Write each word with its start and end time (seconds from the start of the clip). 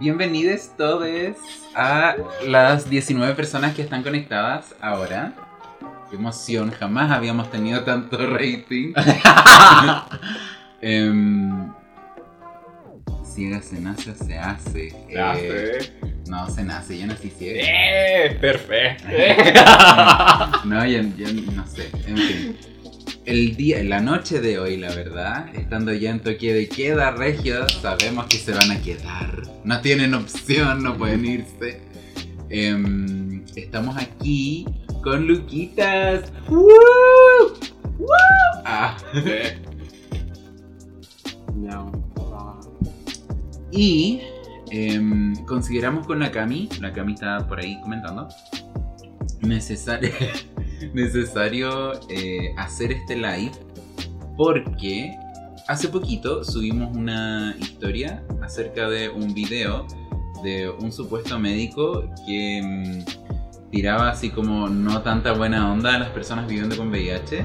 Bienvenidos 0.00 0.70
todos 0.76 1.36
a 1.76 2.16
las 2.46 2.90
19 2.90 3.34
personas 3.34 3.74
que 3.74 3.82
están 3.82 4.02
conectadas 4.02 4.74
ahora. 4.80 5.32
Qué 6.10 6.16
emoción, 6.16 6.70
jamás 6.72 7.10
habíamos 7.12 7.50
tenido 7.50 7.84
tanto 7.84 8.18
rating. 8.18 8.92
Em, 10.86 11.72
ciega 13.24 13.62
se 13.62 13.80
nace 13.80 14.10
o 14.10 14.14
se 14.14 14.38
hace. 14.38 14.90
Se 14.90 15.18
hace. 15.18 15.78
Eh, 15.78 15.92
no, 16.26 16.50
se 16.50 16.62
nace, 16.62 16.98
yo 16.98 17.06
nací 17.06 17.30
ciega. 17.30 17.60
¡Eh! 17.62 18.36
Perfecto. 18.40 19.04
No, 20.64 20.84
ya, 20.84 21.02
ya 21.16 21.32
no 21.32 21.66
sé. 21.66 21.90
En 22.06 22.16
fin. 22.16 22.73
El 23.24 23.56
día, 23.56 23.82
la 23.82 24.00
noche 24.00 24.40
de 24.40 24.58
hoy, 24.58 24.76
la 24.76 24.94
verdad, 24.94 25.48
estando 25.54 25.94
ya 25.94 26.10
en 26.10 26.20
toque 26.20 26.52
de 26.52 26.68
queda, 26.68 27.10
Regio, 27.12 27.66
sabemos 27.68 28.26
que 28.26 28.36
se 28.36 28.52
van 28.52 28.70
a 28.70 28.82
quedar. 28.82 29.42
No 29.64 29.80
tienen 29.80 30.12
opción, 30.12 30.82
no 30.82 30.96
pueden 30.98 31.24
irse. 31.24 31.80
Em, 32.50 33.42
estamos 33.56 33.96
aquí 33.96 34.66
con 35.02 35.26
Luquitas. 35.26 36.30
¡Woo! 36.48 36.68
¡Woo! 37.98 38.08
Ah, 38.66 38.96
No. 41.56 41.92
y 43.72 44.20
em, 44.70 45.34
consideramos 45.46 46.06
con 46.06 46.18
la 46.18 46.30
Cami, 46.30 46.68
la 46.78 46.92
Cami 46.92 47.14
está 47.14 47.46
por 47.48 47.58
ahí 47.58 47.80
comentando, 47.80 48.28
necesario, 49.40 50.10
necesario 50.94 51.92
eh, 52.08 52.54
hacer 52.56 52.92
este 52.92 53.16
live 53.16 53.52
porque 54.36 55.16
hace 55.68 55.88
poquito 55.88 56.44
subimos 56.44 56.94
una 56.96 57.56
historia 57.58 58.22
acerca 58.42 58.88
de 58.88 59.08
un 59.08 59.32
video 59.32 59.86
de 60.42 60.68
un 60.68 60.92
supuesto 60.92 61.38
médico 61.38 62.04
que 62.26 62.60
mm, 62.62 63.70
tiraba 63.70 64.10
así 64.10 64.30
como 64.30 64.68
no 64.68 65.02
tanta 65.02 65.32
buena 65.32 65.72
onda 65.72 65.94
a 65.94 65.98
las 65.98 66.10
personas 66.10 66.46
viviendo 66.46 66.76
con 66.76 66.90
VIH 66.90 67.44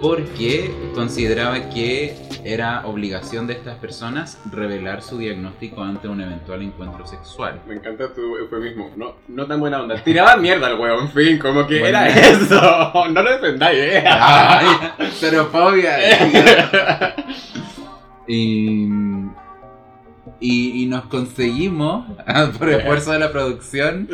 porque 0.00 0.70
consideraba 0.94 1.68
que 1.70 2.16
era 2.44 2.86
obligación 2.86 3.46
de 3.46 3.52
estas 3.54 3.76
personas 3.78 4.38
revelar 4.50 5.02
su 5.02 5.18
diagnóstico 5.18 5.82
ante 5.82 6.08
un 6.08 6.20
eventual 6.20 6.62
encuentro 6.62 7.06
sexual. 7.06 7.60
Me 7.66 7.74
encanta 7.74 8.12
tu 8.14 8.36
eufemismo. 8.38 8.90
No, 8.96 9.14
no 9.28 9.46
tan 9.46 9.60
buena 9.60 9.82
onda. 9.82 10.02
Tiraba 10.02 10.36
mierda 10.36 10.68
el 10.68 10.78
huevo, 10.80 11.00
en 11.02 11.10
fin, 11.10 11.38
como 11.38 11.66
que 11.66 11.80
Bueno. 11.80 11.98
era 12.00 12.08
eso. 12.08 12.92
No 13.10 13.22
lo 13.22 13.30
defendáis, 13.32 13.78
eh. 13.78 14.04
Ay, 14.06 14.66
xerofobia. 15.12 15.98
y, 18.26 18.88
y, 20.40 20.82
y 20.82 20.86
nos 20.86 21.04
conseguimos, 21.04 22.06
por 22.58 22.70
esfuerzo 22.70 23.12
de 23.12 23.18
la 23.18 23.30
producción, 23.32 24.08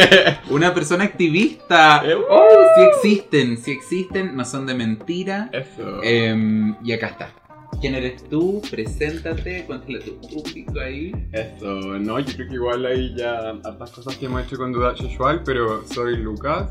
una 0.50 0.72
persona 0.74 1.04
activista. 1.04 2.02
Eh, 2.04 2.14
Oh, 2.14 2.48
sí 2.76 2.82
existen, 3.10 3.56
sí 3.58 3.72
existen, 3.72 4.36
no 4.36 4.44
son 4.44 4.66
de 4.66 4.74
mentira. 4.74 5.50
Eso. 5.52 6.02
Em, 6.02 6.74
y 6.84 6.92
acá 6.92 7.08
está. 7.08 7.32
¿Quién 7.80 7.94
eres 7.96 8.22
tú? 8.28 8.62
Preséntate, 8.70 9.64
cuéntale 9.64 9.98
a 9.98 10.02
tu 10.04 10.20
público 10.20 10.78
ahí. 10.78 11.10
Eso, 11.32 11.66
no, 11.98 12.20
yo 12.20 12.32
creo 12.36 12.48
que 12.48 12.54
igual 12.54 12.86
hay 12.86 13.14
ya 13.16 13.50
hartas 13.64 13.90
cosas 13.90 14.16
que 14.16 14.26
hemos 14.26 14.44
hecho 14.46 14.56
con 14.56 14.72
Duda 14.72 14.96
Sexual, 14.96 15.42
pero 15.44 15.82
soy 15.88 16.16
Lucas. 16.18 16.70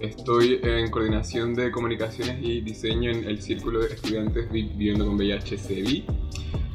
Estoy 0.00 0.58
en 0.62 0.90
coordinación 0.90 1.54
de 1.54 1.70
comunicaciones 1.70 2.38
y 2.42 2.62
diseño 2.62 3.10
en 3.10 3.24
el 3.24 3.40
Círculo 3.42 3.80
de 3.80 3.94
Estudiantes 3.94 4.50
Vi- 4.50 4.70
Viviendo 4.74 5.04
con 5.06 5.14
VIH 5.16 5.58
CEVI. 5.58 6.04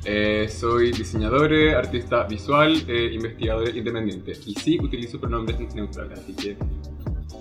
Eh, 0.08 0.48
soy 0.48 0.92
diseñador, 0.92 1.52
eh, 1.52 1.76
artista 1.76 2.24
visual, 2.24 2.84
eh, 2.88 3.12
investigador 3.14 3.76
independiente. 3.76 4.34
Y 4.46 4.54
sí, 4.54 4.78
utilizo 4.80 5.20
pronombres 5.20 5.74
neutrales, 5.74 6.20
así 6.20 6.34
que... 6.36 6.52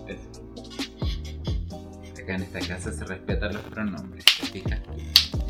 Eso. 0.08 0.42
Acá 2.22 2.36
en 2.36 2.42
esta 2.42 2.60
casa 2.60 2.90
se 2.90 3.04
respetan 3.04 3.52
los 3.52 3.62
pronombres, 3.64 4.24
¿te 4.24 4.46
fijas? 4.46 4.80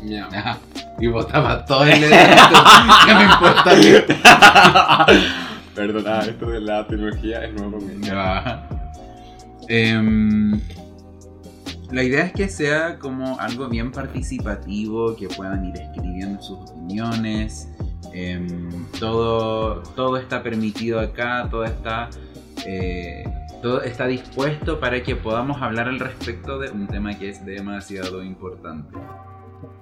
Miau. 0.03 0.27
Ajá. 0.33 0.59
Y 0.99 1.07
votaba 1.07 1.65
todo 1.65 1.85
el. 1.85 2.01
No 3.07 3.15
me 3.17 3.23
importa. 3.23 3.71
Perdona, 5.75 6.19
esto 6.19 6.49
de 6.49 6.61
la 6.61 6.87
tecnología 6.87 7.45
es 7.45 7.53
nuevo 7.53 7.79
conmigo. 7.79 8.01
Ya. 8.01 8.67
Em, 9.67 10.59
la 11.91 12.03
idea 12.03 12.25
es 12.25 12.33
que 12.33 12.47
sea 12.49 12.97
como 12.99 13.39
algo 13.39 13.67
bien 13.67 13.91
participativo, 13.91 15.15
que 15.15 15.27
puedan 15.27 15.65
ir 15.65 15.75
escribiendo 15.75 16.41
sus 16.41 16.57
opiniones. 16.71 17.69
em, 18.13 18.85
todo, 18.99 19.81
todo 19.95 20.15
está 20.17 20.41
permitido 20.41 21.01
acá, 21.01 21.47
todo 21.51 21.65
está, 21.65 22.09
eh, 22.65 23.25
todo 23.61 23.81
está 23.81 24.07
dispuesto 24.07 24.79
para 24.79 25.03
que 25.03 25.15
podamos 25.17 25.61
hablar 25.61 25.89
al 25.89 25.99
respecto 25.99 26.57
de 26.59 26.69
un 26.71 26.87
tema 26.87 27.17
que 27.17 27.27
es 27.29 27.45
demasiado 27.45 28.23
importante. 28.23 28.97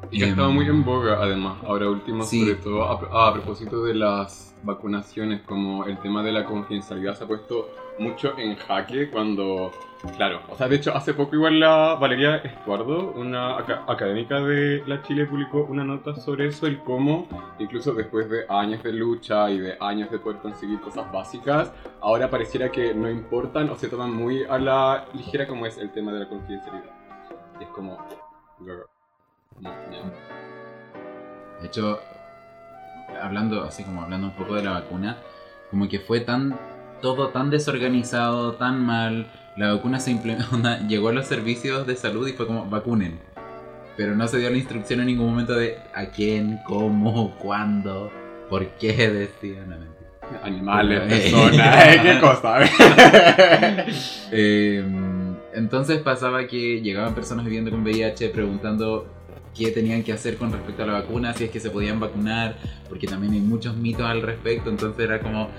Y 0.09 0.17
que 0.19 0.23
ha 0.23 0.27
Em, 0.27 0.31
estado 0.33 0.51
muy 0.51 0.65
en 0.65 0.83
boga, 0.83 1.17
además, 1.21 1.57
ahora 1.63 1.89
último, 1.89 2.23
Sí. 2.23 2.39
sobre 2.41 2.55
todo 2.55 2.83
a, 2.85 3.27
a 3.29 3.33
propósito 3.33 3.83
de 3.83 3.93
las 3.93 4.55
vacunaciones, 4.63 5.41
como 5.43 5.85
el 5.85 5.99
tema 5.99 6.23
de 6.23 6.31
la 6.31 6.45
confidencialidad 6.45 7.15
se 7.15 7.25
ha 7.25 7.27
puesto 7.27 7.69
mucho 7.99 8.33
en 8.39 8.55
jaque 8.55 9.11
cuando, 9.11 9.71
claro, 10.15 10.41
o 10.49 10.55
sea, 10.55 10.67
de 10.67 10.75
hecho, 10.75 10.95
hace 10.95 11.13
poco 11.13 11.35
igual 11.35 11.59
la 11.59 11.95
Valeria 11.95 12.37
Estuardo, 12.37 13.11
una 13.11 13.57
aca- 13.57 13.83
académica 13.87 14.39
de 14.41 14.83
la 14.85 15.01
Chile, 15.01 15.25
publicó 15.25 15.63
una 15.63 15.83
nota 15.83 16.15
sobre 16.15 16.47
eso, 16.47 16.67
el 16.67 16.79
cómo, 16.79 17.27
incluso 17.59 17.93
después 17.93 18.29
de 18.29 18.45
años 18.49 18.83
de 18.83 18.93
lucha 18.93 19.49
y 19.49 19.59
de 19.59 19.77
años 19.79 20.11
de 20.11 20.19
poder 20.19 20.39
conseguir 20.39 20.79
cosas 20.81 21.11
básicas, 21.11 21.71
ahora 22.01 22.29
pareciera 22.29 22.69
que 22.69 22.93
no 22.93 23.09
importan 23.09 23.69
o 23.69 23.75
se 23.75 23.87
toman 23.87 24.13
muy 24.13 24.43
a 24.43 24.57
la 24.57 25.05
ligera 25.13 25.47
como 25.47 25.65
es 25.65 25.77
el 25.77 25.91
tema 25.91 26.11
de 26.11 26.19
la 26.19 26.29
confidencialidad. 26.29 26.91
Y 27.59 27.63
es 27.63 27.69
como. 27.69 27.97
De 31.61 31.67
hecho, 31.67 31.99
hablando 33.21 33.63
así 33.63 33.83
como 33.83 34.01
hablando 34.01 34.27
un 34.27 34.33
poco 34.33 34.55
de 34.55 34.63
la 34.63 34.71
vacuna, 34.71 35.17
como 35.71 35.87
que 35.87 35.99
fue 35.99 36.19
tan 36.19 36.57
todo 37.01 37.29
tan 37.29 37.49
desorganizado, 37.49 38.53
tan 38.53 38.85
mal. 38.85 39.27
La 39.55 39.73
vacuna 39.73 39.99
se 39.99 40.11
implementó, 40.11 40.47
llegó 40.87 41.09
a 41.09 41.13
los 41.13 41.27
servicios 41.27 41.85
de 41.87 41.95
salud 41.95 42.27
y 42.27 42.33
fue 42.33 42.47
como 42.47 42.65
vacunen. 42.69 43.19
Pero 43.95 44.15
no 44.15 44.27
se 44.27 44.39
dio 44.39 44.49
la 44.49 44.57
instrucción 44.57 45.01
en 45.01 45.05
ningún 45.07 45.27
momento 45.29 45.53
de 45.53 45.77
a 45.93 46.07
quién, 46.07 46.59
cómo, 46.65 47.35
cuándo, 47.37 48.11
por 48.49 48.65
qué 48.77 48.93
decían. 49.09 49.69
Mentira. 49.69 49.93
Animales, 50.41 51.01
Eh. 51.03 51.07
personas, 51.09 51.85
eh, 51.87 51.99
qué 52.01 52.19
cosa. 52.19 52.59
Eh, 54.31 54.83
entonces 55.53 55.99
pasaba 55.99 56.47
que 56.47 56.81
llegaban 56.81 57.13
personas 57.13 57.45
viviendo 57.45 57.69
con 57.69 57.83
VIH 57.83 58.29
preguntando 58.29 59.05
qué 59.55 59.69
tenían 59.69 60.01
que 60.01 60.11
hacer 60.13 60.37
con 60.37 60.51
respecto 60.51 60.81
a 60.83 60.87
la 60.87 60.93
vacuna, 60.93 61.33
si 61.33 61.43
es 61.43 61.51
que 61.51 61.59
se 61.59 61.69
podían 61.69 61.99
vacunar, 61.99 62.55
porque 62.89 63.05
también 63.05 63.33
hay 63.33 63.39
muchos 63.41 63.75
mitos 63.77 64.05
al 64.05 64.23
respecto, 64.23 64.71
entonces 64.71 65.05
era 65.05 65.19
como, 65.19 65.49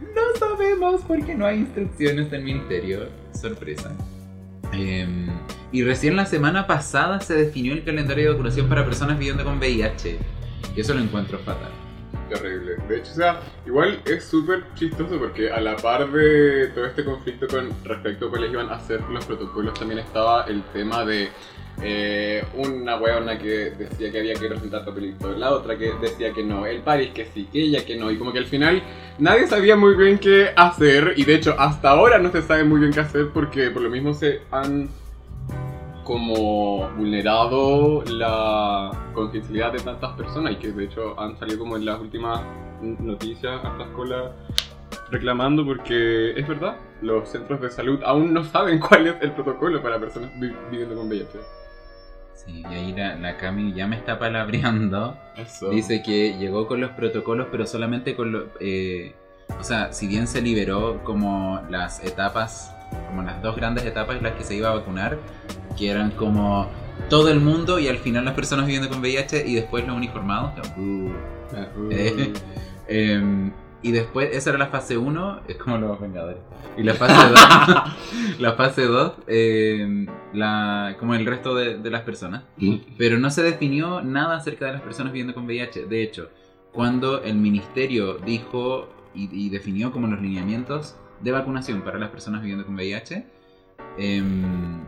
no 0.00 0.38
sabemos 0.38 1.02
porque 1.06 1.36
no 1.36 1.46
hay 1.46 1.58
instrucciones 1.58 2.30
del 2.32 2.42
ministerio, 2.42 3.06
sorpresa. 3.38 3.92
Eh, 4.72 5.06
y 5.72 5.82
recién 5.82 6.16
la 6.16 6.26
semana 6.26 6.66
pasada 6.66 7.20
se 7.20 7.34
definió 7.34 7.72
el 7.72 7.84
calendario 7.84 8.24
de 8.24 8.30
vacunación 8.32 8.68
para 8.68 8.84
personas 8.84 9.18
viviendo 9.18 9.44
con 9.44 9.58
VIH, 9.58 10.18
y 10.76 10.80
eso 10.80 10.94
lo 10.94 11.00
encuentro 11.00 11.38
fatal. 11.38 11.70
Terrible. 12.28 12.76
De 12.88 12.98
hecho, 12.98 13.12
o 13.12 13.14
sea, 13.14 13.40
igual 13.66 14.02
es 14.04 14.24
súper 14.24 14.64
chistoso 14.74 15.18
porque 15.18 15.50
a 15.50 15.60
la 15.60 15.76
par 15.76 16.10
de 16.10 16.68
todo 16.68 16.86
este 16.86 17.04
conflicto 17.04 17.46
con 17.48 17.70
respecto 17.84 18.26
a 18.26 18.30
cuáles 18.30 18.52
iban 18.52 18.68
a 18.68 18.78
ser 18.80 19.00
los 19.02 19.24
protocolos, 19.24 19.78
también 19.78 20.00
estaba 20.00 20.44
el 20.44 20.62
tema 20.74 21.04
de 21.04 21.30
eh, 21.82 22.44
una 22.54 22.96
weona 22.96 23.38
que 23.38 23.70
decía 23.70 24.10
que 24.10 24.18
había 24.18 24.34
que 24.34 24.48
presentar 24.48 24.84
papelito, 24.84 25.30
la 25.32 25.52
otra 25.52 25.76
que 25.78 25.92
decía 26.00 26.32
que 26.32 26.42
no, 26.42 26.66
el 26.66 26.80
Paris 26.82 27.10
que 27.14 27.26
sí, 27.26 27.48
que 27.52 27.62
ella 27.62 27.84
que 27.86 27.96
no, 27.96 28.10
y 28.10 28.16
como 28.18 28.32
que 28.32 28.38
al 28.40 28.46
final 28.46 28.82
nadie 29.18 29.46
sabía 29.46 29.76
muy 29.76 29.94
bien 29.94 30.18
qué 30.18 30.50
hacer, 30.56 31.14
y 31.16 31.24
de 31.24 31.34
hecho 31.36 31.54
hasta 31.58 31.90
ahora 31.90 32.18
no 32.18 32.30
se 32.32 32.42
sabe 32.42 32.64
muy 32.64 32.80
bien 32.80 32.92
qué 32.92 33.00
hacer 33.00 33.28
porque 33.32 33.70
por 33.70 33.82
lo 33.82 33.90
mismo 33.90 34.12
se 34.14 34.40
han 34.50 34.88
como 36.04 36.88
vulnerado 36.96 38.02
la 38.06 38.90
confidencialidad 39.14 39.72
de 39.72 39.80
tantas 39.80 40.12
personas 40.16 40.52
y 40.52 40.56
que 40.56 40.68
de 40.72 40.84
hecho 40.84 41.18
han 41.20 41.38
salido 41.38 41.58
como 41.58 41.76
en 41.76 41.84
las 41.84 42.00
últimas 42.00 42.40
noticias 42.80 43.62
a 43.64 43.68
estas 43.68 43.88
colas 43.88 44.30
reclamando 45.10 45.66
porque 45.66 46.30
es 46.38 46.48
verdad, 46.48 46.76
los 47.02 47.28
centros 47.28 47.60
de 47.60 47.70
salud 47.70 48.00
aún 48.04 48.32
no 48.32 48.42
saben 48.44 48.78
cuál 48.88 49.06
es 49.06 49.16
el 49.20 49.32
protocolo 49.32 49.82
para 49.82 49.98
personas 50.00 50.30
vi- 50.40 50.52
viviendo 50.70 50.94
con 50.96 51.08
VIH. 51.08 51.38
Sí, 52.48 52.62
y 52.62 52.74
ahí 52.74 52.92
la, 52.96 53.14
la 53.16 53.36
Cami 53.36 53.74
ya 53.74 53.86
me 53.86 53.96
está 53.96 54.18
palabreando. 54.18 55.16
Eso. 55.36 55.70
Dice 55.70 56.02
que 56.02 56.36
llegó 56.38 56.66
con 56.66 56.80
los 56.80 56.90
protocolos, 56.92 57.48
pero 57.50 57.66
solamente 57.66 58.16
con 58.16 58.32
los... 58.32 58.44
eh, 58.60 59.14
o 59.60 59.62
sea, 59.62 59.92
si 59.92 60.06
bien 60.06 60.26
se 60.26 60.40
liberó 60.42 61.02
como 61.04 61.60
las 61.70 62.02
etapas, 62.04 62.74
como 63.08 63.22
las 63.22 63.42
dos 63.42 63.54
grandes 63.56 63.84
etapas 63.84 64.16
en 64.16 64.22
las 64.24 64.32
que 64.32 64.44
se 64.44 64.54
iba 64.56 64.70
a 64.70 64.74
vacunar, 64.74 65.18
que 65.76 65.90
eran 65.90 66.10
como 66.12 66.68
todo 67.08 67.28
el 67.30 67.40
mundo 67.40 67.78
y 67.78 67.88
al 67.88 67.98
final 67.98 68.24
las 68.24 68.34
personas 68.34 68.66
viviendo 68.66 68.88
con 68.88 69.00
VIH 69.00 69.46
y 69.46 69.54
después 69.54 69.86
los 69.86 69.96
uniformados. 69.96 70.52
Uh, 70.76 71.10
Ah, 71.54 71.66
uh. 71.76 71.88
Eh. 72.90 73.50
Y 73.82 73.92
después, 73.92 74.30
esa 74.32 74.50
era 74.50 74.58
la 74.58 74.66
fase 74.66 74.96
1, 74.96 75.42
es 75.46 75.56
como 75.56 75.78
los 75.78 76.00
Vengadores. 76.00 76.40
Y 76.76 76.82
la 76.82 76.94
fase 76.94 77.14
2, 77.30 78.40
la 78.40 78.52
fase 78.54 78.86
2, 78.86 79.12
em, 79.28 80.06
la, 80.32 80.96
como 80.98 81.14
el 81.14 81.24
resto 81.24 81.54
de, 81.54 81.78
de 81.78 81.90
las 81.90 82.02
personas. 82.02 82.42
Pero 82.96 83.18
no 83.18 83.30
se 83.30 83.42
definió 83.42 84.02
nada 84.02 84.36
acerca 84.36 84.66
de 84.66 84.72
las 84.72 84.82
personas 84.82 85.12
viviendo 85.12 85.34
con 85.34 85.46
VIH. 85.46 85.86
De 85.86 86.02
hecho, 86.02 86.30
cuando 86.72 87.22
el 87.22 87.36
ministerio 87.36 88.14
dijo 88.14 88.88
y, 89.14 89.28
y 89.32 89.48
definió 89.48 89.92
como 89.92 90.08
los 90.08 90.20
lineamientos 90.20 90.96
de 91.20 91.32
vacunación 91.32 91.82
para 91.82 91.98
las 91.98 92.10
personas 92.10 92.40
viviendo 92.40 92.66
con 92.66 92.74
VIH, 92.74 93.26
em, 93.98 94.82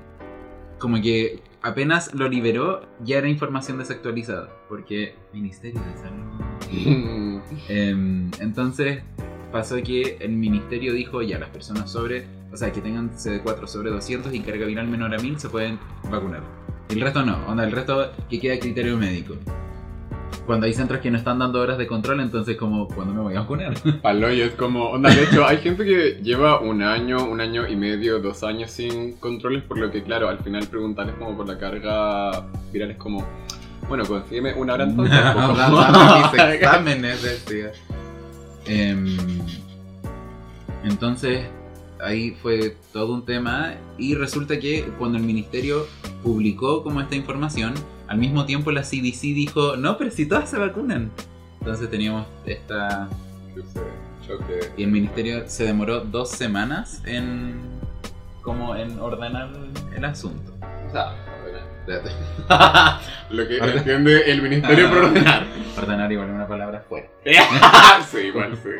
como 0.78 1.00
que 1.00 1.40
apenas 1.62 2.14
lo 2.14 2.28
liberó, 2.28 2.82
ya 3.04 3.18
era 3.18 3.28
información 3.28 3.78
desactualizada, 3.78 4.50
porque 4.68 5.14
Ministerio 5.32 5.80
de 5.80 5.96
Salud. 5.96 6.30
Em, 7.68 8.30
entonces 8.38 9.02
pasó 9.50 9.76
que 9.82 10.18
el 10.20 10.32
ministerio 10.32 10.92
dijo 10.92 11.22
ya 11.22 11.38
las 11.38 11.48
personas 11.50 11.90
sobre, 11.90 12.26
o 12.52 12.56
sea, 12.56 12.70
que 12.70 12.80
tengan 12.80 13.10
CD4 13.10 13.66
sobre 13.66 13.90
200 13.90 14.32
y 14.34 14.40
carga 14.40 14.66
viral 14.66 14.86
menor 14.86 15.14
a 15.14 15.18
1000 15.18 15.40
se 15.40 15.48
pueden 15.48 15.78
vacunar. 16.10 16.42
El 16.88 17.00
resto 17.00 17.24
no, 17.24 17.38
onda, 17.46 17.64
el 17.64 17.72
resto 17.72 18.12
que 18.28 18.38
queda 18.40 18.54
a 18.54 18.58
criterio 18.58 18.96
médico. 18.96 19.34
Cuando 20.50 20.66
hay 20.66 20.74
centros 20.74 20.98
que 20.98 21.12
no 21.12 21.16
están 21.16 21.38
dando 21.38 21.60
horas 21.60 21.78
de 21.78 21.86
control, 21.86 22.18
entonces 22.18 22.56
como, 22.56 22.88
¿cuándo 22.88 23.14
me 23.14 23.20
voy 23.20 23.36
a 23.36 23.42
vacunar? 23.42 23.72
Palo, 24.02 24.32
y 24.32 24.40
es 24.40 24.50
como, 24.54 24.90
onda, 24.90 25.08
de 25.08 25.22
hecho, 25.22 25.46
hay 25.46 25.58
gente 25.58 25.84
que 25.84 26.18
lleva 26.24 26.58
un 26.58 26.82
año, 26.82 27.24
un 27.24 27.40
año 27.40 27.68
y 27.68 27.76
medio, 27.76 28.18
dos 28.18 28.42
años 28.42 28.72
sin 28.72 29.12
controles, 29.18 29.62
por 29.62 29.78
lo 29.78 29.92
que, 29.92 30.02
claro, 30.02 30.28
al 30.28 30.40
final 30.40 30.66
preguntarles 30.66 31.14
como 31.20 31.36
por 31.36 31.46
la 31.46 31.56
carga 31.56 32.48
viral 32.72 32.90
es 32.90 32.96
como, 32.96 33.24
bueno, 33.88 34.04
consígueme 34.04 34.52
una 34.54 34.74
hora 34.74 34.82
entonces. 34.82 35.20
mis 36.32 36.42
exámenes. 36.42 37.44
Em, 38.66 39.16
entonces, 40.82 41.46
ahí 42.00 42.32
fue 42.42 42.76
todo 42.92 43.14
un 43.14 43.24
tema 43.24 43.74
y 43.98 44.16
resulta 44.16 44.58
que 44.58 44.82
cuando 44.98 45.16
el 45.16 45.22
ministerio 45.22 45.86
publicó 46.24 46.82
como 46.82 47.00
esta 47.00 47.14
información, 47.14 47.72
al 48.10 48.18
mismo 48.18 48.44
tiempo 48.44 48.72
la 48.72 48.82
CDC 48.82 49.20
dijo, 49.22 49.76
no, 49.76 49.96
pero 49.96 50.10
si 50.10 50.26
todas 50.26 50.50
se 50.50 50.58
vacunan. 50.58 51.12
Entonces 51.60 51.88
teníamos 51.88 52.26
esta... 52.44 53.08
Choque. 54.26 54.72
Y 54.76 54.82
el 54.82 54.90
ministerio 54.90 55.44
se 55.46 55.62
demoró 55.62 56.00
dos 56.00 56.28
semanas 56.30 57.02
en... 57.06 57.60
como 58.42 58.74
en 58.74 58.98
ordenar 58.98 59.50
el 59.94 60.04
asunto. 60.04 60.52
O 60.88 60.90
sea, 60.90 61.14
lo 63.30 63.46
que 63.46 63.58
entiende 63.58 64.22
el 64.28 64.42
ministerio 64.42 64.88
por 64.88 64.98
ordenar. 65.04 65.44
Ordenar 65.78 66.10
igual 66.10 66.30
una 66.30 66.48
palabra 66.48 66.84
fuerte. 66.88 67.10
sí, 68.10 68.18
igual, 68.18 68.56
sí. 68.60 68.70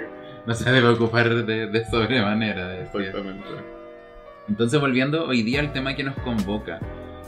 No 0.45 0.55
se 0.55 0.69
debe 0.73 0.89
ocupar 0.89 1.33
de, 1.45 1.69
de 1.69 1.85
sobremanera. 1.87 2.67
decía. 2.67 3.01
Exactamente. 3.01 3.47
Entonces, 4.49 4.81
volviendo 4.81 5.25
hoy 5.25 5.45
día 5.45 5.61
al 5.61 5.73
tema 5.73 5.95
que 5.95 6.03
nos 6.03 6.17
convoca. 6.17 6.81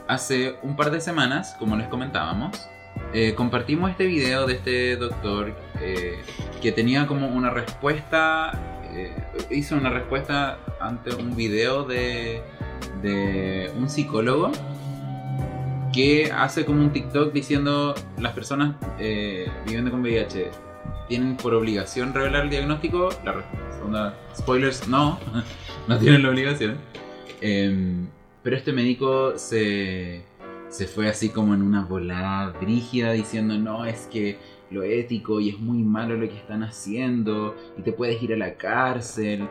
Hace 0.09 0.57
un 0.63 0.77
par 0.77 0.91
de 0.91 1.01
semanas, 1.01 1.55
como 1.59 1.77
les 1.77 1.89
comentábamos, 1.89 2.69
eh, 3.15 3.35
compartimos 3.35 3.91
este 3.91 4.07
video 4.07 4.47
de 4.47 4.55
este 4.55 4.97
doctor 4.97 5.55
eh, 5.81 6.21
que 6.61 6.73
tenía 6.73 7.07
como 7.07 7.29
una 7.29 7.51
respuesta, 7.51 8.81
eh, 8.93 9.15
hizo 9.51 9.77
una 9.77 9.91
respuesta 9.91 10.59
ante 10.81 11.15
un 11.15 11.37
video 11.37 11.85
de, 11.85 12.43
de 13.03 13.71
un 13.77 13.89
psicólogo 13.89 14.51
que 15.93 16.33
hace 16.33 16.65
como 16.65 16.81
un 16.81 16.91
TikTok 16.91 17.33
diciendo 17.33 17.95
las 18.19 18.33
personas 18.33 18.77
viviendo 19.67 19.91
con 19.91 20.01
VIH 20.01 20.51
tienen 21.07 21.37
por 21.37 21.53
obligación 21.53 22.15
revelar 22.15 22.45
el 22.45 22.51
diagnóstico. 22.51 23.11
La 23.25 23.33
respuesta, 23.33 24.15
spoilers, 24.35 24.89
no, 24.89 25.21
no 25.89 25.99
tienen 25.99 26.23
la 26.23 26.31
obligación. 26.31 26.79
Pero 28.43 28.56
este 28.56 28.73
médico 28.73 29.39
se, 29.39 30.23
se 30.69 30.87
fue 30.87 31.09
así 31.09 31.29
como 31.29 31.55
en 31.55 31.62
una 31.62 31.85
volada 31.85 32.59
brígida 32.61 33.12
diciendo, 33.12 33.56
no, 33.59 33.85
es 33.85 34.09
que 34.11 34.39
lo 34.71 34.83
ético 34.83 35.41
y 35.41 35.50
es 35.50 35.59
muy 35.59 35.79
malo 35.79 36.17
lo 36.17 36.29
que 36.29 36.37
están 36.37 36.62
haciendo 36.62 37.55
y 37.79 37.83
te 37.83 37.93
puedes 37.93 38.23
ir 38.23 38.33
a 38.33 38.37
la 38.37 38.56
cárcel. 38.56 39.49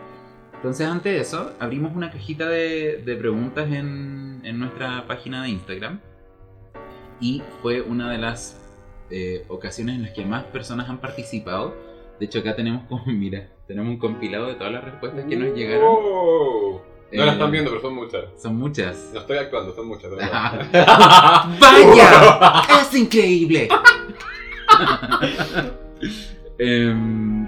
Entonces, 0.54 0.88
ante 0.88 1.18
eso, 1.20 1.54
abrimos 1.60 1.96
una 1.96 2.12
cajita 2.12 2.48
de, 2.50 3.02
de 3.06 3.16
preguntas 3.16 3.72
en, 3.72 4.42
en 4.44 4.60
nuestra 4.60 5.08
página 5.08 5.44
de 5.44 5.50
Instagram 5.50 6.00
y 7.20 7.42
fue 7.62 7.82
una 7.82 8.12
de 8.12 8.18
las 8.18 8.60
eh, 9.10 9.46
ocasiones 9.48 9.96
en 9.96 10.04
las 10.04 10.12
que 10.12 10.26
más 10.26 10.44
personas 10.46 10.90
han 10.90 11.00
participado. 11.00 11.76
De 12.20 12.26
hecho, 12.26 12.40
acá 12.40 12.56
tenemos 12.56 12.84
como, 12.88 13.06
mira, 13.08 13.50
tenemos 13.68 13.92
un 13.92 14.00
compilado 14.00 14.48
de 14.48 14.56
todas 14.56 14.74
las 14.74 14.84
respuestas 14.84 15.26
que 15.26 15.36
nos 15.36 15.56
llegaron. 15.56 16.91
No 17.14 17.24
Eh, 17.24 17.30
están 17.30 17.52
viendo, 17.52 17.70
pero 17.72 17.82
son 17.82 17.96
muchas. 17.96 18.24
Son 18.42 18.56
muchas. 18.58 19.10
No 19.14 19.20
estoy 19.22 19.38
actuando, 19.38 19.76
son 19.76 19.88
muchas. 19.88 20.12
¡Vaya! 20.72 22.62
¡Es 22.82 22.96
increíble! 22.96 23.68
Em, 26.58 27.48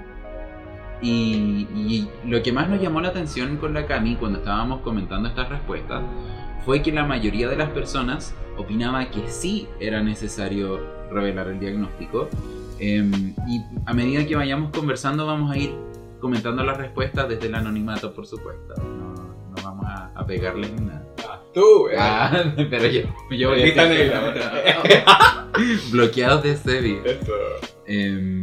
y, 1.00 1.66
y 1.74 2.08
lo 2.26 2.42
que 2.42 2.50
más 2.52 2.68
nos 2.68 2.80
llamó 2.80 3.00
la 3.00 3.08
atención 3.08 3.56
con 3.58 3.72
la 3.74 3.86
Cami 3.86 4.16
cuando 4.16 4.38
estábamos 4.40 4.80
comentando 4.80 5.28
estas 5.28 5.48
respuestas 5.48 6.02
fue 6.64 6.82
que 6.82 6.90
la 6.90 7.04
mayoría 7.04 7.48
de 7.48 7.56
las 7.56 7.70
personas 7.70 8.34
opinaba 8.56 9.04
que 9.10 9.28
sí 9.28 9.68
era 9.78 10.00
necesario 10.02 10.80
revelar 11.12 11.48
el 11.48 11.60
diagnóstico. 11.60 12.28
Em, 12.80 13.34
y 13.46 13.60
a 13.86 13.92
medida 13.94 14.26
que 14.26 14.34
vayamos 14.34 14.70
conversando 14.72 15.26
vamos 15.26 15.52
a 15.52 15.58
ir 15.58 15.74
comentando 16.20 16.64
las 16.64 16.76
respuestas 16.78 17.28
desde 17.28 17.46
el 17.46 17.54
anonimato, 17.54 18.12
por 18.14 18.26
supuesto. 18.26 18.74
No, 18.82 19.13
no 19.56 19.62
vamos 19.62 19.86
a, 19.86 20.10
a 20.14 20.26
pegarles 20.26 20.70
ni 20.72 20.86
nada. 20.86 21.06
Ah, 21.28 21.40
Tú, 21.52 21.88
eh. 21.88 21.96
Ah, 21.98 22.44
pero 22.70 22.86
yo, 22.86 23.02
yo 23.30 23.50
voy 23.50 23.62
a 23.70 23.86
negra. 23.86 25.48
bloqueados 25.92 26.42
de 26.42 26.56
Sebi. 26.56 26.98
Eso. 27.04 27.32
Em, 27.86 28.42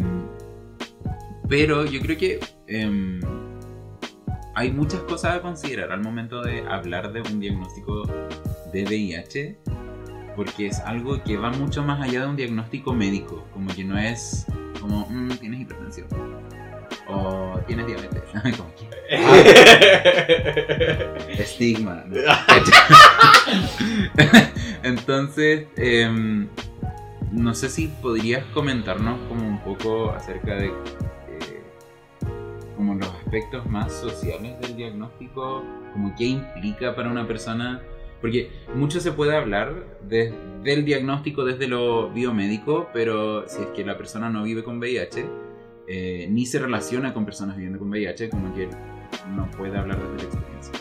pero 1.49 1.85
yo 1.85 1.99
creo 2.01 2.17
que 2.17 2.39
em, 2.67 3.19
hay 4.55 4.71
muchas 4.71 5.01
cosas 5.01 5.35
a 5.35 5.41
considerar 5.41 5.91
al 5.91 6.01
momento 6.01 6.41
de 6.41 6.61
hablar 6.67 7.11
de 7.11 7.21
un 7.21 7.39
diagnóstico 7.39 8.03
de 8.71 8.83
VIH, 8.85 9.57
porque 10.35 10.67
es 10.67 10.79
algo 10.79 11.21
que 11.23 11.35
va 11.37 11.49
mucho 11.51 11.83
más 11.83 11.99
allá 12.01 12.21
de 12.21 12.27
un 12.27 12.35
diagnóstico 12.37 12.93
médico, 12.93 13.45
como 13.51 13.67
que 13.75 13.83
no 13.83 13.97
es 13.97 14.45
como, 14.79 15.05
"Mm, 15.09 15.29
tienes 15.39 15.61
hipertensión 15.61 16.07
o 17.11 17.59
tienes 17.67 17.85
diabetes, 17.87 18.23
como 18.57 18.71
que, 18.75 18.87
estigma. 21.41 22.03
¿no? 22.07 22.17
Entonces, 24.83 25.67
em, 25.77 26.47
no 27.31 27.53
sé 27.53 27.69
si 27.69 27.87
podrías 27.87 28.43
comentarnos 28.53 29.19
como 29.27 29.47
un 29.47 29.59
poco 29.59 30.11
acerca 30.11 30.55
de 30.55 30.67
eh, 30.67 30.71
como 32.75 32.95
los 32.95 33.07
aspectos 33.09 33.65
más 33.67 33.91
sociales 33.93 34.59
del 34.61 34.75
diagnóstico, 34.75 35.63
como 35.93 36.13
qué 36.15 36.25
implica 36.25 36.95
para 36.95 37.09
una 37.09 37.27
persona, 37.27 37.81
porque 38.21 38.49
mucho 38.75 38.99
se 38.99 39.11
puede 39.11 39.35
hablar 39.35 39.85
de- 40.07 40.33
del 40.63 40.85
diagnóstico 40.85 41.43
desde 41.43 41.67
lo 41.67 42.09
biomédico, 42.09 42.89
pero 42.93 43.47
si 43.47 43.61
es 43.61 43.67
que 43.69 43.83
la 43.85 43.97
persona 43.97 44.29
no 44.29 44.43
vive 44.43 44.63
con 44.63 44.77
VIH, 44.79 45.25
eh, 45.93 46.25
ni 46.29 46.45
se 46.45 46.57
relaciona 46.57 47.13
con 47.13 47.25
personas 47.25 47.57
viviendo 47.57 47.77
con 47.77 47.89
VIH, 47.89 48.29
como 48.29 48.55
que 48.55 48.69
no 49.35 49.51
puede 49.51 49.77
hablar 49.77 49.99
desde 49.99 50.15
la 50.15 50.23
experiencia. 50.23 50.73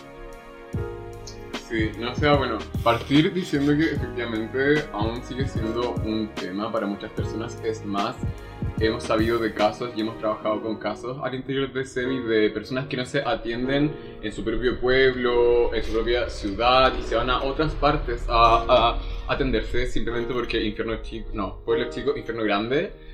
Sí, 1.69 1.90
no 1.99 2.14
sea 2.14 2.37
bueno, 2.37 2.59
partir 2.85 3.33
diciendo 3.33 3.76
que 3.76 3.95
efectivamente 3.95 4.85
aún 4.93 5.21
sigue 5.25 5.49
siendo 5.49 5.95
un 6.05 6.29
tema 6.37 6.71
para 6.71 6.87
muchas 6.87 7.11
personas, 7.11 7.61
es 7.64 7.85
más, 7.85 8.14
hemos 8.79 9.02
sabido 9.02 9.38
de 9.38 9.52
casos 9.52 9.90
y 9.97 10.00
hemos 10.00 10.17
trabajado 10.19 10.62
con 10.62 10.76
casos 10.76 11.19
al 11.25 11.35
interior 11.35 11.73
de 11.73 11.85
SEMI 11.85 12.21
de 12.29 12.50
personas 12.50 12.87
que 12.87 12.97
no 12.97 13.05
se 13.05 13.21
atienden 13.23 13.93
en 14.23 14.33
su 14.33 14.45
propio 14.45 14.79
pueblo, 14.79 15.75
en 15.75 15.83
su 15.83 15.93
propia 15.93 16.31
ciudad 16.31 16.93
y 16.97 17.02
se 17.02 17.17
van 17.17 17.31
a 17.31 17.43
otras 17.43 17.73
partes 17.73 18.25
a, 18.29 18.64
a 18.69 19.33
atenderse 19.33 19.88
simplemente 19.88 20.33
porque 20.33 20.64
infierno 20.64 21.02
chico, 21.02 21.31
no, 21.33 21.64
pueblo 21.64 21.90
chico, 21.90 22.17
infierno 22.17 22.45
grande. 22.45 23.10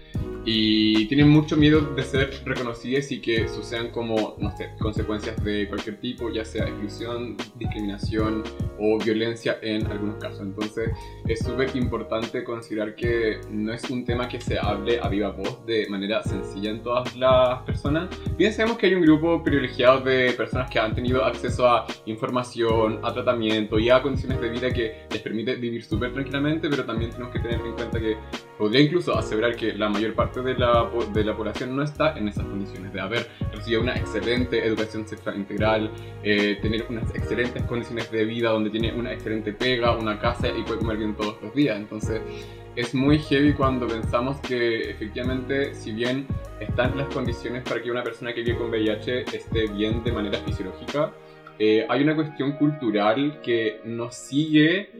Y 0.49 1.07
tienen 1.07 1.29
mucho 1.29 1.57
miedo 1.57 1.81
de 1.81 2.03
ser 2.05 2.31
reconocidos 2.45 3.11
y 3.11 3.21
que 3.21 3.49
sucedan 3.49 3.91
como, 3.91 4.37
no 4.39 4.57
sé, 4.57 4.71
consecuencias 4.79 5.43
de 5.43 5.67
cualquier 5.67 5.99
tipo, 5.99 6.31
ya 6.31 6.45
sea 6.45 6.69
exclusión, 6.69 7.37
discriminación 7.57 8.45
o 8.79 8.97
violencia 8.99 9.59
en 9.61 9.85
algunos 9.87 10.17
casos. 10.17 10.43
Entonces 10.43 10.91
es 11.27 11.41
súper 11.41 11.75
importante 11.77 12.45
considerar 12.45 12.95
que 12.95 13.41
no 13.51 13.73
es 13.73 13.91
un 13.91 14.05
tema 14.05 14.29
que 14.29 14.41
se 14.41 14.57
hable 14.57 15.01
a 15.03 15.09
viva 15.09 15.31
voz 15.31 15.67
de 15.67 15.89
manera 15.89 16.23
sencilla 16.23 16.71
en 16.71 16.81
todas 16.81 17.17
las 17.17 17.63
personas. 17.63 18.09
Bien 18.39 18.53
sabemos 18.53 18.79
que 18.79 18.87
hay 18.87 18.95
un 18.95 19.03
grupo 19.03 19.43
privilegiado 19.43 20.01
de 20.01 20.33
personas 20.33 20.71
que 20.71 20.79
han 20.79 20.95
tenido 20.95 21.25
acceso 21.25 21.69
a 21.69 21.87
información, 22.07 23.01
a 23.03 23.13
tratamiento 23.13 23.81
y 23.81 23.91
a 23.91 24.01
condiciones 24.01 24.41
de 24.41 24.49
vida 24.49 24.73
que 24.73 25.07
les 25.11 25.23
permite 25.23 25.57
vivir 25.57 25.83
súper 25.83 26.13
tranquilamente, 26.13 26.69
pero 26.69 26.85
también 26.85 27.11
tenemos 27.11 27.33
que 27.33 27.41
tener 27.41 27.61
en 27.61 27.73
cuenta 27.73 27.99
que 27.99 28.17
podría 28.57 28.83
incluso 28.83 29.17
aseverar 29.19 29.57
que 29.57 29.73
la 29.73 29.89
mayor 29.89 30.06
parte 30.13 30.27
parte 30.27 30.43
de 30.43 30.59
la, 30.59 30.91
de 31.13 31.25
la 31.25 31.37
población 31.37 31.77
no 31.77 31.83
está 31.83 32.17
en 32.19 32.29
esas 32.29 32.45
condiciones 32.45 32.93
de 32.93 33.01
haber 33.01 33.27
recibido 33.53 33.83
una 33.83 33.95
excelente 33.95 34.67
educación 34.67 35.07
sexual 35.07 35.37
integral, 35.37 35.91
eh, 36.23 36.59
tener 36.61 36.85
unas 36.89 37.15
excelentes 37.15 37.63
condiciones 37.65 38.11
de 38.11 38.25
vida 38.25 38.51
donde 38.51 38.71
tiene 38.71 38.93
una 38.93 39.13
excelente 39.13 39.53
pega, 39.53 39.97
una 39.97 40.19
casa 40.19 40.49
y 40.49 40.63
puede 40.63 40.79
comer 40.79 40.97
bien 40.99 41.15
todos 41.15 41.41
los 41.43 41.55
días. 41.55 41.77
Entonces 41.77 42.21
es 42.75 42.95
muy 42.95 43.19
heavy 43.19 43.55
cuando 43.55 43.87
pensamos 43.87 44.39
que 44.41 44.91
efectivamente, 44.91 45.75
si 45.75 45.93
bien 45.93 46.27
están 46.61 46.97
las 46.97 47.07
condiciones 47.15 47.63
para 47.63 47.83
que 47.83 47.91
una 47.91 48.03
persona 48.03 48.35
que 48.35 48.43
vive 48.43 48.59
con 48.59 48.71
VIH 48.71 49.21
esté 49.33 49.67
bien 49.69 50.03
de 50.03 50.13
manera 50.13 50.39
fisiológica, 50.39 51.13
eh, 51.59 51.87
hay 51.89 52.03
una 52.03 52.15
cuestión 52.15 52.53
cultural 52.53 53.41
que 53.43 53.81
nos 53.85 54.15
sigue 54.15 54.91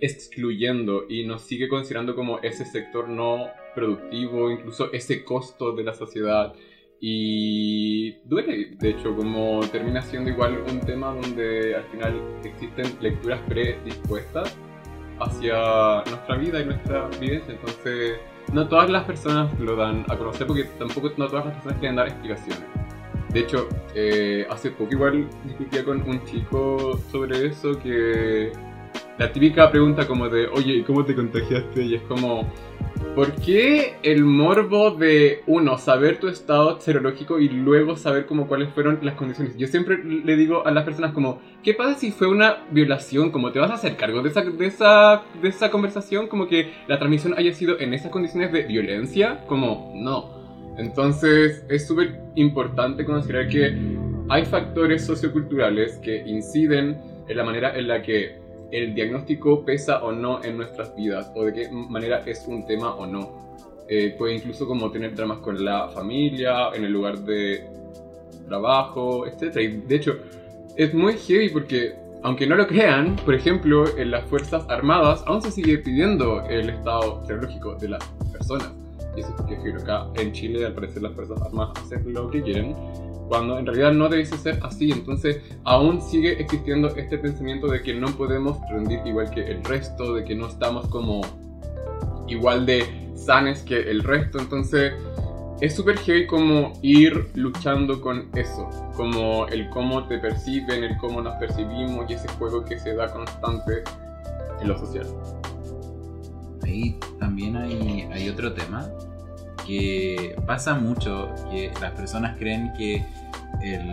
excluyendo 0.00 1.04
y 1.08 1.24
nos 1.24 1.42
sigue 1.42 1.68
considerando 1.68 2.14
como 2.14 2.38
ese 2.40 2.64
sector 2.64 3.08
no 3.08 3.48
productivo, 3.74 4.50
incluso 4.50 4.92
ese 4.92 5.24
costo 5.24 5.72
de 5.72 5.84
la 5.84 5.94
sociedad. 5.94 6.52
Y 7.00 8.12
duele, 8.26 8.76
de 8.78 8.90
hecho, 8.90 9.16
como 9.16 9.60
termina 9.72 10.02
siendo 10.02 10.30
igual 10.30 10.62
un 10.70 10.80
tema 10.80 11.14
donde 11.14 11.74
al 11.74 11.84
final 11.84 12.20
existen 12.44 12.86
lecturas 13.00 13.40
predispuestas 13.48 14.54
hacia 15.18 16.02
nuestra 16.10 16.36
vida 16.36 16.60
y 16.60 16.66
nuestra 16.66 17.08
vivencia. 17.20 17.54
Entonces, 17.54 18.18
no 18.52 18.68
todas 18.68 18.90
las 18.90 19.04
personas 19.04 19.58
lo 19.58 19.76
dan 19.76 20.04
a 20.08 20.16
conocer 20.16 20.46
porque 20.46 20.64
tampoco 20.78 21.10
no 21.16 21.26
todas 21.26 21.46
las 21.46 21.54
personas 21.54 21.78
quieren 21.78 21.96
dar 21.96 22.08
explicaciones. 22.08 22.64
De 23.32 23.40
hecho, 23.40 23.68
eh, 23.94 24.44
hace 24.50 24.70
poco 24.70 24.92
igual 24.92 25.28
discutía 25.44 25.84
con 25.84 26.02
un 26.02 26.24
chico 26.24 26.98
sobre 27.12 27.46
eso 27.46 27.78
que 27.78 28.50
la 29.18 29.32
típica 29.32 29.70
pregunta 29.70 30.06
como 30.06 30.28
de, 30.28 30.48
oye, 30.48 30.82
¿cómo 30.84 31.04
te 31.04 31.14
contagiaste? 31.14 31.82
Y 31.82 31.94
es 31.94 32.02
como, 32.02 32.50
¿por 33.20 33.32
qué 33.32 33.96
el 34.02 34.24
morbo 34.24 34.92
de, 34.92 35.42
uno, 35.46 35.76
saber 35.76 36.18
tu 36.18 36.28
estado 36.28 36.80
serológico 36.80 37.38
y 37.38 37.50
luego 37.50 37.94
saber 37.94 38.24
como 38.24 38.48
cuáles 38.48 38.70
fueron 38.70 38.98
las 39.02 39.14
condiciones? 39.14 39.58
Yo 39.58 39.66
siempre 39.66 40.02
le 40.02 40.36
digo 40.36 40.66
a 40.66 40.70
las 40.70 40.84
personas 40.84 41.12
como, 41.12 41.38
¿qué 41.62 41.74
pasa 41.74 42.00
si 42.00 42.12
fue 42.12 42.28
una 42.28 42.64
violación? 42.70 43.30
¿Cómo 43.30 43.52
te 43.52 43.58
vas 43.58 43.72
a 43.72 43.74
hacer 43.74 43.96
cargo 43.96 44.22
de 44.22 44.30
esa, 44.30 44.40
de 44.40 44.66
esa, 44.66 45.22
de 45.42 45.48
esa 45.50 45.70
conversación? 45.70 46.28
Como 46.28 46.48
que 46.48 46.72
la 46.88 46.98
transmisión 46.98 47.34
haya 47.36 47.52
sido 47.52 47.78
en 47.78 47.92
esas 47.92 48.10
condiciones 48.10 48.52
de 48.52 48.62
violencia? 48.62 49.44
Como, 49.46 49.92
no. 49.96 50.40
Entonces 50.78 51.62
es 51.68 51.86
súper 51.86 52.22
importante 52.36 53.04
considerar 53.04 53.50
que 53.50 53.98
hay 54.30 54.46
factores 54.46 55.04
socioculturales 55.04 55.98
que 55.98 56.26
inciden 56.26 56.96
en 57.28 57.36
la 57.36 57.44
manera 57.44 57.76
en 57.76 57.86
la 57.86 58.00
que 58.00 58.39
el 58.70 58.94
diagnóstico 58.94 59.64
pesa 59.64 60.02
o 60.02 60.12
no 60.12 60.42
en 60.44 60.56
nuestras 60.56 60.94
vidas 60.94 61.30
o 61.34 61.44
de 61.44 61.52
qué 61.52 61.68
manera 61.70 62.22
es 62.26 62.46
un 62.46 62.66
tema 62.66 62.94
o 62.94 63.06
no. 63.06 63.50
Eh, 63.88 64.14
puede 64.16 64.34
incluso 64.36 64.66
como 64.66 64.90
tener 64.90 65.14
dramas 65.14 65.38
con 65.38 65.64
la 65.64 65.88
familia, 65.88 66.68
en 66.74 66.84
el 66.84 66.92
lugar 66.92 67.18
de 67.18 67.68
trabajo, 68.46 69.26
etc. 69.26 69.56
Y 69.56 69.68
de 69.88 69.96
hecho, 69.96 70.16
es 70.76 70.94
muy 70.94 71.14
heavy 71.14 71.48
porque, 71.48 71.94
aunque 72.22 72.46
no 72.46 72.54
lo 72.54 72.66
crean, 72.66 73.16
por 73.16 73.34
ejemplo, 73.34 73.84
en 73.98 74.12
las 74.12 74.24
Fuerzas 74.26 74.64
Armadas 74.68 75.24
aún 75.26 75.42
se 75.42 75.50
sigue 75.50 75.78
pidiendo 75.78 76.42
el 76.48 76.70
estado 76.70 77.24
serológico 77.26 77.74
de 77.74 77.88
las 77.88 78.04
personas. 78.32 78.70
Y 79.16 79.20
eso 79.20 79.30
es 79.30 79.34
porque 79.42 79.72
acá 79.82 80.06
en 80.14 80.32
Chile, 80.32 80.64
al 80.64 80.74
parecer, 80.74 81.02
las 81.02 81.12
Fuerzas 81.14 81.42
Armadas 81.42 81.76
hacen 81.84 82.12
lo 82.12 82.30
que 82.30 82.42
quieren 82.42 82.76
cuando 83.30 83.60
en 83.60 83.64
realidad 83.64 83.92
no 83.92 84.08
debiese 84.08 84.36
ser 84.36 84.58
así. 84.64 84.90
Entonces 84.90 85.40
aún 85.62 86.02
sigue 86.02 86.42
existiendo 86.42 86.88
este 86.96 87.16
pensamiento 87.16 87.68
de 87.68 87.80
que 87.80 87.94
no 87.94 88.08
podemos 88.08 88.58
rendir 88.68 88.98
igual 89.04 89.30
que 89.30 89.48
el 89.48 89.62
resto, 89.62 90.14
de 90.14 90.24
que 90.24 90.34
no 90.34 90.48
estamos 90.48 90.88
como 90.88 91.20
igual 92.26 92.66
de 92.66 92.84
sanes 93.14 93.62
que 93.62 93.88
el 93.88 94.02
resto. 94.02 94.40
Entonces 94.40 94.94
es 95.60 95.76
súper 95.76 95.98
heavy 95.98 96.26
como 96.26 96.72
ir 96.82 97.30
luchando 97.34 98.00
con 98.00 98.28
eso, 98.34 98.68
como 98.96 99.46
el 99.46 99.70
cómo 99.70 100.08
te 100.08 100.18
perciben, 100.18 100.82
el 100.82 100.96
cómo 100.98 101.22
nos 101.22 101.36
percibimos 101.36 102.10
y 102.10 102.14
ese 102.14 102.26
juego 102.30 102.64
que 102.64 102.80
se 102.80 102.96
da 102.96 103.12
constante 103.12 103.84
en 104.60 104.66
lo 104.66 104.76
social. 104.76 105.06
Ahí 106.64 106.98
también 107.20 107.56
hay, 107.56 108.08
hay 108.12 108.28
otro 108.28 108.52
tema 108.54 108.90
que 109.70 110.36
pasa 110.46 110.74
mucho, 110.74 111.32
que 111.48 111.70
las 111.80 111.92
personas 111.92 112.36
creen 112.36 112.72
que 112.76 113.04
el, 113.62 113.88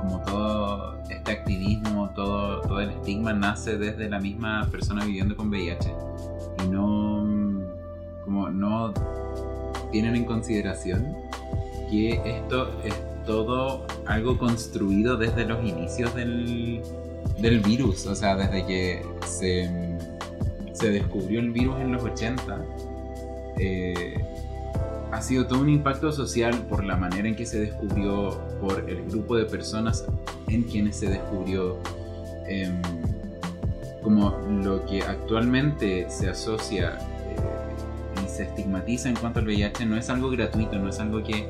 como 0.00 0.20
todo 0.22 1.00
este 1.08 1.30
activismo, 1.30 2.10
todo, 2.10 2.60
todo 2.62 2.80
el 2.80 2.90
estigma 2.90 3.32
nace 3.32 3.78
desde 3.78 4.10
la 4.10 4.18
misma 4.18 4.68
persona 4.68 5.04
viviendo 5.04 5.36
con 5.36 5.48
VIH 5.48 5.94
y 6.64 6.68
no, 6.68 7.24
como 8.24 8.50
no 8.50 8.92
tienen 9.92 10.16
en 10.16 10.24
consideración 10.24 11.16
que 11.88 12.20
esto 12.24 12.68
es 12.82 12.94
todo 13.24 13.86
algo 14.06 14.36
construido 14.38 15.16
desde 15.16 15.44
los 15.44 15.64
inicios 15.64 16.12
del, 16.16 16.82
del 17.38 17.60
virus, 17.60 18.06
o 18.06 18.14
sea, 18.16 18.34
desde 18.34 18.66
que 18.66 19.06
se, 19.24 19.70
se 20.72 20.90
descubrió 20.90 21.38
el 21.38 21.52
virus 21.52 21.78
en 21.80 21.92
los 21.92 22.02
80. 22.02 22.64
Eh, 23.58 24.16
ha 25.12 25.22
sido 25.22 25.46
todo 25.46 25.60
un 25.60 25.68
impacto 25.68 26.12
social 26.12 26.66
por 26.68 26.84
la 26.84 26.96
manera 26.96 27.28
en 27.28 27.36
que 27.36 27.46
se 27.46 27.60
descubrió, 27.60 28.40
por 28.60 28.88
el 28.88 29.04
grupo 29.06 29.36
de 29.36 29.44
personas 29.44 30.04
en 30.48 30.64
quienes 30.64 30.96
se 30.96 31.08
descubrió, 31.08 31.78
em, 32.48 32.80
como 34.02 34.36
lo 34.62 34.84
que 34.86 35.02
actualmente 35.02 36.08
se 36.08 36.28
asocia 36.28 36.98
eh, 36.98 38.24
y 38.24 38.28
se 38.28 38.44
estigmatiza 38.44 39.08
en 39.08 39.16
cuanto 39.16 39.40
al 39.40 39.46
VIH 39.46 39.86
no 39.86 39.96
es 39.96 40.10
algo 40.10 40.30
gratuito, 40.30 40.76
no 40.78 40.88
es 40.88 41.00
algo 41.00 41.22
que, 41.22 41.48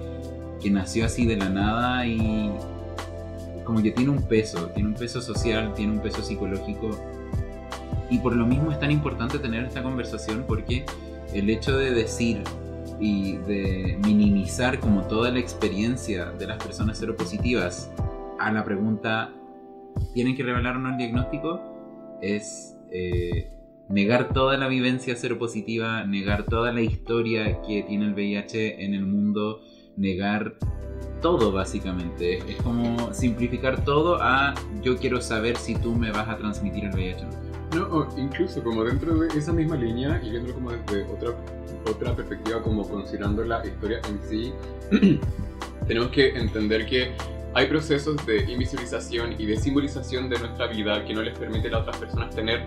que 0.61 0.71
nació 0.71 1.07
así 1.07 1.27
de 1.27 1.37
la 1.37 1.49
nada 1.49 2.07
y 2.07 2.51
como 3.65 3.83
que 3.83 3.91
tiene 3.91 4.11
un 4.11 4.23
peso, 4.23 4.67
tiene 4.69 4.91
un 4.91 4.95
peso 4.95 5.21
social, 5.21 5.75
tiene 5.75 5.93
un 5.93 6.01
peso 6.01 6.23
psicológico. 6.23 6.91
Y 8.09 8.19
por 8.19 8.37
lo 8.37 8.47
mismo 8.47 8.71
es 8.71 8.79
tan 8.79 8.93
importante 8.93 9.39
tener 9.41 9.65
esta 9.65 9.83
conversación 9.83 10.45
porque 10.47 10.87
el 11.35 11.51
hecho 11.51 11.77
de 11.77 11.91
decir 11.91 12.43
y 13.01 13.37
de 13.39 13.99
minimizar 14.05 14.81
como 14.81 15.03
toda 15.03 15.31
la 15.31 15.39
experiencia 15.39 16.27
de 16.27 16.47
las 16.47 16.63
personas 16.63 16.99
seropositivas 16.99 17.91
a 18.39 18.53
la 18.53 18.65
pregunta 18.65 19.33
¿tienen 20.15 20.37
que 20.37 20.43
revelar 20.43 20.77
o 20.77 20.79
no 20.79 20.91
el 20.91 20.97
diagnóstico? 20.97 21.77
es 22.21 22.77
eh, 22.91 23.53
negar 23.89 24.33
toda 24.33 24.57
la 24.57 24.69
vivencia 24.69 25.17
seropositiva, 25.17 26.05
negar 26.05 26.45
toda 26.45 26.73
la 26.73 26.81
historia 26.81 27.61
que 27.63 27.83
tiene 27.83 28.07
el 28.07 28.15
VIH 28.15 28.85
en 28.85 28.95
el 28.95 29.07
mundo, 29.07 29.61
negar 29.97 30.55
todo 31.21 31.53
básicamente. 31.53 32.39
Es 32.39 32.57
como 32.63 33.13
simplificar 33.13 33.85
todo 33.85 34.19
a 34.21 34.55
yo 34.83 34.97
quiero 34.97 35.21
saber 35.21 35.57
si 35.57 35.75
tú 35.75 35.95
me 35.95 36.11
vas 36.11 36.29
a 36.29 36.37
transmitir 36.37 36.85
el 36.85 36.95
VIH 36.95 37.25
o 37.25 37.31
no. 37.31 37.46
No, 37.77 38.09
incluso 38.17 38.63
como 38.65 38.83
dentro 38.85 39.15
de 39.19 39.29
esa 39.39 39.53
misma 39.53 39.77
línea 39.77 40.19
y 40.23 40.31
viéndolo 40.31 40.55
como 40.55 40.73
desde 40.73 41.05
otra, 41.13 41.35
otra 41.91 42.17
perspectiva, 42.17 42.63
como 42.63 42.89
considerando 42.89 43.45
la 43.45 43.65
historia 43.67 44.01
en 44.09 44.19
sí, 44.27 44.53
tenemos 45.87 46.11
que 46.11 46.31
entender 46.39 46.87
que 46.87 47.13
hay 47.53 47.67
procesos 47.67 48.25
de 48.25 48.51
invisibilización 48.51 49.35
y 49.39 49.45
de 49.45 49.59
simbolización 49.59 50.31
de 50.31 50.39
nuestra 50.39 50.69
vida 50.69 51.05
que 51.05 51.13
no 51.13 51.23
les 51.23 51.39
permiten 51.39 51.75
a 51.75 51.79
otras 51.81 51.99
personas 51.99 52.35
tener 52.35 52.65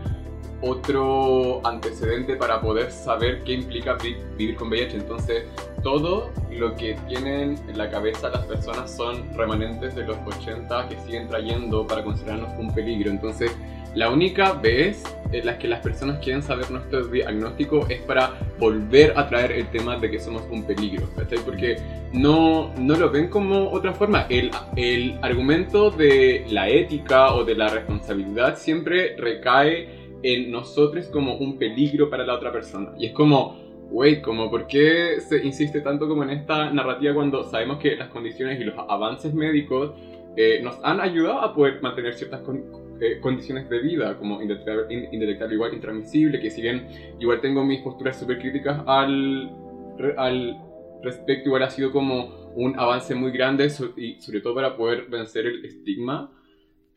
otro 0.61 1.65
antecedente 1.65 2.35
para 2.35 2.61
poder 2.61 2.91
saber 2.91 3.43
qué 3.43 3.53
implica 3.53 3.95
vivir 3.95 4.55
con 4.55 4.69
VIH. 4.69 4.97
Entonces, 4.97 5.43
todo 5.83 6.31
lo 6.51 6.75
que 6.75 6.97
tienen 7.07 7.57
en 7.67 7.77
la 7.77 7.89
cabeza 7.89 8.29
las 8.29 8.45
personas 8.45 8.95
son 8.95 9.33
remanentes 9.35 9.95
de 9.95 10.05
los 10.05 10.17
80 10.25 10.89
que 10.89 10.99
siguen 10.99 11.27
trayendo 11.27 11.87
para 11.87 12.03
considerarnos 12.03 12.49
un 12.57 12.73
peligro. 12.73 13.09
Entonces, 13.09 13.55
la 13.95 14.11
única 14.11 14.53
vez 14.53 15.03
en 15.31 15.45
la 15.45 15.57
que 15.57 15.67
las 15.67 15.79
personas 15.79 16.19
quieren 16.19 16.43
saber 16.43 16.69
nuestro 16.69 17.07
diagnóstico 17.07 17.87
es 17.89 18.01
para 18.01 18.33
volver 18.59 19.17
a 19.17 19.27
traer 19.27 19.51
el 19.51 19.67
tema 19.71 19.97
de 19.97 20.11
que 20.11 20.19
somos 20.19 20.43
un 20.51 20.63
peligro. 20.63 21.09
Porque 21.43 21.77
no, 22.13 22.71
no 22.77 22.95
lo 22.95 23.09
ven 23.09 23.29
como 23.29 23.71
otra 23.71 23.93
forma. 23.93 24.27
El, 24.29 24.51
el 24.75 25.17
argumento 25.21 25.89
de 25.89 26.45
la 26.49 26.69
ética 26.69 27.33
o 27.33 27.43
de 27.43 27.55
la 27.55 27.69
responsabilidad 27.69 28.57
siempre 28.57 29.15
recae 29.17 29.98
en 30.23 30.51
nosotros 30.51 31.07
como 31.07 31.35
un 31.35 31.57
peligro 31.57 32.09
para 32.09 32.25
la 32.25 32.35
otra 32.35 32.51
persona. 32.51 32.93
Y 32.97 33.07
es 33.07 33.13
como, 33.13 33.57
wait, 33.91 34.21
como 34.21 34.49
por 34.49 34.67
qué 34.67 35.19
se 35.19 35.43
insiste 35.45 35.81
tanto 35.81 36.07
como 36.07 36.23
en 36.23 36.31
esta 36.31 36.71
narrativa 36.71 37.13
cuando 37.13 37.43
sabemos 37.43 37.79
que 37.79 37.95
las 37.95 38.09
condiciones 38.09 38.59
y 38.59 38.63
los 38.63 38.75
avances 38.77 39.33
médicos 39.33 39.93
eh, 40.35 40.61
nos 40.61 40.77
han 40.83 40.99
ayudado 40.99 41.41
a 41.41 41.53
poder 41.53 41.81
mantener 41.81 42.13
ciertas 42.13 42.41
eh, 43.01 43.19
condiciones 43.21 43.69
de 43.69 43.79
vida, 43.79 44.17
como 44.17 44.41
indetectable 44.41 45.55
igual, 45.55 45.73
intransmisible, 45.73 46.39
que 46.39 46.49
si 46.49 46.61
bien 46.61 46.87
igual 47.19 47.41
tengo 47.41 47.63
mis 47.63 47.81
posturas 47.81 48.19
súper 48.19 48.39
críticas 48.39 48.81
al, 48.85 49.51
al 50.17 50.57
respecto, 51.01 51.49
igual 51.49 51.63
ha 51.63 51.69
sido 51.69 51.91
como 51.91 52.51
un 52.55 52.77
avance 52.77 53.15
muy 53.15 53.31
grande 53.31 53.71
y 53.97 54.21
sobre 54.21 54.41
todo 54.41 54.55
para 54.55 54.75
poder 54.75 55.05
vencer 55.09 55.45
el 55.45 55.65
estigma 55.65 56.31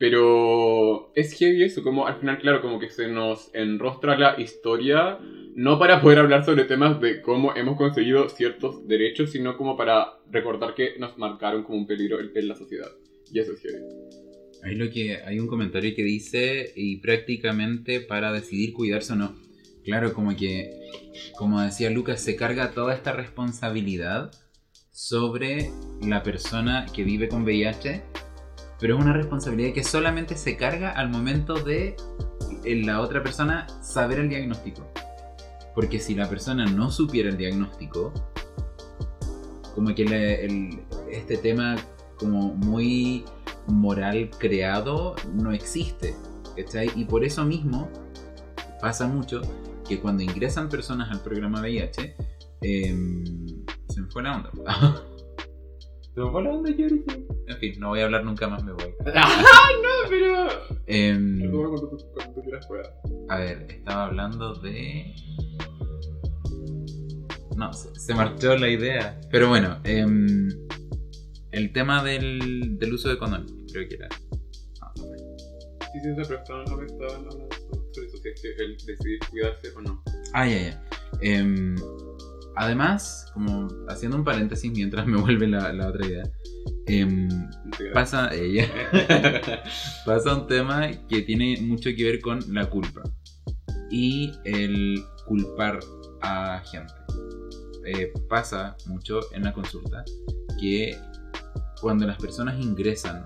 Pero 0.03 1.13
es 1.15 1.33
heavy 1.35 1.63
eso, 1.63 1.85
como 1.85 2.09
al 2.09 2.19
final, 2.19 2.41
claro, 2.41 2.61
como 2.61 2.81
que 2.81 2.91
se 2.91 3.07
nos 3.07 3.55
enrostra 3.55 4.19
la 4.19 4.35
historia, 4.41 5.21
no 5.55 5.79
para 5.79 6.01
poder 6.01 6.19
hablar 6.19 6.45
sobre 6.45 6.65
temas 6.65 7.01
de 7.01 7.23
cómo 7.23 7.55
hemos 7.55 7.77
conseguido 7.77 8.29
ciertos 8.29 8.89
derechos, 8.89 9.31
sino 9.31 9.57
como 9.57 9.77
para 9.77 10.15
recordar 10.29 10.75
que 10.75 10.99
nos 10.99 11.17
marcaron 11.19 11.63
como 11.63 11.79
un 11.79 11.87
peligro 11.87 12.19
en 12.19 12.49
la 12.49 12.57
sociedad. 12.57 12.91
Y 13.33 13.39
eso 13.39 13.53
es 13.53 13.61
heavy. 13.61 13.79
Hay, 14.65 14.75
lo 14.75 14.91
que, 14.91 15.19
hay 15.25 15.39
un 15.39 15.47
comentario 15.47 15.95
que 15.95 16.03
dice, 16.03 16.73
y 16.75 16.97
prácticamente 16.97 18.01
para 18.01 18.33
decidir 18.33 18.73
cuidarse 18.73 19.13
o 19.13 19.17
no. 19.17 19.37
Claro, 19.85 20.15
como 20.15 20.35
que, 20.35 20.81
como 21.37 21.61
decía 21.61 21.91
Lucas, 21.91 22.21
se 22.21 22.35
carga 22.35 22.73
toda 22.73 22.93
esta 22.93 23.13
responsabilidad 23.13 24.33
sobre 24.91 25.71
la 26.05 26.25
persona 26.25 26.87
que 26.93 27.05
vive 27.05 27.29
con 27.29 27.45
VIH, 27.45 28.03
pero 28.83 28.97
es 28.97 29.01
una 29.01 29.13
responsabilidad 29.13 29.73
que 29.73 29.85
solamente 29.85 30.37
se 30.37 30.57
carga 30.57 30.91
al 30.91 31.09
momento 31.09 31.55
de 31.55 31.95
la 32.65 33.01
otra 33.01 33.23
persona 33.23 33.69
saber 33.81 34.19
el 34.19 34.29
diagnóstico. 34.29 34.85
Porque 35.73 36.01
si 36.01 36.17
la 36.17 36.29
persona 36.29 36.65
no 36.67 36.91
supiera 36.91 37.29
el 37.29 37.37
diagnóstico, 37.37 38.13
como 39.77 39.95
que 39.95 40.81
este 41.13 41.37
tema 41.37 41.77
como 42.17 42.55
muy 42.57 43.25
moral 43.69 44.29
creado 44.37 45.15
no 45.33 45.53
existe. 45.53 46.17
Y 46.97 47.05
por 47.05 47.25
eso 47.25 47.45
mismo 47.45 47.89
pasa 48.81 49.07
mucho 49.07 49.43
que 49.89 50.01
cuando 50.01 50.25
ingresan 50.25 50.69
personas 50.69 51.09
al 51.13 51.21
programa 51.21 51.61
VIH, 51.61 52.17
em, 52.63 53.65
se 53.89 54.01
me 54.01 54.11
fue 54.11 54.25
la 54.25 54.37
onda. 54.39 54.51
la 56.15 56.25
onda, 56.25 56.71
yo 56.71 56.87
En 56.87 57.57
fin, 57.59 57.75
no 57.79 57.89
voy 57.89 58.01
a 58.01 58.05
hablar 58.05 58.25
nunca 58.25 58.49
más, 58.49 58.63
me 58.65 58.73
voy. 58.73 58.95
¡Ay, 59.15 59.75
no! 59.83 60.09
Pero. 60.09 60.47
Eh, 60.87 61.19
a 63.29 63.39
ver, 63.39 63.67
estaba 63.71 64.07
hablando 64.07 64.55
de. 64.55 65.15
No, 67.57 67.73
se, 67.73 68.15
marchó 68.15 68.57
la 68.57 68.69
idea. 68.69 69.21
Pero 69.31 69.49
bueno, 69.49 69.79
eh, 69.85 70.05
el 71.53 71.73
tema 71.73 72.03
del, 72.03 72.79
del 72.79 72.93
uso 72.95 73.09
de 73.09 73.19
condón, 73.19 73.47
creo 73.73 73.89
que 73.89 73.95
era. 73.95 74.09
Ah, 74.81 74.93
sí, 74.97 76.01
sí, 76.03 76.11
pero 76.17 76.39
estaban 76.39 76.69
hablando 76.69 77.09
sobre 77.95 78.07
eso, 78.07 78.17
si 78.17 78.29
es 78.29 78.41
que 78.41 78.65
el 78.65 78.77
decidir 78.77 79.19
cuidarse 79.31 79.69
o 79.77 79.81
no. 79.83 80.03
Ah, 80.33 80.47
ya, 80.49 80.59
ya. 80.59 80.83
Eh, 81.21 81.75
además, 82.57 83.31
como 83.35 83.69
haciendo 83.89 84.17
un 84.17 84.25
paréntesis 84.25 84.71
mientras 84.73 85.07
me 85.07 85.21
vuelve 85.21 85.49
la, 85.49 85.73
la 85.73 85.89
otra 85.89 86.07
idea, 86.07 86.25
eh, 86.87 87.29
pasa, 87.95 88.33
ella 88.35 88.69
pasa 90.07 90.35
un 90.35 90.47
tema 90.47 90.91
que 91.09 91.23
tiene 91.23 91.59
mucho 91.63 91.91
que 91.97 92.05
ver 92.05 92.21
con 92.21 92.41
la 92.53 92.69
culpa 92.69 93.03
y 93.91 94.33
el 94.45 95.03
culpar 95.27 95.81
a 96.23 96.63
gente. 96.65 96.93
Eh, 97.85 98.13
pasa 98.29 98.77
mucho 98.87 99.21
en 99.33 99.43
la 99.43 99.53
consulta 99.53 100.05
que 100.61 100.97
cuando 101.81 102.07
las 102.07 102.17
personas 102.17 102.61
ingresan 102.61 103.25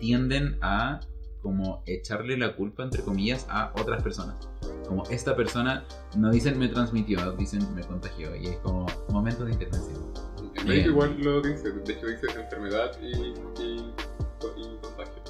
tienden 0.00 0.56
a 0.62 1.00
como 1.44 1.84
echarle 1.86 2.36
la 2.36 2.56
culpa 2.56 2.82
entre 2.82 3.02
comillas 3.02 3.46
a 3.50 3.70
otras 3.76 4.02
personas 4.02 4.34
como 4.86 5.04
esta 5.10 5.34
persona 5.34 5.84
no 6.16 6.30
dicen 6.30 6.58
me 6.58 6.68
transmitió, 6.68 7.32
dicen 7.32 7.74
me 7.74 7.82
contagió. 7.82 8.34
Y 8.36 8.46
es 8.48 8.56
como 8.58 8.86
momento 9.08 9.44
de 9.44 9.52
intervención. 9.52 10.12
En 10.54 10.66
médico 10.68 10.90
igual 10.90 11.16
lo 11.20 11.40
dice, 11.42 11.72
de 11.72 11.92
hecho 11.92 12.06
dice 12.06 12.26
enfermedad 12.40 12.92
y, 13.00 13.34
y, 13.62 13.92
contagio. 14.80 15.22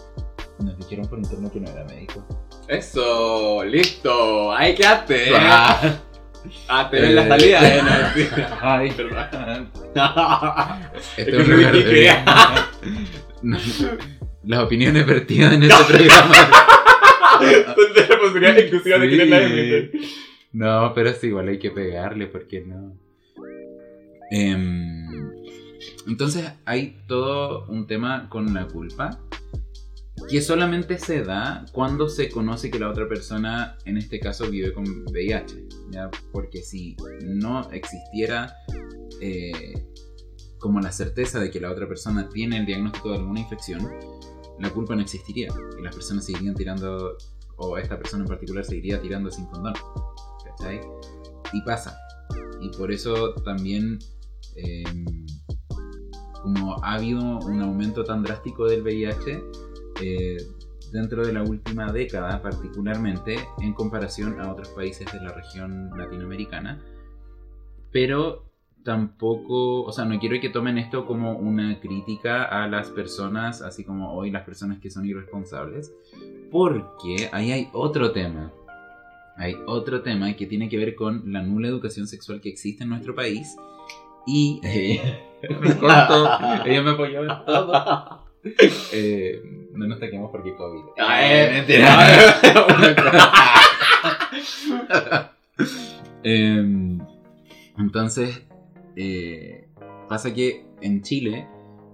Nos 0.59 0.76
dijeron 0.78 1.06
por 1.06 1.18
internet 1.18 1.52
que 1.52 1.61
no 1.61 1.71
era 1.71 1.85
médico. 1.85 2.25
Eso, 2.68 3.64
listo, 3.64 4.52
ahí 4.52 4.75
quedaste. 4.75 5.30
Ah, 6.68 6.83
ah 6.83 6.90
te 6.90 7.00
ven 7.00 7.14
la 7.16 7.26
salida, 7.26 7.59
eh. 7.66 7.80
Ay, 8.61 8.90
perdón. 8.90 9.71
Esto 11.16 11.40
es 11.40 11.85
que... 11.87 12.12
Las 14.47 14.65
opiniones 14.65 15.07
vertidas 15.07 15.53
en 15.55 15.62
este 15.62 15.85
programa 15.85 16.35
No, 20.53 20.92
pero 20.95 21.11
es 21.11 21.25
igual 21.25 21.49
hay 21.49 21.59
que 21.59 21.71
pegarle, 21.71 22.27
porque 22.27 22.61
no. 22.61 22.97
Em, 24.31 25.33
entonces 26.07 26.53
hay 26.64 26.97
todo 27.07 27.66
un 27.66 27.87
tema 27.87 28.29
con 28.29 28.53
la 28.55 28.66
culpa 28.66 29.21
que 30.29 30.40
solamente 30.40 30.99
se 30.99 31.23
da 31.23 31.66
cuando 31.73 32.09
se 32.09 32.31
conoce 32.31 32.71
que 32.71 32.79
la 32.79 32.88
otra 32.88 33.09
persona, 33.09 33.77
en 33.85 33.99
este 33.99 34.21
caso, 34.21 34.49
vive 34.49 34.73
con 34.73 34.85
VIH. 35.07 35.64
¿ya? 35.90 36.11
Porque 36.33 36.62
si 36.62 36.97
no 37.23 37.68
existiera 37.71 38.55
eh, 39.21 39.87
como 40.59 40.81
la 40.81 40.92
certeza 40.92 41.40
de 41.40 41.51
que 41.51 41.61
la 41.61 41.71
otra 41.71 41.87
persona 41.87 42.29
tiene 42.29 42.59
el 42.59 42.66
diagnóstico 42.66 43.11
de 43.11 43.18
alguna 43.18 43.40
infección, 43.40 43.90
la 44.59 44.71
culpa 44.71 44.95
no 44.95 45.03
existiría 45.03 45.49
y 45.79 45.83
las 45.83 45.95
personas 45.95 46.25
seguirían 46.27 46.55
tirando 46.55 47.17
o 47.57 47.79
esta 47.79 47.97
persona 47.99 48.25
en 48.25 48.29
particular 48.29 48.64
seguiría 48.64 49.01
tirando 49.01 49.31
sin 49.31 49.47
condón. 49.47 49.75
¿Cachai? 50.45 50.81
Y 51.53 51.62
pasa. 51.62 51.97
Y 52.61 52.69
por 52.77 52.90
eso 52.90 53.35
también, 53.45 53.99
em, 54.57 55.27
como 56.43 56.83
ha 56.83 56.95
habido 56.95 57.38
un 57.40 57.62
aumento 57.62 58.05
tan 58.05 58.23
drástico 58.23 58.67
del 58.67 58.83
VIH, 58.83 59.43
eh, 60.01 60.37
dentro 60.93 61.27
de 61.27 61.33
la 61.33 61.43
última 61.43 61.93
década 61.93 62.40
particularmente, 62.43 63.37
en 63.61 63.73
comparación 63.75 64.40
a 64.40 64.53
otros 64.53 64.69
países 64.71 65.11
de 65.12 65.21
la 65.21 65.33
región 65.33 65.90
latinoamericana, 65.97 66.83
pero 67.90 68.54
tampoco, 68.85 69.83
o 69.83 69.92
sea, 69.92 70.05
no 70.05 70.18
quiero 70.20 70.38
que 70.40 70.51
tomen 70.51 70.79
esto 70.79 71.07
como 71.07 71.33
una 71.38 71.81
crítica 71.81 72.44
a 72.44 72.68
las 72.68 72.90
personas, 72.90 73.62
así 73.62 73.83
como 73.83 74.12
hoy 74.14 74.31
las 74.31 74.44
personas 74.44 74.79
que 74.79 74.90
son 74.90 75.07
irresponsables, 75.07 75.92
porque 76.51 77.29
ahí 77.33 77.51
hay 77.51 77.68
otro 77.73 78.12
tema. 78.12 78.53
Hay 79.37 79.57
otro 79.66 80.03
tema 80.03 80.33
que 80.37 80.47
tiene 80.47 80.68
que 80.68 80.77
ver 80.77 80.94
con 80.94 81.33
la 81.33 81.42
nula 81.42 81.66
educación 81.66 82.07
sexual 82.07 82.40
que 82.40 82.51
existe 82.51 82.85
en 82.85 82.90
nuestro 82.90 83.14
país. 83.16 83.57
Y 84.27 84.61
eh, 84.62 85.01
me 85.61 85.77
contó, 85.77 86.38
ella 86.64 86.83
me 86.83 86.90
apoyó 86.90 87.23
en 87.23 87.44
todo. 87.44 88.25
Eh, 88.92 89.40
no 89.73 89.87
nos 89.87 89.99
taquemos 89.99 90.31
porque 90.31 90.55
COVID. 90.55 90.83
Ah, 90.99 91.20
eh, 91.23 91.51
mentira. 91.51 92.90
Em, 96.23 97.01
entonces, 97.79 98.42
eh, 98.96 99.68
pasa 100.09 100.33
que 100.33 100.66
en 100.80 101.02
Chile 101.02 101.46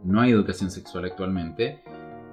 no 0.04 0.20
hay 0.20 0.30
educación 0.30 0.70
sexual 0.70 1.04
actualmente 1.04 1.82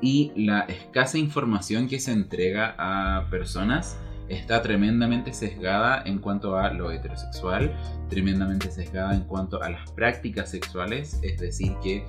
y 0.01 0.32
la 0.36 0.62
escasa 0.62 1.17
información 1.17 1.88
que 1.88 1.99
se 1.99 2.12
entrega 2.12 2.75
a 2.77 3.30
personas 3.30 3.97
está 4.30 4.62
tremendamente 4.62 5.34
sesgada 5.34 6.03
en 6.06 6.19
cuanto 6.19 6.58
a 6.58 6.73
lo 6.73 6.91
heterosexual, 6.91 7.75
tremendamente 8.10 8.69
sesgada 8.71 9.15
en 9.15 9.21
cuanto 9.21 9.62
a 9.62 9.69
las 9.69 9.89
prácticas 9.91 10.51
sexuales, 10.51 11.19
es 11.23 11.39
decir, 11.39 11.73
que 11.82 12.06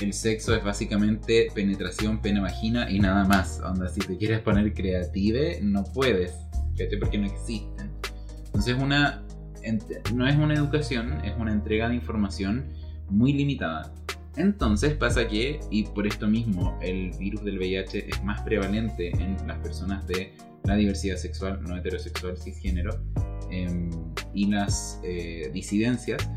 el 0.00 0.12
sexo 0.14 0.54
es 0.54 0.64
básicamente 0.64 1.48
penetración, 1.54 2.22
pena, 2.22 2.40
vagina 2.40 2.90
y 2.90 2.98
nada 2.98 3.24
más. 3.24 3.60
Onda, 3.60 3.88
si 3.88 4.00
te 4.00 4.16
quieres 4.16 4.40
poner 4.40 4.72
creative, 4.72 5.60
no 5.62 5.84
puedes, 5.84 6.32
porque 6.98 7.18
no 7.18 7.26
existe. 7.26 7.84
Entonces, 8.46 8.76
una, 8.80 9.22
no 10.14 10.26
es 10.26 10.36
una 10.36 10.54
educación, 10.54 11.24
es 11.24 11.34
una 11.38 11.52
entrega 11.52 11.88
de 11.88 11.94
información 11.94 12.66
muy 13.08 13.32
limitada. 13.32 13.92
Entonces 14.36 14.94
pasa 14.94 15.26
que, 15.26 15.60
y 15.70 15.84
por 15.84 16.06
esto 16.06 16.28
mismo, 16.28 16.78
el 16.80 17.10
virus 17.18 17.44
del 17.44 17.58
VIH 17.58 18.08
es 18.08 18.24
más 18.24 18.40
prevalente 18.42 19.10
en 19.10 19.36
las 19.46 19.58
personas 19.58 20.06
de 20.06 20.32
la 20.64 20.76
diversidad 20.76 21.16
sexual, 21.16 21.60
no 21.62 21.76
heterosexual, 21.76 22.36
cisgénero, 22.36 23.02
em, 23.50 23.90
y 24.32 24.46
las 24.46 25.00
eh, 25.02 25.50
disidencias, 25.52 26.28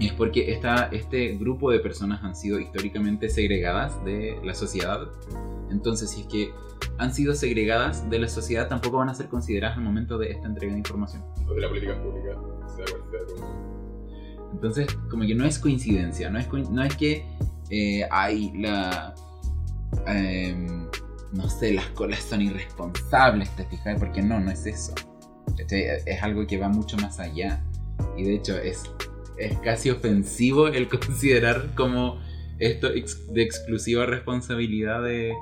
es 0.00 0.12
porque 0.12 0.52
esta, 0.52 0.88
este 0.92 1.36
grupo 1.36 1.70
de 1.70 1.80
personas 1.80 2.22
han 2.22 2.36
sido 2.36 2.60
históricamente 2.60 3.28
segregadas 3.28 4.04
de 4.04 4.38
la 4.44 4.54
sociedad. 4.54 5.08
Entonces, 5.70 6.10
si 6.10 6.22
es 6.22 6.26
que 6.26 6.50
han 6.98 7.12
sido 7.12 7.34
segregadas 7.34 8.08
de 8.08 8.18
la 8.18 8.28
sociedad, 8.28 8.68
tampoco 8.68 8.98
van 8.98 9.08
a 9.08 9.14
ser 9.14 9.28
consideradas 9.28 9.76
al 9.76 9.84
momento 9.84 10.18
de 10.18 10.32
esta 10.32 10.46
entrega 10.46 10.72
de 10.72 10.78
información. 10.78 11.22
O 11.48 11.54
de 11.54 11.60
la 11.60 11.68
política 11.68 12.02
pública, 12.02 12.36
entonces, 14.52 14.86
como 15.10 15.26
que 15.26 15.34
no 15.34 15.44
es 15.44 15.58
coincidencia, 15.58 16.30
no 16.30 16.38
es, 16.38 16.48
no 16.70 16.82
es 16.82 16.96
que 16.96 17.26
eh, 17.70 18.06
hay 18.10 18.52
la... 18.56 19.14
Em, 20.06 20.86
no 21.32 21.48
sé, 21.50 21.74
las 21.74 21.86
colas 21.88 22.20
son 22.22 22.40
irresponsables, 22.40 23.54
¿te 23.56 23.64
fijas? 23.66 23.98
Porque 23.98 24.22
no, 24.22 24.40
no 24.40 24.50
es 24.50 24.64
eso. 24.66 24.94
Es 25.68 26.22
algo 26.22 26.46
que 26.46 26.56
va 26.56 26.68
mucho 26.68 26.96
más 26.96 27.20
allá. 27.20 27.62
Y 28.16 28.24
de 28.24 28.34
hecho 28.36 28.56
es, 28.56 28.84
es 29.36 29.58
casi 29.58 29.90
ofensivo 29.90 30.68
el 30.68 30.88
considerar 31.06 31.74
como 31.74 32.18
esto 32.58 32.88
de 32.88 33.42
exclusiva 33.42 34.06
responsabilidad 34.06 35.02
de, 35.02 35.34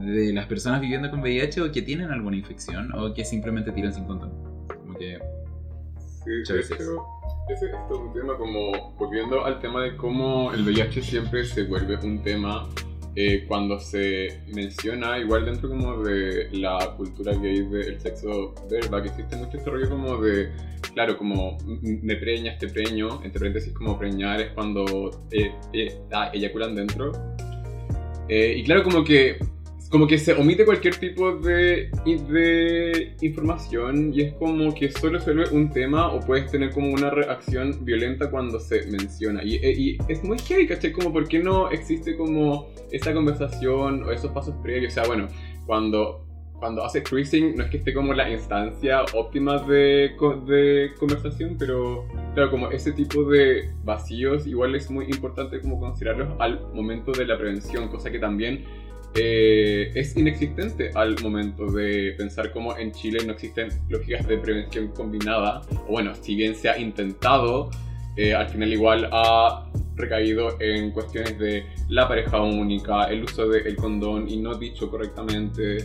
de 0.00 0.32
las 0.32 0.46
personas 0.46 0.80
viviendo 0.80 1.10
con 1.10 1.20
VIH 1.20 1.62
o 1.62 1.72
que 1.72 1.82
tienen 1.82 2.10
alguna 2.10 2.36
infección 2.36 2.92
o 2.94 3.12
que 3.14 3.24
simplemente 3.24 3.72
tiran 3.72 3.92
sin 3.92 4.04
condón. 4.04 4.32
Como 4.68 4.94
que 4.98 5.18
Sí, 6.26 6.32
de 6.32 6.40
hecho, 6.40 6.56
ese 6.56 6.74
es 7.66 7.88
todo 7.88 8.00
un 8.00 8.12
tema 8.12 8.36
como, 8.36 8.92
volviendo 8.98 9.44
al 9.44 9.60
tema 9.60 9.84
de 9.84 9.96
cómo 9.96 10.52
el 10.52 10.64
VIH 10.64 11.00
siempre 11.00 11.44
se 11.44 11.62
vuelve 11.62 11.96
un 12.04 12.20
tema 12.20 12.68
eh, 13.14 13.44
cuando 13.46 13.78
se 13.78 14.40
menciona, 14.52 15.20
igual 15.20 15.44
dentro 15.44 15.68
como 15.68 16.02
de 16.02 16.48
la 16.50 16.94
cultura 16.96 17.32
gay 17.32 17.64
del 17.68 18.00
sexo 18.00 18.56
verba, 18.68 19.00
que 19.02 19.10
existe 19.10 19.36
mucho 19.36 19.56
este 19.56 19.70
rollo 19.70 19.88
como 19.88 20.16
de, 20.16 20.50
claro, 20.94 21.16
como 21.16 21.56
me 21.64 22.16
preñas, 22.16 22.58
te 22.58 22.66
preño, 22.66 23.22
entre 23.22 23.38
paréntesis 23.38 23.72
como 23.72 23.96
preñar 23.96 24.40
es 24.40 24.50
cuando 24.50 25.24
eh, 25.30 25.52
eh, 25.72 26.00
ah, 26.12 26.30
eyaculan 26.32 26.74
dentro. 26.74 27.12
Eh, 28.28 28.56
y 28.58 28.64
claro, 28.64 28.82
como 28.82 29.04
que 29.04 29.38
como 29.90 30.06
que 30.06 30.18
se 30.18 30.32
omite 30.34 30.64
cualquier 30.64 30.96
tipo 30.96 31.36
de, 31.36 31.90
de 32.04 33.14
información 33.20 34.12
y 34.12 34.22
es 34.22 34.34
como 34.34 34.74
que 34.74 34.90
solo 34.90 35.20
se 35.20 35.32
vuelve 35.32 35.54
un 35.54 35.70
tema 35.70 36.12
o 36.12 36.20
puedes 36.20 36.50
tener 36.50 36.70
como 36.70 36.92
una 36.92 37.10
reacción 37.10 37.84
violenta 37.84 38.30
cuando 38.30 38.58
se 38.58 38.86
menciona. 38.90 39.44
Y, 39.44 39.56
eh, 39.56 39.74
y 39.76 39.98
es 40.08 40.24
muy 40.24 40.38
heavy, 40.38 40.66
¿cachai? 40.66 40.92
Como 40.92 41.12
por 41.12 41.28
qué 41.28 41.38
no 41.38 41.70
existe 41.70 42.16
como 42.16 42.68
esa 42.90 43.12
conversación 43.14 44.02
o 44.04 44.10
esos 44.10 44.30
pasos 44.32 44.54
previos. 44.62 44.92
O 44.92 44.94
sea, 44.94 45.06
bueno, 45.06 45.28
cuando, 45.66 46.26
cuando 46.58 46.84
hace 46.84 47.02
cruising 47.02 47.56
no 47.56 47.64
es 47.64 47.70
que 47.70 47.76
esté 47.76 47.94
como 47.94 48.12
la 48.12 48.28
instancia 48.30 49.04
óptima 49.14 49.58
de, 49.58 50.12
de 50.46 50.90
conversación, 50.98 51.56
pero 51.58 52.06
claro, 52.34 52.50
como 52.50 52.70
ese 52.70 52.92
tipo 52.92 53.24
de 53.24 53.70
vacíos 53.84 54.46
igual 54.46 54.74
es 54.74 54.90
muy 54.90 55.06
importante 55.06 55.60
como 55.60 55.78
considerarlos 55.78 56.28
al 56.40 56.60
momento 56.72 57.12
de 57.12 57.26
la 57.26 57.38
prevención, 57.38 57.88
cosa 57.88 58.10
que 58.10 58.18
también 58.18 58.64
eh, 59.14 59.90
es 59.94 60.16
inexistente 60.16 60.90
al 60.94 61.16
momento 61.22 61.70
de 61.70 62.14
pensar 62.18 62.52
como 62.52 62.76
en 62.76 62.92
Chile 62.92 63.24
no 63.24 63.32
existen 63.32 63.68
lógicas 63.88 64.26
de 64.26 64.38
prevención 64.38 64.88
combinada, 64.88 65.62
o 65.86 65.92
bueno, 65.92 66.14
si 66.14 66.34
bien 66.34 66.54
se 66.54 66.68
ha 66.68 66.78
intentado, 66.78 67.70
eh, 68.16 68.34
al 68.34 68.48
final 68.48 68.72
igual 68.72 69.08
ha 69.12 69.70
recaído 69.94 70.60
en 70.60 70.90
cuestiones 70.90 71.38
de 71.38 71.64
la 71.88 72.06
pareja 72.08 72.40
única, 72.42 73.04
el 73.04 73.24
uso 73.24 73.48
del 73.48 73.76
condón 73.76 74.28
y 74.28 74.36
no 74.36 74.54
dicho 74.54 74.90
correctamente, 74.90 75.78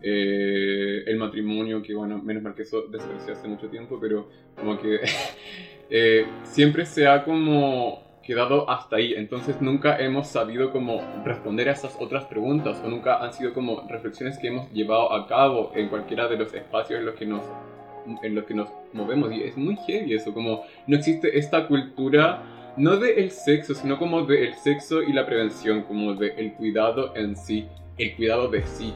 eh, 0.00 1.02
el 1.06 1.16
matrimonio, 1.16 1.82
que 1.82 1.94
bueno, 1.94 2.22
menos 2.22 2.42
mal 2.42 2.54
que 2.54 2.62
eso 2.62 2.82
desapareció 2.88 3.32
hace 3.32 3.48
mucho 3.48 3.68
tiempo, 3.68 3.98
pero 4.00 4.28
como 4.56 4.80
que 4.80 5.00
eh, 5.90 6.26
siempre 6.44 6.86
se 6.86 7.06
ha 7.06 7.24
como 7.24 8.07
quedado 8.28 8.68
hasta 8.68 8.96
ahí, 8.96 9.14
entonces 9.14 9.62
nunca 9.62 9.98
hemos 9.98 10.28
sabido 10.28 10.70
cómo 10.70 11.00
responder 11.24 11.70
a 11.70 11.72
esas 11.72 11.96
otras 11.98 12.26
preguntas 12.26 12.78
o 12.84 12.88
nunca 12.90 13.24
han 13.24 13.32
sido 13.32 13.54
como 13.54 13.88
reflexiones 13.88 14.36
que 14.36 14.48
hemos 14.48 14.70
llevado 14.70 15.14
a 15.14 15.26
cabo 15.26 15.72
en 15.74 15.88
cualquiera 15.88 16.28
de 16.28 16.36
los 16.36 16.52
espacios 16.52 17.00
en 17.00 17.06
los 17.06 17.14
que 17.14 17.24
nos 17.24 17.40
en 18.22 18.34
los 18.34 18.44
que 18.44 18.52
nos 18.52 18.68
movemos. 18.92 19.32
Y 19.32 19.44
es 19.44 19.56
muy 19.56 19.76
heavy 19.86 20.12
eso, 20.12 20.34
como 20.34 20.64
no 20.86 20.96
existe 20.98 21.38
esta 21.38 21.66
cultura 21.66 22.42
no 22.76 22.98
del 22.98 23.30
sexo, 23.30 23.74
sino 23.74 23.98
como 23.98 24.26
del 24.26 24.54
sexo 24.56 25.02
y 25.02 25.14
la 25.14 25.24
prevención, 25.24 25.84
como 25.84 26.14
del 26.14 26.52
cuidado 26.52 27.16
en 27.16 27.34
sí, 27.34 27.66
el 27.96 28.14
cuidado 28.14 28.48
de 28.48 28.62
sí. 28.66 28.92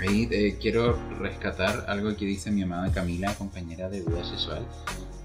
Ahí 0.00 0.28
eh, 0.32 0.56
quiero 0.60 0.98
rescatar 1.20 1.84
algo 1.86 2.16
que 2.16 2.24
dice 2.24 2.50
mi 2.50 2.62
amada 2.62 2.92
Camila, 2.92 3.32
compañera 3.34 3.88
de 3.88 4.00
vida 4.00 4.24
sexual, 4.24 4.66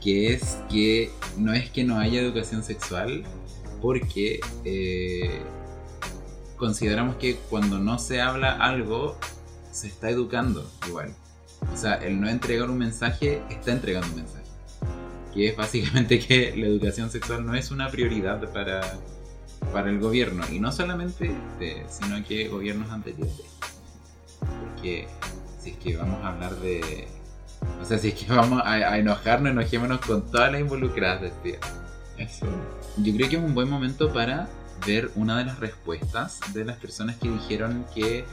que 0.04 0.34
es 0.34 0.58
que 0.70 1.12
no 1.38 1.54
es 1.54 1.70
que 1.70 1.84
no 1.84 2.00
haya 2.00 2.20
educación 2.20 2.64
sexual, 2.64 3.24
porque 3.82 4.40
eh, 4.66 5.42
consideramos 6.58 7.16
que 7.16 7.36
cuando 7.50 7.80
no 7.80 8.00
se 8.00 8.22
habla 8.22 8.52
algo, 8.54 9.18
se 9.72 9.88
está 9.88 10.10
educando 10.10 10.70
igual. 10.88 11.16
O 11.74 11.78
sea, 11.78 11.96
el 11.96 12.20
no 12.20 12.30
entregar 12.30 12.70
un 12.70 12.78
mensaje 12.78 13.42
está 13.50 13.72
entregando 13.72 14.08
un 14.10 14.16
mensaje. 14.16 14.44
Que 15.34 15.50
es 15.50 15.58
básicamente 15.58 16.20
que 16.20 16.56
la 16.56 16.68
educación 16.68 17.10
sexual 17.10 17.46
no 17.46 17.56
es 17.56 17.72
una 17.72 17.90
prioridad 17.90 18.52
para, 18.52 18.82
para 19.72 19.90
el 19.90 20.00
gobierno. 20.00 20.44
Y 20.52 20.60
no 20.60 20.72
solamente 20.72 21.32
este, 21.32 21.86
sino 21.90 22.24
que 22.26 22.50
gobiernos 22.50 22.92
anteriores 22.92 23.54
porque 24.74 25.08
si 25.60 25.72
es 25.72 25.78
que 25.78 25.98
vamos 25.98 26.24
a 26.24 26.30
hablar 26.30 26.56
de. 26.58 27.08
O 27.82 27.86
sea, 27.86 27.98
si 27.98 28.10
es 28.10 28.14
que 28.16 28.32
vamos 28.32 28.62
a, 28.64 28.72
a 28.72 28.98
enojarnos, 28.98 29.52
enojémonos 29.52 30.00
con 30.02 30.30
todas 30.32 30.52
las 30.52 30.62
involucradas 30.62 31.22
de 31.22 31.28
este. 31.28 31.60
Eso. 32.18 32.46
Yo 32.98 33.14
creo 33.16 33.30
que 33.30 33.38
es 33.38 33.44
un 33.44 33.56
buen 33.56 33.70
momento 33.70 34.14
para 34.14 34.48
ver 34.86 35.12
una 35.16 35.38
de 35.40 35.46
las 35.46 35.60
respuestas 35.60 36.40
de 36.54 36.66
las 36.66 36.78
personas 36.78 37.18
que 37.18 37.30
dijeron 37.30 37.86
que 37.94 38.26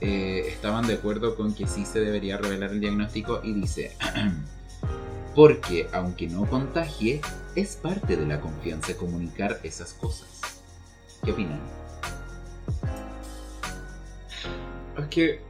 eh, 0.00 0.44
estaban 0.48 0.86
de 0.86 0.94
acuerdo 0.94 1.36
con 1.36 1.54
que 1.54 1.66
sí 1.66 1.84
se 1.84 2.00
debería 2.00 2.36
revelar 2.36 2.70
el 2.70 2.80
diagnóstico 2.80 3.40
y 3.42 3.52
dice. 3.52 3.96
Porque 5.34 5.88
aunque 5.92 6.28
no 6.28 6.46
contagie, 6.46 7.20
es 7.56 7.74
parte 7.74 8.16
de 8.16 8.24
la 8.24 8.40
confianza 8.40 8.96
comunicar 8.96 9.58
esas 9.64 9.92
cosas. 9.92 10.62
¿Qué 11.24 11.32
opinan? 11.32 11.60
Es 14.96 15.06
que 15.06 15.40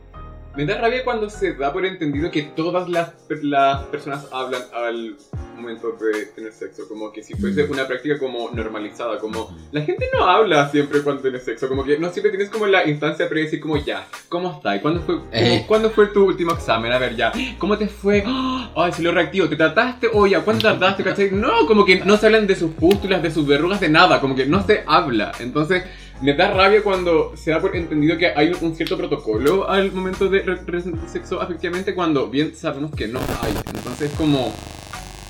me 0.57 0.65
da 0.67 0.79
rabia 0.81 1.03
cuando 1.05 1.29
se 1.29 1.55
da 1.55 1.73
por 1.73 1.85
entendido 1.85 2.31
que 2.31 2.43
todas 2.43 2.89
las, 2.89 3.13
las 3.43 3.83
personas 3.87 4.29
hablan 4.33 4.63
al 4.73 5.17
momento 5.57 5.93
de 6.01 6.27
tener 6.27 6.53
sexo, 6.53 6.87
como 6.89 7.13
que 7.13 7.23
si 7.23 7.35
fuese 7.35 7.65
Mm. 7.65 7.71
una 7.73 7.87
práctica 7.87 8.19
como 8.19 8.51
normalizada, 8.53 9.19
como 9.19 9.57
la 9.73 9.81
gente 9.83 10.07
no 10.17 10.25
habla 10.27 10.69
siempre 10.69 11.01
cuando 11.03 11.23
tiene 11.23 11.39
sexo, 11.41 11.69
como 11.69 11.85
que 11.85 11.99
no 11.99 12.11
siempre 12.11 12.31
tienes 12.31 12.51
como 12.51 12.67
la 12.67 12.87
instancia 12.89 13.29
para 13.29 13.41
decir 13.41 13.61
como 13.61 13.77
ya, 13.77 14.07
¿cómo 14.29 14.53
estás? 14.53 14.81
¿Cuándo 14.81 15.01
fue, 15.03 15.15
cómo- 15.19 15.29
Eh. 15.33 15.65
¿cuándo 15.67 15.91
fue 15.91 16.07
tu 16.09 16.25
último 16.25 16.53
examen? 16.53 16.93
A 16.93 16.99
ver 16.99 17.17
ya, 17.17 17.33
¿cómo 17.59 17.77
te 17.79 17.89
fue? 17.89 18.25
Ay, 18.77 18.93
si 18.93 19.03
lo 19.03 19.13
reactivo, 19.13 19.49
¿te 19.49 19.57
trataste? 19.57 20.09
O 20.13 20.27
ya, 20.27 20.41
¿cuánto 20.43 20.63
tardaste? 20.69 21.03
¿Cachai? 21.05 21.31
No, 21.33 21.67
como 21.67 21.85
que 21.85 22.05
no 22.05 22.17
se 22.17 22.27
hablan 22.27 22.47
de 22.47 22.57
sus 22.57 22.73
pústulas, 22.73 23.23
de 23.23 23.31
sus 23.31 23.47
verrugas, 23.47 23.81
de 23.81 23.89
nada, 23.89 24.21
como 24.21 24.35
que 24.35 24.47
no 24.47 24.65
se 24.65 24.83
habla. 24.87 25.33
Entonces, 25.41 25.85
me 26.21 26.33
da 26.35 26.51
rabia 26.53 26.83
cuando 26.83 27.33
se 27.37 27.51
da 27.51 27.61
por 27.61 27.75
entendido 27.77 28.17
que 28.17 28.29
hay 28.29 28.53
un 28.61 28.75
cierto 28.75 28.97
protocolo 28.97 29.69
al 29.69 29.93
momento 29.93 30.29
de 30.29 30.41
re- 30.43 30.55
representar 30.57 31.09
sexo 31.09 31.41
afectivamente 31.41 31.95
cuando 31.95 32.29
bien 32.29 32.55
sabemos 32.55 32.93
que 32.93 33.09
no 33.09 33.19
hay. 33.43 33.53
Entonces, 33.75 34.11
como, 34.17 34.55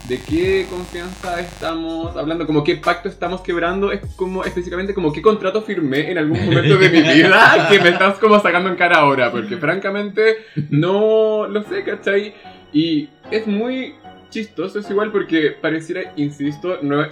¿de 0.08 0.20
qué 0.22 0.66
confianza 0.68 1.40
estamos 1.40 2.14
hablando? 2.16 2.46
Como, 2.46 2.62
¿qué 2.62 2.76
pacto 2.76 3.08
estamos 3.08 3.40
quebrando? 3.40 3.90
Es 3.92 4.00
como, 4.14 4.44
específicamente, 4.44 4.92
como, 4.94 5.10
¿qué 5.12 5.22
contrato 5.22 5.62
firmé 5.62 6.10
en 6.10 6.18
algún 6.18 6.44
momento 6.44 6.76
de 6.76 6.88
mi 6.90 7.00
vida 7.14 7.66
que 7.70 7.80
me 7.80 7.88
estás 7.88 8.18
como 8.18 8.38
sacando 8.40 8.68
en 8.68 8.76
cara 8.76 8.98
ahora? 8.98 9.32
Porque 9.32 9.56
francamente, 9.56 10.36
no 10.70 11.46
lo 11.48 11.62
sé, 11.62 11.82
¿cachai? 11.82 12.34
Y 12.72 13.08
es 13.30 13.46
muy 13.46 13.94
chistoso, 14.30 14.78
es 14.80 14.90
igual 14.90 15.10
porque 15.10 15.52
pareciera, 15.60 16.12
insisto, 16.16 16.80
nue- 16.82 17.08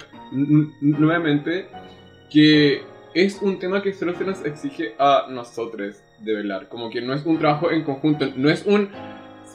nuevamente, 0.81 1.67
que 2.29 2.81
es 3.13 3.41
un 3.41 3.59
tema 3.59 3.81
que 3.81 3.93
solo 3.93 4.13
se 4.15 4.23
nos 4.25 4.43
exige 4.45 4.95
a 4.99 5.25
nosotros 5.29 6.01
de 6.19 6.33
velar. 6.35 6.67
Como 6.69 6.89
que 6.89 7.01
no 7.01 7.13
es 7.13 7.25
un 7.25 7.37
trabajo 7.39 7.71
en 7.71 7.83
conjunto, 7.83 8.25
no 8.35 8.49
es 8.49 8.65
un. 8.65 8.89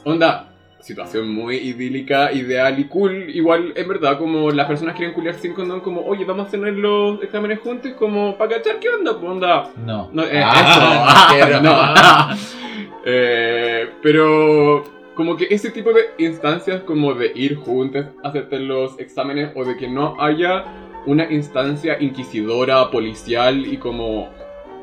Onda, 0.05 0.45
situación 0.79 1.29
muy 1.33 1.57
idílica, 1.57 2.31
ideal 2.31 2.79
y 2.79 2.85
cool. 2.85 3.29
Igual, 3.29 3.73
en 3.75 3.87
verdad, 3.87 4.17
como 4.17 4.49
las 4.51 4.65
personas 4.67 4.95
quieren 4.95 5.13
culiar 5.13 5.35
sin 5.35 5.53
condón, 5.53 5.81
como, 5.81 6.01
oye, 6.01 6.23
vamos 6.25 6.47
a 6.47 6.51
tener 6.51 6.73
los 6.75 7.21
exámenes 7.21 7.59
juntos, 7.59 7.91
como, 7.99 8.37
para 8.37 8.55
cachar 8.57 8.79
qué 8.79 8.87
onda, 8.89 9.11
onda. 9.11 9.69
No. 9.85 10.09
No, 10.13 10.23
eh, 10.23 10.41
Ah, 10.43 11.33
eso. 11.35 11.45
pero- 11.45 11.61
no. 11.61 12.35
Eh, 13.05 13.89
pero 14.03 14.83
como 15.15 15.37
que 15.37 15.47
ese 15.49 15.71
tipo 15.71 15.91
de 15.93 16.01
instancias 16.23 16.81
como 16.83 17.13
de 17.13 17.31
ir 17.33 17.55
juntos 17.55 18.05
a 18.23 18.27
hacerte 18.27 18.59
los 18.59 18.99
exámenes 18.99 19.51
o 19.55 19.63
de 19.63 19.77
que 19.77 19.87
no 19.87 20.21
haya 20.21 20.65
una 21.05 21.31
instancia 21.31 22.01
inquisidora, 22.01 22.89
policial 22.91 23.65
y 23.65 23.77
como 23.77 24.29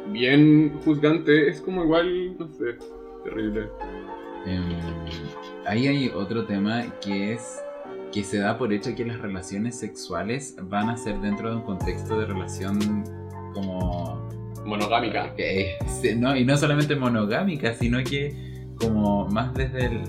bien 0.09 0.79
juzgante 0.85 1.49
es 1.49 1.61
como 1.61 1.85
igual, 1.85 2.37
no 2.39 2.49
sé, 2.49 2.77
terrible. 3.25 3.69
Em, 4.47 4.65
ahí 5.67 5.89
hay 5.89 6.09
otro 6.09 6.45
tema 6.45 6.85
que 7.01 7.35
es 7.35 7.63
que 8.13 8.23
se 8.23 8.39
da 8.39 8.57
por 8.57 8.73
hecho 8.73 8.95
que 8.95 9.05
las 9.05 9.21
relaciones 9.21 9.79
sexuales 9.79 10.57
van 10.63 10.89
a 10.89 10.97
ser 10.97 11.21
dentro 11.21 11.51
de 11.51 11.57
un 11.57 11.63
contexto 11.63 12.19
de 12.19 12.27
relación 12.27 13.05
como 13.53 14.27
Monogámica. 14.65 15.35
no, 16.17 16.37
y 16.37 16.45
no 16.45 16.57
solamente 16.57 16.97
monogámica, 16.97 17.75
sino 17.75 18.03
que 18.03 18.35
como 18.79 19.27
más 19.29 19.55
desde 19.55 19.87
el 19.87 20.01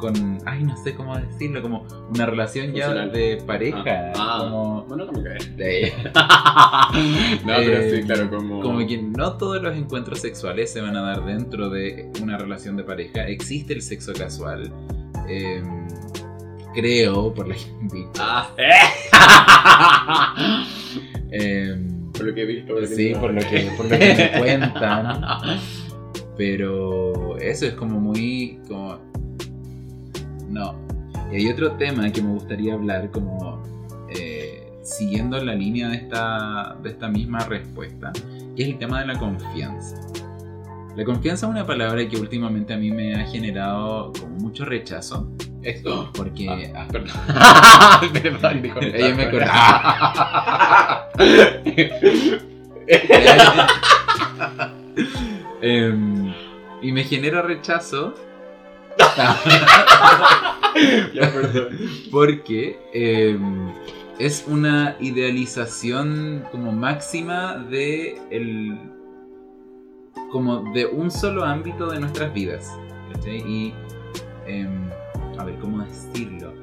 con 0.00 0.38
ay 0.46 0.64
no 0.64 0.76
sé 0.82 0.94
cómo 0.94 1.16
decirlo, 1.16 1.60
como 1.62 1.86
una 2.14 2.26
relación 2.26 2.72
ya 2.72 2.86
Funcional. 2.86 3.12
de 3.12 3.42
pareja, 3.46 4.12
Ah, 4.16 4.38
como 4.40 4.86
Monogámica. 4.88 5.34
eh. 5.36 5.54
de- 5.56 5.92
no, 7.44 7.52
pero 7.56 7.82
sí, 7.82 7.96
Eh, 7.96 8.02
claro, 8.06 8.30
como... 8.30 8.60
Como 8.62 8.86
que 8.86 8.98
no 9.02 9.36
todos 9.36 9.62
los 9.62 9.76
encuentros 9.76 10.20
sexuales 10.20 10.72
se 10.72 10.80
van 10.80 10.96
a 10.96 11.02
dar 11.02 11.24
dentro 11.24 11.68
de 11.70 12.10
una 12.22 12.38
relación 12.38 12.76
de 12.76 12.84
pareja. 12.84 13.26
Existe 13.28 13.72
el 13.74 13.82
sexo 13.82 14.12
casual. 14.12 14.72
eh, 15.28 15.62
creo, 16.74 17.32
por 17.34 17.48
la 17.48 17.54
gente. 17.54 18.06
Ah, 18.18 18.48
eh, 21.32 21.76
Por 22.12 22.24
lo 22.26 22.34
que 22.34 22.42
he 22.42 22.46
visto. 22.46 22.72
por 22.74 22.82
lo 22.82 22.88
que 22.88 22.94
Sí, 22.94 23.12
por 23.14 23.32
lo 23.34 23.40
que, 23.40 23.70
por 23.76 23.86
lo 23.86 23.98
que 23.98 24.30
me 24.32 24.38
cuentan. 24.38 25.22
Pero 26.36 27.36
eso 27.38 27.66
es 27.66 27.74
como 27.74 27.98
muy. 28.00 28.58
como. 28.68 29.09
No. 30.50 30.74
Y 31.32 31.36
hay 31.36 31.48
otro 31.48 31.72
tema 31.72 32.10
que 32.10 32.22
me 32.22 32.32
gustaría 32.32 32.74
hablar, 32.74 33.10
como. 33.10 33.62
eh, 34.10 34.56
siguiendo 34.82 35.42
la 35.44 35.54
línea 35.54 35.88
de 35.88 35.96
esta, 35.96 36.76
de 36.82 36.90
esta 36.90 37.08
misma 37.08 37.40
respuesta, 37.40 38.12
que 38.56 38.62
es 38.62 38.68
el 38.70 38.78
tema 38.78 39.00
de 39.00 39.06
la 39.06 39.18
confianza. 39.18 39.96
La 40.96 41.04
confianza 41.04 41.46
es 41.46 41.50
una 41.52 41.66
palabra 41.66 42.06
que 42.08 42.16
últimamente 42.16 42.74
a 42.74 42.76
mí 42.76 42.90
me 42.90 43.14
ha 43.14 43.24
generado 43.26 44.12
como 44.18 44.34
mucho 44.36 44.64
rechazo. 44.64 45.30
Esto. 45.62 46.10
Porque. 46.14 46.72
Ah, 46.74 46.88
perdón. 46.90 47.12
perdón, 48.22 48.62
dijo 48.62 48.80
Ella 48.80 49.14
me 49.14 49.30
Em, 55.62 56.32
y 56.82 56.92
me 56.92 57.04
genera 57.04 57.42
rechazo 57.42 58.14
porque 62.10 62.78
em, 62.92 63.72
es 64.18 64.44
una 64.46 64.96
idealización 65.00 66.44
como 66.50 66.72
máxima 66.72 67.56
de 67.56 68.20
el 68.30 68.78
como 70.30 70.72
de 70.72 70.86
un 70.86 71.10
solo 71.10 71.44
ámbito 71.44 71.90
de 71.90 72.00
nuestras 72.00 72.32
vidas 72.32 72.70
y 73.26 73.74
em, 74.46 74.88
a 75.38 75.44
ver 75.44 75.58
cómo 75.58 75.84
decirlo 75.84 76.54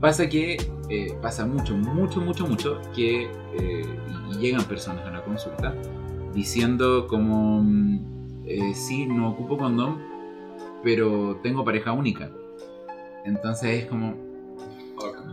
pasa 0.00 0.28
que 0.28 0.56
eh, 0.90 1.16
pasa 1.22 1.46
mucho 1.46 1.74
mucho 1.76 2.20
mucho 2.20 2.46
mucho 2.46 2.80
que 2.94 3.30
eh, 3.58 3.86
llegan 4.38 4.64
personas 4.64 5.06
a 5.06 5.10
la 5.10 5.22
consulta 5.22 5.74
diciendo 6.34 7.06
como 7.08 7.62
mm, 7.62 8.44
eh, 8.46 8.74
sí 8.74 9.06
no 9.06 9.30
ocupo 9.30 9.56
condón 9.56 10.13
pero 10.84 11.40
tengo 11.42 11.64
pareja 11.64 11.92
única 11.92 12.30
entonces 13.24 13.82
es 13.82 13.86
como 13.86 14.14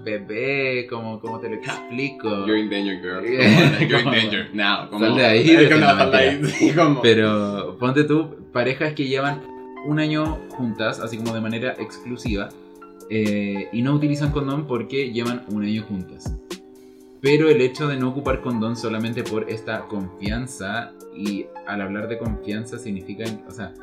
bebé 0.03 0.87
como 0.87 1.19
cómo 1.19 1.39
te 1.39 1.49
lo 1.49 1.55
explico 1.55 2.45
You're 2.47 2.59
in 2.59 2.69
danger, 2.69 2.99
girl. 3.01 3.23
Yeah. 3.31 3.79
You're 3.79 3.99
in 3.99 4.11
danger. 4.11 4.49
Now. 4.53 4.89
Como, 4.89 5.05
Sal 5.05 5.15
de 5.15 5.25
ahí, 5.25 5.55
de 5.55 5.69
no, 5.69 6.75
como. 6.75 7.01
Pero 7.01 7.77
ponte 7.79 8.03
tú, 8.03 8.35
parejas 8.51 8.93
que 8.93 9.07
llevan 9.07 9.41
un 9.85 9.99
año 9.99 10.39
juntas, 10.49 10.99
así 10.99 11.17
como 11.17 11.33
de 11.33 11.41
manera 11.41 11.75
exclusiva, 11.79 12.49
eh, 13.09 13.69
y 13.71 13.81
no 13.81 13.93
utilizan 13.93 14.31
condón 14.31 14.67
porque 14.67 15.11
llevan 15.11 15.43
un 15.49 15.63
año 15.63 15.83
juntas. 15.83 16.35
Pero 17.21 17.49
el 17.49 17.61
hecho 17.61 17.87
de 17.87 17.97
no 17.97 18.09
ocupar 18.09 18.41
condón 18.41 18.75
solamente 18.75 19.23
por 19.23 19.49
esta 19.49 19.87
confianza, 19.87 20.93
y 21.15 21.45
al 21.67 21.81
hablar 21.81 22.07
de 22.07 22.17
confianza 22.17 22.79
significa, 22.79 23.25
o 23.47 23.51
sea, 23.51 23.73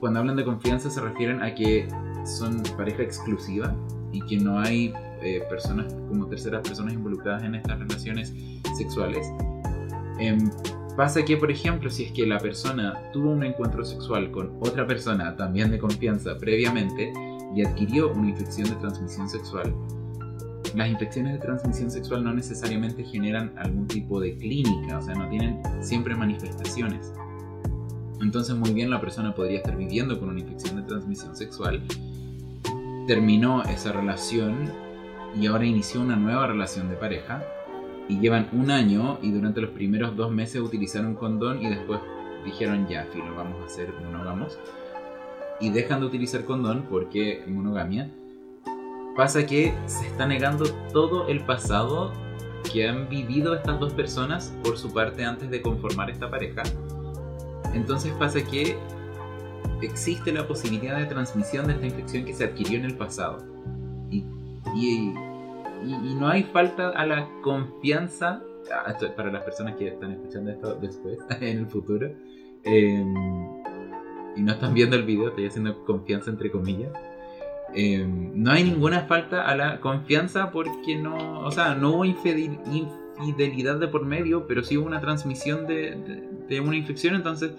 cuando 0.00 0.18
hablan 0.18 0.36
de 0.36 0.44
confianza 0.44 0.90
se 0.90 1.00
refieren 1.00 1.42
a 1.42 1.54
que 1.54 1.86
son 2.24 2.62
pareja 2.76 3.02
exclusiva 3.02 3.74
y 4.12 4.20
que 4.22 4.38
no 4.38 4.58
hay 4.58 4.92
eh, 5.22 5.42
personas 5.48 5.92
como 6.08 6.26
terceras 6.26 6.62
personas 6.62 6.94
involucradas 6.94 7.44
en 7.44 7.54
estas 7.54 7.78
relaciones 7.78 8.34
sexuales. 8.76 9.30
Em, 10.18 10.50
pasa 10.96 11.22
que, 11.24 11.36
por 11.36 11.50
ejemplo, 11.50 11.90
si 11.90 12.04
es 12.04 12.12
que 12.12 12.26
la 12.26 12.38
persona 12.38 12.94
tuvo 13.12 13.30
un 13.30 13.44
encuentro 13.44 13.84
sexual 13.84 14.30
con 14.30 14.56
otra 14.60 14.86
persona 14.86 15.36
también 15.36 15.70
de 15.70 15.78
confianza 15.78 16.36
previamente 16.38 17.12
y 17.54 17.62
adquirió 17.62 18.10
una 18.12 18.30
infección 18.30 18.68
de 18.70 18.76
transmisión 18.76 19.28
sexual, 19.28 19.74
las 20.74 20.88
infecciones 20.88 21.32
de 21.34 21.38
transmisión 21.40 21.90
sexual 21.90 22.24
no 22.24 22.32
necesariamente 22.32 23.04
generan 23.04 23.52
algún 23.58 23.86
tipo 23.86 24.20
de 24.20 24.36
clínica, 24.36 24.98
o 24.98 25.02
sea, 25.02 25.14
no 25.14 25.28
tienen 25.28 25.60
siempre 25.80 26.14
manifestaciones. 26.14 27.12
Entonces, 28.20 28.54
muy 28.54 28.72
bien, 28.72 28.90
la 28.90 29.00
persona 29.00 29.34
podría 29.34 29.58
estar 29.58 29.76
viviendo 29.76 30.18
con 30.18 30.28
una 30.28 30.40
infección 30.40 30.76
de 30.76 30.82
transmisión 30.82 31.34
sexual, 31.34 31.82
terminó 33.06 33.62
esa 33.64 33.92
relación 33.92 34.70
y 35.40 35.46
ahora 35.46 35.64
inició 35.64 36.00
una 36.00 36.16
nueva 36.16 36.46
relación 36.46 36.88
de 36.88 36.96
pareja. 36.96 37.42
Y 38.08 38.18
llevan 38.18 38.48
un 38.52 38.72
año 38.72 39.20
y 39.22 39.30
durante 39.30 39.60
los 39.60 39.70
primeros 39.70 40.16
dos 40.16 40.32
meses 40.32 40.60
utilizaron 40.60 41.14
condón 41.14 41.62
y 41.62 41.68
después 41.68 42.00
dijeron 42.44 42.88
ya, 42.88 43.06
filo, 43.12 43.34
vamos 43.36 43.64
a 43.64 43.68
ser 43.68 43.94
monógamos 44.02 44.58
y 45.60 45.70
dejan 45.70 46.00
de 46.00 46.06
utilizar 46.06 46.44
condón 46.44 46.86
porque 46.90 47.44
monogamia. 47.46 48.10
Pasa 49.16 49.46
que 49.46 49.74
se 49.86 50.06
está 50.06 50.26
negando 50.26 50.64
todo 50.92 51.28
el 51.28 51.44
pasado 51.44 52.12
que 52.72 52.88
han 52.88 53.08
vivido 53.08 53.54
estas 53.54 53.78
dos 53.78 53.92
personas 53.92 54.54
por 54.64 54.78
su 54.78 54.92
parte 54.92 55.24
antes 55.24 55.50
de 55.50 55.60
conformar 55.60 56.10
esta 56.10 56.30
pareja 56.30 56.62
entonces 57.74 58.12
pasa 58.12 58.42
que 58.42 58.76
existe 59.82 60.32
la 60.32 60.46
posibilidad 60.46 60.98
de 60.98 61.06
transmisión 61.06 61.66
de 61.66 61.74
esta 61.74 61.86
infección 61.86 62.24
que 62.24 62.34
se 62.34 62.44
adquirió 62.44 62.78
en 62.78 62.84
el 62.84 62.96
pasado. 62.96 63.38
Y, 64.10 64.24
no 66.18 66.28
hay 66.28 66.42
falta 66.42 66.90
a 66.90 67.06
la 67.06 67.26
confianza 67.42 68.42
para 69.16 69.32
las 69.32 69.42
personas 69.42 69.76
que 69.76 69.88
están 69.88 70.12
escuchando 70.12 70.50
esto 70.50 70.74
después 70.74 71.18
en 71.40 71.58
el 71.58 71.66
futuro 71.66 72.08
eh, 72.64 73.04
y 74.36 74.42
no 74.42 74.52
están 74.52 74.74
viendo 74.74 74.96
el 74.96 75.04
video 75.04 75.28
estoy 75.28 75.46
haciendo 75.46 75.82
confianza 75.86 76.30
entre 76.30 76.50
comillas 76.50 76.92
eh, 77.74 78.06
no 78.06 78.52
hay 78.52 78.64
ninguna 78.64 79.02
falta 79.02 79.48
a 79.48 79.56
la 79.56 79.80
confianza 79.80 80.50
porque 80.50 80.96
no 80.96 81.40
o 81.40 81.50
sea 81.50 81.74
no 81.74 81.92
hubo 81.92 82.04
infidel- 82.04 82.60
infidelidad 83.18 83.76
de 83.76 83.88
por 83.88 84.04
medio 84.04 84.46
pero 84.46 84.62
sí 84.62 84.76
hubo 84.76 84.86
una 84.86 85.00
transmisión 85.00 85.66
de- 85.66 86.28
de 86.50 86.60
una 86.60 86.76
infección 86.76 87.14
entonces 87.14 87.52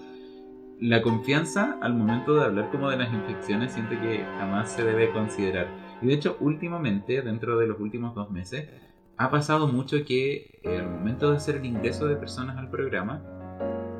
la 0.78 1.02
confianza 1.02 1.78
al 1.80 1.94
momento 1.94 2.34
de 2.34 2.44
hablar 2.44 2.70
como 2.70 2.90
de 2.90 2.98
las 2.98 3.12
infecciones 3.12 3.72
siento 3.72 4.00
que 4.00 4.24
jamás 4.38 4.70
se 4.70 4.84
debe 4.84 5.10
considerar 5.12 5.66
y 6.02 6.06
de 6.06 6.14
hecho, 6.14 6.36
últimamente, 6.40 7.22
dentro 7.22 7.56
de 7.58 7.68
los 7.68 7.78
últimos 7.78 8.14
dos 8.14 8.28
meses, 8.30 8.68
ha 9.16 9.30
pasado 9.30 9.68
mucho 9.68 10.04
que 10.04 10.58
eh, 10.64 10.78
al 10.78 10.90
momento 10.90 11.30
de 11.30 11.36
hacer 11.36 11.56
el 11.56 11.64
ingreso 11.64 12.06
de 12.06 12.16
personas 12.16 12.58
al 12.58 12.70
programa, 12.70 13.22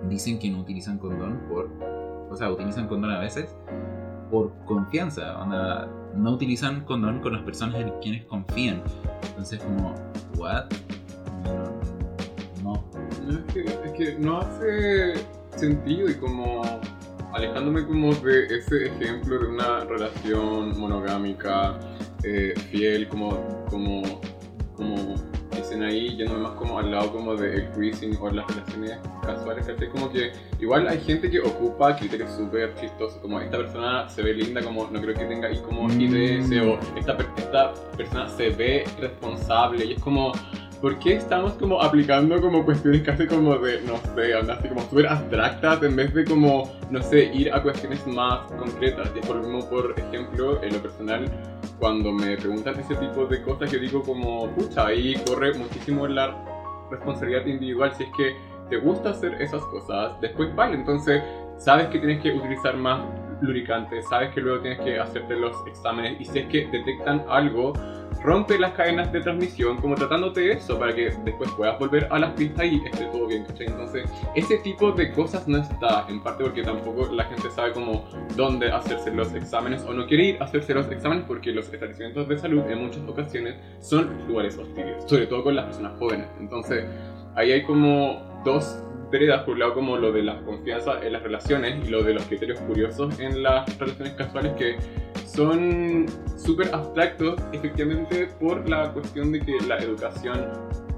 dicen 0.09 0.41
que 0.41 0.51
no 0.51 0.61
utilizan 0.61 0.99
condón 0.99 1.41
por. 1.49 1.71
O 2.29 2.37
sea, 2.37 2.51
utilizan 2.51 2.89
condón 2.89 3.13
a 3.13 3.21
veces 3.21 3.55
por 4.31 4.53
confianza. 4.65 5.41
onda, 5.41 5.89
no 6.17 6.33
utilizan 6.33 6.85
condón 6.85 7.21
con 7.21 7.35
las 7.35 7.43
personas 7.43 7.77
en 7.77 7.93
quienes 8.01 8.25
confían. 8.25 8.83
Entonces, 9.29 9.61
como, 9.61 9.95
¿what? 10.37 10.65
No, 13.27 13.39
es 13.39 13.53
que, 13.53 13.61
es 13.61 13.93
que 13.97 14.17
no 14.19 14.39
hace 14.41 15.15
sentido 15.57 16.09
y 16.09 16.15
como 16.15 16.63
alejándome 17.33 17.87
como 17.87 18.15
de 18.15 18.45
ese 18.47 18.87
ejemplo 18.89 19.39
de 19.39 19.47
una 19.47 19.85
relación 19.85 20.79
monogámica, 20.79 21.79
eh, 22.25 22.55
fiel, 22.71 23.09
como, 23.09 23.65
como, 23.71 24.03
como 24.77 25.15
dicen 25.57 25.83
ahí, 25.83 26.17
yéndome 26.17 26.41
más 26.41 26.53
como 26.53 26.79
al 26.79 26.91
lado 26.91 27.13
como 27.13 27.35
de 27.37 27.55
el 27.55 27.71
cruising 27.71 28.17
o 28.21 28.31
las 28.31 28.47
relaciones 28.49 28.99
casuales, 29.25 29.67
¿cachai? 29.67 29.89
Como 29.89 30.11
que 30.11 30.33
igual 30.61 30.89
hay 30.89 31.01
gente 31.01 31.31
que 31.31 31.41
ocupa 31.41 31.97
criterios 31.97 32.33
súper 32.33 32.75
chistosos, 32.75 33.19
como 33.21 33.41
esta 33.41 33.59
persona 33.59 34.09
se 34.09 34.23
ve 34.23 34.35
linda, 34.35 34.63
como 34.63 34.89
no 34.91 35.01
creo 35.01 35.15
que 35.15 35.25
tenga 35.25 35.49
ahí 35.49 35.59
como 35.61 35.89
Mm. 35.89 36.01
IDS 36.01 36.51
o 36.63 36.79
esta, 36.97 37.17
esta 37.37 37.75
persona 37.97 38.29
se 38.29 38.51
ve 38.51 38.85
responsable 39.01 39.85
y 39.85 39.93
es 39.95 40.03
como... 40.03 40.33
¿Por 40.83 40.99
qué 40.99 41.15
estamos 41.15 41.53
como 41.53 41.81
aplicando 41.81 42.41
como 42.41 42.65
cuestiones 42.65 43.03
casi 43.03 43.29
como 43.29 43.57
de, 43.57 43.83
no 43.83 43.99
sé, 44.17 44.35
así 44.35 44.69
como 44.69 44.81
súper 44.81 45.07
abstractas 45.07 45.81
en 45.85 45.95
vez 45.95 46.13
de 46.13 46.25
como, 46.25 46.73
no 46.91 47.01
sé, 47.01 47.33
ir 47.33 47.55
a 47.55 47.63
cuestiones 47.63 48.05
más 48.09 48.51
concretas? 48.59 49.09
Y 49.15 49.25
por 49.25 49.37
mismo, 49.37 49.65
por 49.71 49.95
ejemplo, 49.97 50.61
en 50.61 50.73
lo 50.73 50.83
personal, 50.83 51.31
cuando 51.79 52.11
me 52.11 52.37
preguntan 52.37 52.81
ese 52.81 52.97
tipo 52.97 53.27
de 53.27 53.41
cosas, 53.43 53.71
yo 53.71 53.79
digo 53.79 54.03
como, 54.03 54.49
pucha, 54.57 54.89
ahí 54.89 55.15
corre 55.25 55.55
muchísimo 55.55 56.09
la 56.09 56.37
responsabilidad 56.91 57.47
individual 57.47 57.95
si 57.95 58.03
es 58.03 58.11
que 58.17 58.37
te 58.69 58.77
gusta 58.79 59.11
hacer 59.11 59.41
esas 59.41 59.63
cosas, 59.67 60.21
después 60.21 60.53
vale, 60.57 60.75
entonces 60.75 61.23
sabes 61.59 61.87
que 61.91 62.01
tienes 62.01 62.21
que 62.21 62.33
utilizar 62.33 62.77
más 62.77 63.03
lubricante, 63.43 64.03
sabes 64.03 64.33
que 64.35 64.41
luego 64.41 64.61
tienes 64.61 64.81
que 64.81 64.99
hacerte 64.99 65.37
los 65.37 65.55
exámenes 65.67 66.21
y 66.21 66.25
si 66.25 66.39
es 66.39 66.47
que 66.47 66.67
detectan 66.69 67.25
algo, 67.29 67.73
rompe 68.23 68.59
las 68.59 68.73
cadenas 68.73 69.13
de 69.13 69.21
transmisión 69.21 69.79
como 69.79 69.95
tratándote 69.95 70.41
de 70.41 70.53
eso 70.53 70.79
para 70.79 70.95
que 70.95 71.11
después 71.25 71.51
puedas 71.57 71.79
volver 71.79 72.07
a 72.11 72.19
las 72.19 72.31
pistas 72.33 72.67
y 72.67 72.81
esté 72.85 73.05
todo 73.07 73.27
bien, 73.27 73.45
¿cachai? 73.45 73.67
Entonces, 73.67 74.09
ese 74.35 74.59
tipo 74.59 74.93
de 74.93 75.13
cosas 75.13 75.49
no 75.49 75.59
está, 75.59 76.07
en 76.09 76.23
parte 76.23 76.45
porque 76.45 76.63
tampoco 76.63 77.13
la 77.13 77.25
gente 77.25 77.51
sabe 77.51 77.73
como 77.73 78.05
dónde 78.37 78.71
hacerse 78.71 79.11
los 79.11 79.35
exámenes 79.35 79.83
o 79.83 79.93
no 79.93 80.07
quiere 80.07 80.25
ir 80.25 80.37
a 80.41 80.45
hacerse 80.45 80.75
los 80.75 80.91
exámenes 80.91 81.25
porque 81.27 81.51
los 81.51 81.73
establecimientos 81.73 82.29
de 82.29 82.39
salud 82.39 82.63
en 82.69 82.85
muchas 82.85 83.03
ocasiones 83.09 83.57
son 83.81 84.27
lugares 84.29 84.57
hostiles, 84.57 85.03
sobre 85.07 85.27
todo 85.27 85.43
con 85.43 85.57
las 85.57 85.67
personas 85.67 85.99
jóvenes. 85.99 86.27
Entonces, 86.39 86.85
ahí 87.35 87.53
hay 87.53 87.65
como 87.65 88.23
dos 88.45 88.83
un 89.47 89.59
lado 89.59 89.75
como 89.75 89.99
lo 89.99 90.11
de 90.11 90.23
la 90.23 90.41
confianza 90.41 90.99
en 91.03 91.13
las 91.13 91.23
relaciones 91.23 91.87
y 91.87 91.91
lo 91.91 92.03
de 92.03 92.15
los 92.15 92.25
criterios 92.25 92.59
curiosos 92.61 93.21
en 93.21 93.43
las 93.43 93.79
relaciones 93.79 94.15
casuales 94.15 94.53
que 94.55 94.77
son 95.27 96.07
súper 96.39 96.75
abstractos 96.75 97.39
efectivamente 97.53 98.29
por 98.41 98.67
la 98.69 98.91
cuestión 98.93 99.33
de 99.33 99.41
que 99.41 99.59
la 99.67 99.77
educación 99.79 100.49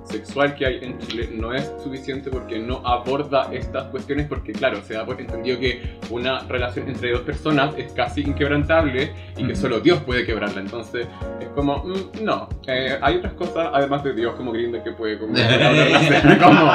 sexual 0.04 0.54
que 0.54 0.66
hay 0.66 0.78
en 0.82 0.98
Chile 0.98 1.30
no 1.32 1.52
es 1.54 1.72
suficiente 1.82 2.30
porque 2.30 2.58
no 2.58 2.86
aborda 2.86 3.48
estas 3.52 3.86
cuestiones 3.86 4.26
porque 4.28 4.52
claro, 4.52 4.80
se 4.82 4.94
da 4.94 5.04
por 5.04 5.20
entendido 5.20 5.58
que 5.58 5.98
una 6.10 6.40
relación 6.40 6.88
entre 6.88 7.12
dos 7.12 7.22
personas 7.22 7.74
es 7.76 7.92
casi 7.92 8.22
inquebrantable 8.22 9.12
y 9.36 9.46
que 9.46 9.56
solo 9.56 9.80
Dios 9.80 10.00
puede 10.02 10.24
quebrarla. 10.26 10.60
Entonces 10.60 11.06
es 11.40 11.48
como, 11.48 11.84
mm, 11.84 12.22
no, 12.22 12.48
eh, 12.66 12.98
hay 13.00 13.16
otras 13.16 13.32
cosas 13.34 13.70
además 13.72 14.04
de 14.04 14.14
Dios 14.14 14.34
como 14.36 14.52
Grindr 14.52 14.82
que 14.82 14.92
puede 14.92 15.18
como, 15.18 15.34
como, 16.42 16.70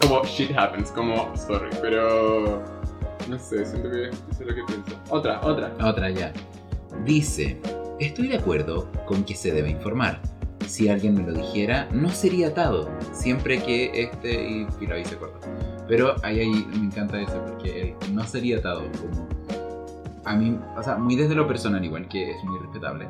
como 0.00 0.24
shit 0.24 0.56
happens, 0.56 0.90
como 0.92 1.36
sorry, 1.36 1.70
pero 1.80 2.62
no 3.28 3.38
sé, 3.38 3.64
siento 3.64 3.90
que 3.90 4.08
eso 4.08 4.40
es 4.40 4.46
lo 4.46 4.54
que 4.54 4.62
pienso. 4.66 5.00
Otra, 5.08 5.40
otra. 5.42 5.72
Otra 5.82 6.10
ya. 6.10 6.32
Dice, 7.04 7.60
estoy 8.00 8.28
de 8.28 8.36
acuerdo 8.36 8.90
con 9.06 9.24
que 9.24 9.34
se 9.34 9.52
debe 9.52 9.70
informar. 9.70 10.20
Si 10.66 10.88
alguien 10.88 11.14
me 11.14 11.22
lo 11.22 11.32
dijera, 11.32 11.88
no 11.92 12.10
sería 12.10 12.48
atado. 12.48 12.90
Siempre 13.12 13.62
que 13.62 13.90
este... 14.02 14.48
Y 14.48 14.66
filo, 14.78 14.94
ahí 14.94 15.04
se 15.04 15.16
corta. 15.16 15.46
Pero 15.88 16.14
ahí, 16.22 16.40
ahí 16.40 16.66
me 16.70 16.86
encanta 16.86 17.20
eso 17.20 17.42
porque 17.46 17.96
él 18.00 18.14
no 18.14 18.24
sería 18.24 18.58
atado 18.58 18.82
como... 19.00 19.28
A 20.24 20.36
mí, 20.36 20.56
o 20.76 20.82
sea, 20.82 20.96
muy 20.96 21.16
desde 21.16 21.34
lo 21.34 21.48
personal 21.48 21.84
igual, 21.84 22.06
que 22.06 22.30
es 22.30 22.44
muy 22.44 22.58
respetable. 22.60 23.08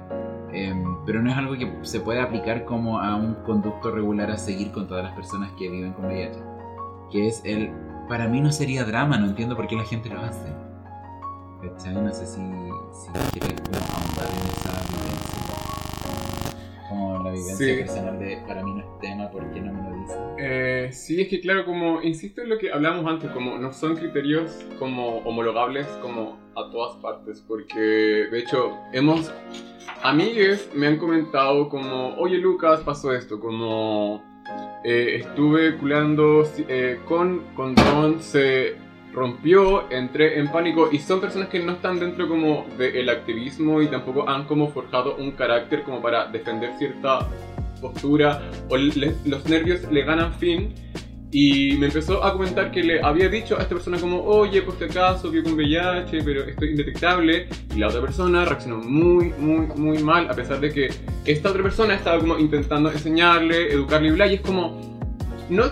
Em, 0.53 0.97
pero 1.05 1.23
no 1.23 1.31
es 1.31 1.37
algo 1.37 1.55
que 1.57 1.71
se 1.83 2.01
puede 2.01 2.21
aplicar 2.21 2.65
como 2.65 2.99
a 3.01 3.15
un 3.17 3.35
conducto 3.45 3.91
regular 3.91 4.31
a 4.31 4.39
seguir 4.39 4.73
con 4.73 4.89
todas 4.89 5.05
las 5.05 5.15
personas 5.15 5.53
que 5.59 5.69
viven 5.69 5.93
con 5.93 6.07
VIH. 6.07 6.39
Que 7.11 7.29
es 7.29 7.43
el... 7.45 7.71
Para 8.09 8.27
mí 8.27 8.41
no 8.41 8.51
sería 8.51 8.85
drama, 8.85 9.19
no 9.19 9.27
entiendo 9.27 9.57
por 9.57 9.67
qué 9.67 9.77
la 9.77 9.85
gente 9.85 10.09
lo 10.09 10.21
hace. 10.21 10.49
¿Cachai? 11.63 11.95
No 11.95 12.13
sé 12.13 12.27
si, 12.27 12.41
si 12.41 13.39
quiere 13.39 13.55
ahondar 13.55 14.29
en 14.33 14.49
esa 14.49 14.73
vivencia. 14.89 15.30
Vivencia 17.31 17.57
Sí. 17.57 17.75
personal 17.77 18.19
de 18.19 18.37
para 18.47 18.63
mí 18.65 18.73
no 18.75 18.81
es 18.81 18.99
tema, 19.01 19.31
¿por 19.31 19.51
qué 19.53 19.61
no 19.61 19.73
me 19.73 19.91
lo 19.91 19.97
dicen? 20.03 20.19
Eh, 20.39 20.89
sí, 20.93 21.21
es 21.23 21.29
que 21.29 21.41
claro, 21.41 21.65
como 21.65 22.03
insisto 22.03 22.43
en 22.43 22.49
lo 22.51 22.59
que 22.59 22.73
hablamos 22.73 23.07
antes, 23.07 23.31
como 23.31 23.59
no 23.59 23.73
son 23.73 23.97
criterios 23.97 24.65
como 24.79 25.19
homologables 25.19 25.87
como 26.03 26.39
a 26.57 26.71
todas 26.71 26.97
partes, 26.97 27.43
porque 27.47 27.79
de 28.31 28.39
hecho 28.39 28.77
hemos, 28.93 29.33
amigues 30.03 30.71
me 30.75 30.87
han 30.87 30.97
comentado 30.99 31.69
como, 31.69 32.15
oye 32.17 32.39
Lucas, 32.39 32.81
pasó 32.81 33.13
esto, 33.13 33.39
como 33.41 34.23
eh, 34.85 35.17
estuve 35.21 35.77
culando 35.77 36.45
eh, 36.69 36.99
con 37.07 37.45
condón, 37.55 38.21
se 38.21 38.75
rompió, 39.21 39.91
entré 39.91 40.39
en 40.39 40.51
pánico 40.51 40.89
y 40.91 40.99
son 40.99 41.21
personas 41.21 41.49
que 41.51 41.59
no 41.61 41.73
están 41.73 41.99
dentro 42.01 42.27
como 42.27 42.67
del 42.79 43.09
activismo 43.11 43.83
y 43.83 43.87
tampoco 43.87 44.27
han 44.27 44.45
como 44.47 44.69
forjado 44.71 45.17
un 45.17 45.33
carácter 45.33 45.83
como 45.83 46.01
para 46.01 46.27
defender 46.27 46.71
cierta 46.79 47.29
postura 47.83 48.41
o 48.71 48.77
le- 48.79 49.15
los 49.27 49.45
nervios 49.47 49.81
le 49.93 50.03
ganan 50.05 50.33
fin. 50.35 50.73
Y 51.33 51.75
me 51.77 51.87
empezó 51.87 52.25
a 52.25 52.33
comentar 52.33 52.73
que 52.73 52.83
le 52.83 53.01
había 53.03 53.29
dicho 53.29 53.57
a 53.57 53.63
esta 53.63 53.75
persona 53.77 53.99
como 54.01 54.21
oye 54.25 54.63
por 54.63 54.77
si 54.79 54.85
acaso 54.85 55.31
vio 55.31 55.45
con 55.45 55.53
VIH 55.53 56.25
pero 56.25 56.43
estoy 56.43 56.71
indetectable 56.71 57.47
y 57.73 57.79
la 57.79 57.87
otra 57.87 58.01
persona 58.01 58.45
reaccionó 58.45 58.79
muy 58.79 59.27
muy 59.39 59.67
muy 59.77 59.99
mal 60.03 60.29
a 60.29 60.35
pesar 60.35 60.59
de 60.59 60.73
que 60.73 60.89
esta 61.27 61.51
otra 61.51 61.63
persona 61.63 61.95
estaba 61.95 62.19
como 62.19 62.37
intentando 62.37 62.91
enseñarle 62.91 63.73
educarle 63.73 64.09
y 64.09 64.11
bla 64.11 64.27
y 64.27 64.35
es 64.35 64.41
como 64.41 64.99
no 65.51 65.65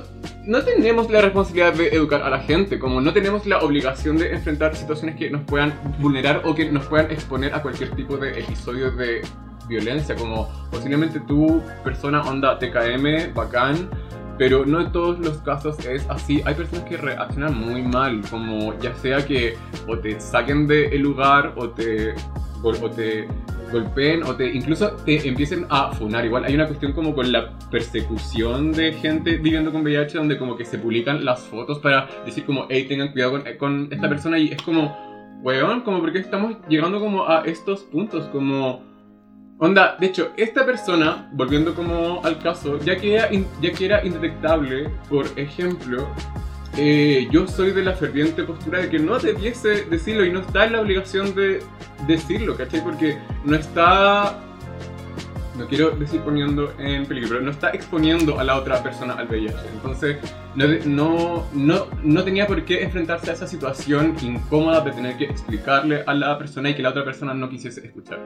no 0.49 0.63
tenemos 0.63 1.11
la 1.11 1.21
responsabilidad 1.21 1.75
de 1.75 1.89
educar 1.89 2.23
a 2.23 2.31
la 2.31 2.39
gente, 2.41 2.79
como 2.79 3.03
no 3.03 3.13
tenemos 3.13 3.47
la 3.47 3.59
obligación 3.59 4.17
de 4.17 4.33
enfrentar 4.33 4.75
situaciones 4.75 5.15
que 5.17 5.29
nos 5.29 5.43
puedan 5.43 5.75
vulnerar 5.99 6.41
o 6.47 6.55
que 6.55 6.71
nos 6.73 6.87
puedan 6.87 7.11
exponer 7.11 7.55
a 7.55 7.61
cualquier 7.61 7.91
tipo 7.91 8.17
de 8.17 8.41
episodio 8.41 8.91
de 8.91 9.21
violencia, 9.69 10.17
como 10.17 10.49
posiblemente 10.71 11.21
tú, 11.21 11.63
persona 11.85 12.23
onda 12.23 12.59
TKM, 12.59 13.35
bacán, 13.35 13.91
pero 14.39 14.65
no 14.65 14.81
en 14.81 14.91
todos 14.91 15.19
los 15.19 15.37
casos 15.43 15.79
es 15.85 16.07
así. 16.09 16.41
Hay 16.47 16.55
personas 16.55 16.89
que 16.89 16.97
reaccionan 16.97 17.55
muy 17.55 17.83
mal, 17.83 18.23
como 18.31 18.73
ya 18.81 18.95
sea 18.95 19.27
que 19.27 19.55
o 19.87 19.99
te 19.99 20.19
saquen 20.19 20.67
del 20.67 21.03
lugar 21.03 21.53
te, 21.69 22.15
gol- 22.63 22.79
o 22.83 22.89
te 22.89 23.29
golpeen 23.71 24.23
o 24.23 24.35
te 24.35 24.47
incluso 24.55 24.91
te 25.05 25.27
empiecen 25.29 25.67
a 25.71 25.93
funar. 25.93 26.25
Igual. 26.25 26.45
Hay 26.45 26.55
una 26.55 26.67
cuestión 26.67 26.93
como 26.93 27.15
con 27.15 27.31
la 27.33 27.59
persecución 27.71 28.73
de 28.73 28.93
gente 28.93 29.37
viviendo 29.37 29.73
con 29.73 29.83
VIH 29.83 30.19
donde 30.19 30.39
como 30.39 30.57
que 30.57 30.65
se 30.65 30.79
publican 30.79 31.25
las 31.25 31.41
fotos 31.41 31.79
para 31.79 32.09
decir 32.25 32.45
como, 32.45 32.67
hey, 32.69 32.87
tengan 32.89 33.13
cuidado 33.13 33.33
con, 33.33 33.43
con 33.59 33.89
esta 33.91 34.09
persona 34.09 34.39
y 34.39 34.49
es 34.53 34.63
como, 34.63 34.97
weón, 35.43 35.83
como 35.83 36.01
porque 36.01 36.19
estamos 36.19 36.57
llegando 36.69 37.01
como 37.01 37.29
a 37.29 37.43
estos 37.47 37.81
puntos, 37.81 38.25
como... 38.29 38.87
Onda, 39.61 39.97
de 39.99 40.07
hecho, 40.07 40.31
esta 40.37 40.65
persona, 40.65 41.29
volviendo 41.33 41.75
como 41.75 42.21
al 42.25 42.39
caso, 42.39 42.79
ya 42.85 42.97
que 42.97 43.15
era, 43.15 43.33
in- 43.33 43.45
ya 43.61 43.73
que 43.73 43.87
era 43.87 44.07
indetectable, 44.07 44.89
por 45.11 45.27
ejemplo, 45.35 46.07
eh, 46.77 47.29
yo 47.31 47.47
soy 47.47 47.73
de 47.73 47.83
la 47.83 47.95
ferviente 47.95 48.45
postura 48.45 48.81
de 48.81 48.89
que 48.89 48.99
no 48.99 49.19
debiese 49.19 49.85
decirlo 49.85 50.25
y 50.25 50.33
no 50.33 50.41
está 50.41 50.67
en 50.67 50.73
la 50.73 50.81
obligación 50.81 51.35
de 51.35 51.61
decirlo, 52.07 52.57
¿cachai? 52.57 52.83
Porque 52.83 53.19
no 53.45 53.57
está, 53.57 54.39
no 55.57 55.67
quiero 55.67 55.91
decir 55.91 56.21
poniendo 56.21 56.73
en 56.79 57.07
peligro, 57.07 57.31
pero 57.31 57.41
no 57.41 57.51
está 57.51 57.71
exponiendo 57.71 58.39
a 58.39 58.45
la 58.45 58.57
otra 58.57 58.83
persona 58.83 59.15
al 59.15 59.27
VIH. 59.27 59.57
Entonces, 59.75 60.19
no, 60.55 60.67
no, 60.85 61.47
no, 61.53 61.87
no 62.03 62.25
tenía 62.25 62.47
por 62.47 62.65
qué 62.65 62.83
enfrentarse 62.83 63.31
a 63.31 63.35
esa 63.35 63.47
situación 63.47 64.15
incómoda 64.23 64.81
de 64.83 64.93
tener 64.93 65.17
que 65.17 65.25
explicarle 65.25 66.05
a 66.07 66.15
la 66.15 66.39
persona 66.39 66.71
y 66.71 66.75
que 66.75 66.83
la 66.83 66.91
otra 66.91 67.05
persona 67.05 67.35
no 67.35 67.49
quisiese 67.49 67.85
escuchar. 67.85 68.21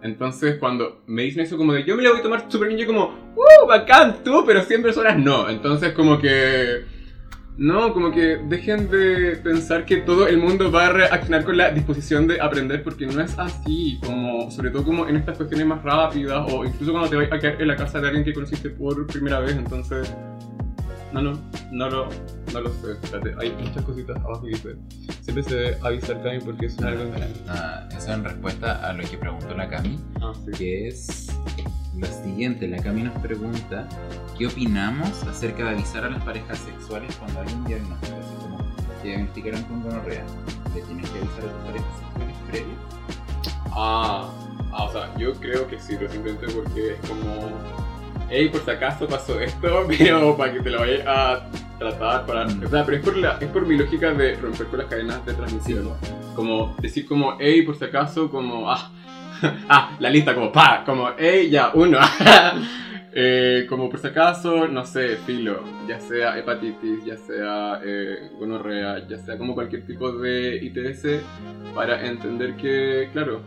Entonces, 0.00 0.56
cuando 0.58 1.02
me 1.06 1.22
dicen 1.22 1.42
eso 1.42 1.56
como 1.56 1.72
de 1.72 1.84
yo 1.84 1.96
me 1.96 2.02
la 2.02 2.10
voy 2.10 2.20
a 2.20 2.22
tomar 2.22 2.46
súper 2.48 2.68
bien, 2.68 2.80
yo 2.80 2.86
como, 2.86 3.34
¡uh, 3.34 3.66
bacán 3.66 4.22
tú! 4.22 4.44
Pero 4.46 4.62
100 4.62 4.82
personas 4.82 5.18
no. 5.18 5.48
Entonces, 5.48 5.92
como 5.92 6.18
que... 6.18 6.97
No, 7.58 7.92
como 7.92 8.12
que 8.12 8.36
dejen 8.36 8.88
de 8.88 9.36
pensar 9.42 9.84
que 9.84 9.96
todo 9.96 10.28
el 10.28 10.38
mundo 10.38 10.70
va 10.70 10.86
a 10.86 10.92
reaccionar 10.92 11.44
con 11.44 11.56
la 11.56 11.72
disposición 11.72 12.28
de 12.28 12.40
aprender 12.40 12.84
porque 12.84 13.04
no 13.04 13.20
es 13.20 13.36
así, 13.36 13.98
como 14.00 14.48
sobre 14.52 14.70
todo 14.70 14.84
como 14.84 15.08
en 15.08 15.16
estas 15.16 15.36
cuestiones 15.36 15.66
más 15.66 15.82
rápidas 15.82 16.46
o 16.52 16.64
incluso 16.64 16.92
cuando 16.92 17.10
te 17.10 17.16
vas 17.16 17.32
a 17.32 17.38
quedar 17.40 17.60
en 17.60 17.66
la 17.66 17.74
casa 17.74 18.00
de 18.00 18.06
alguien 18.06 18.24
que 18.24 18.32
conociste 18.32 18.70
por 18.70 19.04
primera 19.08 19.40
vez, 19.40 19.56
entonces 19.56 20.14
no, 21.12 21.22
no, 21.22 21.38
no 21.72 21.90
lo, 21.90 22.08
no 22.52 22.60
lo 22.60 22.70
sé, 22.74 22.92
espérate, 23.02 23.34
hay 23.38 23.52
muchas 23.52 23.82
cositas 23.84 24.16
abajo 24.18 24.42
que 24.42 24.48
dice, 24.48 24.76
siempre 25.22 25.42
se 25.42 25.54
debe 25.56 25.78
avisar 25.82 26.22
Cami 26.22 26.40
porque 26.40 26.66
es 26.66 26.78
algo 26.80 27.02
en 27.04 27.14
Ah, 27.48 27.88
eso 27.96 28.12
en 28.12 28.24
respuesta 28.24 28.88
a 28.88 28.92
lo 28.92 29.08
que 29.08 29.16
preguntó 29.18 29.54
la 29.54 29.68
Cami, 29.68 29.98
Ah, 30.20 30.32
sí. 30.44 30.50
que 30.52 30.88
es 30.88 31.28
lo 31.96 32.06
siguiente. 32.06 32.68
La 32.68 32.82
Cami 32.82 33.02
nos 33.02 33.18
pregunta 33.20 33.88
qué 34.36 34.46
opinamos 34.46 35.22
acerca 35.24 35.64
de 35.64 35.70
avisar 35.70 36.04
a 36.04 36.10
las 36.10 36.22
parejas 36.24 36.58
sexuales 36.58 37.14
cuando 37.16 37.40
hay 37.40 37.52
un 37.54 37.64
diagnóstico, 37.64 38.16
así 38.18 38.34
como 38.42 38.58
que 39.02 39.08
diagnosticaron 39.08 39.62
con 39.64 39.82
gonorrea. 39.82 40.24
¿Le 40.74 40.80
tienes 40.82 41.10
que 41.10 41.18
avisar 41.18 41.38
a 41.40 41.52
tus 41.52 41.62
parejas 41.64 41.98
sexuales 41.98 42.36
previo? 42.50 42.74
Ah, 43.72 44.30
ah, 44.72 44.84
o 44.84 44.92
sea, 44.92 45.16
yo 45.18 45.32
creo 45.34 45.66
que 45.68 45.78
sí, 45.78 45.94
pero 45.98 46.10
simplemente 46.12 46.46
porque 46.52 46.94
es 46.94 47.00
como, 47.08 47.50
hey, 48.30 48.48
por 48.48 48.64
si 48.64 48.70
acaso 48.70 49.06
pasó 49.06 49.40
esto, 49.40 49.86
pero 49.98 50.36
para 50.36 50.52
que 50.52 50.60
te 50.60 50.70
lo 50.70 50.80
vayas 50.80 51.06
a 51.06 51.48
tratar, 51.78 52.26
para... 52.26 52.46
O 52.46 52.68
sea, 52.68 52.84
pero 52.84 52.96
es 52.96 53.02
por, 53.02 53.16
la, 53.16 53.38
es 53.40 53.48
por 53.48 53.66
mi 53.66 53.76
lógica 53.76 54.12
de 54.12 54.34
romper 54.36 54.66
con 54.66 54.78
las 54.78 54.88
cadenas 54.88 55.24
de 55.24 55.34
transmisión. 55.34 55.90
Como 56.34 56.74
decir 56.80 57.06
como, 57.06 57.36
hey, 57.38 57.62
por 57.62 57.76
si 57.76 57.84
acaso, 57.84 58.30
como, 58.30 58.70
ah, 58.70 58.90
ah, 59.68 59.96
la 59.98 60.10
lista 60.10 60.34
como, 60.34 60.52
pa, 60.52 60.82
como, 60.84 61.10
hey, 61.18 61.48
ya, 61.50 61.70
uno. 61.74 61.98
Eh, 63.20 63.66
como 63.68 63.88
por 63.88 63.98
si 63.98 64.06
acaso, 64.08 64.68
no 64.68 64.84
sé, 64.84 65.16
filo, 65.16 65.64
ya 65.88 65.98
sea 65.98 66.38
hepatitis, 66.38 67.04
ya 67.04 67.16
sea 67.16 67.80
eh, 67.82 68.30
gonorrea, 68.38 69.08
ya 69.08 69.18
sea 69.18 69.36
como 69.38 69.54
cualquier 69.54 69.84
tipo 69.86 70.12
de 70.12 70.56
ITS, 70.56 71.24
para 71.74 72.06
entender 72.06 72.54
que, 72.56 73.08
claro, 73.12 73.40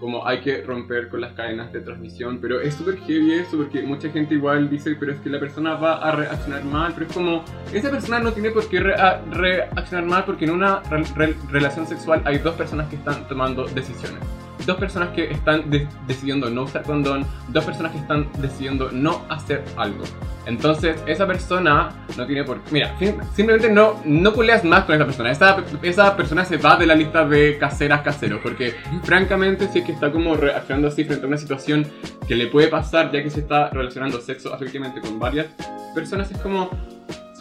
como 0.00 0.26
hay 0.26 0.40
que 0.40 0.60
romper 0.62 1.08
con 1.08 1.20
las 1.20 1.32
cadenas 1.32 1.72
de 1.72 1.80
transmisión, 1.80 2.38
pero 2.40 2.60
es 2.60 2.74
súper 2.74 2.98
heavy 2.98 3.32
eso 3.34 3.56
porque 3.56 3.82
mucha 3.82 4.10
gente 4.10 4.34
igual 4.34 4.68
dice, 4.68 4.96
pero 4.98 5.12
es 5.12 5.18
que 5.20 5.30
la 5.30 5.38
persona 5.40 5.74
va 5.76 5.94
a 5.98 6.10
reaccionar 6.12 6.64
mal, 6.64 6.92
pero 6.94 7.06
es 7.06 7.12
como, 7.12 7.44
esa 7.72 7.90
persona 7.90 8.18
no 8.20 8.32
tiene 8.32 8.50
por 8.50 8.68
qué 8.68 8.80
rea- 8.80 9.22
reaccionar 9.30 10.04
mal 10.06 10.24
porque 10.24 10.44
en 10.44 10.50
una 10.50 10.80
re- 10.90 11.04
re- 11.14 11.36
relación 11.50 11.86
sexual 11.86 12.22
hay 12.24 12.38
dos 12.38 12.54
personas 12.54 12.88
que 12.88 12.96
están 12.96 13.26
tomando 13.28 13.64
decisiones. 13.66 14.20
Dos 14.66 14.76
personas 14.78 15.10
que 15.10 15.30
están 15.30 15.70
de- 15.70 15.86
decidiendo 16.06 16.48
no 16.50 16.62
usar 16.62 16.82
condón, 16.82 17.26
dos 17.48 17.64
personas 17.64 17.92
que 17.92 17.98
están 17.98 18.28
decidiendo 18.38 18.90
no 18.92 19.22
hacer 19.28 19.64
algo. 19.76 20.04
Entonces, 20.46 20.96
esa 21.06 21.26
persona 21.26 21.90
no 22.16 22.26
tiene 22.26 22.44
por 22.44 22.60
Mira, 22.70 22.94
sim- 22.98 23.16
simplemente 23.34 23.70
no, 23.70 24.00
no 24.04 24.32
culeas 24.32 24.62
más 24.64 24.84
con 24.84 24.94
esa 24.94 25.04
persona. 25.06 25.30
Esa, 25.30 25.56
esa 25.82 26.16
persona 26.16 26.44
se 26.44 26.56
va 26.58 26.76
de 26.76 26.86
la 26.86 26.94
lista 26.94 27.24
de 27.26 27.56
caseras 27.58 28.02
caseros. 28.02 28.40
Porque, 28.42 28.74
francamente, 29.04 29.68
si 29.68 29.78
es 29.80 29.84
que 29.84 29.92
está 29.92 30.10
como 30.12 30.34
reaccionando 30.36 30.88
así 30.88 31.04
frente 31.04 31.24
a 31.24 31.28
una 31.28 31.38
situación 31.38 31.86
que 32.28 32.34
le 32.34 32.46
puede 32.48 32.68
pasar, 32.68 33.10
ya 33.12 33.22
que 33.22 33.30
se 33.30 33.40
está 33.40 33.70
relacionando 33.70 34.20
sexo 34.20 34.52
afectivamente 34.54 35.00
con 35.00 35.18
varias 35.18 35.46
personas, 35.94 36.30
es 36.30 36.38
como. 36.38 36.70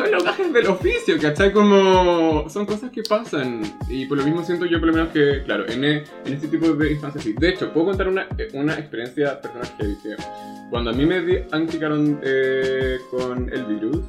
Son 0.10 0.24
gajes 0.24 0.54
del 0.54 0.68
oficio, 0.68 1.16
¿cachai? 1.20 1.52
Como 1.52 2.50
son 2.50 2.66
cosas 2.66 2.92
que 2.92 3.04
pasan. 3.04 3.62
Y 3.90 4.06
por 4.06 4.18
lo 4.18 4.24
mismo 4.24 4.44
siento 4.44 4.66
yo 4.66 4.80
por 4.80 4.88
lo 4.88 4.94
menos 4.94 5.10
que, 5.10 5.44
claro, 5.44 5.68
en, 5.68 5.84
en 5.84 6.04
este 6.26 6.48
tipo 6.48 6.74
de 6.74 6.92
instancias 6.92 7.24
sí. 7.24 7.34
De 7.38 7.50
hecho, 7.50 7.72
puedo 7.72 7.88
contar 7.88 8.08
una, 8.08 8.28
una 8.54 8.74
experiencia 8.74 9.40
personal 9.42 9.68
que 9.78 10.16
cuando 10.70 10.90
a 10.90 10.94
mí 10.94 11.06
me 11.06 11.22
diagnosticaron 11.22 12.20
eh, 12.24 12.98
con 13.12 13.48
el 13.54 13.66
virus, 13.66 14.00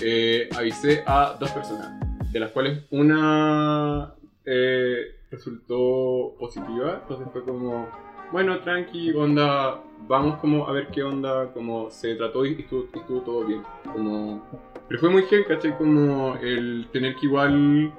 eh, 0.00 0.48
avisé 0.56 1.02
a 1.06 1.36
dos 1.38 1.50
personas, 1.50 1.92
de 2.32 2.40
las 2.40 2.50
cuales 2.52 2.84
una 2.90 4.14
eh, 4.46 5.16
resultó 5.30 6.34
positiva, 6.38 7.00
entonces 7.02 7.28
fue 7.32 7.44
como, 7.44 7.86
bueno, 8.32 8.60
tranqui, 8.60 9.12
onda, 9.12 9.82
vamos 10.08 10.38
como 10.38 10.66
a 10.66 10.72
ver 10.72 10.88
qué 10.88 11.02
onda, 11.02 11.52
como 11.52 11.90
se 11.90 12.14
trató 12.14 12.46
y 12.46 12.60
estuvo, 12.60 12.86
estuvo 12.94 13.20
todo 13.20 13.44
bien, 13.44 13.62
como... 13.92 14.69
Pero 14.90 15.00
fue 15.00 15.10
muy 15.10 15.22
heavy, 15.22 15.44
¿cachai? 15.44 15.78
Como 15.78 16.34
el 16.42 16.88
tener 16.92 17.14
que 17.14 17.26
igual, 17.26 17.94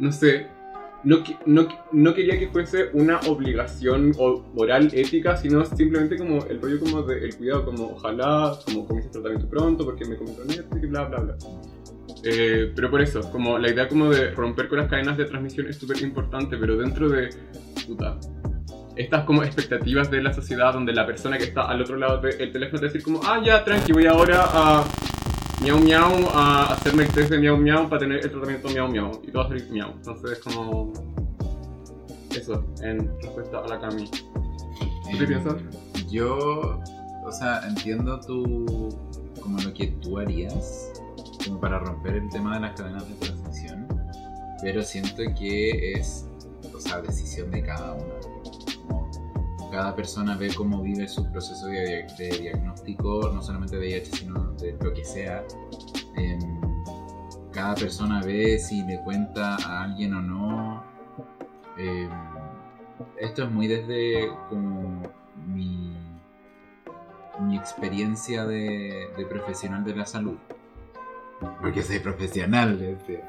no 0.00 0.10
sé, 0.10 0.48
no, 1.04 1.22
no, 1.46 1.68
no, 1.92 2.14
quería 2.14 2.36
que 2.36 2.48
fuese 2.48 2.90
una 2.94 3.20
obligación 3.28 4.12
moral 4.52 4.90
ética, 4.92 5.36
sino 5.36 5.64
simplemente 5.64 6.18
como 6.18 6.44
el 6.46 6.60
rollo 6.60 6.80
como 6.80 7.02
de 7.02 7.24
el 7.24 7.36
cuidado, 7.36 7.64
como 7.64 7.92
ojalá, 7.92 8.58
como 8.66 8.88
comience 8.88 9.06
el 9.06 9.12
tratamiento 9.12 9.48
pronto, 9.48 9.84
porque 9.84 10.04
me 10.04 10.14
esto 10.16 10.78
y 10.82 10.86
bla, 10.86 11.04
bla, 11.04 11.20
bla. 11.20 11.36
Eh, 12.24 12.72
pero 12.74 12.90
por 12.90 13.00
eso, 13.00 13.20
como 13.30 13.56
la 13.56 13.70
idea 13.70 13.88
como 13.88 14.10
de 14.10 14.32
romper 14.32 14.68
con 14.68 14.78
las 14.78 14.88
cadenas 14.88 15.16
de 15.16 15.26
transmisión 15.26 15.68
es 15.68 15.76
súper 15.76 16.02
importante, 16.02 16.56
pero 16.56 16.76
dentro 16.76 17.08
de, 17.08 17.30
puta, 17.86 18.18
estas 18.96 19.24
como 19.26 19.44
expectativas 19.44 20.10
de 20.10 20.20
la 20.22 20.32
sociedad 20.32 20.72
donde 20.72 20.92
la 20.92 21.06
persona 21.06 21.38
que 21.38 21.44
está 21.44 21.70
al 21.70 21.80
otro 21.80 21.96
lado 21.96 22.20
del 22.20 22.50
teléfono 22.50 22.80
te 22.80 22.86
decir 22.86 23.04
como, 23.04 23.20
ah, 23.24 23.40
ya, 23.46 23.62
tranqui, 23.62 23.92
voy 23.92 24.06
ahora 24.06 24.42
a 24.52 24.84
miau 25.60 25.78
miau 25.78 26.28
a 26.32 26.72
hacerme 26.72 27.04
el 27.04 27.12
test 27.12 27.30
de 27.30 27.38
miau 27.38 27.56
miau 27.56 27.88
para 27.88 28.00
tener 28.00 28.24
el 28.24 28.30
tratamiento 28.30 28.68
miau 28.68 28.88
miau 28.88 29.10
y 29.22 29.30
todo 29.30 29.42
va 29.42 29.44
a 29.44 29.48
salir 29.48 29.70
miau. 29.70 29.90
Entonces, 29.92 30.38
como. 30.40 30.92
Eso, 32.30 32.64
en 32.82 33.10
respuesta 33.20 33.58
a 33.58 33.68
la 33.68 33.80
Cami. 33.80 34.08
¿Qué 35.18 35.26
piensas? 35.26 35.56
Yo, 36.10 36.80
o 37.24 37.32
sea, 37.32 37.62
entiendo 37.68 38.20
tu. 38.20 38.88
como 39.42 39.58
lo 39.60 39.72
que 39.74 39.88
tú 40.00 40.18
harías, 40.18 40.92
como 41.44 41.60
para 41.60 41.78
romper 41.80 42.16
el 42.16 42.28
tema 42.30 42.54
de 42.54 42.60
las 42.60 42.80
cadenas 42.80 43.08
de 43.08 43.14
transmisión, 43.14 43.86
pero 44.62 44.82
siento 44.82 45.22
que 45.38 45.92
es, 45.92 46.26
o 46.74 46.80
sea, 46.80 47.00
decisión 47.00 47.50
de 47.50 47.62
cada 47.62 47.92
uno 47.94 48.29
cada 49.70 49.94
persona 49.94 50.36
ve 50.36 50.52
cómo 50.54 50.82
vive 50.82 51.08
su 51.08 51.30
proceso 51.30 51.66
de, 51.66 52.06
diagnóstico, 52.40 53.30
no 53.32 53.42
solamente 53.42 53.76
de 53.76 53.86
VIH, 53.86 54.16
sino 54.16 54.52
de 54.54 54.76
lo 54.80 54.92
que 54.92 55.04
sea. 55.04 55.44
Em, 56.16 56.40
cada 57.52 57.74
persona 57.74 58.20
ve 58.22 58.58
si 58.58 58.82
le 58.82 59.00
cuenta 59.02 59.56
a 59.56 59.84
alguien 59.84 60.14
o 60.14 60.22
no. 60.22 60.84
Em, 61.76 62.10
esto 63.18 63.44
es 63.44 63.50
muy 63.50 63.68
desde 63.68 64.28
como 64.48 65.02
mi, 65.46 65.96
mi 67.40 67.56
experiencia 67.56 68.44
de, 68.46 69.08
profesional 69.28 69.84
de 69.84 69.96
la 69.96 70.06
salud. 70.06 70.36
Porque 71.60 71.82
soy 71.82 72.00
profesional. 72.00 72.80
Este, 72.82 73.22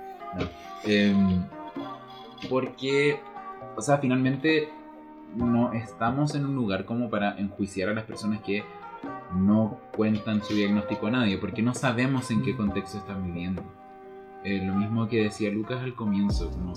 em, 0.86 1.46
porque, 2.50 3.20
o 3.76 3.82
sea, 3.82 4.00
finalmente 4.00 4.81
no 5.36 5.74
estamos 5.74 6.36
en 6.36 6.46
un 6.46 6.56
lugar 6.56 6.86
como 6.86 7.10
para 7.10 7.38
enjuiciar 7.38 7.90
a 7.90 7.94
las 7.94 8.06
personas 8.06 8.42
que 8.42 8.64
no 9.36 9.80
cuentan 9.96 10.44
su 10.44 10.54
diagnóstico 10.54 11.08
a 11.08 11.12
nadie, 11.12 11.38
porque 11.38 11.62
no 11.62 11.74
sabemos 11.74 12.30
en 12.32 12.44
qué 12.44 12.56
contexto 12.56 12.98
están 12.98 13.24
viviendo. 13.26 13.64
Eh, 14.44 14.64
lo 14.66 14.74
mismo 14.74 15.08
que 15.08 15.24
decía 15.24 15.52
Lucas 15.52 15.82
al 15.82 15.94
comienzo, 15.94 16.50
como 16.50 16.74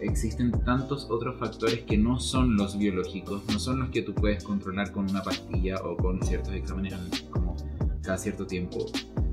existen 0.00 0.50
tantos 0.64 1.08
otros 1.10 1.38
factores 1.38 1.82
que 1.82 1.96
no 1.96 2.18
son 2.18 2.56
los 2.56 2.76
biológicos, 2.76 3.42
no 3.46 3.58
son 3.58 3.80
los 3.80 3.90
que 3.90 4.02
tú 4.02 4.12
puedes 4.12 4.42
controlar 4.42 4.90
con 4.92 5.08
una 5.08 5.22
pastilla 5.22 5.76
o 5.84 5.96
con 5.96 6.20
ciertos 6.22 6.54
exámenes 6.54 6.94
como 7.30 7.56
cada 8.02 8.18
cierto 8.18 8.46
tiempo. 8.46 8.86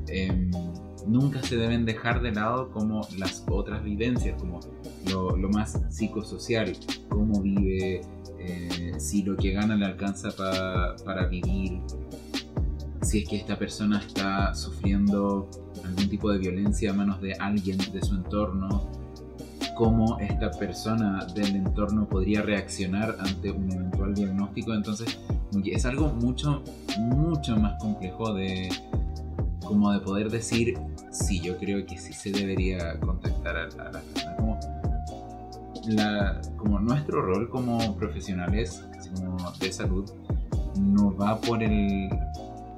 Em, 0.08 0.52
nunca 1.08 1.42
se 1.42 1.58
deben 1.58 1.86
dejar 1.86 2.22
de 2.22 2.32
lado 2.32 2.70
como 2.70 3.08
las 3.18 3.44
otras 3.50 3.84
vivencias, 3.84 4.40
como 4.40 4.60
lo, 5.10 5.36
lo 5.36 5.50
más 5.50 5.80
psicosocial, 5.90 6.78
cómo 7.10 7.42
vive, 7.42 8.02
eh, 8.46 8.94
si 9.00 9.24
lo 9.24 9.36
que 9.36 9.52
gana 9.52 9.76
le 9.76 9.86
alcanza 9.86 10.30
para 10.36 11.26
vivir, 11.28 11.82
si 13.02 13.20
es 13.20 13.30
que 13.30 13.38
esta 13.38 13.58
persona 13.58 14.00
está 14.00 14.54
sufriendo 14.56 15.50
algún 15.84 16.10
tipo 16.10 16.32
de 16.32 16.40
violencia 16.40 16.92
a 16.92 16.94
manos 16.94 17.22
de 17.22 17.34
alguien 17.34 17.78
de 17.78 18.02
su 18.02 18.16
entorno, 18.16 18.90
cómo 19.76 20.20
esta 20.20 20.52
persona 20.52 21.26
del 21.36 21.56
entorno 21.56 22.08
podría 22.08 22.42
reaccionar 22.42 23.16
ante 23.20 23.52
un 23.52 23.72
eventual 23.72 24.14
diagnóstico. 24.14 24.74
Entonces, 24.74 25.20
es 25.66 25.86
algo 25.86 26.08
mucho, 26.10 26.64
mucho 27.00 27.58
más 27.58 27.82
complejo 27.82 28.34
de 28.34 28.70
como 29.64 29.92
de 29.92 30.00
poder 30.00 30.30
decir, 30.30 30.78
sí, 31.12 31.40
yo 31.40 31.58
creo 31.58 31.86
que 31.86 31.98
sí 31.98 32.14
se 32.14 32.32
debería 32.32 33.00
contactar 33.00 33.56
a, 33.56 33.66
la 33.68 34.02
persona. 34.02 34.36
Como, 34.36 34.60
como 36.58 36.80
nuestro 36.80 37.22
rol 37.22 37.50
como 37.50 37.96
profesionales 37.98 38.88
de 39.60 39.72
salud 39.72 40.10
no 40.78 41.16
va 41.16 41.40
por 41.40 41.62
el 41.62 42.10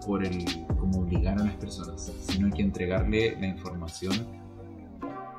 por 0.06 0.26
el 0.26 0.45
como 0.78 1.01
obligar 1.01 1.39
a 1.39 1.43
las 1.43 1.56
personas, 1.56 2.14
sino 2.22 2.53
que 2.56 2.62
entregarle 2.62 3.36
la 3.39 3.47
información 3.47 4.14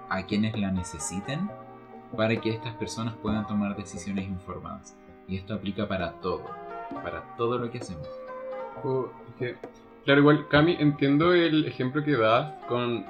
a 0.08 0.26
quienes 0.26 0.58
la 0.58 0.70
necesiten 0.70 1.48
para 2.16 2.40
que 2.40 2.50
estas 2.50 2.74
personas 2.74 3.14
puedan 3.22 3.46
tomar 3.46 3.76
decisiones 3.76 4.26
informadas. 4.26 4.96
Y 5.28 5.36
esto 5.36 5.54
aplica 5.54 5.86
para 5.86 6.12
todo, 6.20 6.44
para 7.02 7.36
todo 7.36 7.58
lo 7.58 7.70
que 7.70 7.78
hacemos. 7.78 8.08
Oh, 8.84 9.08
Claro, 10.06 10.20
igual, 10.20 10.46
Cami, 10.46 10.76
entiendo 10.78 11.34
el 11.34 11.66
ejemplo 11.66 12.04
que 12.04 12.16
das 12.16 12.54
con 12.68 13.04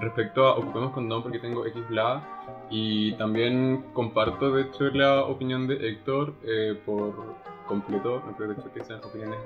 respecto 0.00 0.48
a 0.48 0.58
ocupemos 0.58 0.90
condón 0.90 1.22
porque 1.22 1.38
tengo 1.38 1.64
X 1.64 1.88
bla 1.88 2.39
y 2.70 3.12
también 3.12 3.84
comparto 3.92 4.52
de 4.52 4.62
hecho 4.62 4.84
la 4.90 5.24
opinión 5.24 5.66
de 5.66 5.88
Héctor 5.88 6.34
eh, 6.44 6.78
por 6.86 7.36
completo, 7.66 8.22
no 8.24 8.36
creo 8.36 8.48
de 8.48 8.54
hecho 8.54 8.72
que 8.72 8.84
sean 8.84 9.00
opiniones 9.04 9.38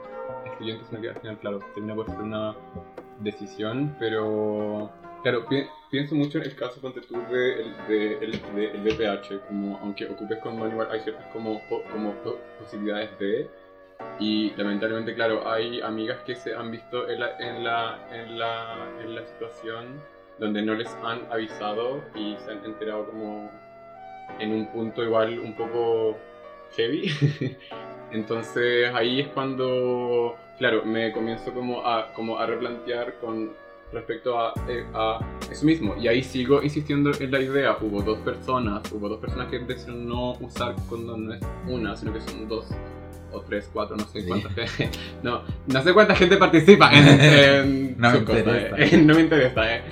excluyentes, 0.47 0.87
sino 0.89 1.01
que 1.01 1.09
al 1.11 1.21
final, 1.21 1.39
claro, 1.39 1.61
termina 1.75 1.95
por 1.95 2.07
ser 2.07 2.21
una 2.21 2.55
decisión, 3.21 3.95
pero 3.99 4.91
claro, 5.23 5.47
pienso 5.91 6.15
mucho 6.15 6.39
en 6.39 6.45
el 6.45 6.55
caso 6.55 6.81
ponte 6.81 7.01
tú 7.01 7.15
de, 7.31 7.73
de, 7.89 8.19
el 8.25 8.41
VPH, 8.83 9.47
como 9.49 9.79
aunque 9.79 10.07
ocupes 10.07 10.39
condón 10.39 10.71
igual 10.71 10.89
hay 10.91 11.01
ciertas 11.01 11.27
como, 11.33 11.61
como 11.69 12.15
posibilidades 12.61 13.19
de 13.19 13.49
y 14.19 14.51
lamentablemente, 14.57 15.15
claro, 15.15 15.49
hay 15.49 15.81
amigas 15.81 16.19
que 16.25 16.35
se 16.35 16.55
han 16.55 16.71
visto 16.71 17.09
en 17.09 17.21
la, 17.21 17.39
en 17.39 17.65
la, 17.65 18.09
en 18.13 18.39
la, 18.39 18.89
en 19.01 19.15
la 19.15 19.27
situación 19.27 20.01
donde 20.39 20.63
no 20.63 20.75
les 20.75 20.89
han 21.05 21.21
avisado 21.31 22.03
y 22.15 22.37
se 22.45 22.53
han 22.53 22.65
enterado 22.65 23.07
como 23.07 23.51
en 24.39 24.53
un 24.53 24.67
punto 24.67 25.03
igual 25.03 25.39
un 25.39 25.55
poco 25.55 26.17
heavy. 26.77 27.11
Entonces 28.11 28.93
ahí 28.95 29.21
es 29.21 29.29
cuando, 29.29 30.37
claro, 30.59 30.85
me 30.85 31.13
comienzo 31.13 31.53
como 31.53 31.87
a, 31.87 32.13
como 32.13 32.39
a 32.39 32.47
replantear 32.47 33.19
con 33.21 33.53
respecto 33.93 34.39
a, 34.39 34.53
eh, 34.69 34.85
a, 34.93 35.21
eso 35.51 35.65
mismo. 35.65 35.97
Y 35.97 36.09
ahí 36.09 36.23
sigo 36.23 36.63
insistiendo 36.63 37.11
en 37.19 37.31
la 37.31 37.41
idea. 37.41 37.77
Hubo 37.81 38.03
dos 38.03 38.19
personas, 38.19 38.91
hubo 38.93 39.09
dos 39.09 39.21
personas 39.21 39.49
que 39.49 39.59
decidieron 39.61 40.09
no 40.09 40.33
usar 40.41 40.75
cuando 40.89 41.17
no 41.17 41.35
es 41.35 41.41
una, 41.67 41.97
sino 41.97 42.13
que 42.13 42.21
son 42.21 42.49
dos 42.49 42.67
o 43.33 43.41
tres, 43.41 43.69
cuatro, 43.73 43.97
no 43.97 44.05
sé 44.05 44.27
cuánta 44.27 44.51
gente. 44.51 44.99
No, 45.23 45.43
no 45.67 45.83
sé 45.83 45.93
cuánta 45.93 46.15
gente 46.15 46.37
participa 46.37 46.91
en, 46.93 47.97
no, 47.99 48.13
me 48.13 48.19
interesa. 48.19 48.77
Eh. 48.79 48.97
no 48.99 49.15
me 49.15 49.21
interesa, 49.21 49.77
eh. 49.77 49.83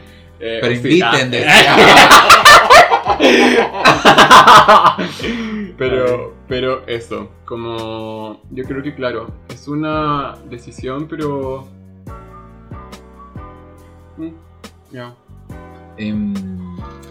Eh 0.43 0.59
Pero 0.61 0.74
inviten, 0.74 1.30
pero, 5.78 6.34
pero 6.49 6.86
eso, 6.86 7.30
como 7.45 8.43
yo 8.51 8.64
creo 8.64 8.82
que 8.82 8.95
claro, 8.95 9.32
es 9.49 9.68
una 9.68 10.34
decisión, 10.51 11.07
pero... 11.09 11.68
Mm, 14.16 14.30
ya. 14.90 15.14
Em, 15.97 16.34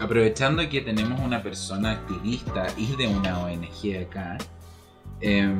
aprovechando 0.00 0.68
que 0.68 0.82
tenemos 0.82 1.18
una 1.20 1.42
persona 1.42 1.92
activista 1.92 2.66
y 2.76 2.94
de 2.96 3.06
una 3.06 3.38
ONG 3.40 3.96
acá, 4.06 4.36
eh, 5.20 5.50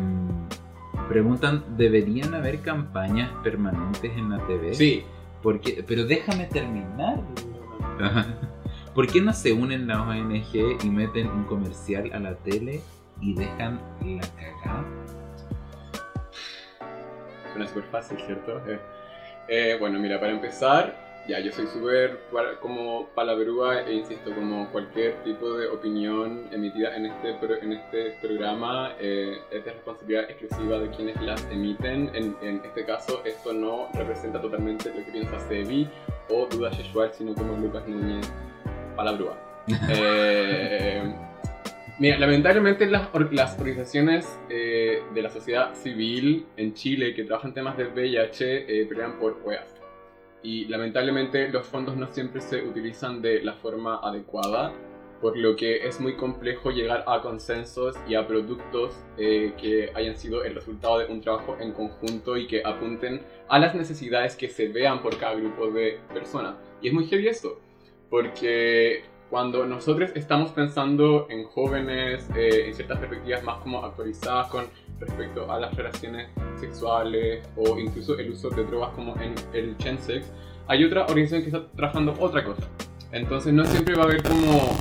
Preguntan, 1.09 1.65
¿deberían 1.77 2.35
haber 2.35 2.61
campañas 2.61 3.31
permanentes 3.43 4.13
en 4.17 4.31
la 4.31 4.39
TV? 4.47 4.75
Sí. 4.75 5.05
Porque, 5.43 5.85
pero 5.87 6.05
déjame 6.05 6.47
terminar. 6.47 7.21
¿Por 8.95 9.07
qué 9.07 9.21
no 9.21 9.33
se 9.33 9.53
unen 9.53 9.87
las 9.87 9.99
ONG 9.99 10.85
y 10.85 10.89
meten 10.89 11.29
un 11.29 11.45
comercial 11.45 12.11
a 12.13 12.19
la 12.19 12.35
tele 12.35 12.81
y 13.21 13.35
dejan 13.35 13.81
la 14.05 14.21
cagada? 14.21 14.85
Suena 17.53 17.67
súper 17.69 17.85
fácil, 17.85 18.19
¿cierto? 18.27 18.59
Eh, 18.69 18.81
eh, 19.49 19.77
bueno, 19.81 19.99
mira, 19.99 20.21
para 20.21 20.33
empezar, 20.33 21.12
ya, 21.29 21.39
yo 21.41 21.53
soy 21.53 21.67
súper 21.69 22.19
como 22.61 23.09
palabrúa 23.15 23.83
e 23.83 23.93
insisto, 23.95 24.33
como 24.35 24.69
cualquier 24.73 25.23
tipo 25.23 25.55
de 25.55 25.69
opinión 25.69 26.49
emitida 26.53 26.97
en 26.97 27.07
este, 27.07 27.37
en 27.63 27.73
este 27.73 28.11
programa 28.21 28.93
eh, 29.01 29.39
es 29.51 29.65
de 29.65 29.73
responsabilidad 29.73 30.25
exclusiva 30.31 30.79
de 30.79 30.91
quienes 30.91 31.21
las 31.23 31.45
emiten. 31.51 32.11
En, 32.15 32.37
en 32.43 32.61
este 32.65 32.85
caso, 32.85 33.23
esto 33.25 33.53
no 33.53 33.89
representa 33.95 34.41
totalmente 34.41 34.89
lo 34.91 35.05
que 35.05 35.13
piensa 35.13 35.39
Sebi 35.49 35.89
o 36.29 36.47
Duda 36.47 36.71
Yeshual, 36.71 37.13
sino 37.13 37.35
como 37.35 37.57
Lucas 37.57 37.87
Núñez 37.87 38.31
palabrúa. 38.97 39.39
Eh, 39.91 41.03
Mira, 41.99 42.19
lamentablemente 42.19 42.87
las, 42.87 43.09
or- 43.15 43.33
las 43.33 43.57
organizaciones 43.59 44.27
eh, 44.49 45.03
de 45.15 45.23
la 45.23 45.31
sociedad 45.31 45.73
civil 45.75 46.47
en 46.57 46.75
Chile 46.75 47.15
que 47.15 47.23
trabajan 47.23 47.55
temas 47.55 47.77
de 47.77 47.85
VIH 47.87 48.81
eh, 48.81 48.87
pelean 48.87 49.21
por 49.21 49.39
OEAS. 49.45 49.82
Y 50.43 50.65
lamentablemente 50.67 51.49
los 51.49 51.67
fondos 51.67 51.97
no 51.97 52.09
siempre 52.09 52.41
se 52.41 52.63
utilizan 52.63 53.23
de 53.23 53.43
la 53.43 53.53
forma 53.55 54.01
adecuada, 54.03 54.73
por 55.21 55.37
lo 55.37 55.55
que 55.55 55.87
es 55.87 56.01
muy 56.01 56.17
complejo 56.17 56.73
llegar 56.73 57.05
a 57.07 57.23
consensos 57.23 57.95
y 58.09 58.17
a 58.17 58.27
productos 58.27 58.93
eh, 59.17 59.53
que 59.57 59.93
hayan 59.95 60.17
sido 60.17 60.43
el 60.43 60.57
resultado 60.57 60.99
de 60.99 61.07
un 61.07 61.21
trabajo 61.21 61.57
en 61.61 61.73
conjunto 61.73 62.37
y 62.37 62.49
que 62.49 62.63
apunten 62.65 63.23
a 63.49 63.61
las 63.61 63.77
necesidades 63.77 64.35
que 64.35 64.49
se 64.49 64.67
vean 64.67 65.01
por 65.01 65.17
cada 65.19 65.37
grupo 65.37 65.71
de 65.71 66.01
personas. 66.13 66.57
Y 66.81 66.89
es 66.89 66.95
muy 66.95 67.07
heavy 67.07 67.29
esto, 67.29 67.61
porque 68.11 69.05
cuando 69.33 69.65
nosotros 69.65 70.11
estamos 70.15 70.51
pensando 70.51 71.27
en 71.31 71.45
jóvenes, 71.45 72.29
eh, 72.37 72.67
en 72.67 72.75
ciertas 72.75 72.99
perspectivas 72.99 73.43
más 73.43 73.63
como 73.63 73.83
actualizadas 73.83 74.49
con 74.49 74.67
respecto 75.01 75.51
a 75.51 75.59
las 75.59 75.75
relaciones 75.75 76.29
sexuales 76.61 77.43
o 77.57 77.79
incluso 77.79 78.19
el 78.19 78.31
uso 78.31 78.51
de 78.51 78.63
drogas 78.65 78.91
como 78.91 79.17
en 79.23 79.35
el 79.55 79.75
Chensex, 79.79 80.31
hay 80.69 80.85
otra 80.85 81.07
organización 81.07 81.41
que 81.41 81.49
está 81.49 81.67
trabajando 81.75 82.15
otra 82.21 82.45
cosa. 82.45 82.69
Entonces 83.11 83.55
no 83.55 83.65
siempre 83.65 83.95
va 83.95 84.03
a 84.03 84.05
haber 84.05 84.23
como 84.23 84.77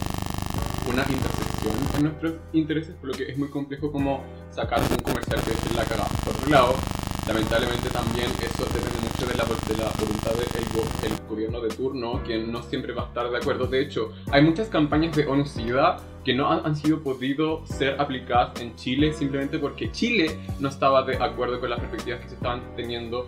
una 0.91 1.03
intersección 1.03 1.73
en 1.95 2.03
nuestros 2.03 2.33
intereses, 2.51 2.93
por 2.95 3.07
lo 3.07 3.13
que 3.13 3.31
es 3.31 3.37
muy 3.37 3.47
complejo 3.47 3.89
como 3.89 4.21
sacar 4.49 4.81
un 4.81 4.97
comercial 4.97 5.39
que 5.45 5.51
es 5.51 5.75
la 5.77 5.85
cagada. 5.85 6.09
Por 6.25 6.35
otro 6.35 6.49
lado, 6.49 6.75
lamentablemente 7.33 7.89
también 7.89 8.27
eso 8.41 8.65
depende 8.65 8.99
mucho 9.01 9.25
de 9.25 9.35
la, 9.37 9.43
de 9.45 9.77
la 9.77 9.91
voluntad 9.99 10.31
del 10.31 10.65
go- 10.73 10.89
el 11.05 11.27
gobierno 11.29 11.61
de 11.61 11.69
turno, 11.69 12.21
que 12.23 12.37
no 12.39 12.61
siempre 12.63 12.93
va 12.93 13.03
a 13.03 13.07
estar 13.07 13.29
de 13.29 13.37
acuerdo. 13.37 13.67
De 13.67 13.79
hecho, 13.81 14.11
hay 14.31 14.41
muchas 14.43 14.67
campañas 14.67 15.15
de 15.15 15.25
ONU-SIDA 15.27 15.97
que 16.25 16.33
no 16.33 16.51
han, 16.51 16.65
han 16.65 16.75
sido 16.75 16.99
podido 16.99 17.65
ser 17.65 17.99
aplicadas 17.99 18.59
en 18.61 18.75
Chile 18.75 19.13
simplemente 19.13 19.57
porque 19.59 19.91
Chile 19.91 20.37
no 20.59 20.69
estaba 20.69 21.03
de 21.03 21.15
acuerdo 21.17 21.59
con 21.59 21.69
las 21.69 21.79
perspectivas 21.79 22.19
que 22.21 22.27
se 22.29 22.35
estaban 22.35 22.61
teniendo 22.75 23.27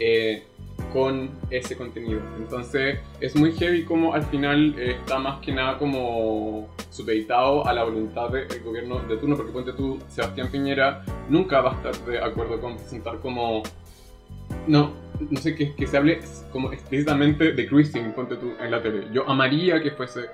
eh, 0.00 0.46
con 0.92 1.30
ese 1.50 1.76
contenido. 1.76 2.20
Entonces 2.38 2.98
es 3.20 3.34
muy 3.36 3.52
heavy 3.52 3.84
como 3.84 4.14
al 4.14 4.22
final 4.24 4.74
eh, 4.78 4.96
está 5.00 5.18
más 5.18 5.40
que 5.40 5.52
nada 5.52 5.78
como 5.78 6.68
supeditado 6.90 7.66
a 7.66 7.72
la 7.72 7.84
voluntad 7.84 8.30
del 8.30 8.62
gobierno 8.62 9.00
de 9.00 9.16
turno, 9.16 9.36
porque 9.36 9.52
ponte 9.52 9.72
tú, 9.72 9.98
Sebastián 10.08 10.48
Piñera 10.50 11.04
nunca 11.28 11.60
va 11.60 11.72
a 11.72 11.74
estar 11.74 11.96
de 12.06 12.18
acuerdo 12.18 12.60
con 12.60 12.76
presentar 12.76 13.18
como... 13.18 13.62
No, 14.66 14.92
no 15.30 15.40
sé, 15.40 15.54
que, 15.54 15.74
que 15.74 15.86
se 15.86 15.96
hable 15.96 16.20
como 16.52 16.72
explícitamente 16.72 17.52
de 17.52 17.66
cruising, 17.66 18.12
ponte 18.12 18.36
tú, 18.36 18.52
en 18.60 18.70
la 18.70 18.82
tele. 18.82 19.08
Yo 19.12 19.28
amaría 19.28 19.82
que 19.82 19.90
fuese 19.90 20.26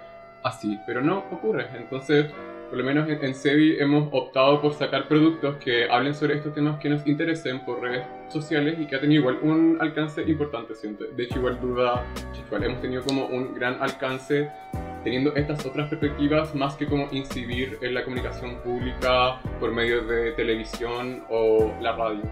así, 0.42 0.78
pero 0.86 1.00
no 1.00 1.24
ocurre. 1.30 1.68
Entonces, 1.74 2.26
por 2.70 2.78
lo 2.78 2.84
menos 2.84 3.08
en, 3.08 3.34
Sebi 3.34 3.76
hemos 3.80 4.08
optado 4.12 4.62
por 4.62 4.72
sacar 4.74 5.08
productos 5.08 5.56
que 5.56 5.90
hablen 5.90 6.14
sobre 6.14 6.36
estos 6.36 6.54
temas 6.54 6.78
que 6.78 6.88
nos 6.88 7.04
interesen 7.04 7.64
por 7.64 7.82
redes 7.82 8.06
sociales 8.28 8.78
y 8.78 8.86
que 8.86 8.94
ha 8.94 9.00
tenido 9.00 9.22
igual 9.22 9.38
un 9.42 9.76
alcance 9.80 10.22
importante, 10.22 10.76
siento. 10.76 11.04
De 11.04 11.24
hecho, 11.24 11.40
igual 11.40 11.60
duda, 11.60 12.06
igual 12.46 12.64
hemos 12.64 12.80
tenido 12.80 13.02
como 13.02 13.26
un 13.26 13.54
gran 13.54 13.82
alcance 13.82 14.48
teniendo 15.02 15.34
estas 15.34 15.66
otras 15.66 15.88
perspectivas 15.88 16.54
más 16.54 16.76
que 16.76 16.86
como 16.86 17.08
incidir 17.10 17.76
en 17.82 17.92
la 17.92 18.04
comunicación 18.04 18.56
pública 18.62 19.40
por 19.58 19.72
medio 19.72 20.04
de 20.04 20.32
televisión 20.32 21.24
o 21.28 21.74
la 21.80 21.96
radio. 21.96 22.22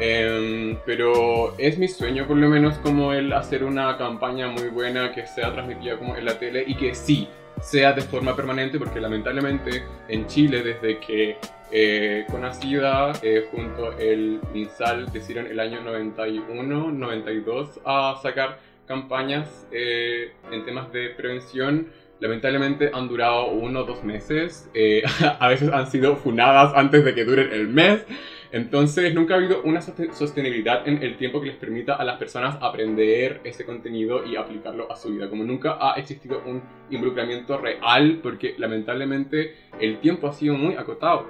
Em, 0.00 0.78
pero 0.86 1.58
es 1.58 1.76
mi 1.76 1.88
sueño 1.88 2.26
por 2.26 2.36
lo 2.36 2.48
menos 2.48 2.78
como 2.78 3.12
el 3.12 3.32
hacer 3.32 3.64
una 3.64 3.98
campaña 3.98 4.48
muy 4.48 4.68
buena 4.68 5.12
que 5.12 5.26
sea 5.26 5.52
transmitida 5.52 5.98
como 5.98 6.16
en 6.16 6.24
la 6.24 6.38
tele 6.38 6.64
y 6.66 6.74
que 6.76 6.94
sí 6.94 7.28
sea 7.60 7.92
de 7.92 8.02
forma 8.02 8.34
permanente 8.34 8.78
porque 8.78 9.00
lamentablemente 9.00 9.84
en 10.08 10.26
Chile 10.26 10.62
desde 10.62 10.98
que 10.98 11.36
eh, 11.70 12.24
Conacida 12.30 13.12
eh, 13.22 13.46
junto 13.50 13.92
el 13.98 14.40
MinSal 14.52 15.12
decidieron 15.12 15.50
el 15.50 15.60
año 15.60 15.82
91, 15.82 16.92
92 16.92 17.80
a 17.84 18.18
sacar 18.22 18.58
campañas 18.86 19.66
eh, 19.70 20.32
en 20.50 20.64
temas 20.64 20.90
de 20.92 21.10
prevención. 21.10 21.88
Lamentablemente 22.20 22.90
han 22.92 23.06
durado 23.06 23.48
uno 23.48 23.80
o 23.80 23.84
dos 23.84 24.02
meses 24.02 24.68
eh, 24.74 25.02
a 25.38 25.48
veces 25.48 25.70
han 25.72 25.88
sido 25.88 26.16
funadas 26.16 26.72
antes 26.74 27.04
de 27.04 27.14
que 27.14 27.24
duren 27.24 27.52
el 27.52 27.68
mes 27.68 28.04
entonces 28.52 29.14
nunca 29.14 29.34
ha 29.34 29.36
habido 29.38 29.62
una 29.62 29.80
soste- 29.80 30.12
sostenibilidad 30.12 30.86
en 30.88 31.02
el 31.02 31.16
tiempo 31.16 31.40
que 31.40 31.48
les 31.48 31.56
permita 31.56 31.94
a 31.96 32.04
las 32.04 32.18
personas 32.18 32.56
aprender 32.62 33.40
ese 33.44 33.64
contenido 33.66 34.24
y 34.24 34.36
aplicarlo 34.36 34.90
a 34.90 34.96
su 34.96 35.10
vida. 35.10 35.28
Como 35.28 35.44
nunca 35.44 35.76
ha 35.80 35.94
existido 35.98 36.42
un 36.46 36.62
involucramiento 36.90 37.58
real 37.58 38.20
porque 38.22 38.54
lamentablemente 38.58 39.54
el 39.80 39.98
tiempo 39.98 40.28
ha 40.28 40.32
sido 40.32 40.54
muy 40.54 40.74
acotado. 40.74 41.26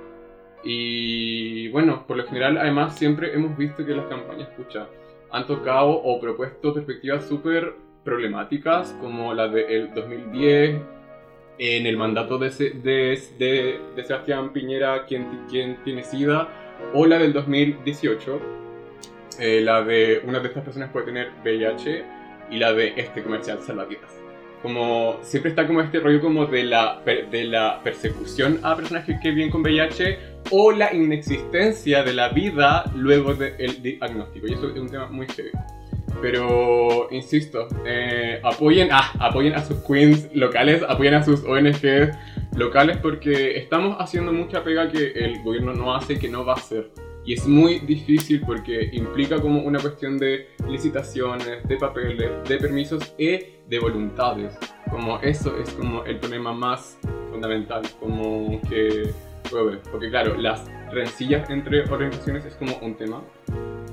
Y 0.64 1.68
bueno, 1.68 2.04
por 2.06 2.16
lo 2.16 2.26
general 2.26 2.58
además 2.58 2.96
siempre 2.96 3.32
hemos 3.34 3.56
visto 3.56 3.84
que 3.84 3.94
las 3.94 4.06
campañas 4.06 4.48
pucha, 4.56 4.86
han 5.30 5.46
tocado 5.46 5.90
o 5.90 6.20
propuesto 6.20 6.72
perspectivas 6.74 7.26
súper 7.26 7.74
problemáticas 8.04 8.96
como 9.00 9.34
la 9.34 9.48
del 9.48 9.92
2010 9.94 10.80
en 11.58 11.86
el 11.86 11.96
mandato 11.96 12.38
de, 12.38 12.50
de, 12.50 13.20
de- 13.38 13.80
de 13.96 14.04
Sebastián 14.04 14.52
Piñera, 14.52 15.04
quien, 15.06 15.26
quien 15.50 15.76
tiene 15.84 16.02
SIDA, 16.04 16.48
o 16.94 17.06
la 17.06 17.18
del 17.18 17.32
2018, 17.32 18.40
eh, 19.40 19.60
la 19.60 19.82
de 19.82 20.22
una 20.24 20.40
de 20.40 20.48
estas 20.48 20.64
personas 20.64 20.90
puede 20.90 21.06
tener 21.06 21.30
VIH 21.44 22.04
y 22.50 22.56
la 22.58 22.72
de 22.72 22.94
este 22.96 23.22
comercial 23.22 23.58
salvavidas. 23.60 24.10
Como 24.62 25.18
siempre 25.22 25.50
está 25.50 25.66
como 25.66 25.80
este 25.80 26.00
rollo 26.00 26.20
como 26.20 26.46
de 26.46 26.64
la, 26.64 27.00
de 27.04 27.44
la 27.44 27.80
persecución 27.84 28.58
a 28.64 28.74
personas 28.74 29.04
que, 29.04 29.30
viven 29.30 29.50
con 29.50 29.62
VIH 29.62 30.18
o 30.50 30.72
la 30.72 30.92
inexistencia 30.92 32.02
de 32.02 32.12
la 32.12 32.30
vida 32.30 32.90
luego 32.96 33.34
del 33.34 33.80
diagnóstico. 33.80 34.48
Y 34.48 34.54
eso 34.54 34.68
es 34.70 34.80
un 34.80 34.90
tema 34.90 35.06
muy 35.06 35.26
heavy. 35.28 35.50
Pero, 36.20 37.06
insisto, 37.12 37.68
eh, 37.86 38.40
apoyen, 38.42 38.88
ah, 38.90 39.12
apoyen 39.20 39.54
a 39.54 39.62
sus 39.62 39.76
queens 39.84 40.28
locales, 40.34 40.82
apoyen 40.88 41.14
a 41.14 41.22
sus 41.22 41.44
ONGs 41.44 42.10
locales 42.56 42.96
porque 42.98 43.56
estamos 43.56 43.96
haciendo 43.98 44.32
mucha 44.32 44.62
pega 44.62 44.90
que 44.90 45.12
el 45.12 45.42
gobierno 45.42 45.74
no 45.74 45.94
hace 45.94 46.18
que 46.18 46.28
no 46.28 46.44
va 46.44 46.54
a 46.54 46.56
hacer. 46.56 46.90
Y 47.24 47.34
es 47.34 47.46
muy 47.46 47.80
difícil 47.80 48.40
porque 48.40 48.88
implica 48.92 49.38
como 49.40 49.60
una 49.60 49.78
cuestión 49.78 50.18
de 50.18 50.48
licitaciones, 50.66 51.66
de 51.68 51.76
papeles, 51.76 52.30
de 52.48 52.56
permisos 52.56 53.14
y 53.18 53.38
de 53.68 53.78
voluntades. 53.78 54.56
Como 54.90 55.18
eso 55.20 55.54
es 55.58 55.70
como 55.74 56.04
el 56.04 56.18
problema 56.18 56.52
más 56.52 56.98
fundamental, 57.30 57.82
como 58.00 58.60
que. 58.68 59.10
Porque 59.90 60.08
claro, 60.08 60.36
las 60.36 60.64
rencillas 60.90 61.48
entre 61.50 61.82
organizaciones 61.82 62.44
es 62.46 62.54
como 62.54 62.76
un 62.78 62.96
tema, 62.96 63.22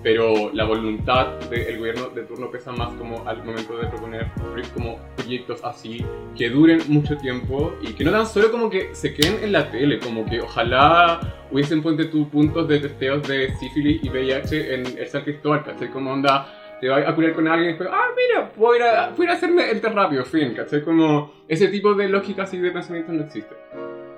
pero 0.06 0.52
la 0.54 0.66
voluntad 0.66 1.40
del 1.50 1.80
gobierno 1.80 2.10
de 2.10 2.22
turno 2.26 2.52
pesa 2.52 2.72
más 2.72 2.90
como 2.94 3.28
al 3.28 3.44
momento 3.44 3.76
de 3.76 3.88
proponer 3.88 4.28
pro- 4.36 4.62
como 4.76 5.00
proyectos 5.16 5.64
así 5.64 6.06
que 6.38 6.48
duren 6.52 6.80
mucho 6.90 7.18
tiempo 7.18 7.74
y 7.82 7.88
que 7.94 8.04
no 8.04 8.12
tan 8.12 8.28
solo 8.28 8.52
como 8.52 8.70
que 8.70 8.94
se 8.94 9.16
queden 9.16 9.44
en 9.44 9.52
la 9.52 9.72
tele, 9.72 9.98
como 9.98 10.24
que 10.28 10.42
ojalá 10.42 11.20
hubiesen 11.52 11.82
ponte 11.82 12.06
tú 12.06 12.30
puntos 12.30 12.68
de 12.68 12.82
testeos 12.82 13.28
de 13.28 13.56
sífilis 13.56 14.04
y 14.04 14.10
VIH 14.10 14.76
en 14.76 14.86
el 15.00 15.08
San 15.08 15.24
Cristóbal, 15.24 15.64
¿cachai? 15.64 15.90
Como 15.90 16.14
onda, 16.14 16.54
te 16.80 16.88
vas 16.88 17.04
a 17.08 17.16
curar 17.16 17.34
con 17.34 17.48
alguien 17.48 17.70
y 17.70 17.74
después, 17.74 17.90
ah, 17.92 18.10
mira, 18.16 18.52
ir 18.78 18.84
a, 18.84 19.12
ir 19.24 19.30
a 19.30 19.34
hacerme 19.34 19.72
el 19.72 19.82
test 19.82 19.96
rápido, 19.96 20.24
fin, 20.24 20.54
¿cachai? 20.54 20.84
Como 20.84 21.32
ese 21.48 21.68
tipo 21.70 21.96
de 21.96 22.10
lógicas 22.10 22.54
y 22.54 22.60
de 22.60 22.70
pensamientos 22.70 23.16
no 23.16 23.24
existe. 23.24 23.56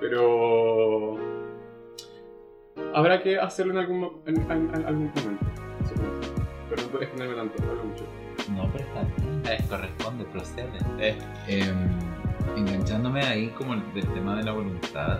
Pero 0.01 1.17
habrá 2.93 3.21
que 3.21 3.37
hacerlo 3.37 3.71
en 3.71 3.79
algún, 3.79 4.21
en, 4.25 4.35
en- 4.51 4.75
en 4.75 4.85
algún 4.85 5.11
momento. 5.15 5.45
Supongo. 5.87 6.11
Perdón 6.69 6.89
por 6.91 7.03
extenderme 7.03 7.35
tanto, 7.35 7.63
hablo 7.63 7.83
mucho. 7.85 8.05
No, 8.53 8.69
pero 8.71 8.83
está 8.85 9.03
bien. 9.03 9.67
Corresponde, 9.69 10.25
procede. 10.25 10.67
Eh, 10.99 11.15
em, 11.47 12.57
enganchándome 12.57 13.21
ahí 13.21 13.47
como 13.57 13.73
el- 13.73 13.93
del 13.93 14.07
tema 14.13 14.35
de 14.37 14.43
la 14.43 14.51
voluntad, 14.53 15.19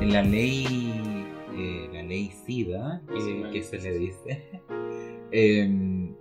en 0.00 0.12
la 0.12 0.22
ley, 0.22 1.26
eh, 1.56 1.88
la 1.92 2.02
ley 2.02 2.30
SIDA, 2.30 3.00
que, 3.12 3.20
Sí, 3.20 3.42
que 3.52 3.62
se 3.62 3.78
le 3.78 3.98
dice, 3.98 4.44
em, 5.30 6.14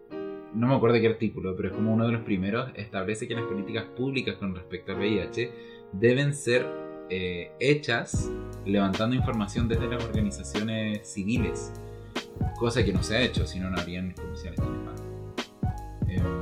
no 0.54 0.68
me 0.68 0.76
acuerdo 0.76 1.00
qué 1.00 1.08
artículo, 1.08 1.56
pero 1.56 1.70
es 1.70 1.76
como 1.76 1.94
uno 1.94 2.06
de 2.06 2.14
los 2.14 2.22
primeros, 2.22 2.70
establece 2.76 3.28
que 3.28 3.36
las 3.36 3.44
políticas 3.46 3.84
públicas 3.96 4.36
con 4.36 4.56
respecto 4.56 4.92
al 4.94 5.00
VIH 5.00 5.52
deben 5.94 6.34
ser 6.34 6.66
eh, 7.10 7.52
hechas 7.60 8.30
levantando 8.66 9.16
información 9.16 9.68
desde 9.70 9.88
las 9.88 10.04
organizaciones 10.04 11.08
civiles, 11.08 11.72
cosa 12.60 12.84
que 12.84 12.94
no 12.94 13.04
se 13.04 13.18
ha 13.18 13.22
hecho, 13.22 13.46
si 13.46 13.60
no, 13.60 13.70
no 13.70 13.80
habrían 13.80 14.12
comerciales 14.12 14.60
tan 14.60 14.74
elevados. 14.74 15.02
Em, 16.08 16.42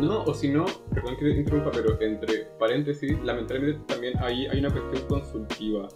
No, 0.00 0.24
o 0.24 0.34
si 0.34 0.48
no, 0.48 0.64
perdón 0.92 1.16
que 1.16 1.24
te 1.24 1.38
interrumpa, 1.38 1.70
pero 1.70 2.00
entre 2.00 2.46
paréntesis, 2.58 3.16
lamentablemente 3.22 3.80
también 3.86 4.18
ahí 4.18 4.46
hay 4.46 4.58
una 4.58 4.70
cuestión 4.70 5.06
consultiva 5.08 5.88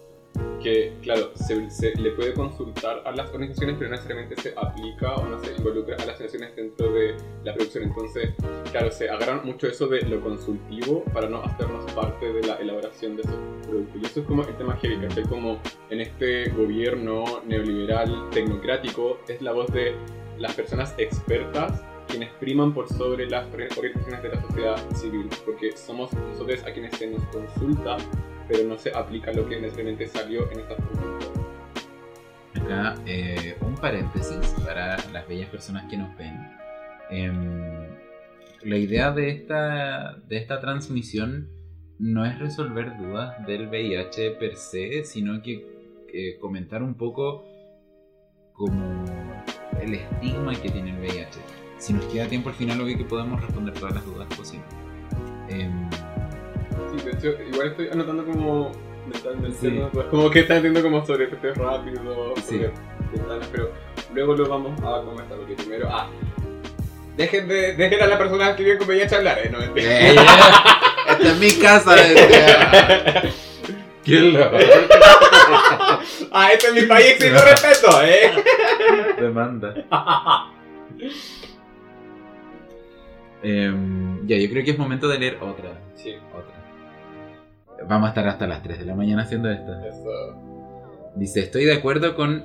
que, 0.63 0.95
claro, 1.03 1.31
se, 1.35 1.71
se 1.71 1.95
le 1.97 2.11
puede 2.13 2.35
consultar 2.35 3.03
a 3.05 3.13
las 3.13 3.31
organizaciones, 3.31 3.77
pero 3.79 3.91
no 3.91 3.97
necesariamente 3.97 4.41
se 4.41 4.55
aplica 4.57 5.15
o 5.15 5.27
no 5.27 5.39
se 5.39 5.55
involucra 5.55 5.95
a 5.97 5.99
las 5.99 6.21
organizaciones 6.21 6.57
dentro 6.57 6.93
de 6.93 7.17
la 7.45 7.55
producción. 7.55 7.85
Entonces, 7.85 8.35
claro, 8.71 8.91
se 8.91 9.09
agarran 9.09 9.45
mucho 9.45 9.69
eso 9.69 9.87
de 9.87 10.03
lo 10.03 10.21
consultivo 10.21 11.05
para 11.13 11.29
no 11.29 11.43
hacernos 11.43 11.91
parte 11.93 12.33
de 12.33 12.47
la 12.47 12.57
elaboración 12.57 13.17
de 13.17 13.23
esos 13.23 13.37
productos. 13.67 14.03
Y 14.03 14.07
eso 14.07 14.21
es 14.21 14.27
como 14.27 14.43
el 14.43 14.57
tema 14.57 14.77
heavy, 14.77 14.99
¿cachai? 15.07 15.25
Como 15.25 15.61
en 15.91 16.01
este 16.01 16.51
gobierno 16.51 17.43
neoliberal 17.47 18.31
tecnocrático 18.31 19.19
es 19.29 19.41
la 19.41 19.53
voz 19.53 19.73
de 19.73 19.95
las 20.39 20.55
personas 20.55 20.95
expertas 20.99 21.83
quienes 22.09 22.31
priman 22.41 22.73
por 22.73 22.89
sobre 22.89 23.29
las 23.29 23.47
organizaciones 23.55 24.23
de 24.23 24.29
la 24.31 24.41
sociedad 24.41 24.77
civil, 24.95 25.29
porque 25.45 25.77
somos 25.77 26.13
nosotros 26.13 26.65
a 26.65 26.73
quienes 26.73 26.97
se 26.97 27.07
nos 27.07 27.23
consulta, 27.27 27.99
pero 28.49 28.65
no 28.65 28.79
se 28.79 28.91
aplica 28.91 29.33
lo 29.33 29.47
que 29.47 29.61
necesariamente 29.61 30.09
salió 30.09 30.51
en 30.51 30.61
estas 30.61 30.79
consultas. 30.85 31.29
Acá, 32.55 32.95
eh, 33.07 33.57
un 33.61 33.75
paréntesis 33.77 34.55
para 34.65 34.97
las 35.13 35.29
bellas 35.29 35.49
personas 35.51 35.89
que 35.89 35.97
nos 35.97 36.17
ven. 36.17 36.35
Em, 37.11 37.87
la 38.63 38.77
idea 38.77 39.13
de 39.13 39.31
esta, 39.31 40.17
de 40.27 40.37
esta 40.39 40.61
transmisión 40.61 41.49
no 41.99 42.25
es 42.25 42.39
resolver 42.39 42.97
dudas 42.97 43.47
del 43.47 43.69
VIH 43.69 44.33
per 44.33 44.57
se, 44.57 45.05
sino 45.05 45.43
que 45.43 45.67
eh, 46.13 46.39
comentar 46.41 46.83
un 46.83 46.95
poco 46.95 47.45
como 48.53 49.05
el 49.81 49.95
estigma 49.95 50.55
que 50.55 50.71
tiene 50.71 50.91
el 50.91 50.99
VIH. 50.99 51.39
Si 51.79 51.93
nos 51.93 52.05
queda 52.07 52.27
tiempo 52.27 52.49
al 52.49 52.55
final, 52.57 52.81
obvio 52.81 52.97
que 52.97 53.05
podemos 53.05 53.41
responder 53.41 53.75
todas 53.75 53.95
las 53.95 54.05
dudas 54.05 54.27
posibles. 54.37 54.67
Sí, 56.91 56.97
de 57.05 57.11
hecho, 57.13 57.29
igual 57.53 57.69
estoy 57.69 57.89
anotando 57.93 58.25
como 58.25 58.73
mentalmente, 59.13 59.59
Sí. 59.61 59.71
¿no? 59.71 59.89
Pues 59.91 60.07
como 60.07 60.31
que 60.31 60.41
está 60.41 60.57
haciendo 60.57 60.83
como 60.83 61.05
sobre 61.07 61.25
efectos 61.25 61.57
rápidos, 61.57 62.39
Sí. 62.45 62.61
pero 63.53 63.71
luego 64.15 64.35
lo 64.35 64.49
vamos 64.49 64.73
a 64.83 65.03
comentar, 65.05 65.37
porque 65.39 65.55
primero, 65.55 65.89
ah, 65.91 66.09
dejen, 67.17 67.49
de, 67.49 67.75
dejen 67.75 68.03
a 68.03 68.07
las 68.07 68.19
personas 68.19 68.57
que 68.57 68.65
viven 68.65 68.79
con 68.79 68.89
VIH 68.89 69.17
hablar, 69.17 69.39
eh, 69.39 69.51
no 69.51 69.59
mentira. 69.59 70.11
eh, 70.11 70.17
esta 71.09 71.29
es 71.29 71.39
mi 71.39 71.51
casa. 71.53 71.95
Qué 74.05 74.21
loco. 74.21 74.57
ah, 76.33 76.51
este 76.53 76.67
es 76.69 76.75
mi 76.75 76.83
país, 76.83 77.07
exijo 77.11 77.39
respeto, 77.45 78.03
eh. 78.03 78.33
Demanda. 79.21 79.75
Em, 83.43 84.27
ya, 84.27 84.37
yo 84.37 84.51
creo 84.51 84.65
que 84.65 84.73
es 84.73 84.79
momento 84.79 85.09
de 85.09 85.19
leer 85.19 85.39
otra. 85.41 85.79
Sí, 85.95 86.17
Otra. 86.35 86.58
Vamos 87.87 88.07
a 88.07 88.09
estar 88.11 88.27
hasta 88.29 88.47
las 88.47 88.63
3 88.63 88.79
de 88.81 88.85
la 88.85 88.95
mañana 88.95 89.23
haciendo 89.23 89.51
esta. 89.51 89.87
eso. 89.87 90.35
Dice, 91.15 91.41
estoy 91.41 91.65
de 91.65 91.75
acuerdo 91.75 92.15
con... 92.15 92.45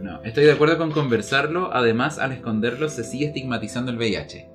No, 0.00 0.22
estoy 0.22 0.44
de 0.44 0.52
acuerdo 0.52 0.76
con 0.76 0.90
conversarlo, 0.90 1.70
además 1.72 2.18
al 2.18 2.32
esconderlo 2.32 2.88
se 2.88 3.02
sigue 3.04 3.26
estigmatizando 3.26 3.90
el 3.90 3.96
VIH. 3.96 4.48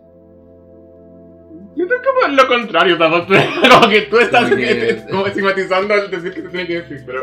Yo 1.76 1.88
creo 1.88 2.00
como 2.22 2.36
lo 2.36 2.48
contrario, 2.48 2.98
como 2.98 3.26
que 3.90 4.02
tú 4.04 4.18
estás 4.20 4.44
Como 4.44 4.56
que- 4.58 5.04
como 5.12 5.28
estigmatizando 5.28 5.94
al 5.94 6.12
decir 6.12 6.34
que 6.34 6.42
se 6.44 6.50
tiene 6.50 6.68
que 6.68 6.82
decir, 6.82 7.04
pero... 7.06 7.22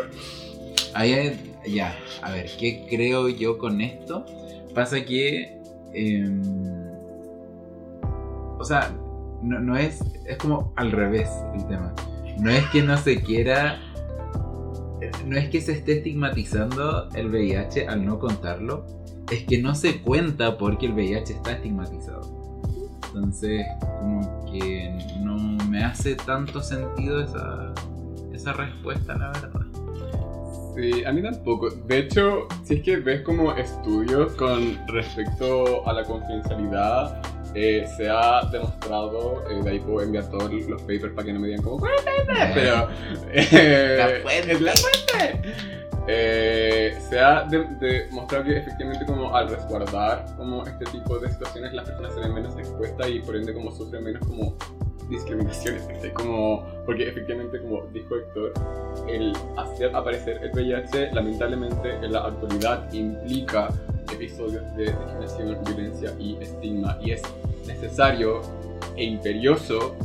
Ahí 0.94 1.38
ya, 1.66 1.94
a 2.22 2.32
ver, 2.32 2.46
¿qué 2.58 2.86
creo 2.88 3.28
yo 3.28 3.58
con 3.58 3.80
esto? 3.80 4.24
Pasa 4.74 5.04
que... 5.04 5.58
em, 5.92 6.42
o 8.58 8.64
sea, 8.64 8.90
no, 9.42 9.60
no 9.60 9.76
es... 9.76 10.00
Es 10.26 10.36
como 10.38 10.72
al 10.76 10.90
revés 10.90 11.28
el 11.54 11.66
tema. 11.68 11.94
No 12.38 12.50
es 12.50 12.64
que 12.70 12.82
no 12.82 12.96
se 12.96 13.20
quiera... 13.22 13.80
No 15.26 15.36
es 15.36 15.48
que 15.50 15.60
se 15.60 15.72
esté 15.72 15.98
estigmatizando 15.98 17.08
el 17.14 17.28
VIH 17.28 17.88
al 17.88 18.04
no 18.04 18.18
contarlo. 18.18 18.86
Es 19.30 19.44
que 19.44 19.60
no 19.60 19.74
se 19.74 20.00
cuenta 20.00 20.56
porque 20.56 20.86
el 20.86 20.92
VIH 20.92 21.34
está 21.34 21.52
estigmatizado. 21.52 22.38
Entonces, 23.08 23.66
como 23.80 24.44
que 24.50 24.90
no 25.20 25.36
me 25.68 25.84
hace 25.84 26.14
tanto 26.14 26.62
sentido 26.62 27.22
esa, 27.22 27.72
esa 28.32 28.52
respuesta, 28.52 29.16
la 29.16 29.28
verdad. 29.32 29.68
Sí, 30.76 31.04
a 31.04 31.12
mí 31.12 31.22
tampoco. 31.22 31.70
De 31.70 31.98
hecho, 31.98 32.46
si 32.64 32.74
es 32.74 32.82
que 32.82 32.96
ves 32.98 33.22
como 33.22 33.52
estudios 33.52 34.34
con 34.34 34.78
respecto 34.86 35.86
a 35.88 35.92
la 35.92 36.04
confidencialidad, 36.04 37.20
eh, 37.54 37.86
se 37.96 38.08
ha 38.08 38.42
demostrado, 38.50 39.42
eh, 39.50 39.62
de 39.62 39.70
ahí 39.70 39.78
puedo 39.80 40.02
enviar 40.02 40.28
todos 40.30 40.52
los 40.52 40.80
papers 40.82 41.12
para 41.14 41.26
que 41.26 41.32
no 41.32 41.40
me 41.40 41.48
digan 41.48 41.62
como, 41.62 41.84
pero... 42.54 42.88
eh, 43.32 43.96
La 43.98 44.22
fuente. 44.22 44.52
es 44.52 44.60
la 44.60 44.72
fuente. 44.72 45.42
Eh, 46.10 46.96
se 47.10 47.18
ha 47.20 47.44
de- 47.44 47.66
demostrado 47.80 48.44
que 48.44 48.56
efectivamente 48.56 49.04
como 49.04 49.34
al 49.36 49.50
resguardar 49.50 50.24
como 50.38 50.64
este 50.64 50.86
tipo 50.86 51.18
de 51.18 51.28
situaciones 51.30 51.74
las 51.74 51.84
personas 51.84 52.14
se 52.14 52.20
ven 52.20 52.32
menos 52.32 52.56
expuestas 52.56 53.08
y 53.10 53.20
por 53.20 53.36
ende 53.36 53.52
como 53.52 53.70
sufren 53.70 54.04
menos 54.04 54.26
como 54.26 54.56
discriminaciones, 55.08 55.82
¿cachai? 55.82 56.12
como 56.14 56.64
porque 56.84 57.08
efectivamente 57.08 57.60
como 57.60 57.82
dijo 57.92 58.16
Héctor, 58.16 58.52
el 59.08 59.32
hacer 59.56 59.94
aparecer 59.94 60.40
el 60.42 60.50
VIH 60.52 61.12
lamentablemente 61.12 61.94
en 61.94 62.12
la 62.12 62.24
actualidad 62.24 62.92
implica 62.92 63.68
episodios 64.12 64.64
de 64.76 64.84
discriminación, 64.86 65.64
violencia 65.64 66.14
y 66.18 66.36
estigma 66.40 66.98
y 67.02 67.12
es 67.12 67.22
necesario 67.66 68.40
e 68.96 69.04
imperioso 69.04 69.96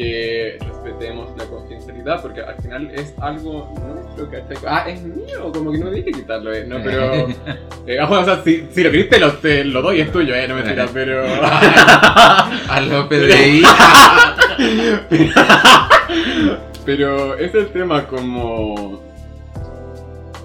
que 0.00 0.56
respetemos 0.60 1.28
la 1.36 1.44
confidencialidad 1.44 2.22
porque 2.22 2.40
al 2.40 2.56
final 2.62 2.90
es 2.94 3.12
algo 3.20 3.70
nuestro, 3.84 4.30
¿cachai? 4.30 4.56
Ah, 4.66 4.84
es 4.88 5.02
mío, 5.02 5.52
como 5.52 5.72
que 5.72 5.78
no 5.78 5.90
hay 5.90 6.02
que 6.02 6.12
quitarlo, 6.12 6.54
¿eh? 6.54 6.64
No, 6.66 6.78
pero... 6.82 7.28
eh, 7.86 7.98
bueno, 8.08 8.20
o 8.20 8.24
sea, 8.24 8.42
si, 8.42 8.66
si 8.70 8.82
lo 8.82 8.90
queriste 8.90 9.20
lo, 9.20 9.34
te 9.34 9.62
lo 9.62 9.82
doy, 9.82 10.00
es 10.00 10.10
tuyo, 10.10 10.34
¿eh? 10.34 10.48
No 10.48 10.54
me 10.54 10.62
tiras, 10.62 10.90
pero... 10.94 11.22
A 11.42 12.80
los 12.80 13.06
PDI. 13.08 13.62
Pero 16.86 17.36
es 17.36 17.54
el 17.54 17.66
tema 17.68 18.06
como... 18.06 19.02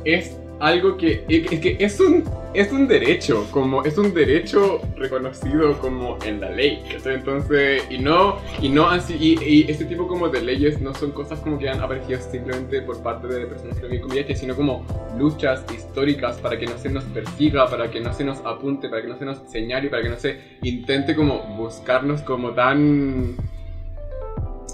Es 0.04 0.36
algo 0.60 0.98
que... 0.98 1.26
Es 1.28 1.60
que 1.60 1.78
es 1.80 2.00
un, 2.00 2.24
es 2.54 2.72
un 2.72 2.88
derecho, 2.88 3.46
como 3.52 3.84
es 3.84 3.98
un 3.98 4.14
derecho 4.14 4.82
reconocido 4.98 5.78
como 5.80 6.18
en 6.26 6.40
la 6.42 6.50
ley. 6.52 6.84
¿cachai? 6.92 7.16
Entonces, 7.16 7.84
y 7.90 7.98
no... 7.98 8.38
Y 8.62 8.70
no 8.70 8.90
así... 8.90 9.16
Y, 9.20 9.44
y 9.44 9.66
este 9.70 9.86
tipo 9.86 10.08
como 10.08 10.30
de 10.30 10.42
leyes 10.42 10.82
no 10.82 10.94
son 10.94 11.12
cosas 11.12 11.40
como 11.40 11.58
que 11.60 11.70
han 11.70 11.82
aparecido 11.82 12.20
simplemente 12.22 12.82
por 12.82 13.02
parte 13.04 13.28
de 13.28 13.46
personas 13.46 13.80
que 13.80 13.86
VIH, 13.88 14.36
sino 14.36 14.56
como 14.56 14.86
luchas 15.18 15.64
históricas 15.74 16.38
para 16.38 16.58
que 16.58 16.66
no 16.66 16.78
se 16.78 16.90
nos 16.90 17.04
persiga, 17.06 17.70
para 17.70 17.90
que 17.92 18.00
no 18.00 18.14
se 18.14 18.24
nos 18.24 18.40
apunte, 18.40 18.90
para 18.90 19.02
que 19.02 19.08
no 19.10 19.18
se 19.18 19.26
nos 19.26 19.40
señale, 19.50 19.90
para 19.90 20.04
que 20.04 20.10
no 20.10 20.18
se 20.18 20.40
intente 20.64 21.16
como 21.16 21.40
buscarnos 21.58 22.22
como 22.22 22.52
tan... 22.52 23.36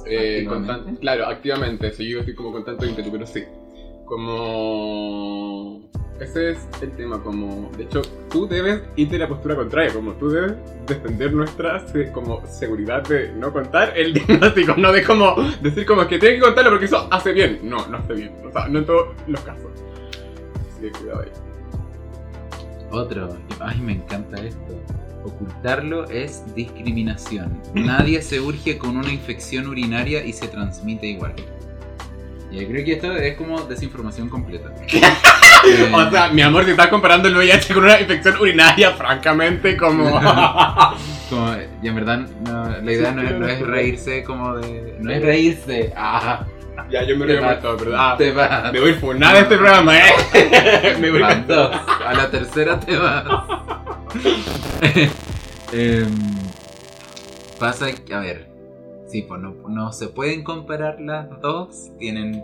Eh, 0.06 0.46
con 0.48 0.68
tan- 0.68 0.96
claro, 0.98 1.26
activamente, 1.28 1.92
sí, 1.92 2.10
yo 2.10 2.20
estoy 2.20 2.36
como 2.36 2.52
con 2.52 2.66
tanto 2.66 2.86
ímpetu, 2.86 3.12
pero 3.12 3.26
sí. 3.26 3.44
Como... 4.12 5.90
Ese 6.20 6.52
es 6.52 6.68
el 6.82 6.92
tema, 6.98 7.24
como... 7.24 7.72
De 7.78 7.84
hecho, 7.84 8.02
tú 8.30 8.46
debes 8.46 8.82
irte 8.98 9.14
de 9.14 9.20
la 9.20 9.30
postura 9.30 9.56
contraria, 9.56 9.94
como 9.94 10.12
tú 10.16 10.28
debes 10.28 10.56
defender 10.86 11.32
nuestra 11.32 11.86
como 12.12 12.46
seguridad 12.46 13.04
de 13.08 13.32
no 13.32 13.54
contar 13.54 13.98
el 13.98 14.14
diagnóstico, 14.14 14.76
no 14.76 14.92
de 14.92 15.06
como 15.06 15.36
decir 15.62 15.86
como 15.86 16.06
que 16.10 16.20
tienes 16.20 16.40
que 16.40 16.46
contarlo 16.46 16.72
porque 16.72 16.88
eso 16.88 17.08
hace 17.10 17.32
bien. 17.32 17.62
No, 17.64 17.88
no 17.88 18.00
hace 18.00 18.14
bien. 18.16 18.34
O 18.46 18.52
sea, 18.52 18.68
no 18.68 18.80
en 18.80 18.86
todos 18.86 19.16
los 19.28 19.40
casos. 19.40 19.72
Así 20.74 20.82
que 20.82 20.92
cuidado 20.92 21.22
ahí. 21.22 21.30
Otro. 22.92 23.38
Ay, 23.62 23.80
me 23.80 23.94
encanta 23.94 24.44
esto. 24.44 24.78
Ocultarlo 25.24 26.04
es 26.10 26.44
discriminación. 26.54 27.62
Nadie 27.74 28.22
se 28.22 28.42
urge 28.42 28.78
con 28.78 28.98
una 28.98 29.14
infección 29.14 29.68
urinaria 29.68 30.22
y 30.26 30.34
se 30.34 30.50
transmite 30.50 31.08
igual. 31.08 31.34
Yo 32.52 32.68
creo 32.68 32.84
que 32.84 32.94
esto 32.94 33.14
es 33.14 33.36
como 33.38 33.62
desinformación 33.62 34.30
completa. 34.30 34.70
Eh, 35.64 35.92
O 35.94 36.10
sea, 36.10 36.30
mi 36.30 36.42
amor, 36.42 36.66
si 36.66 36.72
estás 36.72 36.88
comparando 36.88 37.28
el 37.28 37.36
VIH 37.38 37.76
con 37.76 37.84
una 37.84 38.00
infección 38.00 38.36
urinaria, 38.40 38.94
francamente, 38.94 39.78
como... 39.78 40.06
como, 41.30 41.56
y 41.84 41.88
en 41.88 41.94
verdad, 41.96 42.28
no, 42.44 42.82
la 42.82 42.92
idea 42.92 43.12
no 43.12 43.22
es, 43.22 43.32
no 43.38 43.48
es 43.48 43.62
reírse 43.62 44.24
como 44.24 44.56
de. 44.56 44.98
No 45.00 45.12
es 45.12 45.22
reírse. 45.22 45.94
Ah, 45.96 46.48
ya, 46.90 47.04
yo 47.04 47.16
me 47.16 47.28
río 47.28 47.42
vas, 47.42 47.58
mucho, 47.58 47.78
¿verdad? 47.78 48.18
Te 48.18 48.32
vas. 48.32 48.74
Me 48.74 48.80
voy 48.80 48.90
a 48.90 48.92
ir 48.94 49.00
funar 49.00 49.34
de 49.36 49.42
este 49.42 49.56
programa, 49.56 49.98
¿eh? 50.00 50.98
me 51.00 51.12
voy 51.12 51.22
a 51.22 51.36
dos. 51.36 51.78
A 52.08 52.14
la 52.14 52.32
tercera 52.32 52.80
te 52.80 52.98
vas. 52.98 53.24
Em, 55.72 56.10
pasa 57.60 57.92
que, 57.92 58.14
a 58.14 58.20
ver, 58.20 58.51
sí, 59.12 59.24
pues 59.24 59.42
no, 59.42 59.54
no 59.68 59.92
se 59.92 60.08
pueden 60.08 60.44
comparar 60.44 61.00
las 61.02 61.30
dos. 61.42 61.92
Tienen 62.00 62.44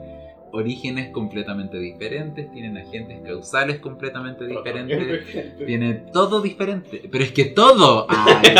orígenes 0.51 1.11
completamente 1.11 1.77
diferentes, 1.77 2.51
tienen 2.51 2.77
agentes 2.77 3.19
causales 3.25 3.79
completamente 3.79 4.45
diferentes, 4.45 5.55
tiene 5.65 5.93
todo 5.93 6.41
diferente. 6.41 7.07
Pero 7.11 7.23
es 7.23 7.31
que 7.31 7.45
todo. 7.45 8.07
Ay. 8.09 8.55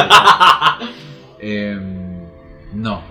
Em, 1.40 2.26
No. 2.74 3.02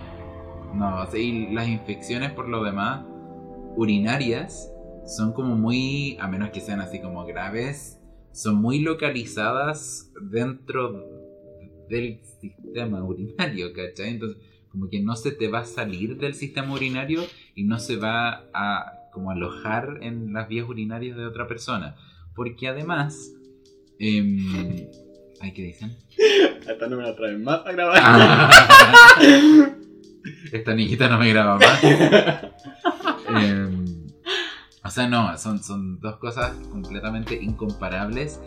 No, 0.74 1.06
y 1.14 1.54
las 1.54 1.68
infecciones 1.68 2.32
por 2.32 2.48
lo 2.48 2.62
demás 2.62 3.04
urinarias 3.76 4.70
son 5.06 5.32
como 5.32 5.56
muy, 5.56 6.18
a 6.20 6.28
menos 6.28 6.50
que 6.50 6.60
sean 6.60 6.80
así 6.80 7.00
como 7.00 7.24
graves, 7.24 7.98
son 8.32 8.56
muy 8.56 8.80
localizadas 8.80 10.12
dentro 10.20 11.02
del 11.88 12.20
sistema 12.40 13.02
urinario, 13.02 13.72
¿cachai? 13.72 14.10
Entonces, 14.10 14.38
como 14.76 14.90
que 14.90 15.00
no 15.00 15.16
se 15.16 15.32
te 15.32 15.48
va 15.48 15.60
a 15.60 15.64
salir 15.64 16.18
del 16.18 16.34
sistema 16.34 16.74
urinario 16.74 17.24
y 17.54 17.64
no 17.64 17.78
se 17.78 17.96
va 17.96 18.44
a 18.52 18.92
como 19.10 19.30
alojar 19.30 20.00
en 20.02 20.34
las 20.34 20.48
vías 20.48 20.68
urinarias 20.68 21.16
de 21.16 21.24
otra 21.24 21.48
persona. 21.48 21.96
Porque 22.34 22.68
además... 22.68 23.32
Eh, 23.98 24.90
¿Ay, 25.40 25.54
qué 25.54 25.62
dicen? 25.62 25.96
Esta 26.68 26.88
no 26.88 26.98
me 26.98 27.04
la 27.04 27.16
traen 27.16 27.42
más 27.42 27.64
a 27.64 27.72
grabar. 27.72 28.50
Esta 30.52 30.74
niñita 30.74 31.08
no 31.08 31.18
me 31.18 31.30
graba 31.30 31.58
más. 31.58 31.82
Em, 33.28 34.06
o 34.84 34.90
sea, 34.90 35.08
no, 35.08 35.36
son, 35.38 35.62
son 35.62 35.98
dos 36.00 36.16
cosas 36.18 36.54
completamente 36.70 37.34
incomparables. 37.34 38.40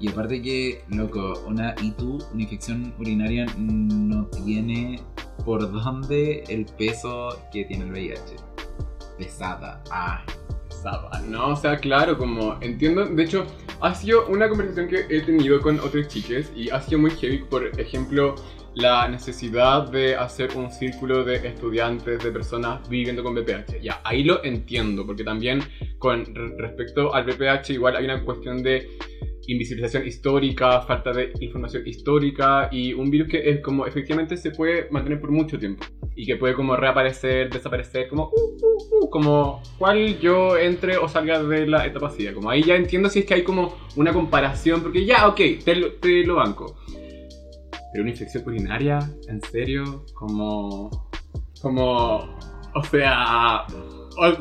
Y 0.00 0.08
aparte 0.08 0.42
que, 0.42 0.84
loco, 0.88 1.44
una 1.46 1.76
ITU, 1.80 2.18
una 2.32 2.42
infección 2.42 2.92
urinaria, 2.98 3.46
no 3.56 4.26
tiene 4.26 5.00
por 5.44 5.70
dónde 5.70 6.44
el 6.48 6.66
peso 6.66 7.40
que 7.52 7.64
tiene 7.64 7.84
el 7.84 7.92
VIH. 7.92 8.36
Pesada. 9.18 9.82
Ah. 9.90 10.24
Pesada. 10.68 11.20
No, 11.26 11.48
o 11.48 11.56
sea, 11.56 11.76
claro, 11.78 12.18
como 12.18 12.58
entiendo. 12.60 13.04
De 13.06 13.22
hecho, 13.22 13.46
ha 13.80 13.94
sido 13.94 14.26
una 14.28 14.48
conversación 14.48 14.88
que 14.88 15.06
he 15.08 15.20
tenido 15.22 15.60
con 15.60 15.78
otras 15.80 16.08
chicas 16.08 16.50
y 16.54 16.70
ha 16.70 16.80
sido 16.80 17.00
muy 17.00 17.10
heavy. 17.10 17.38
Por 17.38 17.66
ejemplo, 17.80 18.34
la 18.76 19.08
necesidad 19.08 19.88
de 19.90 20.14
hacer 20.14 20.50
un 20.54 20.70
círculo 20.70 21.24
de 21.24 21.36
estudiantes, 21.36 22.22
de 22.22 22.30
personas 22.30 22.86
viviendo 22.88 23.22
con 23.22 23.34
VPH. 23.34 23.80
Ya, 23.80 24.02
ahí 24.04 24.22
lo 24.22 24.44
entiendo, 24.44 25.06
porque 25.06 25.24
también 25.24 25.60
con 25.98 26.26
respecto 26.58 27.14
al 27.14 27.24
VPH 27.24 27.70
igual 27.70 27.96
hay 27.96 28.04
una 28.04 28.22
cuestión 28.22 28.62
de 28.62 28.90
invisibilización 29.46 30.06
histórica, 30.06 30.80
falta 30.82 31.12
de 31.12 31.32
información 31.40 31.82
histórica 31.86 32.68
y 32.72 32.92
un 32.92 33.10
virus 33.10 33.28
que 33.28 33.50
es 33.50 33.60
como 33.60 33.86
efectivamente 33.86 34.36
se 34.36 34.50
puede 34.50 34.88
mantener 34.90 35.20
por 35.20 35.30
mucho 35.30 35.58
tiempo 35.58 35.84
y 36.14 36.26
que 36.26 36.36
puede 36.36 36.54
como 36.54 36.76
reaparecer, 36.76 37.50
desaparecer, 37.50 38.08
como 38.08 38.30
uh, 38.30 38.56
uh, 38.60 39.04
uh, 39.04 39.10
como 39.10 39.62
cual 39.78 40.18
yo 40.18 40.56
entre 40.56 40.96
o 40.96 41.08
salga 41.08 41.42
de 41.42 41.66
la 41.66 41.86
etapa 41.86 42.10
SIDA. 42.10 42.32
Como 42.32 42.48
ahí 42.50 42.62
ya 42.62 42.74
entiendo 42.74 43.08
si 43.10 43.20
es 43.20 43.26
que 43.26 43.34
hay 43.34 43.44
como 43.44 43.76
una 43.96 44.12
comparación, 44.12 44.82
porque 44.82 45.04
ya, 45.04 45.28
ok, 45.28 45.40
te 45.64 45.76
lo, 45.76 45.92
te 45.94 46.24
lo 46.24 46.36
banco. 46.36 46.76
Pero 47.92 48.02
una 48.02 48.10
infección 48.10 48.44
urinaria, 48.46 48.98
en 49.28 49.40
serio, 49.42 50.04
como... 50.14 51.08
como... 51.60 52.36
o 52.74 52.84
sea... 52.90 53.66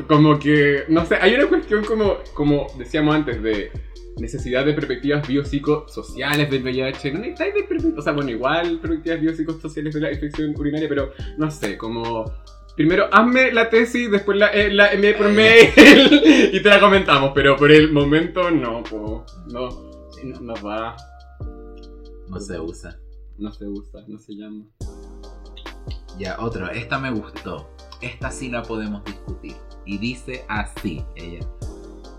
como 0.08 0.40
que, 0.40 0.86
no 0.88 1.06
sé, 1.06 1.16
hay 1.16 1.36
una 1.36 1.48
cuestión 1.48 1.84
como, 1.84 2.20
como 2.34 2.68
decíamos 2.78 3.16
antes 3.16 3.44
de 3.44 3.72
necesidad 4.18 4.66
de 4.66 4.74
perspectivas 4.74 5.28
biopsicosociales 5.28 6.50
del 6.50 6.64
VIH. 6.64 7.12
No 7.14 7.20
necesitáis 7.20 7.54
de 7.54 7.64
perspectivas, 7.64 8.00
o 8.00 8.02
sea, 8.02 8.14
bueno, 8.14 8.32
igual 8.32 8.80
perspectivas 8.80 9.22
biopsicosociales 9.22 9.94
de 9.94 10.02
la 10.02 10.12
infección 10.12 10.54
urinaria, 10.58 10.90
pero 10.90 11.12
no 11.38 11.50
sé, 11.52 11.78
como... 11.78 12.26
Primero, 12.76 13.08
hazme 13.10 13.54
la 13.54 13.70
tesis, 13.70 14.12
después 14.12 14.38
la, 14.38 14.48
eh, 14.48 14.70
la 14.70 14.92
envié 14.92 15.14
por 15.14 15.30
mail 15.30 15.70
y 16.52 16.62
te 16.62 16.68
la 16.68 16.78
comentamos, 16.82 17.32
pero 17.34 17.56
por 17.56 17.72
el 17.72 17.90
momento 17.94 18.52
no, 18.52 18.84
po, 18.84 19.26
no, 19.48 19.70
no, 20.22 20.42
no 20.42 20.54
va, 20.56 20.98
No 22.28 22.38
se 22.38 22.60
usa. 22.60 23.00
no 23.38 23.50
se 23.54 23.66
usa, 23.66 24.04
no 24.08 24.20
se 24.20 24.34
llama. 24.36 24.66
Ya, 26.18 26.38
otro. 26.40 26.70
Esta 26.70 27.00
me 27.00 27.12
gustó. 27.12 27.70
Esta 28.02 28.30
sí 28.30 28.50
la 28.50 28.62
podemos 28.64 29.04
discutir. 29.06 29.56
Y 29.86 29.98
dice 29.98 30.44
así, 30.50 31.04
ella. 31.16 31.48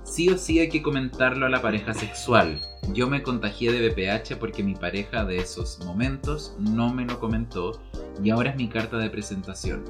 Sí 0.07 0.30
o 0.30 0.38
sí 0.38 0.61
hay 0.61 0.68
que 0.68 0.82
comentarlo 0.82 1.46
a 1.46 1.48
la 1.48 1.61
pareja 1.61 1.92
sexual. 1.92 2.61
Yo 2.92 3.09
me 3.09 3.24
contagié 3.24 3.72
de 3.72 3.88
VPH 3.88 4.36
porque 4.38 4.62
mi 4.62 4.76
pareja 4.76 5.24
de 5.24 5.38
esos 5.38 5.80
momentos 5.84 6.54
no 6.61 6.94
me 6.94 7.04
lo 7.04 7.18
comentó 7.18 7.82
y 8.22 8.30
ahora 8.30 8.50
es 8.50 8.57
mi 8.57 8.68
carta 8.68 8.98
de 8.98 9.11
presentación. 9.11 9.82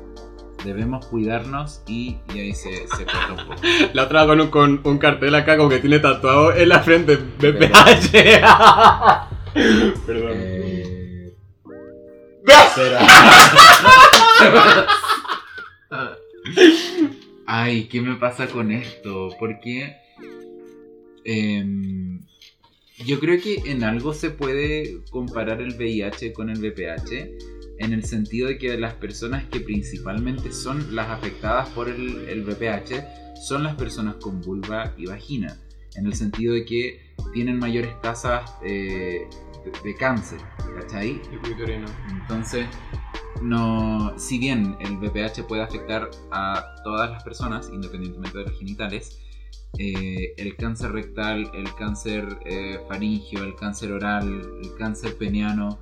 Debemos 0.64 1.04
cuidarnos 1.06 1.82
y, 1.86 2.16
y 2.34 2.38
ahí 2.40 2.54
se, 2.54 2.88
se 2.88 3.04
corta 3.04 3.32
un 3.32 3.36
poco. 3.46 3.60
La 3.92 4.04
otra 4.04 4.26
con 4.26 4.40
un, 4.40 4.48
con 4.48 4.80
un 4.84 4.96
cartel 4.98 5.34
acá 5.34 5.58
como 5.58 5.68
que 5.68 5.80
tiene 5.80 5.98
tatuado 5.98 6.54
en 6.54 6.70
la 6.70 6.80
frente 6.80 7.16
BPH. 7.16 8.10
Perdón. 10.06 10.32
Eh, 10.32 11.34
Ay, 17.46 17.84
¿qué 17.84 18.00
me 18.00 18.16
pasa 18.16 18.48
con 18.48 18.72
esto? 18.72 19.28
Porque 19.38 20.05
em, 21.26 22.20
yo 23.04 23.20
creo 23.20 23.40
que 23.40 23.70
en 23.70 23.84
algo 23.84 24.14
se 24.14 24.30
puede 24.30 25.02
comparar 25.10 25.60
el 25.60 25.74
VIH 25.74 26.32
con 26.32 26.48
el 26.48 26.58
VPH, 26.58 27.56
en 27.78 27.92
el 27.92 28.04
sentido 28.04 28.48
de 28.48 28.56
que 28.56 28.78
las 28.78 28.94
personas 28.94 29.44
que 29.44 29.60
principalmente 29.60 30.52
son 30.52 30.94
las 30.94 31.10
afectadas 31.10 31.68
por 31.70 31.88
el, 31.88 32.28
el 32.28 32.42
VPH 32.42 33.36
son 33.46 33.64
las 33.64 33.74
personas 33.74 34.14
con 34.16 34.40
vulva 34.40 34.94
y 34.96 35.06
vagina, 35.06 35.58
en 35.96 36.06
el 36.06 36.14
sentido 36.14 36.54
de 36.54 36.64
que 36.64 37.14
tienen 37.34 37.58
mayores 37.58 38.00
tasas 38.00 38.50
eh, 38.64 39.28
de, 39.64 39.72
de 39.84 39.94
cáncer, 39.96 40.38
¿cachai? 40.80 41.20
Entonces, 42.20 42.66
no, 43.42 44.18
si 44.18 44.38
bien 44.38 44.76
el 44.80 44.96
VPH 44.96 45.46
puede 45.46 45.62
afectar 45.62 46.10
a 46.30 46.76
todas 46.82 47.10
las 47.10 47.22
personas, 47.22 47.68
independientemente 47.72 48.38
de 48.38 48.44
los 48.44 48.58
genitales, 48.58 49.18
eh, 49.78 50.34
el 50.36 50.56
cáncer 50.56 50.92
rectal, 50.92 51.50
el 51.54 51.74
cáncer 51.74 52.38
eh, 52.44 52.80
faringio, 52.88 53.44
el 53.44 53.54
cáncer 53.54 53.92
oral, 53.92 54.42
el 54.62 54.74
cáncer 54.76 55.16
peneano, 55.16 55.78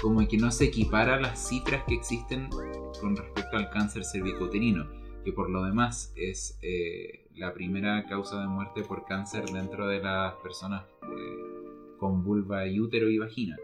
como 0.00 0.26
que 0.26 0.36
no 0.36 0.50
se 0.50 0.66
equipara 0.66 1.20
las 1.20 1.48
cifras 1.48 1.84
que 1.86 1.94
existen 1.94 2.48
con 3.00 3.16
respecto 3.16 3.56
al 3.56 3.70
cáncer 3.70 4.04
cervicouterino, 4.04 4.86
que 5.24 5.32
por 5.32 5.50
lo 5.50 5.64
demás 5.64 6.12
es 6.16 6.58
eh, 6.62 7.26
la 7.34 7.52
primera 7.52 8.06
causa 8.06 8.40
de 8.40 8.46
muerte 8.46 8.82
por 8.82 9.04
cáncer 9.04 9.44
dentro 9.46 9.88
de 9.88 10.00
las 10.00 10.34
personas 10.36 10.84
eh, 11.02 11.96
con 11.98 12.22
vulva 12.22 12.66
y 12.66 12.80
útero 12.80 13.10
y 13.10 13.18
vagina. 13.18 13.56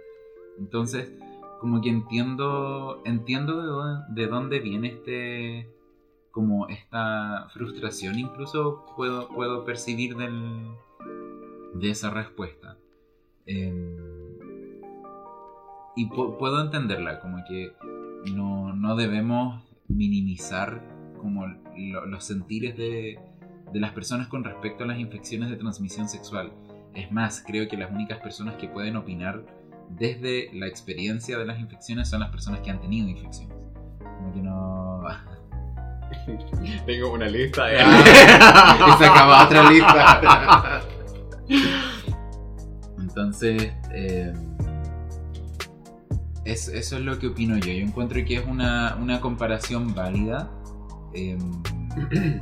Entonces, 0.58 1.12
como 1.60 1.80
que 1.80 1.88
entiendo 1.88 3.02
entiendo 3.04 3.84
de 4.08 4.26
dónde 4.26 4.58
viene 4.58 4.88
este 4.88 5.68
como 6.32 6.68
esta 6.68 7.46
frustración 7.52 8.18
incluso 8.18 8.84
puedo 8.96 9.28
puedo 9.28 9.64
percibir 9.64 10.16
del, 10.16 10.66
de 11.74 11.90
esa 11.90 12.10
respuesta 12.10 12.76
Em, 13.44 13.96
y 15.96 16.08
pu- 16.08 16.36
puedo 16.38 16.62
entenderla 16.62 17.20
como 17.20 17.38
que 17.48 17.72
no, 18.34 18.72
no 18.74 18.96
debemos 18.96 19.62
minimizar 19.88 20.80
como 21.20 21.46
lo- 21.46 22.06
los 22.06 22.24
sentires 22.24 22.76
de, 22.76 23.18
de 23.72 23.80
las 23.80 23.90
personas 23.92 24.28
con 24.28 24.44
respecto 24.44 24.84
a 24.84 24.86
las 24.86 24.98
infecciones 24.98 25.50
de 25.50 25.56
transmisión 25.56 26.08
sexual 26.08 26.52
es 26.94 27.10
más 27.10 27.42
creo 27.46 27.68
que 27.68 27.76
las 27.76 27.90
únicas 27.90 28.18
personas 28.20 28.54
que 28.56 28.68
pueden 28.68 28.96
opinar 28.96 29.44
desde 29.90 30.50
la 30.54 30.66
experiencia 30.68 31.36
de 31.38 31.44
las 31.46 31.58
infecciones 31.60 32.08
son 32.08 32.20
las 32.20 32.30
personas 32.30 32.60
que 32.60 32.70
han 32.70 32.80
tenido 32.80 33.08
infecciones. 33.08 33.58
Como 33.98 34.32
que 34.32 34.40
no. 34.40 34.71
Tengo 36.86 37.12
una 37.12 37.26
lista 37.28 37.66
de... 37.66 37.76
y 37.82 38.98
se 38.98 39.04
acaba 39.06 39.44
otra 39.44 39.70
lista. 39.70 40.82
Entonces, 42.98 43.72
eh, 43.92 44.32
es- 46.44 46.68
eso 46.68 46.96
es 46.96 47.02
lo 47.02 47.18
que 47.18 47.28
opino 47.28 47.56
yo. 47.58 47.72
Yo 47.72 47.84
encuentro 47.84 48.24
que 48.24 48.36
es 48.36 48.46
una, 48.46 48.96
una 49.00 49.20
comparación 49.20 49.94
válida 49.94 50.50
eh, 51.14 51.36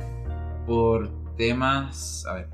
por 0.65 1.09
temas. 1.35 2.25
A 2.27 2.33
ver, 2.33 2.49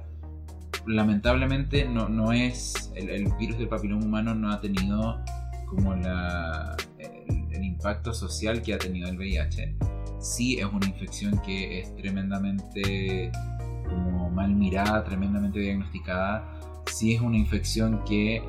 lamentablemente 0.86 1.86
no, 1.88 2.10
no 2.10 2.32
es. 2.32 2.92
El, 2.96 3.10
el 3.10 3.32
virus 3.34 3.58
del 3.58 3.68
papiloma 3.68 4.04
humano 4.06 4.34
no 4.34 4.52
ha 4.52 4.60
tenido 4.62 5.20
como 5.68 5.96
la, 5.96 6.76
el, 6.98 7.46
el 7.52 7.64
impacto 7.64 8.14
social 8.14 8.62
que 8.62 8.74
ha 8.74 8.78
tenido 8.78 9.10
el 9.10 9.18
VIH. 9.18 9.76
Sí 10.28 10.60
es 10.60 10.66
una 10.66 10.86
infección 10.86 11.40
que 11.40 11.80
es 11.80 11.96
tremendamente 11.96 13.32
como 13.88 14.30
mal 14.30 14.54
mirada, 14.54 15.06
tremendamente 15.06 15.60
diagnosticada. 15.60 16.84
Sí 16.92 17.16
es 17.16 17.22
una 17.22 17.38
infección 17.38 18.04
que 18.04 18.44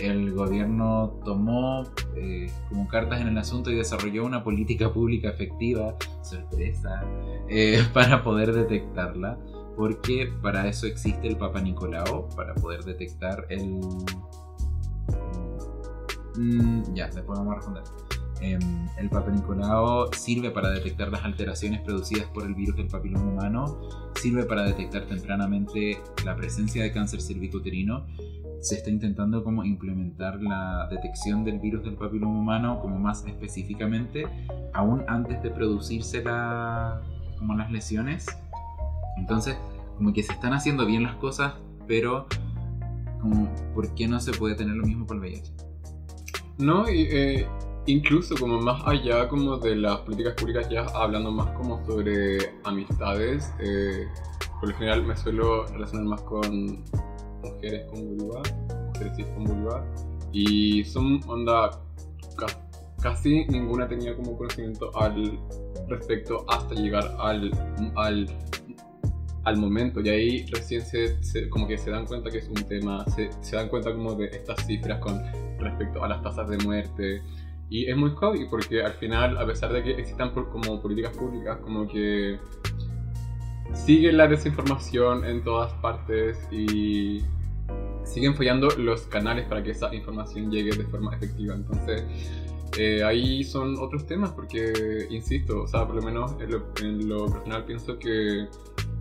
el 0.00 0.32
gobierno 0.32 1.18
tomó 1.24 1.82
eh, 2.14 2.50
como 2.68 2.86
cartas 2.86 3.20
en 3.20 3.28
el 3.28 3.36
asunto 3.36 3.72
y 3.72 3.74
desarrolló 3.74 4.24
una 4.24 4.44
política 4.44 4.92
pública 4.92 5.30
efectiva, 5.30 5.96
sorpresa, 6.22 7.02
eh, 7.48 7.84
para 7.92 8.22
poder 8.22 8.52
detectarla. 8.52 9.36
Porque 9.76 10.32
para 10.40 10.68
eso 10.68 10.86
existe 10.86 11.26
el 11.26 11.36
Papa 11.36 11.60
Nicolau, 11.60 12.28
para 12.36 12.54
poder 12.54 12.84
detectar 12.84 13.44
el... 13.48 13.80
Mm, 16.36 16.94
ya, 16.94 17.06
después 17.08 17.36
vamos 17.36 17.54
a 17.54 17.56
responder. 17.56 17.82
Em, 18.44 18.60
el 18.98 19.08
Papa 19.08 19.30
Nicolau 19.30 20.12
sirve 20.12 20.50
para 20.50 20.68
detectar 20.68 21.10
las 21.10 21.24
alteraciones 21.24 21.80
producidas 21.80 22.26
por 22.26 22.44
el 22.44 22.54
virus 22.54 22.76
del 22.76 22.88
papiloma 22.88 23.24
humano, 23.24 23.80
sirve 24.16 24.44
para 24.44 24.64
detectar 24.64 25.06
tempranamente 25.06 25.98
la 26.26 26.36
presencia 26.36 26.82
de 26.82 26.92
cáncer 26.92 27.22
cervicuterino. 27.22 28.04
Se 28.60 28.74
está 28.74 28.90
intentando 28.90 29.42
como 29.42 29.64
implementar 29.64 30.42
la 30.42 30.86
detección 30.90 31.42
del 31.42 31.58
virus 31.58 31.84
del 31.84 31.94
papiloma 31.94 32.38
humano 32.38 32.80
como 32.82 32.98
más 32.98 33.24
específicamente, 33.26 34.26
aún 34.74 35.04
antes 35.08 35.42
de 35.42 35.50
producirse 35.50 36.22
la, 36.22 37.00
como 37.38 37.54
las 37.54 37.72
lesiones. 37.72 38.26
Entonces, 39.16 39.56
como 39.96 40.12
que 40.12 40.22
se 40.22 40.32
están 40.32 40.52
haciendo 40.52 40.84
bien 40.84 41.02
las 41.02 41.14
cosas, 41.16 41.54
pero 41.88 42.26
como, 43.22 43.48
¿por 43.74 43.94
qué 43.94 44.06
no 44.06 44.20
se 44.20 44.32
puede 44.32 44.54
tener 44.54 44.76
lo 44.76 44.84
mismo 44.84 45.06
con 45.06 45.16
el 45.16 45.22
VIH? 45.22 45.52
No, 46.58 46.90
y, 46.90 47.08
eh, 47.10 47.48
incluso 47.86 48.34
como 48.36 48.60
más 48.60 48.82
allá 48.86 49.28
como 49.28 49.56
de 49.58 49.76
las 49.76 49.98
políticas 50.00 50.34
públicas, 50.34 50.68
ya 50.68 50.86
hablando 50.94 51.30
más 51.30 51.50
como 51.50 51.84
sobre 51.86 52.54
amistades, 52.64 53.52
eh, 53.60 54.06
por 54.60 54.70
lo 54.70 54.76
general 54.76 55.04
me 55.04 55.16
suelo 55.16 55.66
relacionar 55.66 56.06
más 56.06 56.20
con 56.22 56.84
mujeres 57.42 57.86
con 57.90 58.16
vulva, 58.16 58.42
mujeres 58.86 59.16
cis 59.16 59.26
con 59.26 59.44
vulva, 59.44 59.84
y 60.32 60.84
son 60.84 61.20
onda, 61.26 61.70
casi 63.00 63.44
ninguna 63.46 63.86
tenía 63.86 64.16
como 64.16 64.36
conocimiento 64.36 64.90
al 64.96 65.38
respecto 65.88 66.44
hasta 66.48 66.74
llegar 66.74 67.14
al, 67.18 67.50
al 67.96 68.26
al 69.44 69.56
momento. 69.58 70.00
Y 70.00 70.08
ahí 70.08 70.46
recién 70.46 70.82
se, 70.82 71.48
como 71.48 71.66
que 71.66 71.78
se 71.78 71.90
dan 71.90 72.06
cuenta 72.06 72.30
que 72.30 72.38
es 72.38 72.48
un 72.48 72.62
tema, 72.64 73.04
se, 73.10 73.30
se, 73.40 73.56
dan 73.56 73.68
cuenta 73.68 73.92
como 73.92 74.14
de 74.14 74.26
estas 74.26 74.66
cifras 74.66 74.98
con 75.00 75.22
respecto 75.58 76.02
a 76.02 76.08
las 76.08 76.22
tasas 76.22 76.48
de 76.48 76.58
muerte 76.58 77.22
y 77.74 77.90
es 77.90 77.96
muy 77.96 78.10
jodido 78.10 78.48
porque 78.48 78.84
al 78.84 78.92
final 78.92 79.36
a 79.36 79.44
pesar 79.44 79.72
de 79.72 79.82
que 79.82 79.90
existan 79.90 80.30
como 80.30 80.80
políticas 80.80 81.16
públicas 81.16 81.58
como 81.58 81.88
que 81.88 82.38
sigue 83.72 84.12
la 84.12 84.28
desinformación 84.28 85.24
en 85.24 85.42
todas 85.42 85.72
partes 85.82 86.38
y 86.52 87.24
siguen 88.04 88.36
fallando 88.36 88.68
los 88.78 89.00
canales 89.08 89.46
para 89.48 89.60
que 89.64 89.72
esa 89.72 89.92
información 89.92 90.52
llegue 90.52 90.70
de 90.70 90.84
forma 90.84 91.16
efectiva. 91.16 91.56
Entonces 91.56 92.04
eh, 92.78 93.02
ahí 93.02 93.42
son 93.42 93.76
otros 93.80 94.06
temas 94.06 94.30
porque, 94.30 95.08
insisto, 95.10 95.62
o 95.62 95.66
sea, 95.66 95.84
por 95.84 95.96
lo 95.96 96.02
menos 96.02 96.36
en 96.40 96.52
lo, 96.52 96.64
en 96.80 97.08
lo 97.08 97.26
personal 97.26 97.64
pienso 97.64 97.98
que 97.98 98.46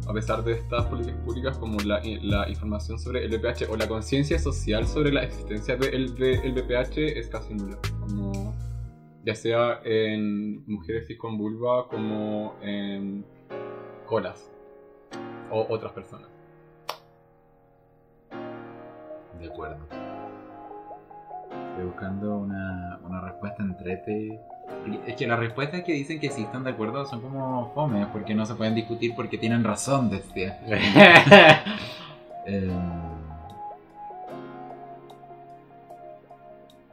a 0.08 0.14
pesar 0.14 0.44
de 0.44 0.54
estas 0.54 0.86
políticas 0.86 1.22
públicas 1.22 1.58
como 1.58 1.80
la, 1.80 2.02
información 2.50 3.00
sobre 3.00 3.24
el 3.26 3.38
VPH 3.38 3.70
o 3.70 3.78
la 3.78 3.88
conciencia 3.88 4.38
social 4.38 4.88
sobre 4.88 5.12
la 5.12 5.24
existencia 5.24 5.76
del 5.78 6.16
de 6.16 6.34
el 6.36 6.54
VPH 6.54 7.18
es 7.18 7.28
casi 7.28 7.54
nula. 7.54 7.78
Ya 9.26 9.36
sea 9.36 9.80
en 9.86 10.66
mujeres 10.68 11.08
cis 11.08 11.18
con 11.18 11.38
vulva 11.38 11.88
como 11.88 12.56
en 12.62 13.24
colas 14.06 14.52
o 15.50 15.66
otras 15.70 15.94
personas. 15.94 16.28
De 19.40 19.48
acuerdo. 19.48 19.88
Estoy 21.70 21.86
buscando 21.86 22.38
una, 22.38 23.00
una 23.04 23.22
respuesta 23.22 23.64
entrete 23.64 24.40
es 25.08 25.16
que 25.16 25.28
las 25.28 25.40
respuestas 25.40 25.84
que 25.84 25.94
dicen 25.94 26.20
que 26.20 26.30
sí 26.30 26.44
están 26.44 26.64
de 26.64 26.72
acuerdo 26.72 27.06
son 27.06 27.22
como 27.22 27.72
fome, 27.74 28.06
porque 28.12 28.34
no 28.34 28.46
se 28.46 28.56
pueden 28.56 28.76
discutir 28.76 29.14
porque 29.16 29.38
tienen 29.38 29.64
razón, 29.64 30.10
decía. 30.10 30.60
Em, 32.46 32.74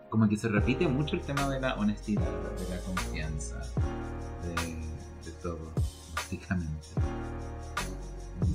como 0.09 0.29
que 0.29 0.37
se 0.37 0.49
repite 0.49 0.87
mucho 0.87 1.17
el 1.17 1.23
tema 1.23 1.49
de 1.49 1.61
la 1.61 1.75
honestidad, 1.75 2.23
de 2.23 2.77
la 2.77 2.81
confianza, 2.83 3.61
de, 4.43 5.33
todo, 5.43 5.73
básicamente. 6.15 6.89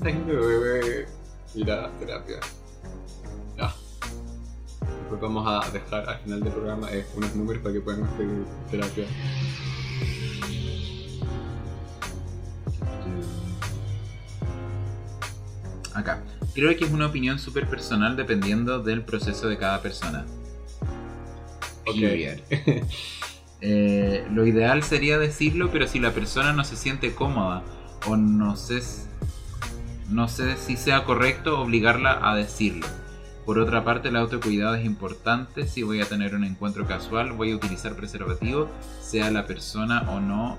Tengo 0.01 0.25
bebé 0.27 1.07
ir 1.53 1.69
a 1.69 1.89
terapia. 1.99 2.39
Después 5.15 5.33
vamos 5.33 5.47
a 5.47 5.71
dejar 5.71 6.09
al 6.09 6.19
final 6.19 6.41
del 6.41 6.51
programa 6.51 6.91
eh, 6.91 7.05
unos 7.15 7.33
números 7.37 7.63
para 7.63 7.73
que 7.73 7.79
puedan 7.79 8.03
hacer 8.03 8.27
terapia. 8.69 9.05
Acá. 15.93 16.21
Creo 16.53 16.75
que 16.75 16.83
es 16.83 16.91
una 16.91 17.05
opinión 17.05 17.39
súper 17.39 17.65
personal 17.69 18.17
dependiendo 18.17 18.79
del 18.79 19.05
proceso 19.05 19.47
de 19.47 19.57
cada 19.57 19.81
persona. 19.81 20.25
Okay. 21.87 22.43
eh, 23.61 24.27
lo 24.33 24.45
ideal 24.45 24.83
sería 24.83 25.17
decirlo, 25.17 25.71
pero 25.71 25.87
si 25.87 25.99
la 25.99 26.11
persona 26.11 26.51
no 26.51 26.65
se 26.65 26.75
siente 26.75 27.15
cómoda 27.15 27.63
o 28.05 28.17
no 28.17 28.57
sé, 28.57 28.81
no 30.09 30.27
sé 30.27 30.57
si 30.57 30.75
sea 30.75 31.05
correcto 31.05 31.61
obligarla 31.61 32.19
a 32.21 32.35
decirlo. 32.35 32.85
Por 33.45 33.59
otra 33.59 33.83
parte, 33.83 34.07
el 34.09 34.15
autocuidado 34.15 34.73
es 34.73 34.83
importante. 34.85 35.67
Si 35.67 35.83
voy 35.83 36.01
a 36.01 36.05
tener 36.05 36.33
un 36.33 36.43
encuentro 36.43 36.87
casual, 36.87 37.33
voy 37.33 37.51
a 37.51 37.55
utilizar 37.55 37.95
preservativo, 37.95 38.69
sea 39.01 39.29
la 39.29 39.45
persona 39.45 40.09
o 40.09 40.19
no 40.19 40.57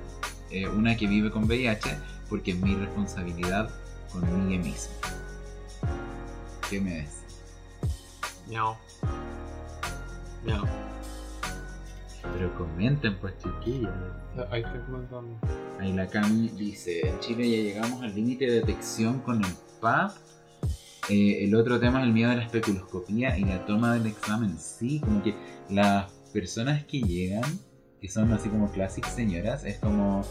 eh, 0.50 0.68
una 0.68 0.96
que 0.96 1.08
vive 1.08 1.32
con 1.32 1.44
VIH, 1.44 1.98
porque 2.28 2.52
es 2.52 2.60
mi 2.60 2.76
responsabilidad 2.76 3.70
conmigo 4.12 4.62
mismo. 4.62 4.94
¿Qué 6.70 6.80
me 6.80 6.98
ves? 6.98 7.24
Miau. 8.46 8.76
Miau. 10.44 10.64
Pero 12.32 12.54
comenten, 12.54 13.16
pues 13.18 13.34
chiquillos. 13.38 13.90
Ahí 14.50 14.62
estoy 14.62 14.80
comentando. 14.82 15.38
Ahí 15.80 15.92
la 15.92 16.06
Cami 16.06 16.48
dice: 16.50 17.08
En 17.08 17.18
Chile 17.18 17.50
ya 17.50 17.56
llegamos 17.56 18.02
al 18.02 18.14
límite 18.14 18.46
de 18.46 18.60
detección 18.60 19.20
con 19.20 19.44
el 19.44 19.52
PAP 19.80 20.12
eh, 21.08 21.44
el 21.44 21.54
otro 21.54 21.78
tema 21.78 22.00
es 22.00 22.06
el 22.06 22.12
miedo 22.12 22.30
a 22.30 22.34
la 22.34 22.42
especuloscopía 22.42 23.38
y 23.38 23.44
la 23.44 23.64
toma 23.64 23.94
del 23.94 24.06
examen. 24.06 24.58
Sí, 24.58 25.00
como 25.00 25.22
que 25.22 25.34
las 25.70 26.10
personas 26.32 26.84
que 26.84 27.00
llegan, 27.00 27.44
que 28.00 28.08
son 28.08 28.32
así 28.32 28.48
como 28.48 28.70
clásicas 28.70 29.14
señoras, 29.14 29.64
es 29.64 29.78
como 29.78 30.24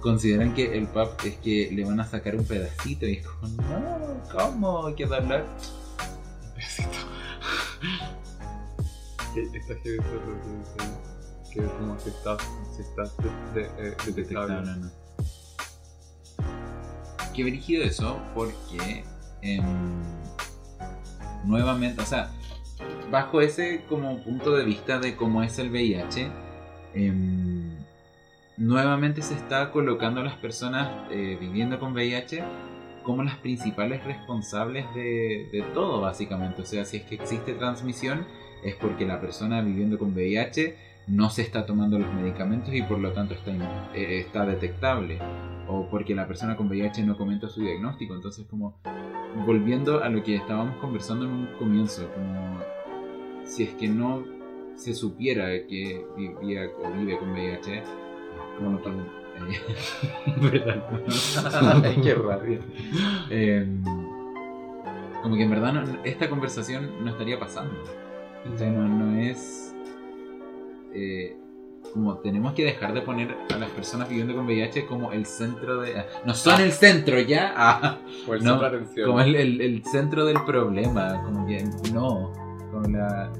consideran 0.00 0.52
que 0.54 0.76
el 0.76 0.88
pap 0.88 1.24
es 1.24 1.36
que 1.36 1.70
le 1.72 1.84
van 1.84 2.00
a 2.00 2.06
sacar 2.06 2.34
un 2.34 2.44
pedacito 2.44 3.06
y 3.06 3.14
es 3.14 3.26
como, 3.26 3.48
no, 3.62 4.20
¿cómo? 4.32 4.86
Hay 4.88 4.94
que 4.94 5.06
darle 5.06 5.42
un 5.42 6.54
pedacito. 6.54 6.88
Esta 9.54 9.74
gente 9.76 10.02
que 11.54 11.60
es 11.60 11.70
como 11.72 11.98
si 11.98 12.08
está 12.10 12.36
de, 13.54 13.62
de, 13.62 13.96
detectable. 14.06 14.54
No, 14.54 14.76
no. 14.76 14.90
Qué 17.34 17.44
brígido 17.44 17.84
eso, 17.84 18.20
porque 18.34 19.04
Em, 19.42 19.62
nuevamente, 21.44 22.00
o 22.00 22.06
sea, 22.06 22.30
bajo 23.10 23.40
ese 23.40 23.84
como 23.88 24.22
punto 24.22 24.56
de 24.56 24.64
vista 24.64 24.98
de 24.98 25.16
cómo 25.16 25.42
es 25.42 25.58
el 25.58 25.70
VIH, 25.70 26.30
em, 26.94 27.76
nuevamente 28.56 29.22
se 29.22 29.34
está 29.34 29.70
colocando 29.70 30.20
a 30.20 30.24
las 30.24 30.36
personas 30.36 30.90
eh, 31.10 31.36
viviendo 31.40 31.78
con 31.78 31.92
VIH 31.92 32.44
como 33.02 33.24
las 33.24 33.36
principales 33.38 34.04
responsables 34.04 34.86
de, 34.94 35.48
de, 35.52 35.62
todo, 35.74 36.00
básicamente. 36.00 36.62
O 36.62 36.64
sea, 36.64 36.84
si 36.84 36.98
es 36.98 37.02
que 37.02 37.16
existe 37.16 37.54
transmisión, 37.54 38.24
es 38.62 38.76
porque 38.76 39.06
la 39.06 39.20
persona 39.20 39.60
viviendo 39.60 39.98
con 39.98 40.12
VIH 40.12 40.91
no 41.06 41.30
se 41.30 41.42
está 41.42 41.66
tomando 41.66 41.98
los 41.98 42.12
medicamentos 42.12 42.72
y 42.74 42.82
por 42.82 42.98
lo 42.98 43.12
tanto 43.12 43.34
está, 43.34 43.50
eh, 43.94 44.20
está 44.20 44.46
detectable. 44.46 45.18
O 45.68 45.88
porque 45.88 46.14
la 46.14 46.26
persona 46.26 46.56
con 46.56 46.68
VIH 46.68 47.04
no 47.04 47.16
comenta 47.16 47.48
su 47.48 47.62
diagnóstico. 47.62 48.14
Entonces, 48.14 48.46
como 48.48 48.74
volviendo 49.46 50.02
a 50.02 50.08
lo 50.08 50.22
que 50.22 50.36
estábamos 50.36 50.76
conversando 50.76 51.24
en 51.24 51.30
un 51.30 51.46
comienzo, 51.58 52.08
como 52.12 52.60
si 53.44 53.64
es 53.64 53.74
que 53.74 53.88
no 53.88 54.24
se 54.74 54.94
supiera 54.94 55.46
que 55.66 56.04
vivía 56.16 56.68
o 56.82 56.90
vive 56.92 57.18
con 57.18 57.30
VIH, 57.32 57.82
como 58.58 58.70
no 58.70 58.78
tan... 58.78 59.22
¿Verdad? 60.40 60.82
Ay, 61.84 61.96
qué 62.02 62.14
rabia. 62.14 62.60
Em, 63.30 63.82
como 65.22 65.36
que 65.36 65.42
en 65.42 65.50
verdad 65.50 65.84
esta 66.04 66.28
conversación 66.28 67.04
no 67.04 67.10
estaría 67.10 67.38
pasando. 67.38 67.74
no, 68.58 68.88
no 68.88 69.20
es... 69.20 69.71
Eh, 70.94 71.36
como 71.92 72.18
tenemos 72.18 72.54
que 72.54 72.64
dejar 72.64 72.94
de 72.94 73.02
poner 73.02 73.36
a 73.52 73.58
las 73.58 73.70
personas 73.70 74.08
viviendo 74.08 74.34
con 74.34 74.46
VIH 74.46 74.86
como 74.86 75.12
el 75.12 75.26
centro 75.26 75.80
de... 75.80 76.04
No 76.24 76.34
son 76.34 76.60
el 76.60 76.72
centro 76.72 77.18
ya. 77.20 77.52
Ah, 77.56 77.98
no, 78.40 78.60
como 79.04 79.20
el, 79.20 79.36
el, 79.36 79.60
el, 79.60 79.84
centro 79.84 80.24
del 80.24 80.42
problema. 80.44 81.22
Como 81.24 81.46
que 81.46 81.62
no. 81.92 82.32
Como 82.70 82.88
la 82.88 83.30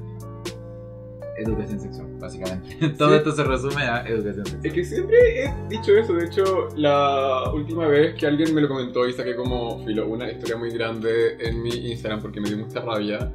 educación 1.37 1.79
sexual, 1.79 2.07
básicamente. 2.19 2.89
Todo 2.97 3.15
esto 3.15 3.31
se 3.31 3.43
resume 3.43 3.83
a 3.83 4.05
educación 4.07 4.45
sexual. 4.45 4.65
Es 4.65 4.73
que 4.73 4.85
siempre 4.85 5.45
he 5.45 5.53
dicho 5.69 5.97
eso. 5.97 6.13
De 6.13 6.25
hecho, 6.25 6.67
la 6.75 7.51
última 7.51 7.87
vez 7.87 8.13
que 8.15 8.27
alguien 8.27 8.53
me 8.53 8.61
lo 8.61 8.67
comentó 8.67 9.07
y 9.07 9.13
saqué 9.13 9.35
como 9.35 9.83
filo 9.83 10.07
una 10.07 10.29
historia 10.29 10.57
muy 10.57 10.69
grande 10.69 11.37
en 11.39 11.63
mi 11.63 11.69
Instagram 11.91 12.21
porque 12.21 12.39
me 12.39 12.49
dio 12.49 12.57
mucha 12.59 12.81
rabia, 12.81 13.33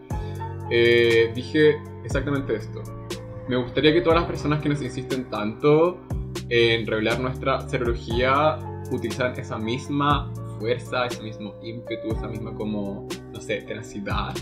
eh, 0.70 1.32
dije 1.34 1.76
exactamente 2.04 2.54
esto 2.54 2.82
me 3.48 3.56
gustaría 3.56 3.92
que 3.92 4.02
todas 4.02 4.20
las 4.20 4.28
personas 4.28 4.60
que 4.60 4.68
nos 4.68 4.82
insisten 4.82 5.28
tanto 5.30 5.98
en 6.50 6.86
revelar 6.86 7.18
nuestra 7.18 7.66
serología 7.68 8.58
utilizan 8.90 9.38
esa 9.38 9.58
misma 9.58 10.32
fuerza, 10.58 11.06
ese 11.06 11.22
mismo 11.22 11.54
ímpetu, 11.62 12.12
esa 12.12 12.28
misma 12.28 12.54
como, 12.54 13.08
no 13.32 13.40
sé, 13.40 13.62
tenacidad 13.62 14.34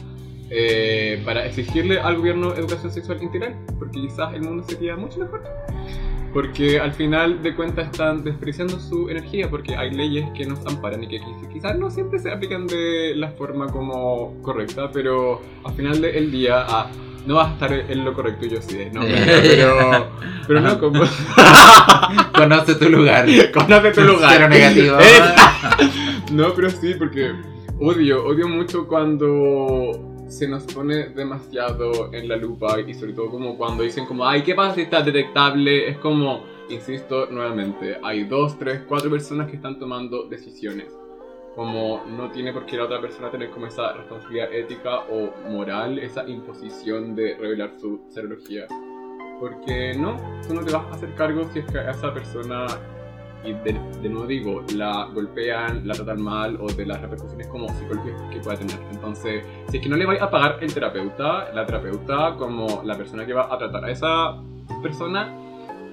eh, 0.50 1.20
para 1.24 1.44
exigirle 1.46 1.98
al 1.98 2.16
gobierno 2.16 2.54
educación 2.54 2.92
sexual 2.92 3.22
integral, 3.22 3.56
porque 3.78 4.00
quizás 4.00 4.32
el 4.34 4.42
mundo 4.42 4.64
sería 4.66 4.96
mucho 4.96 5.20
mejor. 5.20 5.42
Porque 6.32 6.78
al 6.78 6.92
final 6.92 7.42
de 7.42 7.54
cuentas 7.54 7.86
están 7.86 8.22
despreciando 8.22 8.78
su 8.78 9.08
energía, 9.08 9.48
porque 9.48 9.74
hay 9.74 9.90
leyes 9.90 10.28
que 10.36 10.44
nos 10.44 10.64
amparan 10.66 11.02
y 11.02 11.08
que 11.08 11.20
quizás 11.52 11.78
no 11.78 11.90
siempre 11.90 12.18
se 12.18 12.30
aplican 12.30 12.66
de 12.66 13.14
la 13.16 13.30
forma 13.30 13.68
como 13.68 14.34
correcta, 14.42 14.90
pero 14.92 15.40
al 15.64 15.74
final 15.74 16.00
del 16.00 16.30
día 16.30 16.66
ah, 16.68 16.90
no 17.26 17.34
vas 17.34 17.48
a 17.48 17.52
estar 17.52 17.72
en 17.72 18.04
lo 18.04 18.12
correcto 18.14 18.46
yo 18.46 18.62
sí, 18.62 18.78
no, 18.92 19.00
pero, 19.02 20.10
pero 20.46 20.60
no 20.60 20.78
como... 20.78 21.02
Conoce 22.36 22.74
tu 22.74 22.88
lugar. 22.88 23.26
Conoce 23.52 23.90
tu 23.92 24.00
lugar. 24.02 24.32
Cero 24.32 24.48
negativo. 24.48 24.98
no, 26.32 26.52
pero 26.54 26.70
sí, 26.70 26.94
porque 26.94 27.32
odio, 27.80 28.24
odio 28.26 28.48
mucho 28.48 28.86
cuando 28.86 30.24
se 30.28 30.48
nos 30.48 30.64
pone 30.64 31.08
demasiado 31.08 32.12
en 32.12 32.28
la 32.28 32.36
lupa 32.36 32.80
y 32.80 32.94
sobre 32.94 33.12
todo 33.12 33.30
como 33.30 33.56
cuando 33.56 33.82
dicen 33.82 34.06
como, 34.06 34.26
ay, 34.26 34.42
¿qué 34.42 34.54
pasa 34.54 34.74
si 34.74 34.82
está 34.82 35.02
detectable? 35.02 35.88
Es 35.88 35.98
como, 35.98 36.44
insisto 36.68 37.26
nuevamente, 37.30 37.98
hay 38.02 38.24
dos, 38.24 38.58
tres, 38.58 38.82
cuatro 38.86 39.10
personas 39.10 39.48
que 39.48 39.56
están 39.56 39.78
tomando 39.78 40.24
decisiones. 40.28 40.92
Como 41.56 42.04
no 42.06 42.30
tiene 42.30 42.52
por 42.52 42.66
qué 42.66 42.76
la 42.76 42.84
otra 42.84 43.00
persona 43.00 43.30
tener 43.30 43.50
como 43.50 43.66
esa 43.66 43.94
responsabilidad 43.94 44.52
ética 44.52 45.00
o 45.10 45.32
moral, 45.48 45.98
esa 45.98 46.28
imposición 46.28 47.16
de 47.16 47.34
revelar 47.36 47.72
su 47.80 48.02
serología. 48.10 48.66
Porque 49.40 49.94
no, 49.94 50.16
tú 50.46 50.54
no 50.54 50.62
te 50.62 50.72
vas 50.72 50.84
a 50.86 50.90
hacer 50.90 51.14
cargo 51.14 51.48
si 51.52 51.60
es 51.60 51.66
que 51.66 51.78
a 51.78 51.90
esa 51.90 52.12
persona 52.12 52.66
y 53.46 53.52
de, 53.52 54.08
nuevo 54.08 54.26
digo, 54.26 54.64
la 54.74 55.08
golpean, 55.12 55.86
la 55.86 55.94
tratan 55.94 56.20
mal 56.20 56.58
o 56.60 56.66
de 56.66 56.84
las 56.84 57.00
repercusiones 57.00 57.46
como 57.46 57.68
psicológicas 57.68 58.22
que 58.32 58.40
pueda 58.40 58.58
tener. 58.58 58.78
Entonces, 58.90 59.44
si 59.70 59.76
es 59.76 59.82
que 59.82 59.88
no 59.88 59.96
le 59.96 60.04
vais 60.04 60.20
a 60.20 60.30
pagar 60.30 60.58
el 60.60 60.72
terapeuta, 60.72 61.52
la 61.52 61.64
terapeuta 61.64 62.34
como 62.36 62.82
la 62.84 62.96
persona 62.96 63.24
que 63.24 63.32
va 63.32 63.52
a 63.52 63.58
tratar 63.58 63.84
a 63.84 63.90
esa 63.90 64.42
persona, 64.82 65.32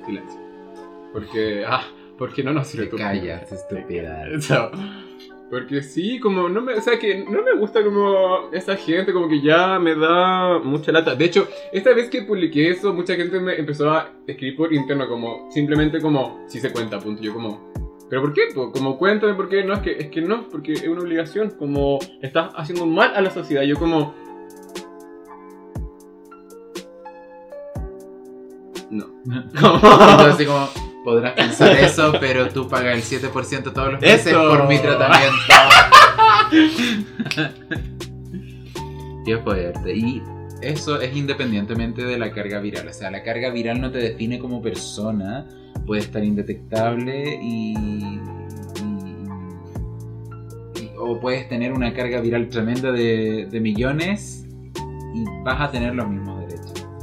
silencio. 0.06 0.40
Porque, 1.12 1.64
ah, 1.68 1.84
porque 2.18 2.44
no 2.44 2.54
nos 2.54 2.68
sirve 2.68 2.88
tu 2.88 2.98
callas, 2.98 3.52
estúpida. 3.52 4.26
Porque 5.54 5.84
sí, 5.84 6.20
como 6.20 6.50
no 6.50 6.62
me, 6.62 6.74
o 6.74 6.82
sea, 6.82 6.98
que 6.98 7.24
no 7.26 7.44
me 7.44 7.54
gusta 7.60 7.84
como 7.84 8.50
esa 8.52 8.76
gente, 8.76 9.14
como 9.14 9.30
que 9.30 9.40
ya 9.40 9.78
me 9.78 9.94
da 9.94 10.58
mucha 10.58 10.92
lata. 10.92 11.14
De 11.14 11.26
hecho, 11.26 11.48
esta 11.72 11.94
vez 11.94 12.10
que 12.10 12.24
publiqué 12.24 12.72
eso, 12.72 12.92
mucha 12.92 13.16
gente 13.16 13.40
me 13.40 13.54
empezó 13.60 13.92
a 13.92 14.10
escribir 14.26 14.56
por 14.58 14.74
interno 14.74 15.08
como, 15.08 15.52
simplemente 15.52 16.02
como, 16.02 16.44
si 16.48 16.60
se 16.60 16.72
cuenta, 16.72 17.00
punto. 17.00 17.22
Yo 17.22 17.36
como, 17.36 17.72
¿pero 18.10 18.24
por 18.24 18.34
qué? 18.34 18.48
Como, 18.52 18.98
cuéntame 18.98 19.36
por 19.36 19.48
qué. 19.48 19.64
No, 19.64 19.76
es 19.76 19.82
que, 19.82 19.92
es 19.92 20.08
que 20.08 20.24
no, 20.24 20.50
porque 20.50 20.74
es 20.74 20.88
una 20.88 21.02
obligación, 21.02 21.52
como, 21.52 22.00
estás 22.24 22.52
haciendo 22.56 22.88
mal 22.88 23.14
a 23.16 23.22
la 23.22 23.30
sociedad. 23.30 23.62
Yo 23.62 23.78
como... 23.78 24.16
No. 28.90 29.06
Entonces, 29.54 30.48
como 30.48 30.83
podrás 31.04 31.34
pensar 31.34 31.72
eso, 31.80 32.14
pero 32.20 32.50
tú 32.50 32.68
pagas 32.68 32.96
el 32.96 33.22
7% 33.22 33.74
todos 33.74 33.94
los 33.94 34.02
meses 34.02 34.34
por 34.34 34.68
mi 34.68 34.80
tratamiento. 34.80 35.38
Qué 39.26 39.38
fuerte. 39.38 39.96
Y 39.96 40.22
eso 40.62 41.02
es 41.02 41.16
independientemente 41.16 42.04
de 42.04 42.18
la 42.18 42.32
carga 42.32 42.60
viral. 42.60 42.88
O 42.88 42.94
sea, 42.94 43.12
la 43.12 43.24
carga 43.24 43.50
viral 43.50 43.82
no 43.82 43.92
te 43.92 44.00
define 44.00 44.40
como 44.40 44.62
persona. 44.62 45.46
Puede 45.86 46.02
estar 46.02 46.24
indetectable 46.24 47.40
y, 47.42 48.20
o 50.98 51.20
puedes 51.20 51.50
tener 51.50 51.74
una 51.74 51.94
carga 51.94 52.22
viral 52.22 52.48
tremenda 52.48 52.92
de, 52.92 53.48
de 53.50 53.60
millones 53.60 54.46
y 55.14 55.26
vas 55.44 55.60
a 55.60 55.72
tener 55.72 55.96
los 55.96 56.08
mismos 56.08 56.43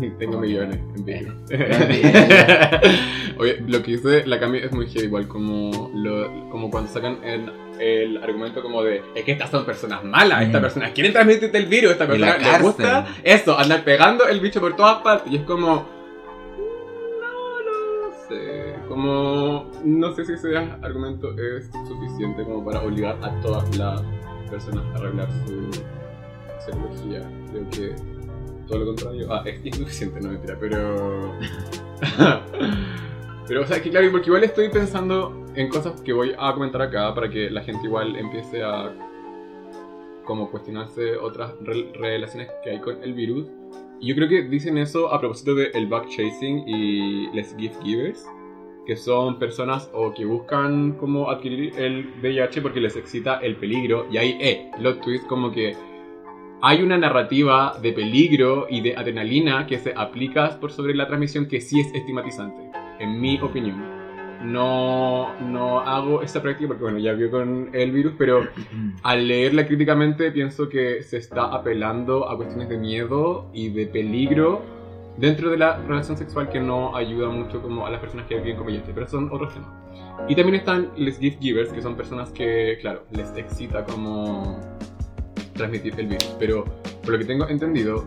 Tengo 0.18 0.38
millones 0.38 0.78
en 0.96 1.04
vivo. 1.04 1.32
Oye, 3.38 3.62
lo 3.66 3.82
que 3.82 3.92
dice 3.92 4.26
la 4.26 4.38
Cami 4.38 4.58
es 4.58 4.72
muy 4.72 4.86
heavy, 4.86 5.06
igual 5.06 5.28
como, 5.28 5.90
lo, 5.94 6.50
como 6.50 6.70
cuando 6.70 6.90
sacan 6.90 7.18
el, 7.24 7.50
el, 7.78 8.16
argumento 8.22 8.62
como 8.62 8.82
de 8.82 9.02
es 9.14 9.24
que 9.24 9.32
estas 9.32 9.50
son 9.50 9.64
personas 9.64 10.04
malas, 10.04 10.42
estas 10.42 10.60
personas 10.60 10.90
quieren 10.92 11.12
transmitirte 11.12 11.56
el 11.56 11.66
virus, 11.66 11.92
esta 11.92 12.06
persona 12.06 12.58
gusta 12.60 13.06
eso, 13.22 13.58
andar 13.58 13.84
pegando 13.84 14.28
el 14.28 14.40
bicho 14.40 14.60
por 14.60 14.76
todas 14.76 15.02
partes 15.02 15.32
y 15.32 15.36
es 15.36 15.42
como 15.42 15.86
no 17.20 17.60
lo 17.60 18.12
sé, 18.28 18.74
como 18.88 19.70
no 19.84 20.14
sé 20.14 20.24
si 20.24 20.32
ese 20.34 20.56
argumento 20.56 21.32
es 21.38 21.70
suficiente 21.88 22.44
como 22.44 22.64
para 22.64 22.82
obligar 22.82 23.16
a 23.22 23.40
todas 23.40 23.76
las 23.76 24.02
personas 24.50 24.84
a 24.94 24.98
revelar 24.98 25.28
su 25.46 25.70
psicología. 26.64 27.22
Creo 27.50 27.70
que 27.70 28.19
todo 28.70 28.80
lo 28.80 28.86
contrario. 28.86 29.26
Ah, 29.30 29.42
es 29.44 29.64
insuficiente, 29.66 30.20
no 30.20 30.30
mentira, 30.30 30.56
pero. 30.58 31.34
pero, 33.48 33.62
o 33.62 33.66
sea, 33.66 33.82
que 33.82 33.90
claro, 33.90 34.10
porque 34.10 34.28
igual 34.28 34.44
estoy 34.44 34.68
pensando 34.68 35.46
en 35.54 35.68
cosas 35.68 36.00
que 36.00 36.12
voy 36.12 36.32
a 36.38 36.54
comentar 36.54 36.80
acá 36.80 37.14
para 37.14 37.28
que 37.28 37.50
la 37.50 37.62
gente 37.62 37.86
igual 37.86 38.16
empiece 38.16 38.62
a. 38.62 38.94
como 40.24 40.50
cuestionarse 40.50 41.16
otras 41.16 41.52
relaciones 41.64 42.48
que 42.62 42.70
hay 42.70 42.80
con 42.80 43.02
el 43.02 43.12
virus. 43.12 43.48
Y 44.00 44.08
yo 44.08 44.14
creo 44.14 44.28
que 44.28 44.42
dicen 44.42 44.78
eso 44.78 45.12
a 45.12 45.20
propósito 45.20 45.54
del 45.54 45.70
el 45.74 45.86
back 45.86 46.08
chasing 46.08 46.66
y 46.66 47.30
les 47.32 47.54
gift 47.58 47.82
givers 47.82 48.24
que 48.86 48.96
son 48.96 49.38
personas 49.38 49.90
o 49.92 50.12
que 50.14 50.24
buscan 50.24 50.92
como 50.92 51.30
adquirir 51.30 51.78
el 51.78 52.12
VIH 52.22 52.62
porque 52.62 52.80
les 52.80 52.96
excita 52.96 53.38
el 53.38 53.56
peligro 53.56 54.06
y 54.10 54.16
ahí, 54.16 54.38
eh, 54.40 54.70
los 54.80 55.00
tweets 55.00 55.24
como 55.26 55.52
que 55.52 55.76
hay 56.62 56.82
una 56.82 56.98
narrativa 56.98 57.78
de 57.80 57.92
peligro 57.92 58.66
y 58.68 58.80
de 58.82 58.96
adrenalina 58.96 59.66
que 59.66 59.78
se 59.78 59.94
aplica 59.96 60.60
por 60.60 60.72
sobre 60.72 60.94
la 60.94 61.06
transmisión 61.06 61.46
que 61.46 61.60
sí 61.60 61.80
es 61.80 61.94
estigmatizante, 61.94 62.70
en 62.98 63.20
mi 63.20 63.40
opinión. 63.40 63.82
No, 64.44 65.38
no 65.40 65.80
hago 65.80 66.22
esta 66.22 66.40
práctica 66.40 66.68
porque, 66.68 66.82
bueno, 66.82 66.98
ya 66.98 67.12
vio 67.12 67.30
con 67.30 67.70
el 67.72 67.92
virus, 67.92 68.14
pero 68.18 68.48
al 69.02 69.28
leerla 69.28 69.66
críticamente 69.66 70.30
pienso 70.32 70.68
que 70.68 71.02
se 71.02 71.18
está 71.18 71.46
apelando 71.54 72.28
a 72.28 72.36
cuestiones 72.36 72.68
de 72.68 72.78
miedo 72.78 73.50
y 73.52 73.70
de 73.70 73.86
peligro 73.86 74.62
dentro 75.16 75.50
de 75.50 75.58
la 75.58 75.76
relación 75.78 76.16
sexual 76.16 76.48
que 76.48 76.60
no 76.60 76.96
ayuda 76.96 77.28
mucho 77.28 77.60
como 77.60 77.86
a 77.86 77.90
las 77.90 78.00
personas 78.00 78.26
que 78.26 78.36
viven 78.36 78.56
con 78.56 78.66
VIH, 78.66 78.92
pero 78.94 79.06
son 79.06 79.28
otros 79.30 79.52
temas. 79.52 79.68
Y 80.28 80.34
también 80.34 80.56
están 80.56 80.90
les 80.96 81.18
gift 81.18 81.40
givers, 81.40 81.70
que 81.72 81.82
son 81.82 81.94
personas 81.94 82.30
que, 82.30 82.78
claro, 82.80 83.04
les 83.10 83.34
excita 83.36 83.84
como 83.84 84.58
transmitir 85.60 85.98
el 85.98 86.06
virus. 86.06 86.36
Pero 86.38 86.64
por 87.02 87.12
lo 87.12 87.18
que 87.18 87.24
tengo 87.24 87.48
entendido, 87.48 88.06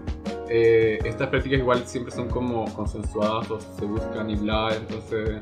eh, 0.49 0.99
estas 1.05 1.29
prácticas 1.29 1.59
igual 1.59 1.85
siempre 1.85 2.11
son 2.11 2.27
como 2.29 2.65
consensuadas 2.73 3.49
o 3.49 3.59
se 3.59 3.85
buscan 3.85 4.29
y 4.29 4.35
bla, 4.35 4.75
entonces, 4.75 5.41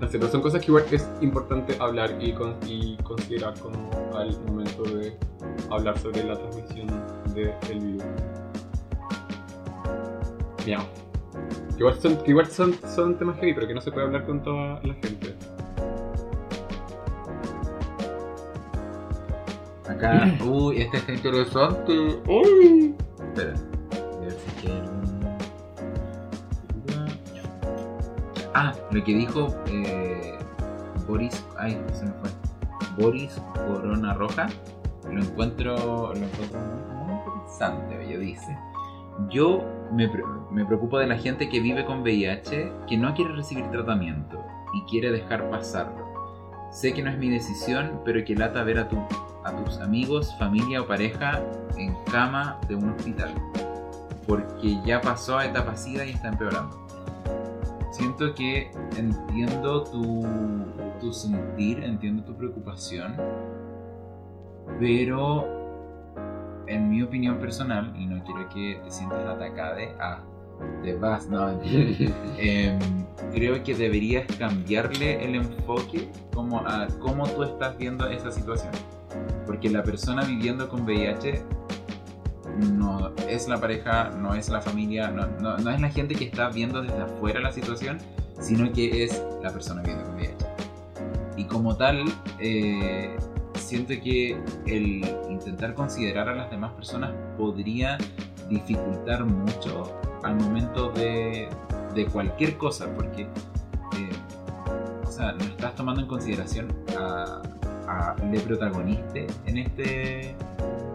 no 0.00 0.08
sé, 0.08 0.18
pero 0.18 0.30
son 0.30 0.42
cosas 0.42 0.60
que 0.60 0.68
igual 0.68 0.84
es 0.90 1.08
importante 1.20 1.76
hablar 1.80 2.16
y, 2.20 2.34
y 2.66 2.96
considerar 3.02 3.58
como 3.60 3.90
al 4.14 4.38
momento 4.46 4.82
de 4.84 5.16
hablar 5.70 5.98
sobre 5.98 6.24
la 6.24 6.38
transmisión 6.38 6.86
del 7.34 7.80
virus. 7.80 8.04
Miau. 10.64 10.82
igual, 11.78 12.00
son, 12.00 12.18
igual 12.26 12.46
son, 12.46 12.74
son 12.94 13.18
temas 13.18 13.36
heavy, 13.38 13.54
pero 13.54 13.68
que 13.68 13.74
no 13.74 13.80
se 13.80 13.90
puede 13.90 14.06
hablar 14.06 14.26
con 14.26 14.42
toda 14.42 14.80
la 14.82 14.94
gente. 14.94 15.34
Acá, 19.96 20.30
uy, 20.44 20.82
este 20.82 20.98
está 20.98 21.12
interesante. 21.12 21.92
Uy. 22.28 22.94
Espera, 23.18 23.54
a 23.54 24.20
ver 24.20 24.32
si 24.32 24.50
quiero. 24.60 24.96
Ah, 28.52 28.74
lo 28.90 29.02
que 29.04 29.14
dijo 29.14 29.48
eh, 29.66 30.38
Boris. 31.08 31.44
Ay, 31.58 31.80
se 31.92 32.04
me 32.04 32.12
fue. 32.12 32.30
Boris 32.98 33.40
Corona 33.54 34.12
Roja. 34.12 34.48
Lo 35.10 35.22
encuentro, 35.22 36.12
lo 36.12 36.26
encuentro 36.26 36.58
muy 37.06 37.14
interesante. 37.14 37.96
Oye, 37.98 38.18
dice: 38.18 38.58
Yo 39.30 39.64
me, 39.92 40.10
me 40.50 40.66
preocupo 40.66 40.98
de 40.98 41.06
la 41.06 41.16
gente 41.16 41.48
que 41.48 41.60
vive 41.60 41.86
con 41.86 42.02
VIH, 42.02 42.70
que 42.86 42.98
no 42.98 43.14
quiere 43.14 43.32
recibir 43.32 43.70
tratamiento 43.70 44.44
y 44.74 44.90
quiere 44.90 45.10
dejar 45.10 45.48
pasarlo. 45.48 46.05
Sé 46.70 46.92
que 46.92 47.02
no 47.02 47.10
es 47.10 47.18
mi 47.18 47.30
decisión, 47.30 48.00
pero 48.04 48.24
que 48.24 48.34
lata 48.34 48.62
ver 48.62 48.78
a 48.78 48.88
tu 48.88 48.98
a 49.46 49.52
tus 49.52 49.78
amigos, 49.78 50.34
familia 50.38 50.82
o 50.82 50.86
pareja 50.86 51.40
en 51.76 51.94
cama 52.10 52.58
de 52.68 52.74
un 52.74 52.90
hospital, 52.90 53.32
porque 54.26 54.76
ya 54.84 55.00
pasó 55.00 55.38
a 55.38 55.46
etapa 55.46 55.76
SIDA 55.76 56.04
y 56.04 56.10
está 56.10 56.28
empeorando. 56.28 56.84
Siento 57.92 58.34
que 58.34 58.72
entiendo 58.96 59.84
tu, 59.84 60.26
tu 61.00 61.12
sentir, 61.12 61.82
entiendo 61.84 62.24
tu 62.24 62.34
preocupación, 62.34 63.14
pero 64.80 65.46
en 66.66 66.90
mi 66.90 67.02
opinión 67.02 67.38
personal, 67.38 67.94
y 67.96 68.06
no 68.06 68.22
quiero 68.24 68.48
que 68.48 68.80
te 68.82 68.90
sientas 68.90 69.24
atacada, 69.26 69.76
ah, 70.00 70.24
te 70.82 70.94
vas, 70.94 71.28
no. 71.28 71.60
Em, 72.38 72.78
creo 73.32 73.62
que 73.64 73.74
deberías 73.74 74.26
cambiarle 74.36 75.24
el 75.24 75.34
enfoque 75.36 76.08
como 76.34 76.60
a 76.60 76.86
cómo 77.00 77.26
tú 77.28 77.42
estás 77.44 77.76
viendo 77.78 78.06
esa 78.08 78.30
situación. 78.30 78.72
Porque 79.46 79.70
la 79.70 79.82
persona 79.82 80.24
viviendo 80.24 80.68
con 80.68 80.82
VIH 80.84 81.42
no 82.72 83.12
es 83.28 83.48
la 83.48 83.58
pareja, 83.60 84.10
no 84.10 84.34
es 84.34 84.48
la 84.48 84.60
familia, 84.60 85.08
no, 85.10 85.26
no- 85.40 85.58
no 85.58 85.70
es 85.70 85.80
la 85.80 85.88
gente 85.90 86.14
que 86.14 86.24
está 86.24 86.48
viendo 86.50 86.82
desde 86.82 87.00
afuera 87.02 87.40
la 87.40 87.52
situación, 87.52 87.98
sino 88.40 88.70
que 88.72 89.04
es 89.04 89.22
la 89.42 89.50
persona 89.50 89.82
viviendo 89.82 90.04
con 90.04 90.16
VIH. 90.16 90.36
Y 91.36 91.44
como 91.44 91.76
tal, 91.76 92.04
eh, 92.40 93.14
siento 93.54 93.94
que 94.02 94.38
el 94.66 95.04
intentar 95.28 95.74
considerar 95.74 96.28
a 96.28 96.34
las 96.34 96.50
demás 96.50 96.72
personas 96.72 97.12
podría 97.36 97.98
dificultar 98.48 99.24
mucho 99.24 99.92
al 100.26 100.36
momento 100.36 100.90
de, 100.90 101.48
de 101.94 102.06
cualquier 102.06 102.56
cosa, 102.56 102.86
porque 102.94 103.22
eh, 103.22 104.10
o 105.06 105.10
sea, 105.10 105.32
no 105.32 105.44
estás 105.44 105.74
tomando 105.76 106.02
en 106.02 106.08
consideración 106.08 106.72
a, 106.98 107.42
le 108.30 108.40
protagonista 108.40 109.20
en 109.46 109.58
este 109.58 110.34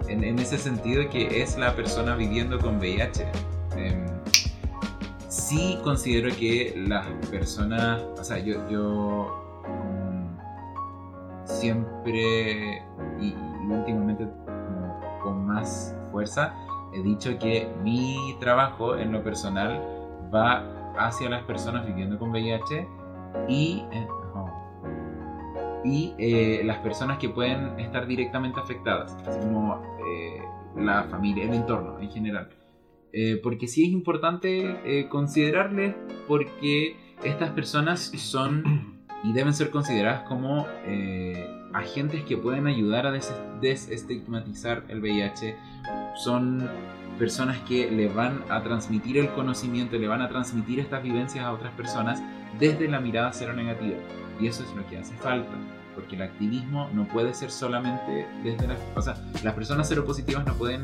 en, 0.09 0.39
ese 0.39 0.57
sentido 0.57 1.09
que 1.09 1.41
es 1.41 1.57
la 1.57 1.73
persona 1.73 2.17
viviendo 2.17 2.59
con 2.59 2.79
VIH. 2.79 3.25
Em, 3.77 4.05
sí 5.29 5.79
considero 5.85 6.35
que 6.35 6.73
las 6.75 7.07
personas, 7.27 8.01
o 8.19 8.23
sea, 8.23 8.37
yo, 8.39 8.69
yo 8.69 9.63
mm, 9.65 11.47
siempre 11.47 12.83
y, 13.21 13.33
últimamente 13.69 14.27
con 15.23 15.45
más 15.45 15.95
fuerza 16.11 16.53
he 16.93 17.01
dicho 17.01 17.37
que 17.39 17.67
mi 17.83 18.35
trabajo 18.39 18.95
en 18.97 19.11
lo 19.11 19.23
personal 19.23 19.81
va 20.33 20.63
hacia 20.97 21.29
las 21.29 21.43
personas 21.43 21.85
viviendo 21.85 22.17
con 22.19 22.31
VIH 22.31 22.87
y, 23.47 23.83
eh, 23.91 24.07
y 25.83 26.13
eh, 26.17 26.61
las 26.63 26.77
personas 26.79 27.17
que 27.17 27.29
pueden 27.29 27.79
estar 27.79 28.05
directamente 28.05 28.59
afectadas, 28.59 29.15
así 29.27 29.39
como 29.39 29.81
eh, 30.05 30.41
la 30.77 31.03
familia, 31.03 31.45
el 31.45 31.53
entorno 31.53 31.99
en 31.99 32.09
general. 32.11 32.49
Eh, 33.13 33.39
porque 33.43 33.67
sí 33.67 33.83
es 33.85 33.89
importante 33.91 34.77
eh, 34.85 35.09
considerarles 35.09 35.95
porque 36.27 36.95
estas 37.23 37.49
personas 37.49 37.99
son 38.15 39.01
y 39.23 39.33
deben 39.33 39.53
ser 39.53 39.69
consideradas 39.69 40.21
como 40.29 40.65
eh, 40.85 41.45
agentes 41.73 42.23
que 42.23 42.37
pueden 42.37 42.67
ayudar 42.67 43.05
a 43.07 43.11
des- 43.11 43.35
desestigmatizar 43.59 44.83
el 44.87 45.01
VIH. 45.01 45.55
Son 46.15 46.69
personas 47.17 47.59
que 47.67 47.89
le 47.91 48.07
van 48.07 48.43
a 48.49 48.63
transmitir 48.63 49.17
el 49.17 49.29
conocimiento, 49.29 49.97
le 49.97 50.07
van 50.07 50.21
a 50.21 50.29
transmitir 50.29 50.79
estas 50.79 51.03
vivencias 51.03 51.45
a 51.45 51.51
otras 51.51 51.71
personas 51.73 52.21
desde 52.59 52.87
la 52.87 52.99
mirada 52.99 53.31
cero 53.33 53.53
negativa. 53.53 53.97
Y 54.39 54.47
eso 54.47 54.63
es 54.63 54.75
lo 54.75 54.85
que 54.87 54.97
hace 54.97 55.13
falta. 55.17 55.51
Porque 55.93 56.15
el 56.15 56.23
activismo 56.23 56.89
no 56.93 57.07
puede 57.07 57.33
ser 57.33 57.51
solamente 57.51 58.25
desde 58.43 58.67
las... 58.67 58.79
O 58.95 59.01
sea, 59.01 59.15
las 59.43 59.53
personas 59.53 59.87
seropositivas 59.87 60.45
no 60.45 60.53
pueden... 60.53 60.81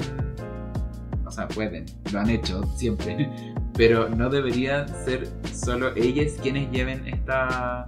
O 1.25 1.31
sea, 1.31 1.47
pueden, 1.47 1.85
lo 2.11 2.19
han 2.19 2.29
hecho 2.29 2.63
siempre. 2.75 3.29
Pero 3.73 4.09
no 4.09 4.29
debería 4.29 4.87
ser 4.87 5.27
solo 5.51 5.95
ellas 5.95 6.33
quienes 6.41 6.69
lleven 6.71 7.07
esta... 7.07 7.85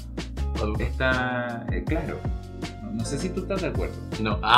Esta... 0.80 1.66
eh, 1.72 1.84
claro. 1.86 2.18
No, 2.90 2.96
no 3.00 3.06
sé 3.06 3.18
si 3.18 3.30
tú 3.30 3.42
estás 3.42 3.62
de 3.62 3.68
acuerdo. 3.68 3.96
No. 4.20 4.40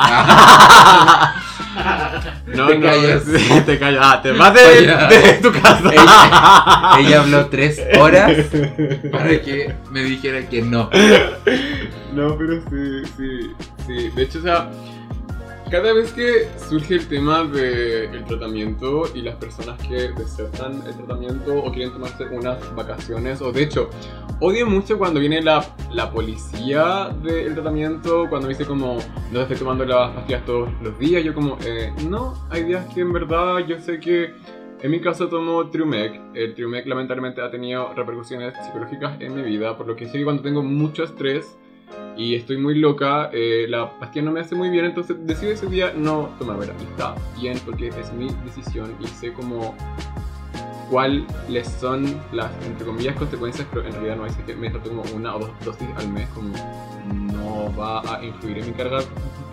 Te 2.46 2.58
no, 2.58 2.70
no, 2.70 2.82
callas. 2.82 3.24
sí, 3.24 3.62
te 3.66 3.80
callas. 3.80 4.02
Ah, 4.04 4.22
te 4.22 4.32
vas 4.38 4.54
de, 4.54 4.62
de 5.08 5.34
tu 5.42 5.52
casa. 5.54 5.90
Ella, 5.92 7.00
ella 7.00 7.22
habló 7.22 7.46
tres 7.48 7.82
horas 7.98 8.32
para 9.12 9.42
que 9.42 9.74
me 9.90 10.04
dijera 10.04 10.48
que 10.50 10.62
no. 10.62 10.90
No, 12.14 12.38
pero 12.38 12.62
sí, 12.70 13.04
sí, 13.18 13.52
sí. 13.88 14.10
De 14.16 14.24
hecho, 14.24 14.40
o 14.40 14.42
sea, 14.42 14.70
cada 15.72 15.94
vez 15.94 16.12
que 16.12 16.50
surge 16.70 16.96
el 16.96 17.08
tema 17.08 17.46
del 17.46 18.26
tratamiento 18.26 19.04
y 19.16 19.22
las 19.22 19.36
personas 19.36 19.80
que 19.88 20.10
desertan 20.10 20.84
el 20.86 20.94
tratamiento 20.98 21.64
o 21.64 21.72
quieren 21.72 21.94
tomarse 21.94 22.26
unas 22.26 22.76
vacaciones, 22.76 23.42
o 23.42 23.54
de 23.54 23.64
hecho, 23.64 23.90
odio 24.42 24.68
mucho 24.68 24.98
cuando 24.98 25.22
viene 25.22 25.42
la, 25.42 25.66
la 25.94 26.12
policía 26.12 27.16
del 27.24 27.54
tratamiento, 27.54 28.28
cuando 28.30 28.50
dice 28.50 28.66
como, 28.66 28.98
no 29.32 29.42
estoy 29.42 29.56
tomando 29.56 29.86
las 29.86 30.12
pastillas 30.12 30.46
todos 30.46 30.70
los 30.82 31.00
días, 31.00 31.24
yo 31.24 31.34
como, 31.34 31.58
eh, 31.66 31.94
no, 32.10 32.34
hay 32.50 32.66
días 32.66 32.86
que 32.94 33.00
en 33.00 33.14
verdad 33.14 33.60
yo 33.60 33.80
sé 33.80 34.02
que 34.02 34.34
en 34.82 34.92
mi 34.92 35.00
caso 35.00 35.30
tomo 35.30 35.70
Triumec. 35.70 36.20
El 36.34 36.54
Triumec 36.56 36.86
lamentablemente 36.88 37.40
ha 37.40 37.52
tenido 37.52 37.94
repercusiones 37.94 38.56
psicológicas 38.66 39.22
en 39.22 39.36
mi 39.36 39.44
vida, 39.44 39.78
por 39.78 39.88
lo 39.88 39.96
que 39.96 40.08
sé 40.08 40.18
que 40.18 40.24
cuando 40.24 40.42
tengo 40.42 40.64
mucho 40.64 41.04
estrés 41.04 41.56
y 42.18 42.36
estoy 42.36 42.58
muy 42.58 42.76
loca, 42.76 43.30
eh, 43.34 43.66
la 43.70 43.98
pastilla 44.00 44.26
no 44.26 44.32
me 44.32 44.42
hace 44.42 44.56
muy 44.56 44.70
bien, 44.70 44.86
entonces 44.86 45.18
decido 45.26 45.52
ese 45.52 45.68
día 45.68 45.94
no 45.96 46.30
tomármela. 46.38 46.74
Y 46.80 46.84
está 46.84 47.16
bien 47.40 47.58
porque 47.66 47.88
es 47.88 48.14
mi 48.14 48.28
decisión 48.46 48.96
y 49.00 49.08
sé 49.08 49.34
como 49.34 49.76
cuáles 50.90 51.68
son 51.80 52.20
las, 52.32 52.52
entre 52.66 52.86
comillas, 52.86 53.16
consecuencias, 53.16 53.68
pero 53.72 53.86
en 53.86 53.94
realidad 53.94 54.18
no 54.18 54.26
es 54.26 54.36
que 54.36 54.56
me 54.56 54.70
trato 54.70 54.90
como 54.90 55.04
una 55.16 55.36
o 55.36 55.40
dos 55.40 55.52
dosis 55.64 55.88
al 55.98 56.10
mes, 56.10 56.28
como 56.30 56.54
no 57.34 57.74
va 57.76 58.02
a 58.02 58.24
influir 58.24 58.60
en 58.60 58.68
mi 58.68 58.74
carga, 58.74 59.00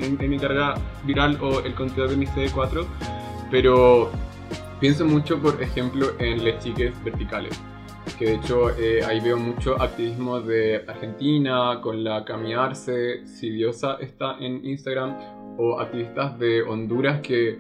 en, 0.01 0.21
en 0.21 0.31
mi 0.31 0.39
carga 0.39 0.75
viral 1.05 1.39
o 1.41 1.61
el 1.61 1.75
contenido 1.75 2.09
de 2.09 2.17
mi 2.17 2.27
CD4, 2.27 2.85
pero 3.51 4.11
pienso 4.81 5.05
mucho, 5.05 5.39
por 5.41 5.63
ejemplo, 5.63 6.09
en 6.19 6.45
las 6.45 6.63
chiques 6.63 6.93
verticales 7.05 7.59
que 8.19 8.27
de 8.27 8.35
hecho 8.35 8.71
eh, 8.77 9.05
ahí 9.05 9.21
veo 9.21 9.37
mucho 9.37 9.81
activismo 9.81 10.41
de 10.41 10.85
Argentina 10.87 11.81
con 11.81 12.03
la 12.03 12.25
Cami 12.25 12.53
Arce, 12.53 13.27
si 13.27 13.51
Diosa 13.51 13.99
está 14.01 14.37
en 14.41 14.65
Instagram, 14.65 15.17
o 15.57 15.81
activistas 15.81 16.39
de 16.39 16.63
Honduras 16.63 17.21
que 17.21 17.59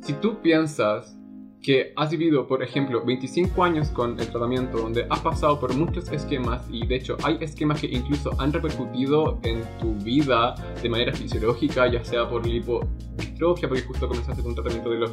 si 0.00 0.12
tú 0.14 0.40
piensas 0.40 1.16
que 1.62 1.92
has 1.96 2.10
vivido, 2.10 2.46
por 2.46 2.62
ejemplo, 2.62 3.04
25 3.04 3.64
años 3.64 3.88
con 3.88 4.18
el 4.20 4.28
tratamiento, 4.28 4.78
donde 4.78 5.06
has 5.10 5.20
pasado 5.20 5.58
por 5.58 5.74
muchos 5.74 6.10
esquemas 6.12 6.64
y 6.70 6.86
de 6.86 6.94
hecho 6.94 7.16
hay 7.24 7.38
esquemas 7.40 7.80
que 7.80 7.88
incluso 7.88 8.30
han 8.40 8.52
repercutido 8.52 9.40
en 9.42 9.64
tu 9.80 9.94
vida 9.96 10.54
de 10.80 10.88
manera 10.88 11.12
fisiológica, 11.12 11.90
ya 11.90 12.04
sea 12.04 12.28
por 12.28 12.46
lipodistrofia, 12.46 13.68
porque 13.68 13.82
justo 13.82 14.06
comenzaste 14.06 14.42
con 14.42 14.50
un 14.50 14.54
tratamiento 14.54 14.90
de 14.90 14.98
los, 14.98 15.12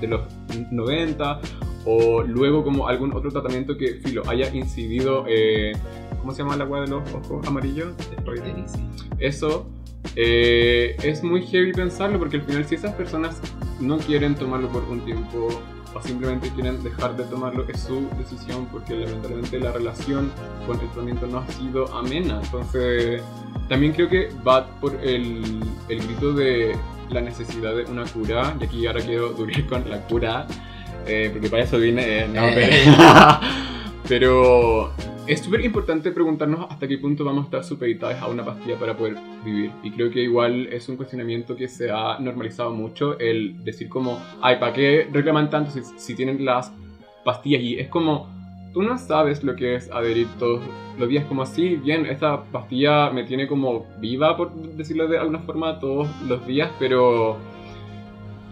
de 0.00 0.06
los 0.06 0.20
90, 0.70 1.40
o 1.86 2.22
luego 2.22 2.64
como 2.64 2.88
algún 2.88 3.14
otro 3.14 3.30
tratamiento 3.30 3.78
que, 3.78 3.94
filo, 3.94 4.22
haya 4.28 4.52
incidido, 4.54 5.24
eh, 5.28 5.72
¿cómo 6.18 6.32
se 6.32 6.42
llama 6.42 6.56
la 6.56 6.64
agua 6.64 6.80
de 6.80 6.88
los 6.88 7.14
ojos 7.14 7.46
amarillos? 7.46 7.94
Eso 9.18 9.66
eh, 10.16 10.96
es 11.02 11.22
muy 11.22 11.42
heavy 11.46 11.72
pensarlo 11.72 12.18
porque 12.18 12.36
al 12.36 12.42
final 12.42 12.64
si 12.64 12.74
esas 12.74 12.94
personas 12.94 13.40
no 13.80 13.98
quieren 13.98 14.34
tomarlo 14.34 14.68
por 14.68 14.82
un 14.84 15.00
tiempo 15.04 15.48
o 15.94 16.02
simplemente 16.02 16.50
quieren 16.50 16.82
dejar 16.82 17.16
de 17.16 17.24
tomarlo 17.24 17.64
es 17.68 17.80
su 17.80 18.08
decisión 18.18 18.66
porque 18.66 18.94
lamentablemente 18.94 19.58
la 19.58 19.72
relación 19.72 20.30
con 20.66 20.78
el 20.80 20.86
tratamiento 20.88 21.26
no 21.26 21.38
ha 21.38 21.48
sido 21.48 21.86
amena. 21.94 22.40
Entonces 22.42 23.22
también 23.68 23.92
creo 23.92 24.08
que 24.08 24.28
va 24.46 24.66
por 24.80 24.94
el, 25.02 25.60
el 25.88 25.98
grito 26.06 26.32
de 26.32 26.76
la 27.10 27.20
necesidad 27.20 27.74
de 27.76 27.84
una 27.84 28.04
cura 28.04 28.56
y 28.60 28.64
aquí 28.64 28.86
ahora 28.86 29.00
quiero 29.00 29.28
durar 29.32 29.66
con 29.66 29.88
la 29.88 30.00
cura 30.06 30.46
eh, 31.06 31.30
porque 31.32 31.48
para 31.48 31.62
eso 31.62 31.78
vine, 31.78 32.20
eh, 32.20 32.28
no, 32.28 32.42
pero, 32.54 33.40
pero 34.08 34.92
es 35.26 35.40
súper 35.40 35.64
importante 35.64 36.12
preguntarnos 36.12 36.66
hasta 36.70 36.86
qué 36.86 36.98
punto 36.98 37.24
vamos 37.24 37.42
a 37.42 37.46
estar 37.46 37.64
supeditados 37.64 38.20
a 38.20 38.28
una 38.28 38.44
pastilla 38.44 38.78
para 38.78 38.96
poder 38.96 39.16
vivir. 39.44 39.72
Y 39.82 39.90
creo 39.90 40.10
que 40.10 40.20
igual 40.20 40.66
es 40.72 40.88
un 40.88 40.96
cuestionamiento 40.96 41.56
que 41.56 41.68
se 41.68 41.90
ha 41.90 42.18
normalizado 42.18 42.72
mucho 42.72 43.18
el 43.18 43.64
decir 43.64 43.88
como, 43.88 44.20
ay, 44.40 44.56
¿para 44.60 44.72
qué 44.72 45.08
reclaman 45.12 45.50
tanto 45.50 45.70
si, 45.72 45.82
si 45.96 46.14
tienen 46.14 46.44
las 46.44 46.72
pastillas? 47.24 47.60
Y 47.62 47.78
es 47.78 47.88
como, 47.88 48.28
tú 48.72 48.82
no 48.82 48.98
sabes 48.98 49.42
lo 49.42 49.56
que 49.56 49.74
es 49.74 49.90
adherir 49.90 50.28
todos 50.38 50.60
los 50.98 51.08
días 51.08 51.24
como 51.24 51.42
así, 51.42 51.76
bien, 51.76 52.06
esta 52.06 52.42
pastilla 52.44 53.10
me 53.10 53.24
tiene 53.24 53.46
como 53.46 53.86
viva, 53.98 54.36
por 54.36 54.52
decirlo 54.54 55.08
de 55.08 55.18
alguna 55.18 55.40
forma, 55.40 55.80
todos 55.80 56.08
los 56.26 56.46
días, 56.46 56.70
pero 56.78 57.36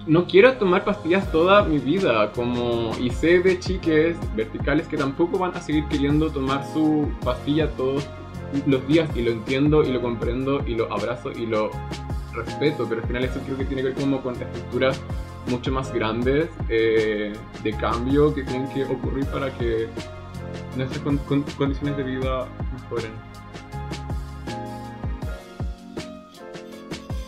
no 0.07 0.27
quiero 0.27 0.53
tomar 0.55 0.85
pastillas 0.85 1.31
toda 1.33 1.63
mi 1.65 1.79
vida, 1.79 2.31
como 2.33 2.91
y 3.01 3.11
sé 3.11 3.41
de 3.41 3.59
chiques 3.59 4.17
verticales 4.37 4.87
que 4.87 4.97
tampoco 4.99 5.39
van 5.39 5.57
a 5.57 5.61
seguir 5.61 5.87
queriendo 5.89 6.31
tomar 6.31 6.65
su 6.73 7.09
pastilla 7.25 7.71
todos 7.71 8.07
los 8.67 8.87
días 8.87 9.09
y 9.17 9.23
lo 9.23 9.31
entiendo 9.33 9.83
y 9.83 9.91
lo 9.93 10.03
comprendo 10.03 10.63
y 10.67 10.75
lo 10.75 10.93
abrazo 10.93 11.33
y 11.33 11.47
lo 11.47 11.71
respeto, 12.35 12.87
pero 12.89 13.01
al 13.01 13.07
final 13.07 13.25
eso 13.25 13.41
creo 13.45 13.57
que 13.57 13.65
tiene 13.65 13.83
que 13.83 13.89
ver 13.89 13.97
como 13.99 14.21
con 14.23 14.35
estructuras 14.35 15.01
mucho 15.49 15.71
más 15.73 15.93
grandes 15.93 16.49
eh, 16.69 17.33
de 17.63 17.73
cambio 17.75 18.35
que 18.35 18.43
tienen 18.43 18.69
que 18.71 18.85
ocurrir 18.85 19.25
para 19.27 19.51
que 19.57 19.89
nuestras 20.77 21.01
con- 21.03 21.19
con- 21.19 21.43
condiciones 21.57 21.97
de 21.97 22.03
vida 22.03 22.47
mejoren. 22.83 23.13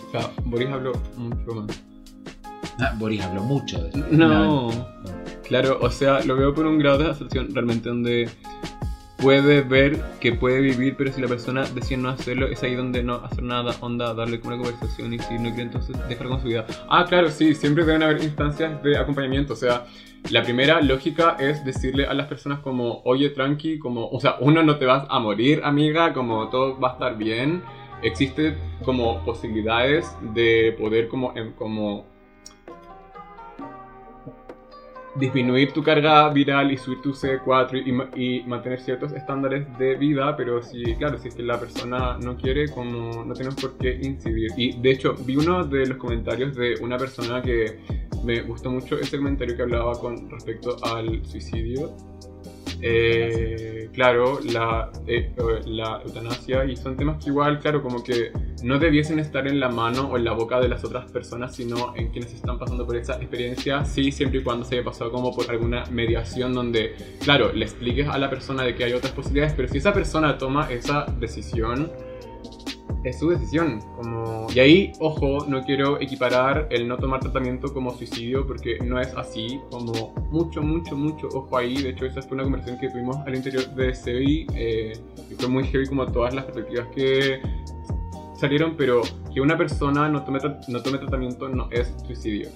O 0.06 0.10
sea, 0.10 0.30
Boris 0.44 0.68
habló 0.70 0.92
mucho 1.16 1.54
más. 1.54 1.66
Ah, 2.78 2.94
Boris 2.98 3.22
habló 3.22 3.42
mucho 3.42 3.78
de 3.82 3.88
esto. 3.88 4.06
No. 4.10 4.70
Claro, 5.44 5.78
o 5.80 5.90
sea, 5.90 6.22
lo 6.24 6.36
veo 6.36 6.52
por 6.54 6.66
un 6.66 6.78
grado 6.78 6.98
de 6.98 7.06
abstracción 7.06 7.48
realmente 7.54 7.88
donde 7.88 8.28
puede 9.18 9.62
ver 9.62 10.02
que 10.20 10.32
puede 10.32 10.60
vivir, 10.60 10.94
pero 10.96 11.12
si 11.12 11.20
la 11.20 11.28
persona 11.28 11.64
decide 11.64 11.98
no 11.98 12.10
hacerlo, 12.10 12.46
es 12.48 12.62
ahí 12.62 12.74
donde 12.74 13.02
no 13.02 13.14
hacer 13.14 13.42
nada, 13.42 13.74
onda, 13.80 14.12
darle 14.12 14.40
como 14.40 14.54
una 14.54 14.64
conversación 14.64 15.14
y 15.14 15.18
si 15.20 15.34
no 15.34 15.50
quiere 15.50 15.62
entonces 15.62 15.96
dejar 16.08 16.28
con 16.28 16.40
su 16.40 16.48
vida. 16.48 16.66
Ah, 16.88 17.04
claro, 17.08 17.30
sí, 17.30 17.54
siempre 17.54 17.84
deben 17.84 18.02
haber 18.02 18.22
instancias 18.22 18.82
de 18.82 18.98
acompañamiento, 18.98 19.54
o 19.54 19.56
sea, 19.56 19.86
la 20.30 20.42
primera 20.42 20.80
lógica 20.80 21.36
es 21.38 21.64
decirle 21.64 22.06
a 22.06 22.14
las 22.14 22.26
personas 22.26 22.58
como, 22.60 23.00
oye, 23.04 23.30
tranqui, 23.30 23.78
como, 23.78 24.08
o 24.08 24.20
sea, 24.20 24.36
uno 24.40 24.62
no 24.62 24.76
te 24.76 24.84
vas 24.84 25.06
a 25.08 25.18
morir, 25.20 25.60
amiga, 25.64 26.12
como 26.12 26.48
todo 26.48 26.78
va 26.78 26.90
a 26.90 26.92
estar 26.94 27.16
bien. 27.16 27.62
Existe 28.02 28.56
como 28.84 29.24
posibilidades 29.24 30.06
de 30.34 30.74
poder 30.78 31.08
como, 31.08 31.32
em, 31.36 31.52
como 31.52 32.06
disminuir 35.18 35.72
tu 35.72 35.82
carga 35.82 36.28
viral 36.30 36.72
y 36.72 36.76
subir 36.76 37.00
tu 37.02 37.12
C4 37.12 38.10
y, 38.14 38.22
y, 38.22 38.42
mantener 38.44 38.80
ciertos 38.80 39.12
estándares 39.12 39.66
de 39.78 39.94
vida, 39.96 40.36
pero 40.36 40.62
si, 40.62 40.82
claro, 40.96 41.18
si 41.18 41.28
es 41.28 41.34
que 41.34 41.42
la 41.42 41.58
persona 41.58 42.18
no 42.18 42.36
quiere, 42.36 42.68
como 42.68 43.24
no 43.24 43.34
tenemos 43.34 43.56
por 43.56 43.76
qué 43.78 43.98
incidir. 44.02 44.50
Y 44.56 44.80
de 44.80 44.90
hecho, 44.90 45.14
vi 45.14 45.36
uno 45.36 45.64
de 45.64 45.86
los 45.86 45.98
comentarios 45.98 46.54
de 46.54 46.74
una 46.80 46.98
persona 46.98 47.42
que 47.42 47.80
me 48.24 48.42
gustó 48.42 48.70
mucho 48.70 48.98
ese 48.98 49.16
comentario 49.16 49.56
que 49.56 49.62
hablaba 49.62 49.98
con 49.98 50.28
respecto 50.30 50.76
al 50.84 51.24
suicidio 51.24 51.96
eh, 52.82 53.90
claro, 53.92 54.40
la, 54.40 54.90
eh, 55.06 55.32
la 55.66 56.02
eutanasia 56.04 56.64
y 56.64 56.76
son 56.76 56.96
temas 56.96 57.22
que 57.22 57.30
igual, 57.30 57.58
claro, 57.60 57.82
como 57.82 58.02
que 58.02 58.32
no 58.62 58.78
debiesen 58.78 59.18
estar 59.18 59.46
en 59.46 59.60
la 59.60 59.68
mano 59.68 60.08
o 60.08 60.16
en 60.16 60.24
la 60.24 60.32
boca 60.32 60.60
de 60.60 60.68
las 60.68 60.84
otras 60.84 61.10
personas, 61.10 61.54
sino 61.54 61.94
en 61.96 62.10
quienes 62.10 62.32
están 62.34 62.58
pasando 62.58 62.86
por 62.86 62.96
esa 62.96 63.16
experiencia, 63.16 63.84
sí, 63.84 64.12
siempre 64.12 64.40
y 64.40 64.42
cuando 64.42 64.64
se 64.64 64.76
haya 64.76 64.84
pasado 64.84 65.10
como 65.10 65.34
por 65.34 65.50
alguna 65.50 65.84
mediación 65.90 66.52
donde, 66.52 66.94
claro, 67.22 67.52
le 67.52 67.64
expliques 67.64 68.08
a 68.08 68.18
la 68.18 68.28
persona 68.28 68.62
de 68.62 68.74
que 68.74 68.84
hay 68.84 68.92
otras 68.92 69.12
posibilidades, 69.12 69.54
pero 69.54 69.68
si 69.68 69.78
esa 69.78 69.92
persona 69.92 70.36
toma 70.38 70.70
esa 70.70 71.06
decisión, 71.18 71.90
es 73.06 73.18
su 73.20 73.30
decisión. 73.30 73.80
Como... 73.96 74.48
Y 74.54 74.58
ahí, 74.58 74.92
ojo, 74.98 75.46
no 75.46 75.62
quiero 75.62 76.00
equiparar 76.00 76.66
el 76.70 76.88
no 76.88 76.96
tomar 76.96 77.20
tratamiento 77.20 77.72
como 77.72 77.96
suicidio 77.96 78.46
porque 78.46 78.78
no 78.84 79.00
es 79.00 79.14
así. 79.16 79.60
Como 79.70 80.12
mucho, 80.30 80.60
mucho, 80.60 80.96
mucho 80.96 81.28
ojo 81.32 81.56
ahí. 81.56 81.82
De 81.82 81.90
hecho, 81.90 82.06
esa 82.06 82.20
fue 82.22 82.34
una 82.34 82.44
conversación 82.44 82.78
que 82.78 82.88
tuvimos 82.88 83.16
al 83.18 83.36
interior 83.36 83.64
de 83.74 83.94
CEI 83.94 84.46
eh, 84.54 84.92
y 85.30 85.34
fue 85.34 85.48
muy 85.48 85.64
heavy 85.64 85.86
como 85.86 86.10
todas 86.10 86.34
las 86.34 86.44
perspectivas 86.46 86.88
que 86.88 87.40
salieron, 88.38 88.76
pero 88.76 89.02
que 89.32 89.40
una 89.40 89.56
persona 89.56 90.08
no 90.08 90.24
tome, 90.24 90.38
no 90.68 90.82
tome 90.82 90.98
tratamiento 90.98 91.48
no 91.48 91.68
es 91.70 91.94
suicidio. 92.06 92.48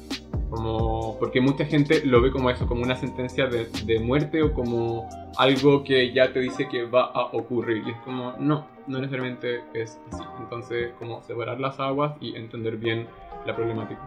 Como, 0.50 1.16
porque 1.18 1.40
mucha 1.40 1.64
gente 1.64 2.04
lo 2.04 2.20
ve 2.20 2.32
como 2.32 2.50
eso, 2.50 2.66
como 2.66 2.82
una 2.82 2.96
sentencia 2.96 3.46
de, 3.46 3.66
de, 3.84 4.00
muerte 4.00 4.42
o 4.42 4.52
como 4.52 5.08
algo 5.36 5.84
que 5.84 6.12
ya 6.12 6.32
te 6.32 6.40
dice 6.40 6.68
que 6.68 6.84
va 6.84 7.04
a 7.04 7.26
ocurrir. 7.26 7.84
Y 7.86 7.90
es 7.90 7.96
como, 7.98 8.34
no, 8.38 8.66
no 8.88 8.98
necesariamente 8.98 9.62
es 9.74 10.00
así. 10.12 10.24
Entonces, 10.40 10.92
como 10.98 11.22
separar 11.22 11.60
las 11.60 11.78
aguas 11.78 12.14
y 12.20 12.34
entender 12.34 12.78
bien 12.78 13.06
la 13.46 13.54
problemática. 13.54 14.00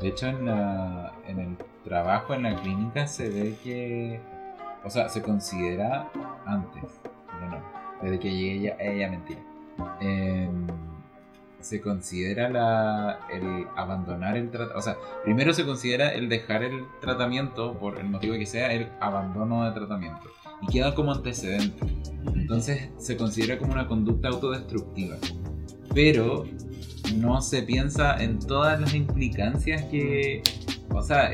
De 0.00 0.08
hecho, 0.08 0.26
en, 0.26 0.46
la, 0.46 1.12
en 1.28 1.38
el 1.38 1.56
trabajo 1.84 2.34
en 2.34 2.42
la 2.42 2.56
clínica 2.56 3.06
se 3.06 3.28
ve 3.28 3.54
que, 3.62 4.20
o 4.84 4.90
sea, 4.90 5.08
se 5.08 5.22
considera 5.22 6.08
antes, 6.44 7.00
no, 7.40 7.62
desde 8.02 8.18
que 8.18 8.28
ella, 8.28 8.76
ella 8.80 9.10
mentira. 9.10 9.51
Eh, 10.00 10.48
se 11.62 11.80
considera 11.80 12.50
la, 12.50 13.20
el 13.30 13.66
abandonar 13.76 14.36
el 14.36 14.50
tratamiento. 14.50 14.78
O 14.78 14.82
sea, 14.82 14.96
primero 15.24 15.54
se 15.54 15.64
considera 15.64 16.12
el 16.12 16.28
dejar 16.28 16.62
el 16.64 16.84
tratamiento, 17.00 17.78
por 17.78 17.98
el 17.98 18.08
motivo 18.08 18.34
que 18.34 18.46
sea, 18.46 18.72
el 18.72 18.88
abandono 19.00 19.64
de 19.64 19.72
tratamiento. 19.72 20.22
Y 20.62 20.72
queda 20.72 20.94
como 20.94 21.12
antecedente. 21.12 21.86
Entonces 22.34 22.90
se 22.98 23.16
considera 23.16 23.58
como 23.58 23.72
una 23.72 23.86
conducta 23.86 24.28
autodestructiva. 24.28 25.16
Pero 25.94 26.44
no 27.16 27.40
se 27.42 27.62
piensa 27.62 28.22
en 28.22 28.38
todas 28.38 28.80
las 28.80 28.94
implicancias 28.94 29.82
que. 29.84 30.42
O 30.90 31.02
sea, 31.02 31.30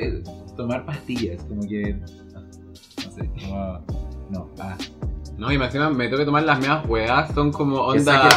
tomar 0.56 0.84
pastillas, 0.84 1.42
como 1.44 1.62
que. 1.62 1.94
No 1.94 3.12
sé, 3.12 3.30
como. 3.40 3.84
No, 4.30 4.50
ah 4.60 4.76
no, 5.38 5.52
y 5.52 5.56
me 5.56 5.68
tengo 5.68 6.16
que 6.16 6.24
tomar 6.24 6.42
las 6.42 6.58
mismas 6.58 6.84
hueás, 6.86 7.32
son 7.32 7.52
como 7.52 7.76
onda. 7.76 8.28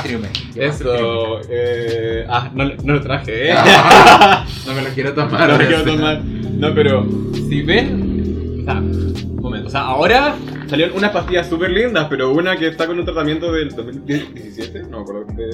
Eso, 0.56 1.42
eh. 1.50 2.28
Ah, 2.30 2.52
no, 2.54 2.66
no 2.84 2.94
lo 2.94 3.02
traje, 3.02 3.50
eh. 3.50 3.56
no 4.68 4.74
me 4.76 4.84
lo 4.84 4.90
quiero 4.92 5.12
tomar. 5.16 5.50
No 5.50 5.58
lo 5.58 5.66
quiero 5.66 5.84
tomar. 5.84 6.22
No, 6.24 6.76
pero 6.76 7.04
si 7.50 7.64
ven. 7.64 8.60
O 8.62 8.64
sea, 8.66 8.76
un 8.76 9.36
momento. 9.42 9.68
O 9.68 9.72
sea, 9.72 9.82
ahora 9.82 10.36
salieron 10.68 10.96
unas 10.96 11.10
pastillas 11.10 11.50
súper 11.50 11.72
lindas, 11.72 12.06
pero 12.08 12.32
una 12.32 12.56
que 12.56 12.68
está 12.68 12.86
con 12.86 13.00
un 13.00 13.06
tratamiento 13.06 13.52
del 13.52 13.70
2017, 13.70 14.84
no 14.84 14.98
me 14.98 15.02
acuerdo 15.02 15.26
de, 15.34 15.46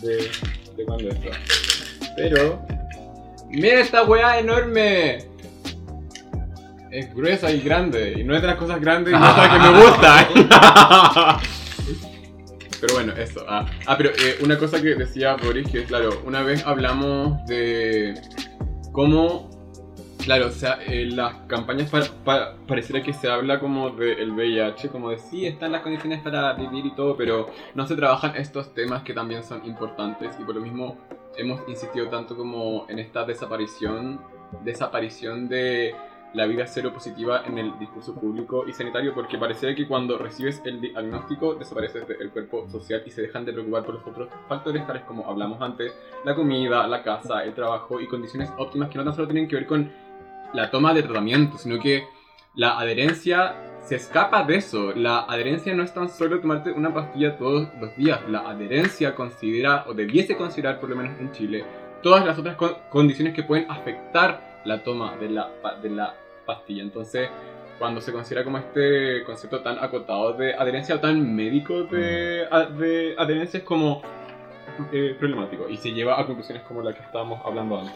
de, 0.00 0.16
de 0.76 0.84
cuándo 0.86 1.08
está. 1.08 1.30
Pero. 2.16 2.62
¡Mira 3.50 3.80
esta 3.80 4.04
hueá 4.04 4.38
enorme! 4.38 5.18
Es 6.90 7.14
gruesa 7.14 7.50
y 7.50 7.60
grande. 7.60 8.14
Y 8.18 8.24
no 8.24 8.34
es 8.34 8.42
de 8.42 8.48
las 8.48 8.56
cosas 8.56 8.80
grandes 8.80 9.14
y 9.14 9.16
no 9.16 9.26
es 9.26 9.48
que 9.48 9.58
me 9.58 9.80
gusta. 9.82 11.40
pero 12.80 12.94
bueno, 12.94 13.12
eso. 13.12 13.44
Ah, 13.48 13.66
ah 13.86 13.96
pero 13.96 14.10
eh, 14.10 14.38
una 14.42 14.58
cosa 14.58 14.80
que 14.80 14.94
decía 14.94 15.36
Boris, 15.36 15.68
que 15.70 15.84
claro, 15.84 16.22
una 16.24 16.42
vez 16.42 16.64
hablamos 16.66 17.44
de 17.46 18.14
cómo, 18.92 19.50
claro, 20.24 20.46
o 20.48 20.50
sea, 20.50 20.78
en 20.86 21.16
las 21.16 21.34
campañas 21.46 21.90
pareciera 22.66 23.02
que 23.02 23.12
se 23.12 23.28
habla 23.28 23.60
como 23.60 23.90
del 23.90 24.32
VIH, 24.32 24.88
como 24.88 25.10
de 25.10 25.18
sí, 25.18 25.46
están 25.46 25.72
las 25.72 25.82
condiciones 25.82 26.20
para 26.22 26.54
vivir 26.54 26.86
y 26.86 26.94
todo, 26.94 27.16
pero 27.16 27.50
no 27.74 27.86
se 27.86 27.96
trabajan 27.96 28.36
estos 28.36 28.74
temas 28.74 29.02
que 29.02 29.12
también 29.12 29.42
son 29.42 29.64
importantes 29.64 30.34
y 30.40 30.44
por 30.44 30.54
lo 30.54 30.60
mismo 30.60 30.96
hemos 31.36 31.60
insistido 31.68 32.08
tanto 32.08 32.36
como 32.36 32.86
en 32.88 32.98
esta 32.98 33.24
desaparición, 33.24 34.20
desaparición 34.64 35.48
de 35.48 35.94
la 36.34 36.46
vida 36.46 36.66
cero 36.66 36.92
positiva 36.92 37.42
en 37.46 37.58
el 37.58 37.78
discurso 37.78 38.14
público 38.14 38.66
y 38.66 38.72
sanitario 38.72 39.14
porque 39.14 39.38
parece 39.38 39.74
que 39.74 39.86
cuando 39.88 40.18
recibes 40.18 40.60
el 40.64 40.80
diagnóstico 40.80 41.54
desaparece 41.54 42.00
el 42.20 42.30
cuerpo 42.30 42.68
social 42.68 43.02
y 43.06 43.10
se 43.10 43.22
dejan 43.22 43.44
de 43.44 43.52
preocupar 43.52 43.84
por 43.84 43.94
los 43.94 44.06
otros 44.06 44.28
factores 44.48 44.86
tales 44.86 45.04
como 45.04 45.26
hablamos 45.26 45.60
antes, 45.62 45.92
la 46.24 46.34
comida, 46.34 46.86
la 46.86 47.02
casa, 47.02 47.44
el 47.44 47.54
trabajo 47.54 48.00
y 48.00 48.06
condiciones 48.06 48.50
óptimas 48.58 48.90
que 48.90 48.98
no 48.98 49.04
tan 49.04 49.14
solo 49.14 49.28
tienen 49.28 49.48
que 49.48 49.56
ver 49.56 49.66
con 49.66 49.90
la 50.52 50.70
toma 50.70 50.94
de 50.94 51.02
tratamiento, 51.02 51.58
sino 51.58 51.78
que 51.78 52.04
la 52.54 52.78
adherencia 52.78 53.54
se 53.82 53.96
escapa 53.96 54.44
de 54.44 54.56
eso. 54.56 54.92
La 54.94 55.20
adherencia 55.20 55.74
no 55.74 55.82
es 55.82 55.94
tan 55.94 56.08
solo 56.08 56.40
tomarte 56.40 56.72
una 56.72 56.92
pastilla 56.92 57.36
todos 57.36 57.68
los 57.80 57.96
días, 57.96 58.20
la 58.28 58.40
adherencia 58.40 59.14
considera 59.14 59.84
o 59.86 59.94
debiese 59.94 60.36
considerar 60.36 60.80
por 60.80 60.90
lo 60.90 60.96
menos 60.96 61.18
en 61.20 61.32
Chile 61.32 61.64
todas 62.02 62.24
las 62.24 62.38
otras 62.38 62.56
condiciones 62.90 63.34
que 63.34 63.42
pueden 63.42 63.70
afectar 63.70 64.47
la 64.68 64.84
toma 64.84 65.16
de 65.16 65.30
la, 65.30 65.50
de 65.82 65.90
la 65.90 66.14
pastilla. 66.46 66.82
Entonces, 66.82 67.28
cuando 67.78 68.00
se 68.00 68.12
considera 68.12 68.44
como 68.44 68.58
este 68.58 69.24
concepto 69.24 69.60
tan 69.62 69.78
acotado 69.78 70.32
de 70.32 70.54
adherencia 70.54 70.96
o 70.96 71.00
tan 71.00 71.34
médico 71.34 71.84
de, 71.84 72.46
mm. 72.50 72.78
de 72.78 73.14
adherencia 73.16 73.58
es 73.58 73.64
como 73.64 74.02
eh, 74.92 75.16
problemático 75.18 75.68
y 75.68 75.76
se 75.76 75.92
lleva 75.92 76.20
a 76.20 76.26
conclusiones 76.26 76.62
como 76.64 76.82
la 76.82 76.92
que 76.92 77.02
estábamos 77.02 77.40
hablando 77.44 77.78
antes. 77.78 77.94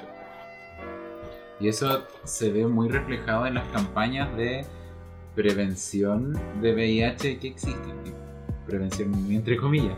Y 1.60 1.68
eso 1.68 2.04
se 2.24 2.50
ve 2.50 2.66
muy 2.66 2.88
reflejado 2.88 3.46
en 3.46 3.54
las 3.54 3.66
campañas 3.68 4.34
de 4.36 4.64
prevención 5.34 6.32
de 6.60 6.74
VIH 6.74 7.38
que 7.38 7.48
existen. 7.48 8.02
Prevención 8.66 9.14
entre 9.30 9.56
comillas. 9.56 9.96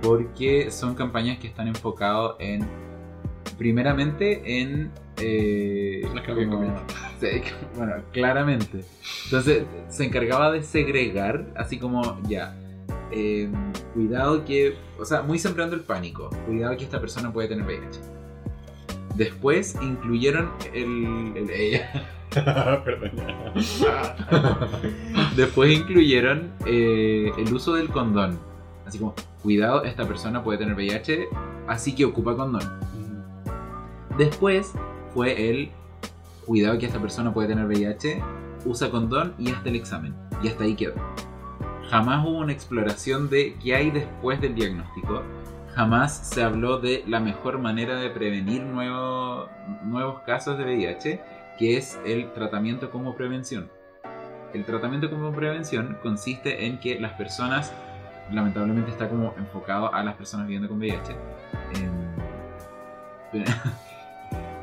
Porque 0.00 0.70
son 0.70 0.94
campañas 0.94 1.38
que 1.38 1.48
están 1.48 1.68
enfocadas 1.68 2.36
en, 2.38 2.68
primeramente, 3.58 4.60
en 4.60 4.92
eh, 5.22 6.02
bueno, 7.76 7.94
claramente. 8.12 8.84
Entonces 9.24 9.64
se 9.88 10.04
encargaba 10.04 10.52
de 10.52 10.62
segregar, 10.62 11.46
así 11.56 11.78
como 11.78 12.20
ya. 12.28 12.56
Em, 13.10 13.52
cuidado 13.94 14.44
que. 14.44 14.76
O 14.98 15.04
sea, 15.04 15.22
muy 15.22 15.38
sembrando 15.38 15.76
el 15.76 15.82
pánico. 15.82 16.30
Cuidado 16.46 16.76
que 16.76 16.84
esta 16.84 17.00
persona 17.00 17.32
puede 17.32 17.48
tener 17.48 17.64
VIH. 17.64 18.00
Después 19.16 19.76
incluyeron 19.82 20.50
el. 20.72 21.32
el 21.36 21.50
ella. 21.50 22.08
Después 25.36 25.70
incluyeron 25.70 26.50
eh, 26.66 27.30
el 27.36 27.52
uso 27.52 27.74
del 27.74 27.90
condón. 27.90 28.38
Así 28.86 28.98
como, 28.98 29.14
cuidado, 29.42 29.84
esta 29.84 30.06
persona 30.06 30.42
puede 30.42 30.56
tener 30.58 30.74
VIH, 30.74 31.28
así 31.68 31.94
que 31.94 32.06
ocupa 32.06 32.34
condón. 32.34 32.62
Después 34.16 34.72
fue 35.14 35.50
el 35.50 35.70
cuidado 36.46 36.78
que 36.78 36.86
esta 36.86 37.00
persona 37.00 37.32
puede 37.32 37.48
tener 37.48 37.66
VIH, 37.66 38.22
usa 38.64 38.90
condón 38.90 39.34
y 39.38 39.50
hasta 39.50 39.68
el 39.68 39.76
examen. 39.76 40.14
Y 40.42 40.48
hasta 40.48 40.64
ahí 40.64 40.74
quedó. 40.74 40.94
Jamás 41.88 42.24
hubo 42.26 42.38
una 42.38 42.52
exploración 42.52 43.28
de 43.28 43.56
qué 43.62 43.74
hay 43.74 43.90
después 43.90 44.40
del 44.40 44.54
diagnóstico. 44.54 45.22
Jamás 45.74 46.28
se 46.28 46.42
habló 46.42 46.78
de 46.78 47.04
la 47.06 47.20
mejor 47.20 47.58
manera 47.58 47.96
de 47.96 48.10
prevenir 48.10 48.62
nuevos 48.62 49.48
casos 50.26 50.58
de 50.58 50.64
VIH. 50.64 51.20
que 51.58 51.76
es 51.76 52.00
el 52.06 52.32
tratamiento 52.32 52.90
como 52.90 53.14
prevención. 53.14 53.70
El 54.54 54.64
tratamiento 54.64 55.10
como 55.10 55.32
prevención 55.32 55.98
consiste 56.02 56.66
en 56.66 56.80
que 56.80 56.98
las 56.98 57.12
personas, 57.12 57.72
lamentablemente 58.32 58.90
está 58.90 59.08
como 59.08 59.34
enfocado 59.36 59.94
a 59.94 60.02
las 60.02 60.14
personas 60.14 60.46
viviendo 60.46 60.68
con 60.68 60.78
VIH, 60.78 61.12
em, 61.74 62.02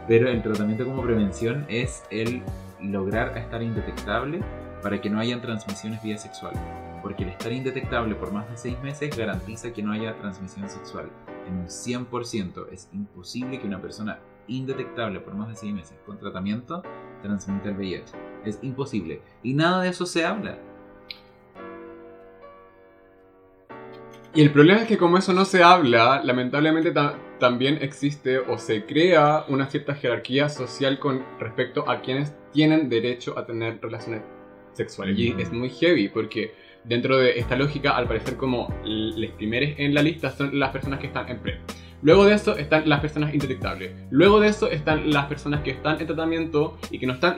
pero 0.10 0.28
el 0.28 0.42
tratamiento 0.42 0.86
como 0.86 1.04
prevención 1.04 1.68
es 1.70 2.04
el 2.10 2.42
lograr 2.82 3.38
estar 3.38 3.62
indetectable 3.62 4.42
para 4.82 5.00
que 5.00 5.08
no 5.08 5.20
haya 5.20 5.40
transmisiones 5.40 6.02
vía 6.02 6.18
sexual. 6.18 6.54
Porque 7.04 7.26
el 7.26 7.30
estar 7.30 7.52
indetectable 7.52 8.16
por 8.16 8.34
más 8.34 8.50
de 8.50 8.58
6 8.58 8.82
meses 8.82 9.16
garantiza 9.16 9.72
que 9.72 9.84
no 9.84 9.92
haya 9.92 10.18
transmisión 10.18 10.68
sexual. 10.68 11.12
En 11.48 11.58
un 11.60 11.68
100% 11.68 12.70
es 12.72 12.90
imposible 12.92 13.60
que 13.60 13.68
una 13.68 13.80
persona 13.80 14.18
indetectable 14.48 15.20
por 15.20 15.36
más 15.36 15.50
de 15.50 15.56
6 15.56 15.74
meses 15.76 15.98
con 16.08 16.18
tratamiento 16.18 16.82
transmita 17.22 17.70
el 17.70 17.78
VIH. 17.78 18.12
Es 18.46 18.58
imposible. 18.64 19.22
Y 19.44 19.54
nada 19.54 19.84
de 19.84 19.90
eso 19.90 20.08
se 20.08 20.26
habla. 20.26 20.58
Y 24.34 24.42
el 24.42 24.52
problema 24.52 24.82
es 24.82 24.88
que 24.88 24.98
como 24.98 25.20
eso 25.20 25.34
no 25.34 25.46
se 25.46 25.62
habla, 25.62 26.24
lamentablemente 26.24 26.92
también 27.40 27.80
existe 27.82 28.40
o 28.40 28.58
se 28.58 28.86
crea 28.86 29.46
una 29.48 29.68
cierta 29.68 29.96
jerarquía 29.96 30.50
social 30.50 31.00
con 31.00 31.24
respecto 31.40 31.90
a 31.90 32.02
quienes 32.02 32.34
tienen 32.52 32.90
derecho 32.90 33.38
a 33.38 33.46
tener 33.46 33.80
relaciones 33.82 34.22
sexuales. 34.74 35.18
Y 35.18 35.36
es 35.40 35.52
muy 35.52 35.70
heavy 35.70 36.10
porque 36.10 36.54
dentro 36.84 37.18
de 37.18 37.40
esta 37.40 37.56
lógica, 37.56 37.96
al 37.96 38.08
parecer 38.08 38.36
como 38.36 38.74
los 38.84 39.32
primeros 39.32 39.72
en 39.78 39.94
la 39.94 40.02
lista 40.02 40.32
son 40.32 40.58
las 40.60 40.72
personas 40.72 41.00
que 41.00 41.08
están 41.08 41.30
en 41.30 41.40
PrEP. 41.40 41.60
Luego 42.02 42.24
de 42.24 42.34
eso 42.34 42.56
están 42.58 42.88
las 42.88 43.02
personas 43.02 43.34
indetectables. 43.34 43.92
Luego 44.10 44.40
de 44.40 44.48
eso 44.48 44.70
están 44.70 45.12
las 45.12 45.26
personas 45.26 45.62
que 45.62 45.72
están 45.72 46.00
en 46.00 46.08
tratamiento 46.08 46.78
y 46.92 46.98
que 46.98 47.06
no 47.06 47.14
están 47.14 47.36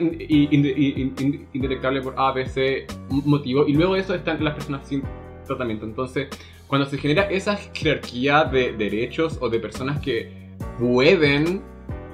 indetectables 1.52 2.04
por 2.04 2.14
A, 2.16 2.32
B, 2.32 2.46
C 2.46 2.86
motivo. 3.10 3.66
Y 3.66 3.72
luego 3.72 3.94
de 3.94 4.00
eso 4.00 4.14
están 4.14 4.42
las 4.44 4.54
personas 4.54 4.86
sin 4.86 5.02
tratamiento. 5.46 5.84
Entonces, 5.84 6.28
cuando 6.72 6.88
se 6.88 6.96
genera 6.96 7.24
esa 7.24 7.54
jerarquía 7.74 8.44
de 8.44 8.72
derechos 8.72 9.36
o 9.42 9.50
de 9.50 9.60
personas 9.60 10.00
que 10.00 10.32
pueden 10.78 11.62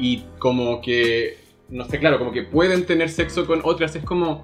y 0.00 0.24
como 0.40 0.80
que, 0.80 1.38
no 1.68 1.84
sé, 1.84 2.00
claro, 2.00 2.18
como 2.18 2.32
que 2.32 2.42
pueden 2.42 2.84
tener 2.84 3.08
sexo 3.08 3.46
con 3.46 3.60
otras, 3.62 3.94
es 3.94 4.02
como, 4.02 4.42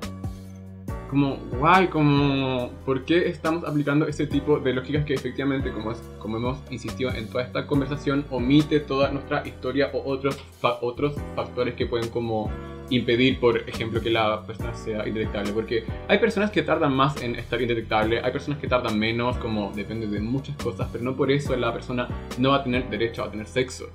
como, 1.14 1.36
guay, 1.60 1.86
como, 1.86 2.70
¿por 2.84 3.04
qué 3.04 3.28
estamos 3.28 3.62
aplicando 3.62 4.08
ese 4.08 4.26
tipo 4.26 4.58
de 4.58 4.72
lógicas 4.72 5.04
que 5.04 5.14
efectivamente, 5.14 5.70
como, 5.70 5.92
es, 5.92 5.98
como 6.18 6.38
hemos 6.38 6.58
insistido 6.72 7.14
en 7.14 7.28
toda 7.28 7.44
esta 7.44 7.68
conversación, 7.68 8.24
omite 8.30 8.80
toda 8.80 9.12
nuestra 9.12 9.46
historia 9.46 9.90
o 9.92 10.02
otros, 10.10 10.36
otros 10.80 11.14
factores 11.36 11.74
que 11.74 11.86
pueden 11.86 12.08
como 12.08 12.50
impedir, 12.90 13.38
por 13.38 13.58
ejemplo, 13.58 14.00
que 14.00 14.10
la 14.10 14.42
persona 14.42 14.74
sea 14.74 15.06
indetectable. 15.06 15.52
Porque 15.52 15.84
hay 16.08 16.18
personas 16.18 16.50
que 16.50 16.62
tardan 16.62 16.92
más 16.92 17.22
en 17.22 17.36
estar 17.36 17.62
indetectable, 17.62 18.20
hay 18.20 18.32
personas 18.32 18.58
que 18.58 18.66
tardan 18.66 18.98
menos, 18.98 19.36
como 19.36 19.70
depende 19.72 20.08
de 20.08 20.18
muchas 20.18 20.56
cosas, 20.56 20.88
pero 20.90 21.04
no 21.04 21.14
por 21.14 21.30
eso 21.30 21.54
la 21.54 21.72
persona 21.72 22.08
no 22.38 22.50
va 22.50 22.56
a 22.56 22.64
tener 22.64 22.90
derecho 22.90 23.22
a 23.22 23.30
tener 23.30 23.46
sexo. 23.46 23.88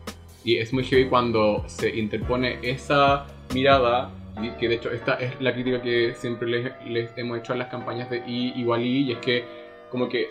Y 0.45 0.55
es 0.55 0.71
muy 0.71 0.85
heavy 0.85 1.09
cuando 1.09 1.65
se 1.67 1.93
interpone 1.97 2.59
esa 2.61 3.27
mirada 3.53 4.09
que 4.60 4.70
de 4.70 4.76
hecho 4.76 4.91
esta 4.91 5.16
es 5.16 5.40
la 5.41 5.53
crítica 5.53 5.82
que 5.82 6.14
siempre 6.16 6.74
les, 6.86 7.11
hemos 7.18 7.40
hecho 7.40 7.53
a 7.53 7.56
las 7.56 7.68
campañas 7.68 8.10
de 8.10 8.18
I 8.26 8.53
igual 8.56 8.86
I, 8.86 9.10
y 9.10 9.11
es 9.14 9.18
que 9.20 9.44
como 9.90 10.10
que 10.10 10.30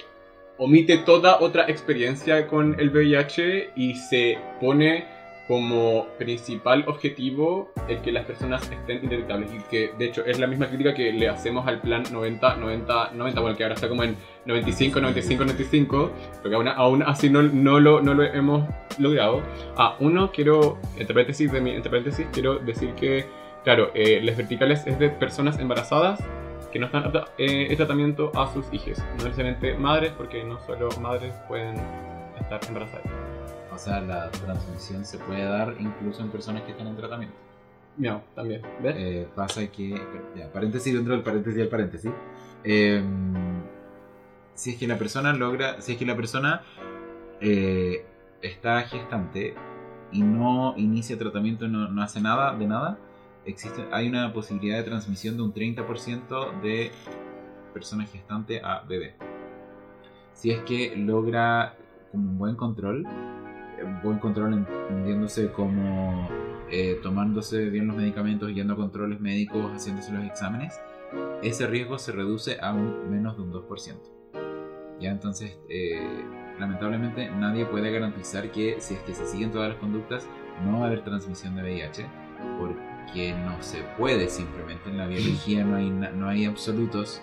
omite 0.59 0.99
toda 0.99 1.41
otra 1.41 1.69
experiencia 1.69 2.47
con 2.47 2.79
el 2.79 2.91
VIH 2.91 3.71
y 3.77 3.95
se 3.95 4.39
pone 4.61 5.19
como 5.49 6.07
principal 6.19 6.85
objetivo 6.87 7.73
el 7.89 8.03
que 8.03 8.13
las 8.13 8.27
personas 8.27 8.71
estén 8.71 9.03
indetectables 9.03 9.51
y 9.55 9.59
que 9.71 9.93
de 9.99 10.05
hecho 10.05 10.23
es 10.27 10.39
la 10.39 10.47
misma 10.47 10.69
crítica 10.69 10.93
que 10.93 11.11
le 11.11 11.27
hacemos 11.27 11.67
al 11.67 11.81
plan 11.81 12.03
90 12.13 12.57
90 12.57 13.13
90 13.15 13.41
bueno 13.41 13.57
que 13.57 13.63
ahora 13.63 13.75
está 13.75 13.89
como 13.89 14.05
en 14.05 14.15
95 14.45 15.01
95 15.01 15.45
95 15.45 16.11
pero 16.43 16.51
que 16.51 16.55
aún, 16.55 16.69
aún 16.69 17.03
así 17.03 17.31
no, 17.31 17.43
no, 17.43 17.81
lo, 17.81 18.03
no 18.03 18.13
lo 18.13 18.25
hemos 18.25 18.69
logrado. 18.99 19.43
Ah 19.77 19.97
uno 20.01 20.31
quiero 20.33 20.79
entre 20.99 21.15
paréntesis 21.15 21.51
de 21.51 21.63
mi 21.63 21.71
entre 21.71 21.89
paréntesis 21.89 22.27
quiero 22.31 22.59
decir 22.59 22.91
que 22.91 23.25
Claro, 23.69 23.90
eh, 23.93 24.23
las 24.23 24.35
verticales 24.35 24.86
es 24.86 24.99
de 24.99 25.11
personas 25.11 25.59
embarazadas 25.59 26.24
que 26.73 26.78
no 26.78 26.86
están 26.86 27.12
eh, 27.36 27.66
en 27.69 27.77
tratamiento 27.77 28.32
a 28.35 28.51
sus 28.51 28.65
hijos. 28.73 28.97
No 29.19 29.24
necesariamente 29.24 29.77
madres, 29.77 30.12
porque 30.16 30.43
no 30.43 30.59
solo 30.61 30.89
madres 31.03 31.35
pueden 31.47 31.77
estar 32.40 32.61
embarazadas. 32.66 33.05
O 33.70 33.77
sea, 33.77 34.01
la 34.01 34.31
transmisión 34.31 35.05
se 35.05 35.19
puede 35.19 35.45
dar 35.45 35.74
incluso 35.81 36.23
en 36.23 36.31
personas 36.31 36.62
que 36.62 36.70
están 36.70 36.86
en 36.86 36.97
tratamiento. 36.97 37.36
No, 37.99 38.23
también. 38.35 38.62
¿Ves? 38.82 38.95
Eh, 38.97 39.28
pasa 39.35 39.66
que, 39.66 40.01
ya, 40.35 40.51
paréntesis 40.51 40.95
dentro 40.95 41.12
del 41.12 41.23
paréntesis 41.23 41.59
del 41.59 41.69
paréntesis. 41.69 42.12
Em, 42.65 43.35
si 44.55 44.70
es 44.70 44.77
que 44.78 44.86
la 44.86 44.97
persona 44.97 45.35
logra, 45.35 45.78
si 45.82 45.93
es 45.93 45.99
que 45.99 46.07
la 46.07 46.16
persona 46.16 46.62
está 48.40 48.81
gestante 48.85 49.55
y 50.11 50.23
no 50.23 50.73
inicia 50.78 51.19
tratamiento, 51.19 51.69
no, 51.69 51.90
no 51.90 52.03
hace 52.03 52.23
nada 52.23 52.57
de 52.57 52.66
nada, 52.66 52.99
existe, 53.49 53.85
hay 53.91 54.09
una 54.09 54.33
posibilidad 54.33 54.79
de 54.79 54.85
transmisión 54.85 55.37
de 55.37 55.43
un 55.43 55.53
30% 55.53 56.61
de 56.61 56.91
persona 57.73 58.05
gestante 58.05 58.61
a 58.62 58.81
bebé. 58.81 59.15
Si 60.35 60.51
es 60.51 60.61
que 60.61 60.95
logra 60.97 61.75
un 62.12 62.39
buen 62.39 62.55
control, 62.57 63.05
buen 64.03 64.19
control 64.19 64.55
entendiéndose 64.55 65.51
como 65.51 66.29
eh, 66.70 66.99
tomándose 67.03 67.70
bien 67.70 67.89
los 67.89 67.97
medicamentos, 67.97 68.53
yendo 68.53 68.75
a 68.75 68.77
controles 68.77 69.20
médicos, 69.20 69.70
haciéndose 69.73 70.12
los 70.12 70.25
exámenes, 70.25 70.79
ese 71.43 71.66
riesgo 71.66 71.99
se 71.99 72.12
reduce 72.12 72.59
a 72.61 72.73
un, 72.73 73.11
menos 73.11 73.37
de 73.37 73.43
un 73.43 73.53
2%. 73.53 73.97
Ya 75.01 75.11
entonces, 75.11 75.59
eh, 75.69 76.25
lamentablemente 76.59 77.31
nadie 77.31 77.65
puede 77.65 77.91
garantizar 77.91 78.51
que 78.51 78.81
si 78.81 78.95
es 78.95 79.01
que 79.01 79.15
se 79.15 79.27
siguen 79.27 79.51
todas 79.51 79.70
las 79.70 79.79
conductas, 79.79 80.29
no 80.65 80.81
va 80.81 80.85
a 80.85 80.87
haber 80.89 81.05
transmisión 81.05 81.55
de 81.55 81.62
VIH, 81.62 82.07
porque 82.59 82.98
que 83.13 83.33
no 83.33 83.63
se 83.63 83.83
puede 83.97 84.29
simplemente. 84.29 84.91
En 84.91 84.99
la 84.99 85.07
biología 85.07 85.65
no 85.65 85.77
hay, 85.77 85.91
no 85.91 86.29
hay 86.29 86.45
absolutos. 86.45 87.21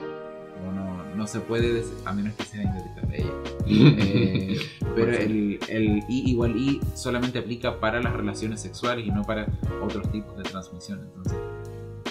No, 0.73 1.03
no 1.15 1.27
se 1.27 1.41
puede, 1.41 1.83
a 2.05 2.13
menos 2.13 2.33
que 2.35 2.43
sea 2.43 2.63
indetectable 2.63 3.21
ella. 3.21 3.33
Eh, 3.67 4.57
pero 4.95 5.11
el, 5.11 5.59
el, 5.69 5.97
I 6.07 6.31
igual 6.31 6.55
I 6.55 6.79
solamente 6.95 7.39
aplica 7.39 7.79
para 7.79 8.01
las 8.01 8.13
relaciones 8.13 8.61
sexuales 8.61 9.05
y 9.05 9.11
no 9.11 9.21
para 9.23 9.47
otros 9.83 10.11
tipos 10.11 10.35
de 10.37 10.43
transmisión. 10.43 11.01
Entonces, 11.01 11.37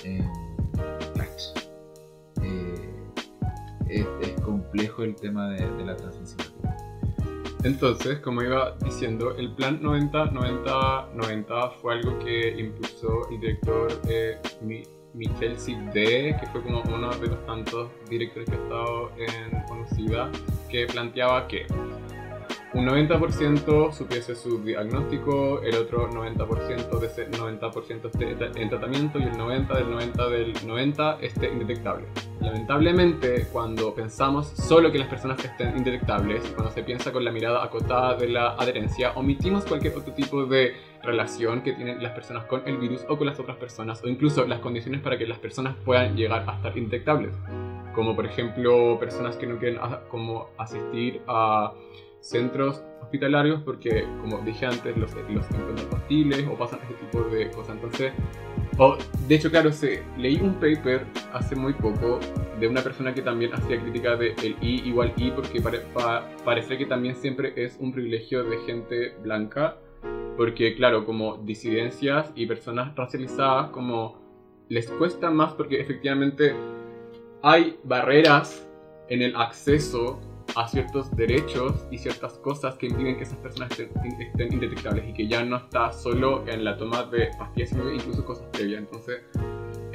eh, 0.04 0.24
eh, 3.88 4.06
es, 4.20 4.40
complejo 4.40 5.02
el 5.02 5.14
tema 5.14 5.48
de, 5.50 5.68
de 5.70 5.84
la 5.84 5.96
transmisión. 5.96 6.53
Entonces, 7.64 8.18
como 8.18 8.42
iba 8.42 8.76
diciendo, 8.84 9.34
el 9.38 9.50
plan 9.54 9.80
90-90-90 9.82 11.72
fue 11.80 11.94
algo 11.94 12.18
que 12.18 12.60
impulsó 12.60 13.26
el 13.30 13.40
director 13.40 13.88
eh, 14.06 14.38
Michel 15.14 15.58
Sidé, 15.58 16.36
que 16.38 16.46
fue 16.52 16.62
como 16.62 16.82
uno 16.82 17.08
de 17.16 17.28
los 17.28 17.46
tantos 17.46 17.90
directores 18.10 18.50
que 18.50 18.56
ha 18.56 18.62
estado 18.62 19.10
en 19.16 19.62
Conocida, 19.66 20.30
que 20.68 20.86
planteaba 20.86 21.48
que 21.48 21.66
un 22.74 22.86
90% 22.86 23.92
supiese 23.92 24.34
su 24.34 24.58
diagnóstico, 24.58 25.62
el 25.62 25.76
otro 25.76 26.10
90% 26.10 26.98
de 26.98 27.06
ese 27.06 27.30
90% 27.30 28.06
esté 28.06 28.60
en 28.60 28.68
tratamiento 28.68 29.20
y 29.20 29.22
el 29.22 29.38
90 29.38 29.74
del 29.74 29.90
90 29.90 30.28
del 30.28 30.52
90 30.66 31.18
esté 31.20 31.52
indetectable. 31.52 32.06
Lamentablemente, 32.40 33.46
cuando 33.52 33.94
pensamos 33.94 34.48
solo 34.48 34.90
que 34.90 34.98
las 34.98 35.06
personas 35.06 35.42
estén 35.44 35.76
indetectables, 35.78 36.42
cuando 36.56 36.72
se 36.72 36.82
piensa 36.82 37.12
con 37.12 37.24
la 37.24 37.30
mirada 37.30 37.62
acotada 37.62 38.16
de 38.16 38.28
la 38.28 38.54
adherencia, 38.54 39.12
omitimos 39.12 39.64
cualquier 39.64 39.96
otro 39.96 40.12
tipo 40.12 40.44
de 40.44 40.74
relación 41.04 41.62
que 41.62 41.74
tienen 41.74 42.02
las 42.02 42.12
personas 42.12 42.44
con 42.46 42.62
el 42.66 42.78
virus 42.78 43.06
o 43.08 43.16
con 43.16 43.28
las 43.28 43.38
otras 43.38 43.56
personas, 43.56 44.02
o 44.02 44.08
incluso 44.08 44.44
las 44.46 44.58
condiciones 44.58 45.00
para 45.00 45.16
que 45.16 45.28
las 45.28 45.38
personas 45.38 45.76
puedan 45.84 46.16
llegar 46.16 46.44
a 46.48 46.56
estar 46.56 46.76
indetectables. 46.76 47.34
Como 47.94 48.16
por 48.16 48.26
ejemplo, 48.26 48.98
personas 48.98 49.36
que 49.36 49.46
no 49.46 49.58
quieren 49.58 49.78
como 50.10 50.48
asistir 50.58 51.22
a 51.28 51.72
centros 52.24 52.82
hospitalarios 53.02 53.60
porque, 53.62 54.06
como 54.22 54.38
dije 54.38 54.64
antes, 54.66 54.96
los, 54.96 55.14
los 55.14 55.50
encuentran 55.50 55.92
hostiles 55.92 56.46
o 56.50 56.56
pasan 56.56 56.80
este 56.82 56.94
tipo 56.94 57.22
de 57.24 57.50
cosas. 57.50 57.76
Entonces, 57.76 58.12
o, 58.78 58.96
de 59.28 59.34
hecho, 59.34 59.50
claro, 59.50 59.70
se, 59.70 60.02
leí 60.16 60.36
un 60.40 60.54
paper 60.54 61.04
hace 61.32 61.54
muy 61.54 61.74
poco 61.74 62.18
de 62.58 62.66
una 62.66 62.80
persona 62.80 63.14
que 63.14 63.22
también 63.22 63.52
hacía 63.54 63.80
crítica 63.80 64.16
de 64.16 64.34
el 64.42 64.56
I 64.62 64.88
igual 64.88 65.12
I 65.16 65.30
porque 65.32 65.62
parece 66.44 66.78
que 66.78 66.86
también 66.86 67.14
siempre 67.14 67.52
es 67.56 67.76
un 67.78 67.92
privilegio 67.92 68.42
de 68.42 68.58
gente 68.66 69.14
blanca 69.22 69.76
porque, 70.36 70.74
claro, 70.74 71.04
como 71.04 71.36
disidencias 71.36 72.32
y 72.34 72.46
personas 72.46 72.96
racializadas, 72.96 73.70
como 73.70 74.18
les 74.68 74.90
cuesta 74.90 75.30
más 75.30 75.52
porque 75.52 75.80
efectivamente 75.80 76.54
hay 77.42 77.78
barreras 77.84 78.66
en 79.08 79.22
el 79.22 79.36
acceso 79.36 80.18
a 80.56 80.68
ciertos 80.68 81.14
derechos 81.16 81.86
y 81.90 81.98
ciertas 81.98 82.34
cosas 82.34 82.76
que 82.76 82.86
impiden 82.86 83.16
que 83.16 83.24
esas 83.24 83.38
personas 83.38 83.70
estén, 83.72 83.90
estén 84.20 84.52
indetectables 84.52 85.08
y 85.08 85.12
que 85.12 85.26
ya 85.26 85.44
no 85.44 85.56
está 85.56 85.92
solo 85.92 86.44
en 86.46 86.64
la 86.64 86.76
toma 86.76 87.04
de 87.04 87.30
pastillas, 87.38 87.70
sino 87.70 87.90
incluso 87.90 88.24
cosas 88.24 88.46
previas. 88.52 88.80
Entonces, 88.80 89.22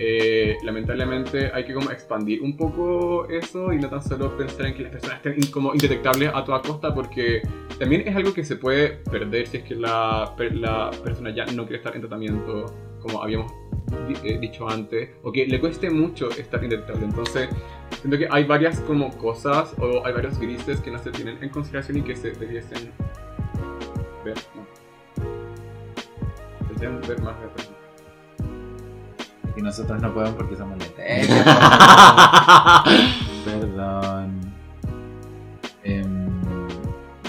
eh, 0.01 0.57
lamentablemente 0.63 1.51
hay 1.53 1.65
que 1.65 1.73
como 1.73 1.91
expandir 1.91 2.41
un 2.41 2.55
poco 2.55 3.27
eso 3.27 3.73
y 3.73 3.77
no 3.77 3.89
tan 3.89 4.01
solo 4.01 4.35
pensar 4.37 4.67
en 4.67 4.73
que 4.73 4.83
las 4.83 4.91
personas 4.93 5.17
estén 5.17 5.51
como 5.51 5.73
indetectables 5.73 6.31
a 6.33 6.43
toda 6.45 6.61
costa 6.61 6.95
porque 6.95 7.41
también 7.77 8.07
es 8.07 8.15
algo 8.15 8.33
que 8.33 8.45
se 8.45 8.55
puede 8.55 8.89
perder 9.11 9.47
si 9.47 9.57
es 9.57 9.63
que 9.63 9.75
la, 9.75 10.33
la 10.53 10.89
persona 11.03 11.31
ya 11.35 11.45
no 11.47 11.63
quiere 11.63 11.77
estar 11.77 11.93
en 11.95 12.01
tratamiento 12.01 12.65
como 13.01 13.21
habíamos 13.21 13.51
eh, 14.23 14.37
dicho 14.39 14.69
antes 14.69 15.09
o 15.23 15.31
que 15.31 15.45
le 15.45 15.59
cueste 15.59 15.89
mucho 15.89 16.29
estar 16.31 16.63
indetectable 16.63 17.05
entonces 17.05 17.49
siento 18.01 18.17
que 18.17 18.27
hay 18.29 18.43
varias 18.43 18.79
como 18.81 19.09
cosas 19.17 19.73
o 19.79 20.05
hay 20.05 20.13
varios 20.13 20.39
grises 20.39 20.79
que 20.79 20.91
no 20.91 20.99
se 20.99 21.11
tienen 21.11 21.41
en 21.41 21.49
consideración 21.49 21.97
y 21.97 22.01
que 22.01 22.15
se 22.15 22.31
debiesen 22.31 22.91
ver 24.23 24.37
¿no? 24.55 24.67
deberían 26.67 27.01
ver 27.01 27.21
más 27.21 27.35
de 27.39 27.69
y 29.59 29.61
nosotros 29.61 30.01
no 30.01 30.13
podemos 30.13 30.35
porque 30.35 30.55
somos 30.55 30.77
neteros. 30.77 31.27
Perdón. 33.45 34.39
Em, 35.83 36.29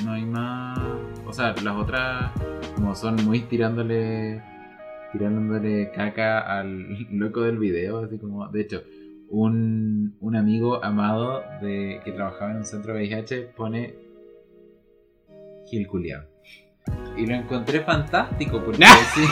no 0.04 0.12
hay 0.12 0.24
más. 0.24 0.78
O 1.26 1.32
sea, 1.32 1.54
las 1.60 1.76
otras, 1.76 2.30
como 2.76 2.94
son 2.94 3.16
muy 3.24 3.40
tirándole. 3.40 4.40
Tirándole 5.12 5.90
caca 5.90 6.40
al 6.40 7.06
loco 7.10 7.42
del 7.42 7.58
video, 7.58 8.04
así 8.04 8.18
como. 8.18 8.46
De 8.48 8.60
hecho, 8.62 8.82
un, 9.28 10.16
un 10.20 10.36
amigo 10.36 10.82
amado 10.84 11.42
de, 11.62 12.00
que 12.04 12.12
trabajaba 12.12 12.52
en 12.52 12.58
un 12.58 12.64
centro 12.64 12.94
VIH 12.94 13.52
pone. 13.56 13.94
Gil 15.66 15.86
Culiao. 15.86 16.24
Y 17.16 17.26
lo 17.26 17.34
encontré 17.34 17.80
fantástico 17.80 18.62
porque 18.64 18.84
sí. 19.14 19.24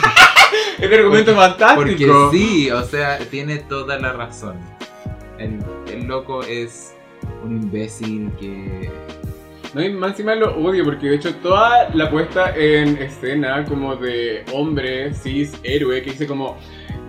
es 0.79 0.87
un 0.87 0.93
argumento 0.93 1.35
fantástico. 1.35 1.75
Porque 1.75 2.37
sí, 2.37 2.71
o 2.71 2.83
sea, 2.83 3.19
tiene 3.29 3.57
toda 3.57 3.99
la 3.99 4.13
razón. 4.13 4.55
El, 5.37 5.59
el 5.91 6.07
loco 6.07 6.43
es 6.43 6.95
un 7.43 7.63
imbécil 7.63 8.31
que. 8.39 8.89
No, 9.73 9.83
y 9.83 9.89
más 9.89 10.11
encima 10.11 10.35
lo 10.35 10.55
odio 10.57 10.83
porque 10.83 11.07
de 11.07 11.15
hecho 11.15 11.35
toda 11.35 11.89
la 11.93 12.09
puesta 12.09 12.55
en 12.55 12.97
escena 12.97 13.63
como 13.65 13.95
de 13.95 14.43
hombre 14.53 15.13
cis 15.13 15.59
héroe 15.63 16.01
que 16.01 16.11
dice 16.11 16.25
como 16.25 16.57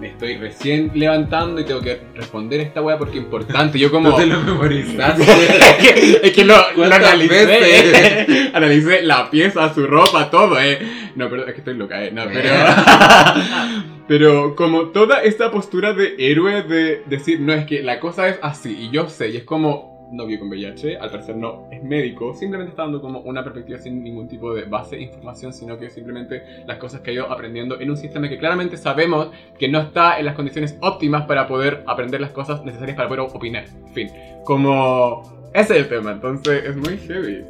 me 0.01 0.09
estoy 0.09 0.39
recién 0.39 0.91
levantando 0.95 1.61
y 1.61 1.65
tengo 1.65 1.83
que 1.83 2.01
responder 2.15 2.61
esta 2.61 2.81
weá 2.81 2.97
porque 2.97 3.19
es 3.19 3.25
importante. 3.25 3.79
Yo 3.79 3.91
como... 3.91 4.11
No 4.11 4.17
te 4.17 4.27
lo 4.27 4.41
memorizaste. 4.41 5.23
es 6.27 6.33
que, 6.33 6.45
lo, 6.45 6.55
lo 6.75 6.85
analicé. 6.85 8.51
analicé 8.55 9.03
la 9.03 9.31
pieza, 9.31 9.73
su 9.75 9.87
ropa, 9.87 10.31
todo, 10.31 10.59
eh. 10.59 10.79
No, 11.17 11.29
pero 11.29 11.47
es 11.47 11.53
que 11.53 11.59
estoy 11.59 11.75
loca, 11.75 12.03
eh. 12.03 12.11
No, 12.13 12.23
pero... 12.33 12.51
pero 14.09 14.57
como 14.57 14.89
toda 14.89 15.23
esta 15.23 15.51
postura 15.51 15.93
de 15.93 16.15
héroe 16.19 16.63
de 16.63 17.03
decir, 17.07 17.41
no, 17.41 17.53
es 17.53 17.67
que 17.67 17.83
la 17.83 18.01
cosa 18.01 18.29
es 18.29 18.39
así 18.43 18.87
y 18.87 18.91
yo 18.91 19.09
sé, 19.09 19.29
y 19.29 19.37
es 19.37 19.45
como 19.45 20.00
no 20.11 20.25
con 20.39 20.49
VIH, 20.49 20.99
al 20.99 21.11
parecer 21.11 21.37
no 21.37 21.67
es 21.71 21.83
médico, 21.83 22.35
simplemente 22.35 22.71
está 22.71 22.83
dando 22.83 23.01
como 23.01 23.21
una 23.21 23.43
perspectiva 23.43 23.79
sin 23.79 24.03
ningún 24.03 24.29
tipo 24.29 24.55
de 24.55 24.65
base 24.65 24.97
de 24.97 25.03
información, 25.03 25.53
sino 25.53 25.79
que 25.79 25.91
simplemente 25.91 26.43
las 26.67 26.79
cosas 26.79 27.01
que 27.01 27.11
ha 27.11 27.15
ido 27.15 27.31
aprendiendo 27.31 27.81
en 27.81 27.91
un 27.91 27.97
sistema 27.97 28.29
que 28.29 28.39
claramente 28.39 28.77
sabemos 28.77 29.31
que 29.59 29.69
no 29.69 29.81
está 29.81 30.19
en 30.19 30.27
las 30.27 30.35
condiciones 30.35 30.77
óptimas 30.81 31.27
para 31.27 31.47
poder 31.47 31.83
aprender 31.87 32.21
las 32.21 32.31
cosas 32.31 32.65
necesarias 32.65 32.97
para 32.97 33.09
poder 33.09 33.27
opinar. 33.33 33.65
En 33.87 33.95
fin, 33.95 34.11
como 34.45 35.23
ese 35.55 35.75
es 35.75 35.81
el 35.83 35.89
tema, 35.89 36.13
entonces 36.13 36.65
es 36.65 36.77
muy 36.77 36.97
heavy 36.99 37.45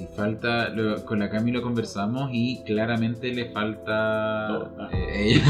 si 0.00 0.06
falta, 0.16 0.72
con 1.04 1.18
la 1.18 1.28
Cami 1.28 1.52
lo 1.52 1.60
conversamos 1.60 2.30
y 2.32 2.62
claramente 2.64 3.34
le 3.34 3.50
falta, 3.50 4.70
eh, 4.92 5.42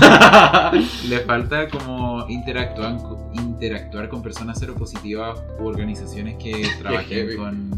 le 1.09 1.20
falta 1.20 1.68
como 1.68 2.28
interactuar, 2.28 2.98
interactuar 3.35 4.09
con 4.09 4.22
personas 4.22 4.59
seropositivas 4.59 5.39
u 5.60 5.66
organizaciones 5.66 6.36
que 6.43 6.66
trabajen 6.81 7.36
con, 7.36 7.70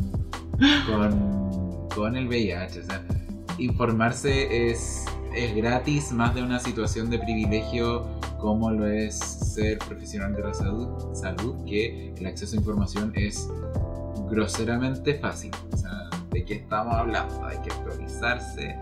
con, 0.87 1.89
con, 1.95 2.17
el 2.17 2.27
VIH. 2.27 2.81
O 2.81 2.85
sea, 2.85 3.03
informarse 3.59 4.71
es, 4.71 5.05
es 5.35 5.55
gratis 5.55 6.11
más 6.13 6.35
de 6.35 6.43
una 6.43 6.59
situación 6.59 7.11
de 7.11 7.19
privilegio 7.19 8.09
como 8.39 8.71
lo 8.71 8.87
es 8.87 9.19
ser 9.19 9.79
profesional 9.79 10.35
de 10.35 10.43
la 10.43 10.55
salud, 10.55 11.15
salud 11.15 11.65
que 11.67 12.15
el 12.17 12.27
acceso 12.27 12.57
a 12.57 12.59
información 12.59 13.13
es 13.15 13.47
groseramente 14.31 15.15
fácil. 15.15 15.51
O 15.71 15.77
sea, 15.77 16.02
de 16.33 16.45
qué 16.45 16.55
estamos 16.55 16.95
hablando, 16.95 17.47
hay 17.47 17.59
que 17.59 17.71
actualizarse. 17.71 18.77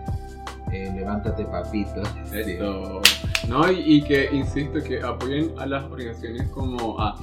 Eh, 0.71 0.89
levántate 0.95 1.43
papito. 1.45 2.01
Esto. 2.33 3.01
No, 3.47 3.69
y, 3.69 4.01
que 4.03 4.29
insisto 4.31 4.81
que 4.81 5.01
apoyen 5.01 5.51
a 5.59 5.65
las 5.65 5.83
organizaciones 5.83 6.47
como 6.49 6.99
a 6.99 7.17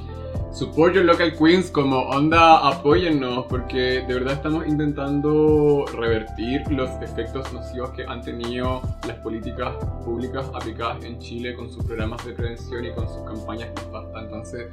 Support 0.52 0.94
Your 0.94 1.04
Local 1.04 1.34
Queens, 1.34 1.70
como 1.70 2.00
onda 2.00 2.68
apóyennos, 2.68 3.46
porque 3.46 4.02
de 4.06 4.14
verdad 4.14 4.34
estamos 4.34 4.66
intentando 4.66 5.86
revertir 5.94 6.60
los 6.70 6.90
efectos 7.02 7.50
nocivos 7.52 7.90
que 7.90 8.04
han 8.04 8.20
tenido 8.20 8.82
las 9.06 9.16
políticas 9.18 9.74
públicas 10.04 10.50
aplicadas 10.54 11.02
en 11.04 11.18
Chile 11.18 11.54
con 11.54 11.70
sus 11.70 11.84
programas 11.84 12.24
de 12.26 12.32
prevención 12.32 12.84
y 12.84 12.90
con 12.92 13.08
sus 13.08 13.22
campañas 13.22 13.70
basta 13.90 14.20
Entonces, 14.20 14.66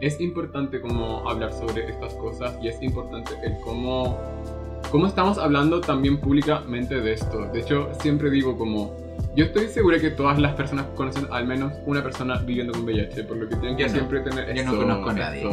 es 0.00 0.20
importante 0.20 0.80
como 0.80 1.28
hablar 1.28 1.52
sobre 1.52 1.88
estas 1.90 2.14
cosas 2.14 2.56
y 2.62 2.68
es 2.68 2.82
importante 2.82 3.32
el 3.42 3.58
cómo 3.64 4.18
cómo 4.90 5.06
estamos 5.06 5.38
hablando 5.38 5.80
también 5.80 6.18
públicamente 6.18 7.00
de 7.00 7.12
esto. 7.12 7.48
De 7.52 7.60
hecho, 7.60 7.90
siempre 8.00 8.30
digo 8.30 8.56
como, 8.56 8.96
yo 9.36 9.44
estoy 9.44 9.68
segura 9.68 9.98
que 9.98 10.10
todas 10.10 10.38
las 10.38 10.54
personas 10.54 10.86
conocen 10.94 11.26
al 11.30 11.46
menos 11.46 11.72
una 11.86 12.02
persona 12.02 12.38
viviendo 12.38 12.72
con 12.72 12.84
VIH, 12.84 13.24
por 13.24 13.36
lo 13.36 13.48
que 13.48 13.56
tienen 13.56 13.76
que 13.76 13.88
siempre 13.88 14.20
tener... 14.20 14.54
Yo 14.54 14.64
no 14.64 14.76
conozco 14.76 15.10
a 15.10 15.12
nadie. 15.12 15.44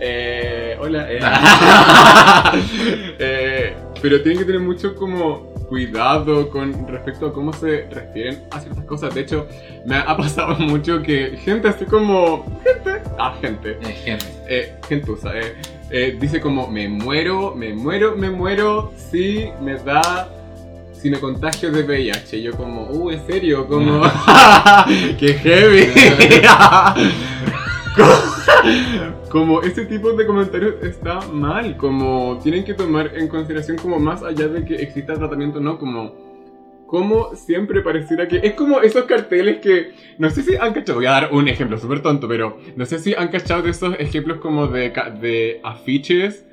Eh, 0.00 0.76
hola. 0.80 1.12
Eh. 1.12 1.18
eh, 3.18 3.76
pero 4.00 4.22
tienen 4.22 4.38
que 4.38 4.44
tener 4.44 4.60
mucho 4.60 4.94
como 4.94 5.48
cuidado 5.68 6.48
con 6.48 6.86
respecto 6.88 7.26
a 7.26 7.32
cómo 7.32 7.52
se 7.52 7.86
refieren 7.90 8.42
a 8.50 8.60
ciertas 8.60 8.84
cosas. 8.84 9.14
De 9.14 9.20
hecho, 9.22 9.46
me 9.84 9.96
ha 9.96 10.16
pasado 10.16 10.54
mucho 10.58 11.02
que 11.02 11.36
gente 11.38 11.68
así 11.68 11.84
como... 11.84 12.44
Gente... 12.64 13.02
Ah, 13.18 13.34
gente. 13.40 13.78
Eh, 13.82 13.92
gente. 14.04 14.26
Eh, 14.48 14.74
gente 14.88 15.10
usa. 15.10 15.32
Eh, 15.90 16.16
dice 16.20 16.40
como 16.40 16.68
me 16.68 16.88
muero, 16.88 17.54
me 17.54 17.72
muero, 17.72 18.14
me 18.14 18.30
muero 18.30 18.92
si 18.96 19.48
me 19.62 19.76
da 19.76 20.28
si 20.92 21.10
me 21.10 21.18
contagio 21.20 21.70
de 21.70 21.82
VIH. 21.82 22.42
yo 22.42 22.56
como, 22.56 22.82
uh, 22.90 23.10
en 23.10 23.26
serio, 23.26 23.66
como, 23.66 24.02
qué 25.18 25.34
heavy. 25.34 25.88
como 29.30 29.62
ese 29.62 29.84
tipo 29.86 30.12
de 30.12 30.26
comentarios 30.26 30.74
está 30.82 31.20
mal, 31.32 31.76
como 31.76 32.38
tienen 32.42 32.64
que 32.64 32.74
tomar 32.74 33.16
en 33.16 33.28
consideración 33.28 33.76
como 33.78 33.98
más 33.98 34.22
allá 34.22 34.48
de 34.48 34.64
que 34.64 34.74
exista 34.76 35.14
tratamiento 35.14 35.60
no, 35.60 35.78
como 35.78 36.27
como 36.88 37.36
siempre 37.36 37.82
pareciera 37.82 38.26
que 38.26 38.40
es 38.42 38.54
como 38.54 38.80
esos 38.80 39.04
carteles 39.04 39.58
que 39.58 39.92
no 40.16 40.30
sé 40.30 40.42
si 40.42 40.56
han 40.56 40.72
cachado, 40.72 40.98
voy 40.98 41.06
a 41.06 41.10
dar 41.10 41.28
un 41.32 41.46
ejemplo 41.46 41.76
súper 41.76 42.00
tonto, 42.00 42.26
pero 42.26 42.58
no 42.76 42.86
sé 42.86 42.98
si 42.98 43.14
han 43.14 43.28
cachado 43.28 43.62
de 43.62 43.70
esos 43.70 43.94
ejemplos 44.00 44.38
como 44.38 44.66
de, 44.68 44.90
de 45.20 45.60
afiches 45.62 46.46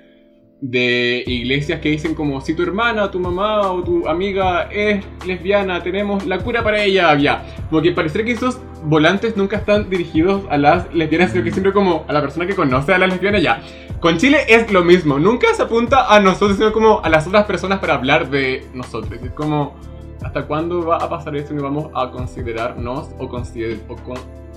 de 0.60 1.24
iglesias 1.26 1.80
que 1.80 1.90
dicen 1.90 2.16
como 2.16 2.42
si 2.42 2.54
tu 2.54 2.64
hermana, 2.64 3.10
tu 3.12 3.20
mamá 3.20 3.72
o 3.72 3.82
tu 3.82 4.08
amiga 4.10 4.64
es 4.72 5.06
lesbiana, 5.26 5.82
tenemos 5.82 6.26
la 6.26 6.40
cura 6.40 6.64
para 6.64 6.84
ella, 6.84 7.16
ya. 7.18 7.46
Como 7.70 7.82
que 7.82 7.92
pareciera 7.92 8.26
que 8.26 8.34
esos 8.34 8.60
volantes 8.84 9.38
nunca 9.38 9.56
están 9.56 9.90
dirigidos 9.90 10.44
a 10.50 10.58
las 10.58 10.94
lesbianas, 10.94 11.32
sino 11.32 11.46
que 11.46 11.52
siempre 11.52 11.72
como 11.72 12.04
a 12.10 12.14
la 12.14 12.22
persona 12.22 12.46
que 12.46 12.56
conoce 12.56 12.94
a 12.94 12.98
las 12.98 13.10
lesbianas 13.10 13.42
ya. 13.42 13.62
Con 14.02 14.18
Chile 14.18 14.40
es 14.50 14.70
lo 14.72 14.84
mismo, 14.84 15.18
nunca 15.18 15.54
se 15.54 15.64
apunta 15.64 16.14
a 16.14 16.20
nosotros, 16.20 16.58
sino 16.58 16.74
como 16.74 17.02
a 17.04 17.10
las 17.10 17.26
otras 17.26 17.46
personas 17.46 17.80
para 17.80 17.94
hablar 17.94 18.30
de 18.30 18.66
nosotros. 18.74 19.22
Es 19.24 19.32
como 19.32 19.76
¿Hasta 20.26 20.48
cuándo 20.48 20.84
va 20.84 20.98
a 20.98 21.08
pasar 21.08 21.36
esto 21.36 21.54
y 21.54 21.60
vamos 21.60 21.92
a 21.94 22.10
considerarnos 22.10 23.12
o, 23.20 23.30
consider 23.30 23.80
o 23.88 23.96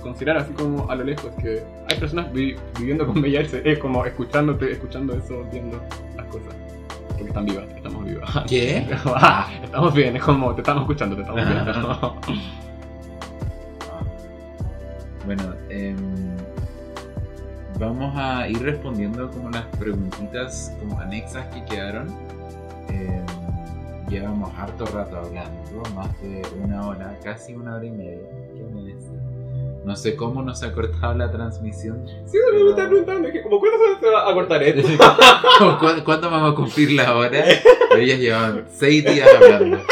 considerar 0.01 0.37
así 0.37 0.51
como 0.53 0.89
a 0.89 0.95
lo 0.95 1.03
lejos 1.03 1.31
que 1.39 1.63
hay 1.87 1.99
personas 1.99 2.33
viviendo 2.33 3.05
con 3.05 3.19
VIH? 3.19 3.61
Es 3.71 3.77
como 3.77 4.03
escuchándote, 4.03 4.71
escuchando 4.71 5.13
eso, 5.13 5.45
viendo 5.51 5.79
las 6.17 6.25
cosas. 6.25 6.55
Porque 7.09 7.25
están 7.25 7.45
vivas, 7.45 7.65
estamos 7.75 8.03
vivas. 8.03 8.29
¿Qué? 8.47 8.87
Ah, 9.05 9.47
estamos 9.63 9.93
bien, 9.93 10.15
es 10.15 10.23
como 10.23 10.55
te 10.55 10.61
estamos 10.61 10.81
escuchando, 10.81 11.15
te 11.15 11.21
estamos 11.21 11.45
viendo. 11.47 12.15
bueno, 15.27 15.43
eh, 15.69 15.95
vamos 17.77 18.11
a 18.17 18.49
ir 18.49 18.59
respondiendo 18.63 19.29
como 19.29 19.51
las 19.51 19.65
preguntitas 19.77 20.75
como 20.79 20.99
anexas 20.99 21.45
que 21.53 21.63
quedaron. 21.65 22.07
Eh, 22.89 23.21
llevamos 24.09 24.51
harto 24.57 24.85
rato 24.85 25.17
hablando, 25.17 25.83
más 25.95 26.21
de 26.21 26.41
una 26.63 26.87
hora, 26.87 27.17
casi 27.23 27.53
una 27.53 27.75
hora 27.75 27.85
y 27.85 27.91
media. 27.91 28.29
¿Qué 28.55 28.63
me 28.63 28.93
No 29.85 29.95
sé 29.95 30.15
cómo 30.15 30.41
nos 30.41 30.61
ha 30.63 30.73
cortado 30.73 31.13
la 31.15 31.31
transmisión. 31.31 32.05
Sí, 32.25 32.37
me 32.51 32.69
estaba 32.69 32.89
preguntando, 32.89 33.27
dije, 33.27 33.43
¿cómo 33.43 33.59
cuándo 33.59 33.77
se 33.99 34.09
va 34.09 34.29
a 34.29 34.33
cortar 34.33 34.63
esto? 34.63 34.87
¿Cu- 35.79 36.03
¿Cuándo 36.03 36.29
vamos 36.29 36.53
a 36.53 36.55
cumplir 36.55 36.91
la 36.91 37.15
hora? 37.15 37.43
Ellas 37.97 38.19
llevan 38.19 38.65
seis 38.71 39.03
días 39.05 39.27
hablando. 39.41 39.79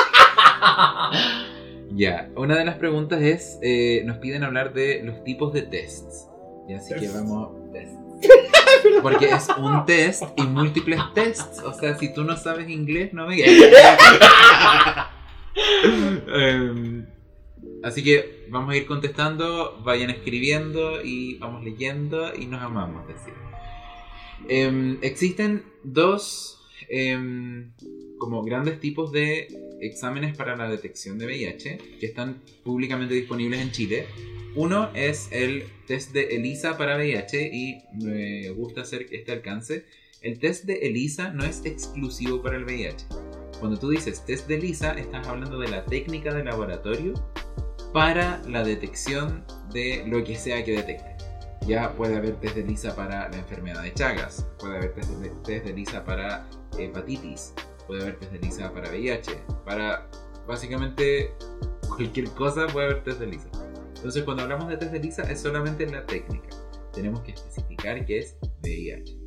Ya, 1.96 2.30
una 2.36 2.56
de 2.56 2.66
las 2.66 2.76
preguntas 2.76 3.22
es, 3.22 3.58
eh, 3.64 4.04
nos 4.06 4.18
piden 4.18 4.44
hablar 4.44 4.72
de 4.74 5.02
los 5.04 5.24
tipos 5.24 5.52
de 5.52 5.64
tests. 5.64 6.28
Y 6.68 6.74
así 6.74 6.94
que 6.94 7.08
vamos... 7.10 7.50
tests. 7.74 7.98
Porque 9.02 9.26
es 9.30 9.48
un 9.58 9.86
test 9.86 10.24
y 10.36 10.44
múltiples 10.44 11.02
tests. 11.14 11.62
O 11.64 11.74
sea, 11.74 11.98
si 11.98 12.14
tú 12.14 12.24
no 12.24 12.38
sabes 12.38 12.70
inglés, 12.70 13.14
no 13.14 13.28
me 13.28 13.38
Em, 16.28 17.08
Así 17.84 18.04
que 18.04 18.46
vamos 18.50 18.74
a 18.74 18.78
ir 18.78 18.86
contestando, 18.86 19.80
vayan 19.84 20.10
escribiendo 20.10 21.02
y 21.04 21.38
vamos 21.38 21.64
leyendo 21.64 22.36
y 22.36 22.46
nos 22.46 22.62
amamos, 22.62 23.08
decir. 23.08 23.34
Em, 24.50 24.98
existen 25.02 25.64
dos 25.84 26.60
em, 26.90 27.72
como 28.18 28.44
grandes 28.44 28.80
tipos 28.80 29.12
de 29.12 29.48
exámenes 29.82 30.36
para 30.36 30.56
la 30.56 30.70
detección 30.70 31.18
de 31.18 31.26
VIH 31.26 31.78
que 32.00 32.06
están 32.06 32.42
públicamente 32.64 33.14
disponibles 33.14 33.62
en 33.62 33.72
Chile. 33.72 34.06
Uno 34.56 34.90
es 34.94 35.30
el 35.32 35.64
test 35.86 36.14
de 36.14 36.36
ELISA 36.36 36.78
para 36.78 36.98
VIH 36.98 37.50
y 37.54 37.84
me 37.94 38.50
gusta 38.50 38.82
hacer 38.82 39.06
este 39.12 39.32
alcance. 39.32 39.86
El 40.22 40.40
test 40.40 40.66
de 40.66 40.88
ELISA 40.88 41.32
no 41.32 41.46
es 41.46 41.64
exclusivo 41.66 42.42
para 42.42 42.58
el 42.58 42.66
VIH. 42.66 43.06
Cuando 43.60 43.78
tú 43.78 43.90
dices 43.90 44.26
test 44.26 44.48
de 44.48 44.56
ELISA, 44.56 44.94
estás 44.94 45.28
hablando 45.28 45.60
de 45.60 45.68
la 45.68 45.86
técnica 45.86 46.34
de 46.34 46.44
laboratorio 46.44 47.14
para 47.94 48.42
la 48.48 48.64
detección 48.64 49.46
de 49.74 50.04
lo 50.08 50.24
que 50.24 50.36
sea 50.36 50.64
que 50.64 50.74
detecte. 50.74 51.16
Ya 51.68 51.94
puede 51.94 52.16
haber 52.16 52.36
test 52.40 52.56
de 52.56 52.62
ELISA 52.62 52.96
para 52.96 53.30
la 53.30 53.38
enfermedad 53.38 53.84
de 53.84 53.94
Chagas, 53.94 54.46
puede 54.60 54.78
haber 54.78 54.94
test 54.94 55.10
de, 55.10 55.58
ELISA 55.58 56.06
para 56.06 56.48
hepatitis, 56.78 57.54
puede 57.88 58.02
haber 58.04 58.20
test 58.20 58.32
de 58.34 58.38
ELISA 58.38 58.74
para 58.74 58.90
VIH, 58.90 59.32
para 59.66 60.10
básicamente 60.48 61.34
cualquier 61.88 62.30
cosa 62.32 62.68
puede 62.68 62.88
haber 62.88 63.04
test 63.04 63.20
de 63.20 63.26
ELISA. 63.26 63.50
Entonces 63.96 64.24
cuando 64.24 64.44
hablamos 64.44 64.70
de 64.70 64.78
test 64.78 64.92
de 64.92 65.00
ELISA 65.00 65.24
es 65.32 65.42
solamente 65.42 65.90
la 65.90 66.06
técnica. 66.06 66.50
Tenemos 66.94 67.22
que 67.22 67.32
especificar 67.32 68.06
que 68.06 68.20
es 68.20 68.38
VIH. 68.62 69.18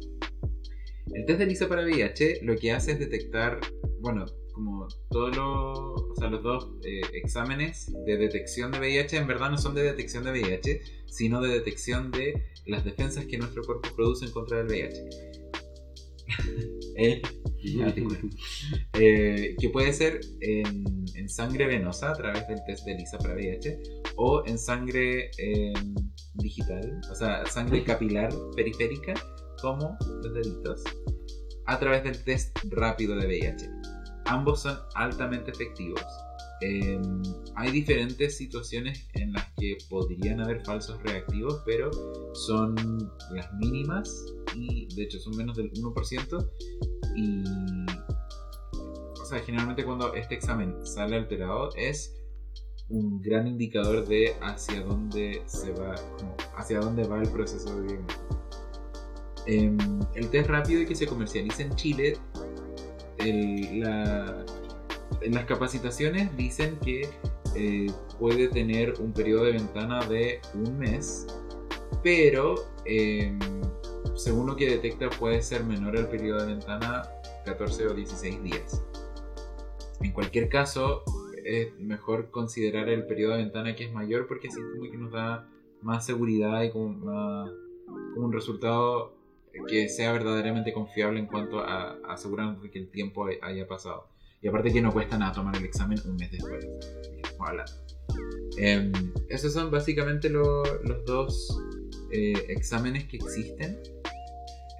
El 1.12 1.26
test 1.26 1.38
de 1.38 1.44
ELISA 1.44 1.68
para 1.68 1.82
VIH 1.82 2.40
lo 2.42 2.56
que 2.56 2.72
hace 2.72 2.92
es 2.92 2.98
detectar, 2.98 3.60
bueno, 4.00 4.26
como 4.52 4.88
todos 5.10 5.36
los, 5.36 5.78
o 5.78 6.14
sea, 6.16 6.28
los 6.28 6.42
dos 6.42 6.70
eh, 6.84 7.00
exámenes 7.14 7.92
de 8.04 8.16
detección 8.16 8.70
de 8.72 8.78
VIH 8.78 9.16
en 9.16 9.26
verdad 9.26 9.50
no 9.50 9.58
son 9.58 9.74
de 9.74 9.82
detección 9.82 10.24
de 10.24 10.32
VIH, 10.32 10.82
sino 11.06 11.40
de 11.40 11.48
detección 11.48 12.10
de 12.10 12.44
las 12.66 12.84
defensas 12.84 13.24
que 13.26 13.38
nuestro 13.38 13.62
cuerpo 13.64 13.88
produce 13.96 14.26
en 14.26 14.32
contra 14.32 14.58
del 14.58 14.66
VIH. 14.66 15.29
Eh. 16.96 17.22
Eh, 18.94 19.56
que 19.58 19.68
puede 19.68 19.92
ser 19.92 20.20
en, 20.40 20.84
en 21.14 21.28
sangre 21.28 21.66
venosa 21.66 22.10
a 22.10 22.14
través 22.14 22.48
del 22.48 22.58
test 22.66 22.84
de 22.86 22.92
ELISA 22.92 23.18
para 23.18 23.34
VIH 23.34 23.78
o 24.16 24.42
en 24.46 24.58
sangre 24.58 25.30
eh, 25.38 25.72
digital, 26.34 27.00
o 27.10 27.14
sea, 27.14 27.44
sangre 27.46 27.84
capilar 27.84 28.32
periférica 28.56 29.14
como 29.60 29.96
los 30.22 30.34
deditos 30.34 30.84
a 31.66 31.78
través 31.78 32.02
del 32.04 32.22
test 32.24 32.56
rápido 32.70 33.14
de 33.16 33.26
VIH. 33.26 33.70
Ambos 34.26 34.62
son 34.62 34.78
altamente 34.94 35.50
efectivos. 35.50 36.02
Eh, 36.62 37.00
hay 37.56 37.70
diferentes 37.70 38.36
situaciones 38.36 39.08
en 39.14 39.32
las 39.32 39.50
que 39.56 39.78
podrían 39.88 40.40
haber 40.40 40.62
falsos 40.64 41.02
reactivos, 41.02 41.62
pero 41.64 41.90
son 42.34 42.74
las 43.32 43.52
mínimas 43.54 44.26
y 44.54 44.94
de 44.94 45.04
hecho 45.04 45.18
son 45.18 45.36
menos 45.36 45.56
del 45.56 45.70
1%. 45.72 46.50
Y. 47.16 47.42
O 49.20 49.24
sea, 49.24 49.38
generalmente 49.40 49.84
cuando 49.84 50.12
este 50.14 50.34
examen 50.34 50.74
sale 50.84 51.16
alterado 51.16 51.70
es 51.76 52.16
un 52.88 53.20
gran 53.22 53.46
indicador 53.46 54.06
de 54.06 54.34
hacia 54.42 54.82
dónde 54.82 55.42
se 55.46 55.70
va, 55.72 55.94
como 56.18 56.36
hacia 56.56 56.80
dónde 56.80 57.06
va 57.06 57.22
el 57.22 57.28
proceso 57.30 57.80
de 57.80 57.86
diagnóstico. 57.86 58.40
Em, 59.46 59.78
el 60.14 60.28
test 60.30 60.50
rápido 60.50 60.84
que 60.86 60.94
se 60.94 61.06
comercializa 61.06 61.62
en 61.62 61.74
Chile, 61.76 62.16
el- 63.18 63.80
la- 63.80 64.44
en 65.22 65.34
las 65.34 65.44
capacitaciones 65.44 66.34
dicen 66.36 66.78
que 66.84 67.08
eh, 67.54 67.90
puede 68.18 68.48
tener 68.48 68.94
un 69.00 69.12
periodo 69.12 69.44
de 69.44 69.52
ventana 69.52 70.04
de 70.06 70.40
un 70.54 70.78
mes, 70.78 71.26
pero 72.02 72.54
em, 72.84 73.38
según 74.14 74.46
lo 74.46 74.56
que 74.56 74.68
detecta 74.68 75.10
puede 75.10 75.42
ser 75.42 75.64
menor 75.64 75.96
el 75.96 76.06
periodo 76.06 76.40
de 76.40 76.54
ventana 76.54 77.02
14 77.44 77.86
o 77.88 77.94
16 77.94 78.42
días. 78.42 78.82
En 80.00 80.12
cualquier 80.12 80.48
caso, 80.48 81.02
es 81.44 81.78
mejor 81.78 82.30
considerar 82.30 82.88
el 82.88 83.06
periodo 83.06 83.32
de 83.32 83.38
ventana 83.38 83.74
que 83.74 83.84
es 83.84 83.92
mayor 83.92 84.26
porque 84.26 84.48
así 84.48 84.60
como 84.60 84.90
que 84.90 84.96
nos 84.96 85.10
da 85.12 85.48
más 85.82 86.04
seguridad 86.06 86.62
y 86.62 86.70
como, 86.70 86.90
más- 86.90 87.50
como 88.14 88.26
un 88.26 88.32
resultado 88.32 89.14
que 89.66 89.88
sea 89.88 90.12
verdaderamente 90.12 90.72
confiable 90.72 91.18
en 91.18 91.26
cuanto 91.26 91.58
a, 91.60 91.98
asegurarnos 92.08 92.62
de 92.62 92.70
que 92.70 92.78
el 92.78 92.88
tiempo 92.90 93.26
hay- 93.26 93.38
haya 93.42 93.66
pasado. 93.66 94.06
Y 94.42 94.48
aparte 94.48 94.72
que 94.72 94.80
no 94.80 94.92
cuesta 94.92 95.18
nada 95.18 95.32
tomar 95.32 95.56
el 95.56 95.64
examen 95.64 95.98
un 96.06 96.16
mes 96.16 96.30
después. 96.30 96.66
Hablando. 97.38 97.72
Em, 98.58 98.92
esos 99.28 99.52
son 99.52 99.70
básicamente 99.70 100.28
lo- 100.28 100.64
los 100.82 101.04
dos 101.04 101.58
eh, 102.12 102.32
exámenes 102.48 103.04
que 103.06 103.16
existen. 103.18 103.78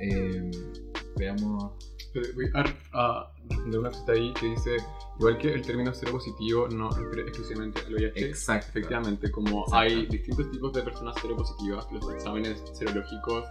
Em, 0.00 0.50
veamos. 1.16 1.72
Responder 3.50 3.80
una 3.80 3.92
cita 3.92 4.12
ahí 4.12 4.32
que 4.34 4.46
dice, 4.46 4.76
igual 5.18 5.38
que 5.38 5.52
el 5.52 5.62
término 5.62 5.92
cero 5.92 6.12
positivo 6.12 6.68
no 6.68 6.90
refiere 6.90 7.22
exclusivamente 7.22 7.80
al 7.86 7.94
VIH. 7.94 8.26
Exacto. 8.26 8.66
Efectivamente, 8.70 9.30
como 9.30 9.60
Exacto. 9.64 9.76
hay 9.76 10.06
distintos 10.06 10.50
tipos 10.50 10.72
de 10.72 10.82
personas 10.82 11.14
seropositivas, 11.20 11.86
los 11.92 12.10
exámenes 12.14 12.62
serológicos 12.72 13.44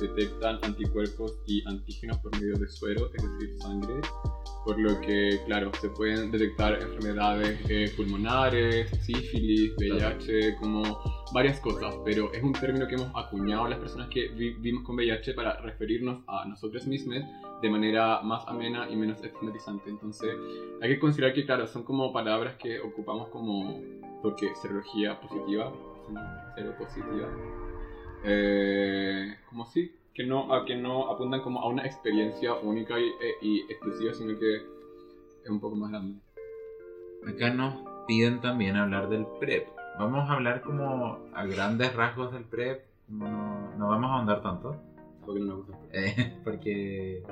detectan 0.00 0.58
anticuerpos 0.62 1.38
y 1.46 1.66
antígenos 1.68 2.18
por 2.18 2.32
medio 2.40 2.56
de 2.56 2.68
suero, 2.68 3.10
es 3.14 3.22
decir, 3.22 3.56
sangre, 3.58 4.00
por 4.64 4.78
lo 4.78 5.00
que, 5.00 5.40
claro, 5.46 5.70
se 5.80 5.88
pueden 5.90 6.30
detectar 6.30 6.74
enfermedades 6.82 7.58
eh, 7.68 7.92
pulmonares, 7.96 8.90
sífilis, 9.04 9.72
VIH, 9.78 10.56
como 10.60 10.82
varias 11.32 11.58
cosas, 11.60 11.94
pero 12.04 12.32
es 12.32 12.42
un 12.42 12.52
término 12.52 12.86
que 12.86 12.94
hemos 12.94 13.10
acuñado 13.14 13.64
a 13.64 13.68
las 13.70 13.78
personas 13.78 14.08
que 14.08 14.28
vi- 14.28 14.54
vivimos 14.54 14.84
con 14.84 14.96
VIH 14.96 15.34
para 15.34 15.60
referirnos 15.60 16.20
a 16.26 16.44
nosotros 16.46 16.86
mismos 16.86 17.16
de 17.62 17.70
manera 17.70 18.20
más 18.22 18.42
amena 18.48 18.88
y 18.90 18.96
menos 18.96 19.18
Entonces, 19.86 20.34
hay 20.80 20.88
que 20.90 20.98
considerar 20.98 21.34
que, 21.34 21.44
claro, 21.44 21.66
son 21.66 21.82
como 21.84 22.12
palabras 22.12 22.54
que 22.56 22.80
ocupamos 22.80 23.28
como, 23.28 23.80
porque 24.22 24.54
serología 24.56 25.20
positiva, 25.20 25.72
seropositiva, 26.54 27.28
eh, 28.24 29.36
como 29.48 29.66
sí, 29.66 29.94
que 30.14 30.24
no, 30.24 30.52
a 30.54 30.64
que 30.64 30.76
no 30.76 31.10
apuntan 31.10 31.42
como 31.42 31.60
a 31.60 31.68
una 31.68 31.84
experiencia 31.84 32.54
única 32.54 32.98
y, 32.98 33.04
e- 33.04 33.36
y 33.42 33.60
exclusiva, 33.70 34.14
sino 34.14 34.38
que 34.38 34.56
es 34.56 35.50
un 35.50 35.60
poco 35.60 35.76
más 35.76 35.90
grande. 35.90 36.18
Acá 37.26 37.50
nos 37.50 37.74
piden 38.06 38.40
también 38.40 38.76
hablar 38.76 39.08
del 39.08 39.26
PrEP. 39.40 39.68
Vamos 39.98 40.28
a 40.28 40.34
hablar 40.34 40.60
como 40.62 41.18
a 41.34 41.44
grandes 41.46 41.94
rasgos 41.94 42.32
del 42.32 42.44
PrEP. 42.44 42.84
no, 43.08 43.74
no 43.76 43.88
vamos 43.88 44.10
a 44.10 44.14
ahondar 44.14 44.42
tanto. 44.42 44.76
Porque 45.24 45.40
no 45.40 45.46
me 45.46 45.54
gusta. 45.54 45.78
eh, 45.92 46.40
porque 46.44 47.22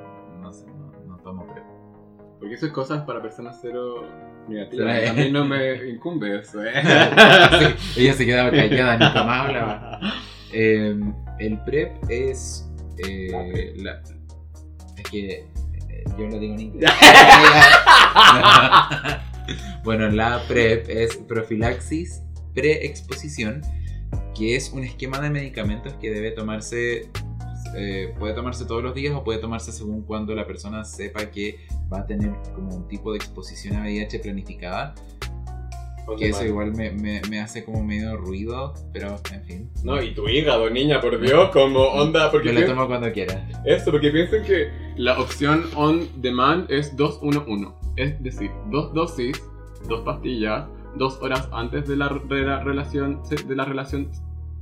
no 0.41 0.53
sé, 0.53 0.67
no, 0.67 0.93
no 1.07 1.17
tomo 1.23 1.47
PrEP. 1.47 1.65
Porque 2.45 2.57
eso 2.57 2.67
es 2.67 2.73
cosas 2.73 3.05
para 3.05 3.23
personas 3.23 3.59
cero 3.63 4.07
negativas. 4.49 5.09
A 5.09 5.13
mí 5.15 5.31
no 5.31 5.47
me 5.47 5.89
incumbe 5.89 6.41
eso, 6.41 6.63
¿eh? 6.63 6.73
Sí, 7.95 8.03
ella 8.03 8.13
se 8.13 8.27
quedaba 8.27 8.51
callada, 8.51 8.99
nunca 8.99 9.25
más 9.25 9.47
hablaba. 9.47 10.01
Eh, 10.53 10.95
el 11.39 11.59
PrEP 11.65 11.93
es. 12.11 12.69
eh, 12.99 13.73
la- 13.79 14.03
es 14.99 15.11
que 15.11 15.29
eh, 15.89 16.05
yo 16.19 16.29
lo 16.29 16.39
digo 16.39 16.53
en 16.53 16.61
inglés. 16.61 16.91
bueno, 19.85 20.11
la 20.11 20.43
PrEP 20.47 20.87
es 20.91 21.17
profilaxis 21.17 22.21
preexposición, 22.53 23.63
que 24.37 24.55
es 24.55 24.71
un 24.71 24.85
esquema 24.85 25.19
de 25.19 25.31
medicamentos 25.31 25.95
que 25.95 26.11
debe 26.11 26.31
tomarse. 26.33 27.09
eh, 27.77 28.15
puede 28.19 28.35
tomarse 28.35 28.67
todos 28.67 28.83
los 28.85 28.95
días 28.95 29.15
o 29.15 29.25
puede 29.25 29.39
tomarse 29.41 29.73
según 29.73 30.03
cuando 30.03 30.35
la 30.35 30.47
persona 30.47 30.85
sepa 30.85 31.31
que 31.31 31.67
va 31.95 32.01
a 32.01 32.07
tener 32.07 32.33
como 32.55 32.75
un 32.75 32.89
tipo 32.89 33.13
de 33.13 33.19
exposición 33.19 33.77
a 33.77 33.83
VIH 33.83 34.19
planificada. 34.21 34.95
Que 36.19 36.29
eso 36.29 36.45
igual 36.45 36.73
me, 36.75 36.91
me, 36.91 37.23
me 37.31 37.41
hace 37.41 37.65
como 37.65 37.83
medio 37.83 38.15
ruido, 38.19 38.75
pero 38.93 39.17
en 39.33 39.43
fin. 39.45 39.71
No, 39.85 40.03
y 40.03 40.15
tu 40.15 40.29
hígado, 40.29 40.69
niña, 40.69 41.01
por 41.01 41.19
Dios, 41.19 41.49
como 41.51 41.81
onda, 42.03 42.31
porque 42.31 42.49
Yo 42.49 42.53
la 42.53 42.59
piensa- 42.61 42.75
tomo 42.75 42.87
cuando 42.89 43.11
quiera. 43.11 43.49
Esto, 43.65 43.91
porque 43.91 44.11
piensen 44.11 44.43
que 44.45 44.69
la 44.97 45.19
opción 45.19 45.65
on 45.75 46.07
demand 46.21 46.71
es 46.71 46.95
211. 46.95 47.73
Es 47.97 48.23
decir, 48.23 48.51
dos 48.71 48.93
dosis, 48.93 49.43
dos 49.89 50.03
pastillas, 50.03 50.67
dos 50.97 51.19
horas 51.23 51.49
antes 51.53 51.89
de 51.89 51.97
la, 51.97 52.09
de 52.29 52.43
la 52.43 52.61
relación, 52.63 53.23
de 53.49 53.57
la 53.57 53.65
relación 53.65 54.11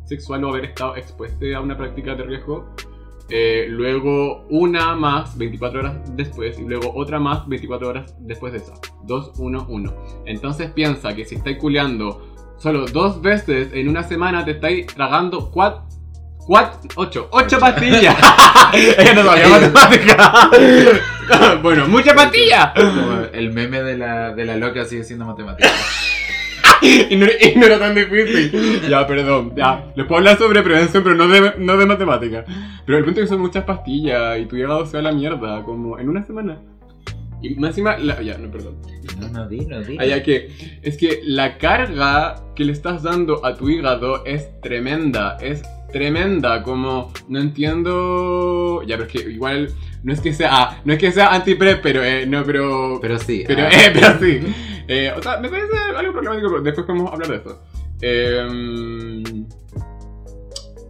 sexual 0.05 0.45
o 0.45 0.51
haber 0.51 0.67
estado 0.67 0.95
expuesto 0.97 1.45
a 1.57 1.61
una 1.61 1.77
práctica 1.77 2.15
de 2.15 2.23
riesgo. 2.23 2.69
Eh, 3.29 3.67
luego 3.69 4.47
una 4.51 4.95
más 4.95 5.39
24 5.39 5.81
horas 5.81 5.95
después 6.17 6.59
y 6.59 6.63
luego 6.63 6.93
otra 6.95 7.19
más 7.19 7.47
24 7.49 7.89
horas 7.89 8.15
después 8.21 8.53
de 8.53 8.59
esa. 8.59 8.75
2, 9.05 9.33
1, 9.39 9.67
1. 9.69 9.95
Entonces 10.27 10.71
piensa 10.71 11.15
que 11.15 11.25
si 11.25 11.37
estáis 11.37 11.59
culeando 11.59 12.35
solo 12.59 12.87
dos 12.87 13.23
veces 13.23 13.71
en 13.73 13.89
una 13.89 14.03
semana 14.03 14.45
te 14.45 14.53
estáis 14.53 14.87
tragando 14.87 15.51
4... 15.51 15.93
4, 16.45 16.91
8, 16.97 17.29
8 17.31 17.59
pastillas. 17.61 18.17
Ella 18.73 19.15
no 19.15 19.25
sabía 19.25 19.49
matemática. 19.49 20.51
bueno, 21.63 21.87
muchas 21.87 22.15
pastillas. 22.15 22.73
Como 22.75 23.27
el 23.33 23.53
meme 23.53 23.83
de 23.83 23.97
la, 23.97 24.35
de 24.35 24.45
la 24.45 24.57
loca 24.57 24.85
sigue 24.85 25.05
siendo 25.05 25.25
matemática. 25.25 25.71
y, 27.11 27.17
no, 27.17 27.27
y 27.27 27.57
no 27.59 27.67
era 27.67 27.79
tan 27.79 27.95
difícil. 27.95 28.83
Ya, 28.89 29.07
perdón. 29.07 29.53
Ya, 29.57 29.93
les 29.97 30.07
puedo 30.07 30.19
hablar 30.19 30.39
sobre 30.39 30.63
prevención, 30.63 31.03
pero 31.03 31.15
no 31.15 31.29
de, 31.29 31.55
no 31.59 31.77
de 31.77 31.87
matemática. 31.87 32.45
Pero 32.85 32.99
el 32.99 33.05
punto 33.05 33.21
es 33.21 33.25
que 33.27 33.29
son 33.35 33.41
muchas 33.41 33.65
pastillas 33.65 34.39
y 34.41 34.47
tu 34.47 34.57
hígado 34.57 34.85
se 34.87 34.95
va 34.95 35.01
a 35.01 35.03
la 35.05 35.13
mierda, 35.13 35.63
como 35.63 35.99
en 35.99 36.09
una 36.09 36.25
semana. 36.25 36.59
Y 37.41 37.57
más 37.57 37.71
encima, 37.71 37.97
la- 37.99 38.23
ya, 38.23 38.39
no, 38.39 38.51
perdón. 38.51 38.77
No, 39.21 39.29
no, 39.29 39.49
dilo, 39.49 39.83
dilo. 39.83 40.01
Allá 40.01 40.23
que, 40.23 40.49
es 40.83 40.97
que 40.97 41.21
la 41.25 41.59
carga 41.59 42.37
que 42.55 42.65
le 42.65 42.73
estás 42.73 43.03
dando 43.03 43.45
a 43.45 43.57
tu 43.57 43.69
hígado 43.69 44.25
es 44.25 44.49
tremenda, 44.61 45.37
es 45.41 45.63
tremenda, 45.93 46.63
como, 46.63 47.13
no 47.29 47.41
entiendo, 47.41 48.83
ya, 48.87 48.97
pero 48.97 49.09
es 49.09 49.13
que 49.13 49.31
igual, 49.31 49.69
no 50.03 50.13
es 50.13 50.21
que 50.21 50.33
sea, 50.33 50.49
ah, 50.53 50.81
no 50.85 50.93
es 50.93 50.99
que 50.99 51.13
sea 51.13 51.33
anti-prep, 51.35 51.81
pero, 51.83 52.03
eh, 52.03 52.27
no, 52.27 52.45
pero, 52.45 52.99
Pero 53.01 53.19
sí. 53.19 53.45
pero, 53.47 53.63
ah, 53.63 53.69
eh, 53.73 53.91
pero 53.93 54.19
sí. 54.19 54.55
Eh, 54.89 55.13
o 55.17 55.23
sea, 55.23 55.39
me 55.39 55.49
parece 55.49 55.77
algo 55.97 56.13
problemático, 56.13 56.49
pero 56.51 56.63
después 56.63 56.87
podemos 56.87 57.13
hablar 57.13 57.29
de 57.29 57.37
eso. 57.37 57.63
Eh, 58.01 59.23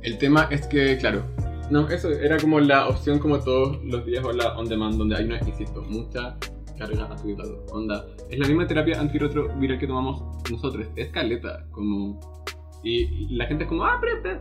el 0.02 0.18
tema 0.18 0.48
es 0.50 0.66
que, 0.66 0.96
claro, 0.96 1.22
no, 1.70 1.88
eso 1.88 2.10
era 2.10 2.38
como 2.38 2.58
la 2.58 2.88
opción 2.88 3.18
como 3.18 3.38
todos 3.38 3.84
los 3.84 4.04
días 4.06 4.24
o 4.24 4.32
la 4.32 4.56
on 4.58 4.68
demand, 4.68 4.96
donde 4.96 5.16
hay 5.16 5.24
una, 5.24 5.38
insisto, 5.38 5.82
mucha 5.82 6.36
carga 6.78 7.04
a 7.04 7.16
tu 7.16 7.28
hígado. 7.28 7.64
Onda, 7.70 8.06
es 8.30 8.38
la 8.38 8.46
misma 8.46 8.66
terapia 8.66 8.98
antirretroviral 8.98 9.78
que 9.78 9.86
tomamos 9.86 10.22
nosotros, 10.50 10.86
es 10.96 11.08
caleta, 11.08 11.66
como... 11.70 12.18
Y 12.82 13.36
la 13.36 13.46
gente 13.46 13.64
es 13.64 13.68
como, 13.68 13.84
ah, 13.84 14.00
pero... 14.00 14.40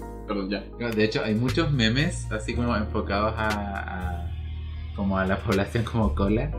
pero-". 0.00 0.48
Perdón, 0.48 0.50
ya. 0.50 0.64
no, 0.78 0.90
De 0.90 1.04
hecho, 1.04 1.22
hay 1.24 1.34
muchos 1.34 1.70
memes 1.72 2.30
así 2.30 2.54
como 2.54 2.76
enfocados 2.76 3.34
a, 3.36 3.48
a- 3.48 4.30
como 4.96 5.18
a 5.18 5.24
la 5.26 5.38
población 5.42 5.84
como 5.84 6.14
cola. 6.14 6.50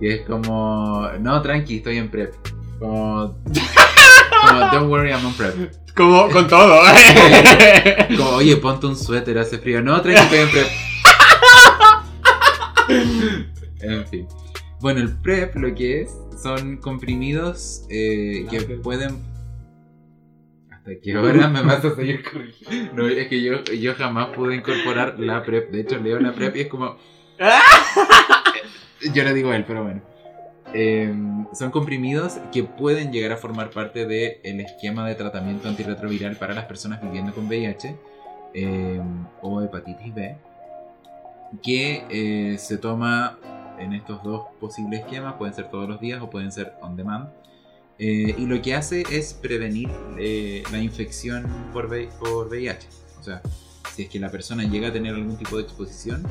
Que 0.00 0.14
es 0.14 0.20
como, 0.26 1.06
no, 1.20 1.42
tranqui, 1.42 1.76
estoy 1.76 1.98
en 1.98 2.10
prep. 2.10 2.34
Como, 2.78 3.34
como 3.44 4.60
don't 4.72 4.88
worry, 4.90 5.10
I'm 5.10 5.26
on 5.26 5.34
prep. 5.34 5.74
Como 5.94 6.28
con 6.30 6.48
todo. 6.48 6.80
Como, 8.16 8.30
oye, 8.30 8.56
ponte 8.56 8.86
un 8.86 8.96
suéter, 8.96 9.36
hace 9.38 9.58
frío. 9.58 9.82
No, 9.82 10.00
tranqui, 10.00 10.20
estoy 10.22 10.38
en 10.38 10.50
prep. 10.50 10.66
en 13.82 14.06
fin. 14.06 14.26
Bueno, 14.80 15.00
el 15.00 15.14
PrEP 15.18 15.56
lo 15.56 15.74
que 15.74 16.02
es 16.02 16.10
son 16.42 16.78
comprimidos 16.78 17.82
eh, 17.90 18.46
que 18.48 18.58
Gracias. 18.58 18.80
pueden. 18.82 19.18
¿Hasta 20.80 20.98
qué 21.02 21.14
hora 21.14 21.48
me 21.48 21.60
vas 21.62 21.84
a 21.84 21.94
seguir 21.94 22.24
corrigiendo? 22.24 22.94
No, 22.94 23.06
es 23.06 23.28
que 23.28 23.42
yo, 23.42 23.62
yo 23.64 23.94
jamás 23.94 24.28
pude 24.28 24.56
incorporar 24.56 25.18
la 25.18 25.42
PrEP. 25.44 25.70
De 25.70 25.82
hecho, 25.82 25.98
leo 25.98 26.18
la 26.18 26.32
PrEP 26.32 26.56
y 26.56 26.60
es 26.60 26.68
como. 26.68 26.96
Yo 29.14 29.24
le 29.24 29.34
digo 29.34 29.50
a 29.50 29.56
él, 29.56 29.64
pero 29.66 29.82
bueno. 29.82 30.02
Eh, 30.72 31.12
son 31.52 31.70
comprimidos 31.70 32.38
que 32.52 32.62
pueden 32.64 33.12
llegar 33.12 33.32
a 33.32 33.36
formar 33.36 33.70
parte 33.70 34.06
del 34.06 34.60
esquema 34.60 35.06
de 35.06 35.16
tratamiento 35.16 35.68
antirretroviral 35.68 36.36
para 36.36 36.54
las 36.54 36.64
personas 36.64 37.02
viviendo 37.02 37.34
con 37.34 37.46
VIH 37.46 37.96
eh, 38.54 39.00
o 39.42 39.60
hepatitis 39.62 40.14
B, 40.14 40.36
que 41.62 42.04
eh, 42.08 42.58
se 42.58 42.78
toma 42.78 43.38
en 43.78 43.94
estos 43.94 44.22
dos 44.22 44.46
posibles 44.60 45.00
esquemas, 45.00 45.34
pueden 45.34 45.54
ser 45.54 45.68
todos 45.70 45.88
los 45.88 46.00
días 46.00 46.22
o 46.22 46.30
pueden 46.30 46.52
ser 46.52 46.74
on 46.80 46.96
demand. 46.96 47.30
Eh, 48.02 48.34
y 48.38 48.46
lo 48.46 48.62
que 48.62 48.74
hace 48.74 49.04
es 49.10 49.34
prevenir 49.34 49.90
eh, 50.18 50.62
la 50.72 50.78
infección 50.78 51.46
por, 51.72 51.86
por 52.18 52.48
VIH. 52.48 52.88
O 53.20 53.22
sea, 53.22 53.42
si 53.94 54.04
es 54.04 54.08
que 54.08 54.18
la 54.18 54.30
persona 54.30 54.64
llega 54.64 54.88
a 54.88 54.92
tener 54.92 55.14
algún 55.14 55.36
tipo 55.36 55.56
de 55.58 55.64
exposición, 55.64 56.26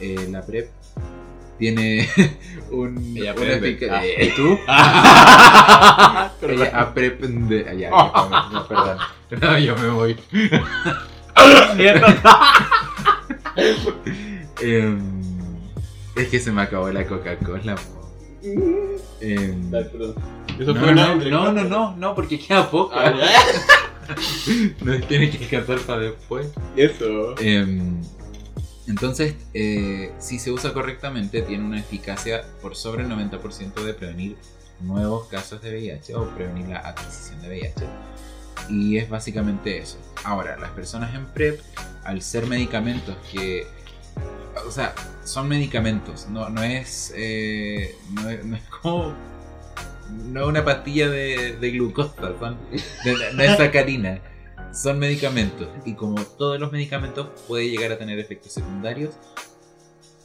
eh, 0.00 0.26
la 0.30 0.40
PrEP 0.40 0.70
tiene 1.58 2.08
un, 2.70 3.14
Ella 3.14 3.34
efic- 3.34 3.88
Ah, 3.90 4.06
eh, 4.06 4.26
¿Y 4.26 4.30
tú? 4.34 4.58
ella 6.48 6.80
aprende. 6.80 7.66
ah, 7.68 7.74
ya, 7.74 7.90
ya, 7.90 8.48
no, 8.50 8.66
perdón. 8.66 8.96
No, 9.38 9.58
yo 9.58 9.76
me 9.76 9.88
voy. 9.90 10.16
Em, 14.60 15.00
es 16.16 16.28
que 16.28 16.40
se 16.40 16.52
me 16.52 16.62
acabó 16.62 16.90
la 16.90 17.06
Coca-Cola. 17.06 17.74
po. 17.74 18.00
Eso 20.62 20.74
no, 20.74 20.80
fue 20.80 20.94
no, 20.94 21.16
no, 21.16 21.52
no, 21.52 21.64
no, 21.64 21.96
no, 21.96 22.14
porque 22.14 22.38
queda 22.38 22.70
poco. 22.70 22.92
Ah, 22.94 23.12
ya. 23.16 23.26
No 24.84 25.00
tiene 25.06 25.30
que 25.30 25.46
cantar 25.46 25.78
para 25.80 26.00
después. 26.00 26.48
Eso. 26.76 27.38
Em, 27.38 28.02
entonces, 28.86 29.36
eh, 29.54 30.12
si 30.18 30.38
se 30.38 30.50
usa 30.50 30.72
correctamente, 30.72 31.42
tiene 31.42 31.64
una 31.64 31.78
eficacia 31.78 32.44
por 32.60 32.76
sobre 32.76 33.04
el 33.04 33.10
90% 33.10 33.82
de 33.84 33.94
prevenir 33.94 34.36
nuevos 34.80 35.28
casos 35.28 35.62
de 35.62 35.70
VIH 35.70 36.14
o 36.16 36.28
prevenir 36.30 36.68
la 36.68 36.80
adquisición 36.80 37.40
de 37.42 37.48
VIH. 37.48 37.86
Y 38.68 38.98
es 38.98 39.08
básicamente 39.08 39.78
eso. 39.78 39.98
Ahora, 40.24 40.56
las 40.58 40.70
personas 40.70 41.14
en 41.14 41.26
PrEP, 41.26 41.60
al 42.04 42.22
ser 42.22 42.46
medicamentos 42.46 43.16
que... 43.30 43.66
O 44.66 44.70
sea, 44.70 44.94
son 45.24 45.48
medicamentos, 45.48 46.28
no, 46.28 46.50
no, 46.50 46.62
es, 46.62 47.12
eh, 47.16 47.96
no, 48.10 48.28
es, 48.28 48.44
no 48.44 48.56
es 48.56 48.62
como... 48.64 49.14
No 50.12 50.42
es 50.42 50.46
una 50.46 50.64
pastilla 50.64 51.08
de, 51.08 51.56
de 51.60 51.70
glucosa, 51.70 52.38
son, 52.38 52.56
de- 53.04 53.32
no 53.34 53.42
es 53.42 53.56
sacarina 53.56 54.20
son 54.72 54.98
medicamentos 54.98 55.68
y 55.84 55.92
como 55.94 56.22
todos 56.24 56.58
los 56.58 56.72
medicamentos 56.72 57.28
puede 57.46 57.68
llegar 57.68 57.92
a 57.92 57.98
tener 57.98 58.18
efectos 58.18 58.52
secundarios. 58.52 59.14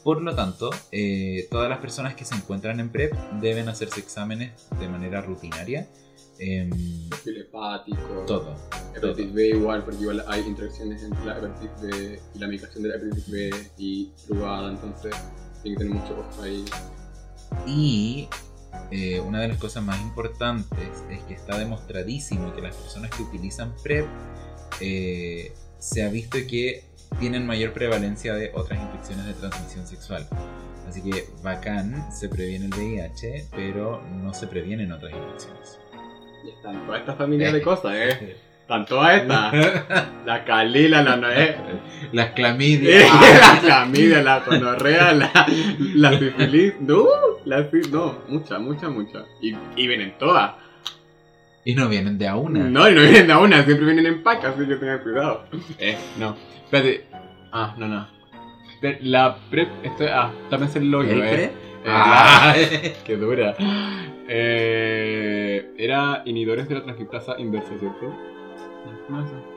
Por 0.05 0.21
lo 0.21 0.33
tanto, 0.35 0.69
eh, 0.93 1.47
todas 1.51 1.69
las 1.69 1.79
personas 1.79 2.15
que 2.15 2.23
se 2.23 2.33
encuentran 2.33 2.79
en 2.79 2.89
PrEP 2.89 3.13
deben 3.41 3.67
hacerse 3.67 3.99
exámenes 3.99 4.51
de 4.79 4.87
manera 4.87 5.21
rutinaria. 5.21 5.89
Perfil 6.37 7.37
hepático. 7.41 8.23
todo. 8.25 8.55
Hepatitis 8.95 9.33
B 9.33 9.47
igual, 9.49 9.83
porque 9.83 9.99
igual 10.01 10.23
hay 10.27 10.41
interacciones 10.43 11.03
entre 11.03 11.25
la 11.25 11.37
hepatitis 11.39 11.81
B 11.81 12.19
y 12.35 12.39
la 12.39 12.47
medicación 12.47 12.83
de 12.83 12.89
la 12.89 12.95
hepatitis 12.95 13.29
B 13.29 13.49
y 13.77 14.11
drugada, 14.29 14.69
entonces 14.69 15.13
tiene 15.61 15.77
que 15.77 15.83
tener 15.83 15.99
mucho 15.99 16.17
ojo 16.19 16.41
ahí. 16.43 16.63
Y 17.65 18.29
eh, 18.91 19.19
una 19.19 19.41
de 19.41 19.49
las 19.49 19.57
cosas 19.57 19.83
más 19.83 19.99
importantes 20.01 21.03
es 21.09 21.19
que 21.23 21.33
está 21.33 21.57
demostradísimo 21.57 22.53
que 22.53 22.61
las 22.61 22.75
personas 22.75 23.11
que 23.11 23.23
utilizan 23.23 23.73
PrEP 23.83 24.05
eh, 24.79 25.51
se 25.79 26.03
ha 26.03 26.09
visto 26.09 26.37
que 26.49 26.83
tienen 27.19 27.45
mayor 27.45 27.73
prevalencia 27.73 28.33
de 28.33 28.51
otras 28.53 28.79
infecciones 28.81 29.25
de 29.25 29.33
transmisión 29.33 29.87
sexual. 29.87 30.27
Así 30.87 31.01
que 31.01 31.25
bacán, 31.43 32.11
se 32.13 32.29
previene 32.29 32.65
el 32.65 32.73
VIH, 32.73 33.47
pero 33.51 34.01
no 34.03 34.33
se 34.33 34.47
previenen 34.47 34.91
otras 34.91 35.13
infecciones. 35.13 35.79
Y 36.45 36.51
están 36.51 36.85
toda 36.85 36.99
esta 36.99 37.15
familia 37.15 37.51
de 37.51 37.61
cosas, 37.61 37.93
¿eh? 37.95 38.37
Están 38.67 38.85
todas 38.85 39.21
estas. 39.21 39.53
La 40.25 40.43
calila, 40.43 41.01
la 41.01 41.15
noé. 41.15 41.55
Las 42.11 42.27
la 42.27 42.33
clamidias. 42.33 43.09
clamidia, 43.61 44.21
la 44.21 44.39
gonorrea, 44.41 45.13
la, 45.13 45.31
la 45.95 46.19
sífilis. 46.19 46.73
No, 46.81 47.05
la 47.45 47.63
sí- 47.71 47.89
no, 47.89 48.17
mucha, 48.27 48.59
mucha, 48.59 48.89
mucha. 48.89 49.23
Y, 49.41 49.55
y 49.77 49.87
vienen 49.87 50.15
todas. 50.19 50.55
y 51.63 51.75
no 51.75 51.87
vienen 51.87 52.17
de 52.17 52.27
a 52.27 52.35
una. 52.35 52.59
No, 52.65 52.89
y 52.89 52.93
no 52.93 53.01
vienen 53.03 53.27
de 53.27 53.31
a 53.33 53.39
una, 53.39 53.63
siempre 53.63 53.85
vienen 53.85 54.05
en 54.05 54.21
pacas, 54.21 54.53
así 54.57 54.67
que 54.67 54.75
tengan 54.75 54.99
cuidado. 54.99 55.45
Eh, 55.79 55.97
no. 56.19 56.35
Espérate. 56.65 57.05
Ah, 57.53 57.73
no, 57.77 57.87
no. 57.87 58.05
La 58.99 59.37
prep. 59.49 59.69
Esto, 59.83 60.03
ah, 60.11 60.29
el 60.75 60.93
hoyo, 60.93 61.11
¿El 61.13 61.21
eh. 61.23 61.29
PrEP? 61.31 61.51
Eh, 61.51 61.89
Ah. 61.89 62.53
Qué 63.05 63.15
dura. 63.15 63.55
Eh, 64.27 65.73
era 65.77 66.21
inhibidores 66.25 66.67
de 66.67 66.75
la 66.75 66.83
transcriptasa 66.83 67.39
inversa, 67.39 67.69
¿cierto? 67.79 68.13
No. 69.09 69.47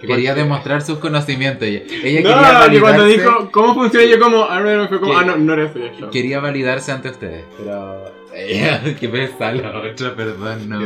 Que 0.00 0.06
Quería 0.06 0.34
demostrar 0.34 0.82
sus 0.82 0.98
conocimientos. 0.98 1.66
Ella, 1.66 1.80
ella 2.04 2.20
No, 2.20 2.36
quería 2.64 2.70
que 2.70 2.80
cuando 2.80 3.02
validarse- 3.04 3.16
dijo 3.16 3.50
cómo 3.50 3.74
funciona, 3.74 4.04
yo 4.06 4.20
como, 4.20 4.44
ah, 4.44 4.60
no, 4.60 4.88
fue 4.88 5.00
como, 5.00 5.16
ah, 5.16 5.24
no, 5.24 5.36
no 5.38 5.52
era 5.54 5.64
eso. 5.64 6.10
Quería 6.10 6.38
validarse 6.40 6.92
ante 6.92 7.08
ustedes. 7.10 7.44
Pero. 7.56 8.04
Qué 9.00 9.08
pesa 9.08 9.52
la 9.52 9.78
otra, 9.78 10.14
perdón, 10.14 10.68
no. 10.68 10.78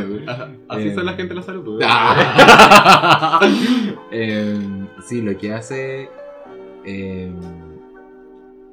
Así 0.69 0.87
Eh. 0.87 0.95
son 0.95 1.05
la 1.05 1.13
gente 1.15 1.33
de 1.33 1.35
la 1.35 1.41
salud. 1.45 1.65
pues. 1.77 1.85
Ah. 1.89 3.39
Em, 4.11 4.87
sí, 5.05 5.21
lo 5.21 5.37
que 5.37 5.53
hace. 5.53 6.09
em, 6.85 7.35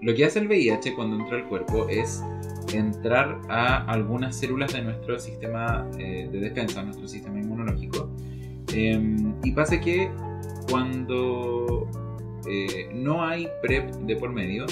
lo 0.01 0.15
que 0.15 0.25
hace 0.25 0.39
el 0.39 0.47
VIH 0.47 0.95
cuando 0.95 1.16
entra 1.16 1.39
al 1.39 1.45
cuerpo 1.49 1.89
es 1.89 2.23
entrar 2.73 3.41
a 3.49 3.85
algunas 3.91 4.37
células 4.37 4.73
de 4.73 4.83
nuestro 4.83 5.19
sistema 5.19 5.87
eh, 5.99 6.29
de 6.31 6.39
defensa, 6.39 6.83
nuestro 6.85 7.09
sistema 7.09 7.41
inmunológico, 7.41 8.09
em, 8.74 9.35
y 9.43 9.53
pasa 9.53 9.81
que 9.81 10.11
cuando 10.70 11.89
eh, 12.49 12.90
no 12.95 13.24
hay 13.24 13.49
PrEP 13.62 13.90
de 14.07 14.16
por 14.16 14.32
medio, 14.32 14.66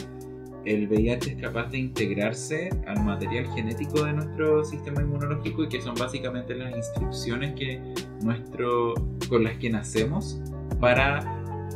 el 0.67 0.89
VIH 0.89 1.33
es 1.33 1.41
capaz 1.41 1.71
de 1.71 1.79
integrarse 1.79 2.71
al 2.87 3.05
material 3.05 3.47
genético 3.55 4.05
de 4.05 4.13
nuestro 4.13 4.65
sistema 4.65 5.01
inmunológico 5.01 5.63
y 5.63 5.69
que 5.69 5.81
son 5.81 5.95
básicamente 5.95 6.55
las 6.57 6.77
instrucciones 6.77 7.55
que 7.55 7.81
nuestro, 8.23 8.95
con 9.29 9.45
las 9.45 9.57
que 9.59 9.71
nacemos 9.71 10.41
para 10.81 11.21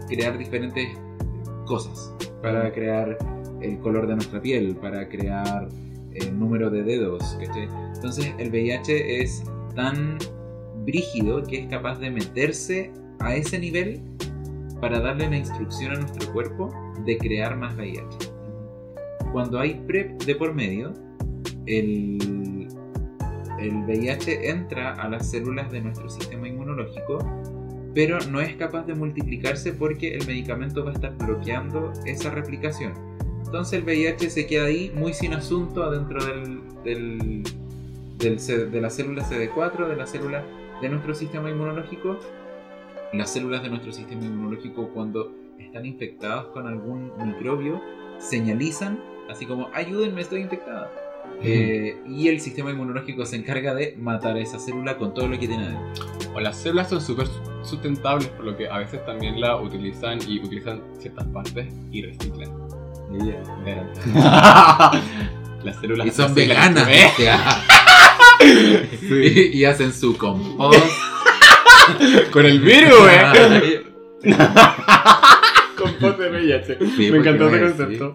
crear 0.08 0.36
diferentes 0.36 0.88
cosas, 1.66 2.12
para 2.42 2.72
crear 2.72 3.16
el 3.60 3.78
color 3.78 4.08
de 4.08 4.14
nuestra 4.16 4.42
piel, 4.42 4.74
para 4.74 5.08
crear 5.08 5.68
el 6.12 6.38
número 6.38 6.68
de 6.68 6.82
dedos. 6.82 7.38
Entonces 7.94 8.34
el 8.38 8.50
VIH 8.50 9.22
es 9.22 9.44
tan 9.76 10.18
brígido 10.84 11.42
que 11.42 11.60
es 11.60 11.66
capaz 11.68 11.98
de 11.98 12.10
meterse 12.10 12.92
a 13.20 13.34
ese 13.34 13.58
nivel 13.58 14.00
para 14.80 15.00
darle 15.00 15.28
la 15.28 15.36
instrucción 15.36 15.92
a 15.92 16.00
nuestro 16.00 16.32
cuerpo 16.32 16.70
de 17.04 17.18
crear 17.18 17.56
más 17.56 17.76
VIH. 17.76 18.30
Cuando 19.32 19.60
hay 19.60 19.74
PrEP 19.86 20.22
de 20.24 20.34
por 20.34 20.54
medio, 20.54 20.92
el, 21.66 22.68
VIH 23.86 24.48
entra 24.48 24.94
a 24.94 25.08
las 25.08 25.30
células 25.30 25.70
de 25.70 25.82
nuestro 25.82 26.08
sistema 26.08 26.48
inmunológico, 26.48 27.18
pero 27.94 28.18
no 28.30 28.40
es 28.40 28.54
capaz 28.56 28.86
de 28.86 28.94
multiplicarse 28.94 29.72
porque 29.72 30.14
el 30.14 30.26
medicamento 30.26 30.84
va 30.84 30.90
a 30.90 30.94
estar 30.94 31.16
bloqueando 31.18 31.92
esa 32.06 32.30
replicación. 32.30 32.94
Entonces 33.44 33.80
el 33.80 33.84
VIH 33.84 34.30
se 34.30 34.46
queda 34.46 34.66
ahí 34.66 34.92
muy 34.94 35.12
sin 35.12 35.34
asunto 35.34 35.82
adentro 35.84 36.24
del, 36.84 37.42
de 38.18 38.80
la 38.80 38.90
célula 38.90 39.28
CD4, 39.28 39.88
de 39.88 39.96
la 39.96 40.06
célula 40.06 40.44
de 40.80 40.88
nuestro 40.88 41.14
sistema 41.14 41.50
inmunológico. 41.50 42.18
Las 43.12 43.32
células 43.32 43.62
de 43.62 43.70
nuestro 43.70 43.92
sistema 43.92 44.24
inmunológico 44.24 44.88
cuando 44.90 45.32
están 45.58 45.86
infectadas 45.86 46.46
con 46.46 46.66
algún 46.66 47.12
microbio 47.24 47.80
señalizan 48.18 48.98
así 49.30 49.46
como 49.46 49.70
ayúdenme, 49.72 50.20
estoy 50.20 50.42
infectada. 50.42 50.90
Eh, 51.42 51.96
y 52.06 52.28
el 52.28 52.40
sistema 52.40 52.70
inmunológico 52.70 53.24
se 53.24 53.36
encarga 53.36 53.74
de 53.74 53.96
matar 53.98 54.36
a 54.36 54.40
esa 54.40 54.58
célula 54.58 54.98
con 54.98 55.14
todo 55.14 55.28
lo 55.28 55.38
que 55.38 55.48
tiene 55.48 55.64
adentro. 55.64 56.04
O 56.34 56.40
las 56.40 56.56
células 56.56 56.90
son 56.90 57.00
súper 57.00 57.28
sustentables, 57.62 58.28
por 58.28 58.44
lo 58.44 58.56
que 58.56 58.68
a 58.68 58.78
veces 58.78 59.04
también 59.06 59.40
la 59.40 59.56
utilizan 59.56 60.18
y 60.26 60.40
utilizan 60.40 60.82
ciertas 60.98 61.26
partes 61.28 61.72
y 61.90 62.02
reciclan. 62.02 62.50
las 65.64 65.76
células 65.80 66.06
y 66.06 66.10
son 66.10 66.34
veganas. 66.34 66.86
y, 69.52 69.64
hacen 69.64 69.92
su 69.92 70.16
compost. 70.16 70.78
Con 72.30 72.46
el 72.46 72.60
virus, 72.60 73.00
eh. 73.10 73.82
compost 75.76 76.18
de 76.18 76.30
VIH. 76.30 76.78
Me 77.10 77.18
encantó 77.18 77.48
ese 77.48 77.60
concepto. 77.60 78.14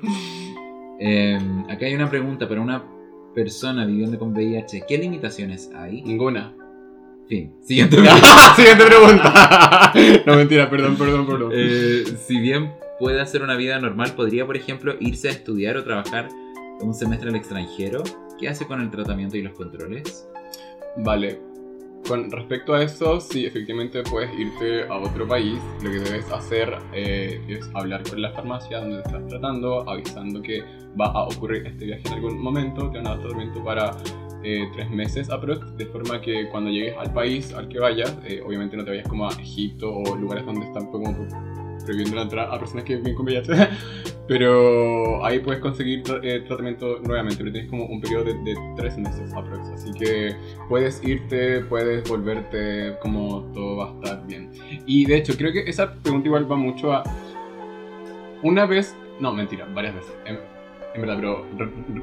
Em, 1.00 1.70
acá 1.70 1.86
hay 1.86 1.96
una 1.96 2.10
pregunta 2.10 2.48
para 2.48 2.62
una 2.62 2.84
persona 3.34 3.86
viviendo 3.86 4.18
con 4.18 4.34
VIH. 4.34 4.86
¿Qué 4.88 4.98
limitaciones 4.98 5.70
hay? 5.76 6.02
Ninguna. 6.02 6.54
Fin. 7.28 7.54
Siguiente 7.62 7.98
pregunta. 7.98 8.56
Siguiente 8.56 8.86
pregunta. 8.86 9.94
no, 10.26 10.36
mentira, 10.36 10.70
perdón, 10.70 10.96
perdón, 10.96 11.26
perdón. 11.28 11.52
Eh, 11.54 12.04
si 12.26 12.40
bien 12.40 12.72
puede 13.00 13.20
hacer 13.20 13.42
una 13.42 13.56
vida 13.56 13.80
normal, 13.80 14.14
podría, 14.16 14.46
por 14.46 14.56
ejemplo, 14.56 14.96
irse 15.00 15.28
a 15.28 15.32
estudiar 15.32 15.76
o 15.78 15.84
trabajar 15.84 16.30
un 16.80 16.94
semestre 16.94 17.30
en 17.30 17.36
el 17.36 17.42
extranjero. 17.42 18.04
¿Qué 18.38 18.50
hace 18.50 18.66
con 18.66 18.82
el 18.82 18.92
tratamiento 18.92 19.38
y 19.38 19.42
los 19.42 19.54
controles? 19.54 20.28
Vale, 20.98 21.40
con 22.08 22.30
respecto 22.30 22.74
a 22.74 22.84
eso, 22.84 23.20
sí, 23.20 23.46
efectivamente 23.46 24.04
puedes 24.04 24.30
irte 24.38 24.84
a 24.84 24.98
otro 24.98 25.28
país. 25.28 25.58
Lo 25.82 25.90
que 25.90 26.00
debes 26.00 26.32
hacer 26.32 26.78
eh, 26.94 27.42
es 27.48 27.68
hablar 27.74 28.04
con 28.08 28.22
la 28.22 28.32
farmacia 28.32 28.80
donde 28.80 28.98
estás 29.00 29.26
tratando, 29.28 29.90
avisando 29.90 30.42
que 30.42 30.64
va 31.00 31.08
a 31.08 31.24
ocurrir 31.24 31.66
este 31.66 31.86
viaje 31.86 32.04
en 32.08 32.14
algún 32.14 32.38
momento. 32.40 32.92
Te 32.92 32.98
van 32.98 33.08
a 33.08 33.10
dar 33.12 33.22
tratamiento 33.22 33.64
para 33.64 33.92
eh, 34.44 34.70
tres 34.74 34.90
meses 34.92 35.30
aprox, 35.32 35.76
de 35.78 35.86
forma 35.88 36.22
que 36.22 36.48
cuando 36.50 36.70
llegues 36.70 36.96
al 36.98 37.12
país 37.12 37.52
al 37.54 37.68
que 37.68 37.80
vayas, 37.80 38.16
eh, 38.26 38.44
obviamente 38.46 38.78
no 38.78 38.84
te 38.84 38.92
vayas 38.92 39.08
como 39.08 39.28
a 39.28 39.34
Egipto 39.34 39.92
o 39.92 40.16
lugares 40.16 40.46
donde 40.46 40.68
están 40.68 40.86
como 40.92 41.12
prohibiendo 41.86 42.16
la 42.16 42.24
entrada 42.24 42.54
a 42.54 42.60
personas 42.60 42.84
que 42.84 42.98
viven 42.98 43.16
con 43.16 43.26
VIH. 43.26 43.54
pero 44.28 45.24
ahí 45.24 45.40
puedes 45.40 45.62
conseguir 45.62 46.04
eh, 46.24 46.44
tratamiento 46.48 47.00
nuevamente, 47.00 47.38
pero 47.38 47.52
tienes 47.52 47.70
como 47.70 47.86
un 47.86 48.02
periodo 48.02 48.24
de, 48.24 48.56
tres 48.76 48.98
meses 48.98 49.32
aprox. 49.34 49.70
Así 49.70 49.92
que 49.94 50.36
puedes 50.68 51.04
irte, 51.04 51.62
puedes 51.62 52.08
volverte, 52.10 52.96
como 53.02 53.52
todo 53.54 53.78
va 53.78 53.92
a 53.92 53.94
estar 53.94 54.28
bien. 54.28 54.52
Y 54.86 55.06
de 55.06 55.18
hecho, 55.18 55.34
creo 55.38 55.52
que 55.52 55.70
esa 55.70 55.94
pregunta 55.94 56.28
igual 56.28 56.52
va 56.52 56.56
mucho 56.56 56.94
a. 56.94 57.04
Una 58.42 58.66
vez. 58.66 58.96
No, 59.20 59.32
mentira, 59.32 59.66
varias 59.74 59.96
veces. 59.96 60.16
En, 60.26 60.40
verdad, 61.02 61.16
pero 61.18 61.46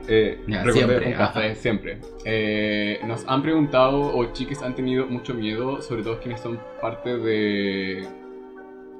eh, 0.06 0.38
siempre, 0.72 1.06
un 1.06 1.12
café, 1.14 1.54
siempre. 1.54 1.98
Eh, 2.24 3.00
nos 3.06 3.26
han 3.26 3.42
preguntado, 3.42 4.14
o 4.14 4.32
chiques 4.32 4.62
han 4.62 4.74
tenido 4.74 5.06
mucho 5.06 5.34
miedo, 5.34 5.80
sobre 5.80 6.02
todo 6.02 6.20
quienes 6.20 6.40
son 6.40 6.60
parte 6.80 7.16
de 7.16 8.06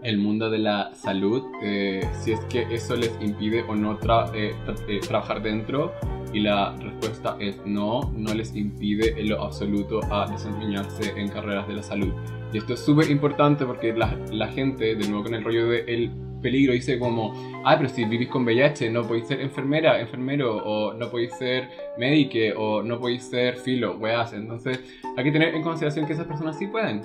el 0.03 0.19
mundo 0.19 0.51
de 0.51 0.59
la 0.59 0.95
salud, 0.95 1.43
eh, 1.63 2.07
si 2.21 2.33
es 2.33 2.41
que 2.47 2.63
eso 2.71 2.97
les 2.97 3.13
impide 3.21 3.63
o 3.63 3.75
no 3.75 3.99
eh, 4.35 4.55
eh, 4.89 5.01
trabajar 5.07 5.43
dentro. 5.43 5.93
Y 6.33 6.41
la 6.41 6.75
respuesta 6.77 7.37
es 7.39 7.61
no, 7.67 8.11
no 8.17 8.33
les 8.33 8.57
impide 8.57 9.21
en 9.21 9.29
lo 9.29 9.43
absoluto 9.43 10.01
a 10.11 10.31
desempeñarse 10.31 11.13
en 11.15 11.29
carreras 11.29 11.69
de 11.69 11.75
la 11.75 11.83
salud. 11.83 12.13
Y 12.53 12.59
esto 12.59 12.73
es 12.75 12.81
súper 12.81 13.11
importante 13.11 13.67
porque 13.67 13.93
la, 13.93 14.19
la, 14.31 14.49
gente, 14.49 14.95
de 14.95 15.09
nuevo 15.09 15.25
con 15.25 15.35
el 15.35 15.45
rollo 15.45 15.69
del 15.69 16.11
peligro, 16.41 16.73
dice 16.73 16.99
como, 16.99 17.63
ah, 17.65 17.77
pero 17.77 17.89
si 17.89 18.05
vivís 18.07 18.29
con 18.29 18.45
VIH, 18.45 18.91
no 18.91 19.03
podéis 19.07 19.27
ser 19.27 19.41
enfermera, 19.41 20.01
enfermero, 20.01 20.57
o 20.57 20.95
no 20.95 21.11
podéis 21.11 21.35
ser 21.35 21.69
médico, 21.99 22.59
o 22.59 22.83
no 22.83 22.99
podéis 22.99 23.25
ser 23.25 23.57
filo, 23.57 23.97
weas. 23.99 24.33
Entonces 24.33 24.81
hay 25.17 25.25
que 25.25 25.33
tener 25.33 25.55
en 25.55 25.63
consideración 25.63 26.07
que 26.07 26.15
esas 26.15 26.27
personas 26.27 26.59
sí 26.59 26.67
pueden 26.67 27.03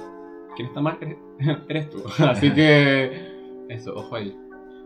quien 0.58 0.68
está 0.70 0.82
mal 0.82 0.98
eres, 1.70 1.90
tú. 1.92 2.04
Así 2.24 2.52
que 2.52 3.66
eso, 3.70 3.96
ojo 3.96 4.16
ahí. 4.16 4.36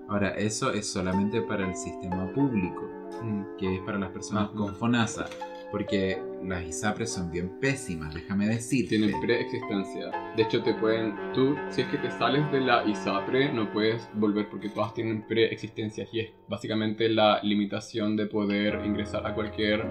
Ahora, 0.09 0.31
eso 0.31 0.71
es 0.73 0.91
solamente 0.91 1.41
para 1.41 1.65
el 1.65 1.73
sistema 1.73 2.31
público, 2.33 2.81
mm. 3.23 3.57
que 3.57 3.75
es 3.75 3.81
para 3.81 3.97
las 3.97 4.09
personas 4.09 4.49
con 4.49 4.75
FONASA. 4.75 5.25
Porque 5.71 6.21
las 6.43 6.65
ISAPRES 6.65 7.13
son 7.13 7.31
bien 7.31 7.57
pésimas, 7.61 8.13
déjame 8.13 8.45
decir. 8.45 8.89
Tienen 8.89 9.17
preexistencia. 9.21 10.11
De 10.35 10.43
hecho, 10.43 10.61
te 10.61 10.73
pueden. 10.73 11.15
Tú, 11.33 11.55
si 11.69 11.79
es 11.79 11.87
que 11.87 11.97
te 11.97 12.11
sales 12.11 12.51
de 12.51 12.59
la 12.59 12.83
ISAPRE, 12.85 13.53
no 13.53 13.71
puedes 13.71 14.05
volver 14.15 14.49
porque 14.49 14.67
todas 14.67 14.93
tienen 14.93 15.25
preexistencia. 15.25 16.05
Y 16.11 16.19
es 16.19 16.31
básicamente 16.49 17.07
la 17.07 17.41
limitación 17.41 18.17
de 18.17 18.25
poder 18.25 18.81
ingresar 18.83 19.25
a 19.25 19.33
cualquier. 19.33 19.87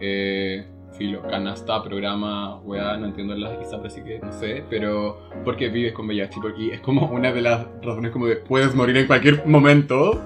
Eh, 0.00 0.66
filo, 1.00 1.22
canasta, 1.22 1.82
programa, 1.82 2.58
weá, 2.58 2.94
no 2.98 3.06
entiendo 3.06 3.34
las 3.34 3.58
ISAPRES, 3.62 3.94
así 3.94 4.02
que 4.02 4.18
no 4.18 4.30
sé, 4.32 4.62
pero 4.68 5.18
porque 5.46 5.70
vives 5.70 5.94
con 5.94 6.06
VIH, 6.06 6.40
porque 6.42 6.74
es 6.74 6.80
como 6.80 7.06
una 7.06 7.32
de 7.32 7.40
las 7.40 7.66
razones 7.80 8.10
como 8.10 8.26
de 8.26 8.36
puedes 8.36 8.74
morir 8.74 8.98
en 8.98 9.06
cualquier 9.06 9.46
momento, 9.46 10.22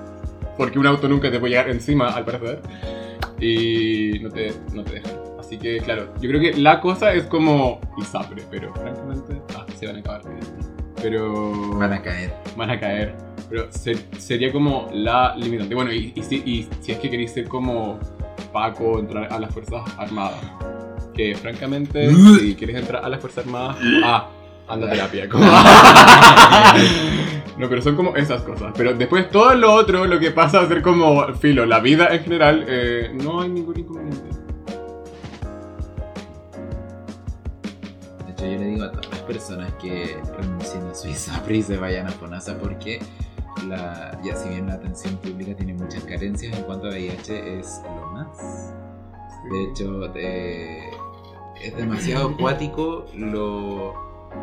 porque 0.58 0.76
un 0.80 0.88
auto 0.88 1.08
nunca 1.08 1.30
te 1.30 1.38
puede 1.38 1.52
llegar 1.52 1.70
encima, 1.70 2.08
al 2.08 2.24
parecer, 2.24 2.58
y 3.38 4.18
no 4.20 4.30
te, 4.30 4.52
no 4.74 4.82
te 4.82 4.94
dejan. 4.94 5.12
Así 5.38 5.58
que, 5.58 5.78
claro, 5.78 6.12
yo 6.20 6.28
creo 6.28 6.40
que 6.40 6.60
la 6.60 6.80
cosa 6.80 7.14
es 7.14 7.22
como 7.26 7.80
ISAPRE, 7.96 8.42
pero 8.50 8.74
francamente, 8.74 9.40
ah, 9.56 9.66
se 9.76 9.86
van 9.86 9.96
a 9.96 9.98
acabar. 10.00 10.22
Pero... 11.00 11.78
Van 11.78 11.92
a 11.92 12.02
caer. 12.02 12.34
Van 12.56 12.70
a 12.70 12.80
caer. 12.80 13.14
Pero 13.48 13.68
sería 13.70 14.50
como 14.50 14.88
la 14.92 15.36
limitante. 15.36 15.74
Bueno, 15.74 15.92
y, 15.92 16.12
si, 16.22 16.42
y 16.44 16.66
si 16.80 16.92
es 16.92 16.98
que 16.98 17.10
queréis 17.10 17.32
ser 17.32 17.46
como 17.46 18.00
Paco, 18.54 18.98
entrar 19.00 19.30
a 19.30 19.38
las 19.40 19.52
Fuerzas 19.52 19.82
Armadas. 19.98 20.40
Que 21.12 21.34
francamente, 21.34 22.08
si 22.40 22.54
quieres 22.54 22.76
entrar 22.76 23.04
a 23.04 23.08
las 23.08 23.20
Fuerzas 23.20 23.44
Armadas, 23.44 23.76
ah, 24.04 24.28
anda 24.68 24.86
a 24.86 24.90
terapia. 24.90 25.26
no, 27.58 27.68
pero 27.68 27.82
son 27.82 27.96
como 27.96 28.14
esas 28.16 28.42
cosas. 28.42 28.72
Pero 28.76 28.94
después 28.94 29.28
todo 29.30 29.52
lo 29.54 29.74
otro, 29.74 30.06
lo 30.06 30.20
que 30.20 30.30
pasa 30.30 30.60
a 30.60 30.68
ser 30.68 30.82
como 30.82 31.34
filo, 31.34 31.66
la 31.66 31.80
vida 31.80 32.14
en 32.14 32.22
general, 32.22 32.64
eh, 32.68 33.10
no 33.12 33.40
hay 33.42 33.48
ningún 33.50 33.80
inconveniente. 33.80 34.28
De 38.24 38.32
hecho, 38.32 38.46
yo 38.46 38.58
le 38.58 38.66
digo 38.66 38.84
a 38.84 38.92
todas 38.92 39.10
las 39.10 39.20
personas 39.20 39.72
que 39.82 40.16
renuncien 40.38 40.86
a 40.86 40.94
su 40.94 41.08
ISAPRI 41.08 41.58
y 41.58 41.62
se 41.62 41.76
vayan 41.76 42.06
a 42.06 42.12
FONASA 42.12 42.56
porque 42.58 43.00
la, 43.68 44.18
ya 44.22 44.36
si 44.36 44.48
bien 44.48 44.66
la 44.66 44.74
atención 44.74 45.16
pública 45.16 45.54
tiene 45.54 45.74
muchas 45.74 46.02
carencias 46.04 46.56
en 46.56 46.64
cuanto 46.64 46.88
a 46.88 46.90
VIH, 46.90 47.58
es 47.58 47.80
lo 47.84 48.03
más. 48.28 48.74
De 49.50 49.64
hecho, 49.64 50.14
es 50.14 51.76
demasiado 51.76 52.28
acuático 52.34 53.06
lo, 53.14 53.94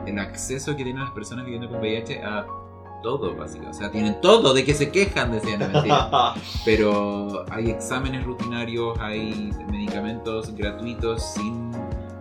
el 0.05 0.19
acceso 0.19 0.75
que 0.75 0.83
tienen 0.83 1.03
las 1.03 1.11
personas 1.11 1.45
viviendo 1.45 1.69
con 1.69 1.79
VIH 1.79 2.23
a 2.23 2.45
todo, 3.01 3.35
básicamente. 3.35 3.77
O 3.77 3.79
sea, 3.79 3.91
tienen 3.91 4.21
todo, 4.21 4.53
de 4.53 4.63
que 4.63 4.73
se 4.73 4.91
quejan, 4.91 5.31
decían 5.31 5.59
mentira. 5.59 6.09
Pero 6.65 7.45
hay 7.51 7.71
exámenes 7.71 8.23
rutinarios, 8.25 8.97
hay 8.99 9.51
medicamentos 9.71 10.55
gratuitos, 10.55 11.23
sin 11.33 11.71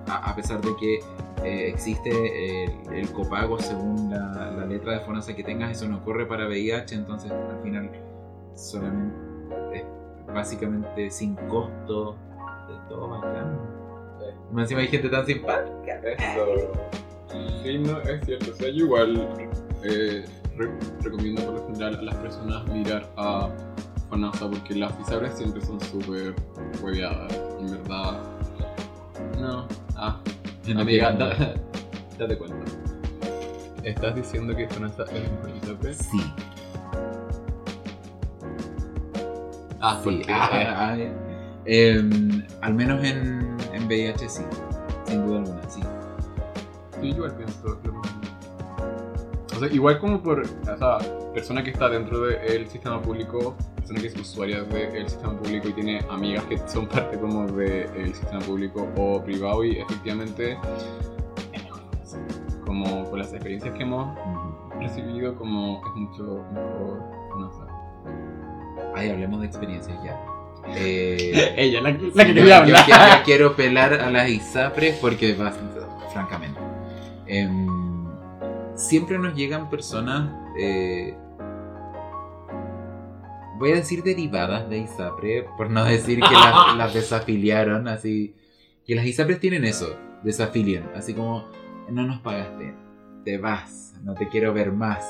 a, 0.09 0.35
pesar 0.35 0.61
de 0.61 0.75
que 0.77 1.01
eh, 1.45 1.69
existe 1.69 2.65
el, 2.65 2.95
el 2.95 3.13
copago 3.13 3.59
según 3.59 4.11
la, 4.11 4.51
la 4.51 4.67
letra 4.67 4.95
de 4.95 5.01
FONASA 5.01 5.37
que 5.37 5.45
tengas, 5.45 5.71
eso 5.71 5.89
no 5.89 6.03
corre 6.05 6.27
para 6.27 6.47
VIH, 6.47 6.95
entonces 6.95 7.31
al 7.31 7.63
final 7.63 7.91
solamente 8.57 9.15
es 9.73 9.85
básicamente 10.35 11.11
sin 11.11 11.35
costo 11.49 12.17
de 12.69 12.89
todo 12.89 13.09
bacán. 13.09 13.59
Más 14.53 14.65
encima 14.65 14.81
hay 14.81 14.89
gente 14.89 15.09
tan 15.09 15.25
simpática. 15.27 16.01
Eso. 16.03 16.73
Sí, 17.63 17.79
no, 17.79 18.01
es 18.01 18.25
cierto. 18.25 18.51
O 18.51 18.55
sea, 18.55 18.69
yo 18.69 18.85
igual 18.85 19.29
eh, 19.85 20.25
re- 20.57 20.71
recomiendo 21.03 21.43
por 21.45 21.55
lo 21.55 21.67
general 21.67 21.97
a 21.97 22.03
las 22.03 22.15
personas 22.17 22.67
mirar 22.67 23.09
a 23.17 23.49
FONASA 24.09 24.51
porque 24.51 24.75
las 24.75 24.99
ISABRES 25.01 25.35
siempre 25.39 25.61
son 25.65 25.81
súper 25.81 26.35
hueveadas. 26.83 27.33
En 27.61 27.71
verdad. 27.71 28.21
No. 29.39 29.67
Ah, 29.97 30.21
amiga, 30.77 31.13
da- 31.13 31.55
date 32.19 32.37
cuenta. 32.39 32.57
¿Estás 33.85 34.15
diciendo 34.17 34.55
que 34.57 34.69
FONASA 34.69 35.05
es 35.05 35.13
el 35.13 35.23
mejor? 35.53 35.95
Sí, 35.95 36.21
Ah, 39.81 40.01
sí. 40.03 40.17
porque- 40.19 40.33
ah, 40.33 40.91
ah, 40.93 40.97
eh, 41.65 42.03
al 42.61 42.75
menos 42.75 43.03
en, 43.05 43.57
en 43.73 43.87
VIH 43.87 44.29
sí, 44.29 44.43
sin 45.07 45.27
duda 45.27 45.39
alguna, 45.39 45.63
sí. 45.69 45.81
Sí, 47.01 47.07
igual 47.09 47.35
pienso 47.37 47.67
lo 47.69 47.93
mismo. 47.93 48.03
O 49.57 49.59
sea, 49.59 49.69
igual 49.69 49.99
como 49.99 50.23
por 50.23 50.43
esa 50.43 50.99
persona 51.35 51.63
que 51.63 51.71
está 51.71 51.89
dentro 51.89 52.21
del 52.21 52.67
sistema 52.69 53.01
público, 53.01 53.55
persona 53.77 54.01
que 54.01 54.07
es 54.09 54.17
usuaria 54.19 54.63
del 54.65 55.09
sistema 55.09 55.37
público 55.39 55.69
y 55.69 55.73
tiene 55.75 56.05
amigas 56.11 56.45
que 56.45 56.59
son 56.69 56.87
parte 56.87 57.19
como 57.19 57.47
del 57.47 58.15
sistema 58.15 58.41
público 58.41 58.89
o 58.97 59.23
privado 59.23 59.65
y 59.65 59.79
efectivamente 59.79 60.59
es 61.53 61.63
mejor 61.65 61.81
eso. 62.03 62.19
como 62.65 63.05
por 63.09 63.19
las 63.19 63.33
experiencias 63.33 63.75
que 63.75 63.83
hemos 63.83 64.17
recibido 64.79 65.35
como 65.37 65.83
es 65.87 65.95
mucho 65.95 66.43
mejor. 66.53 67.20
Ay, 68.95 69.11
hablemos 69.11 69.41
de 69.41 69.47
experiencias 69.47 69.97
ya. 70.05 70.19
Eh, 70.77 71.55
Ella, 71.57 71.81
la, 71.81 71.91
Sí, 71.93 72.01
yo, 72.15 72.15
yo- 72.35 72.45
yo- 72.67 72.75
yo 72.87 73.23
quiero 73.25 73.57
pelar 73.57 73.95
a 73.95 74.11
las 74.11 74.29
ISAPRES 74.29 74.97
porque, 75.01 75.35
francamente, 76.13 76.61
em, 77.27 77.67
siempre 78.77 79.19
nos 79.19 79.35
llegan 79.35 79.69
personas, 79.71 80.31
eh, 80.59 81.17
voy 83.59 83.73
a 83.73 83.77
decir 83.77 84.03
derivadas 84.03 84.69
de 84.69 84.79
ISAPRE, 84.79 85.47
por 85.57 85.71
no 85.71 85.85
decir 85.85 86.21
que 86.21 86.35
las, 86.35 86.55
las 86.77 86.95
desafiliaron, 86.95 87.89
así, 87.89 88.35
que 88.87 88.95
las 88.95 89.07
ISAPRES 89.07 89.41
tienen 89.41 89.65
eso, 89.65 89.97
desafilian, 90.23 90.91
así 90.95 91.15
como, 91.15 91.47
no 91.89 92.03
nos 92.07 92.21
pagaste, 92.21 92.75
te 93.25 93.39
vas, 93.39 93.95
no 94.03 94.15
te 94.15 94.29
quiero 94.29 94.53
ver 94.55 94.73
más. 94.73 95.05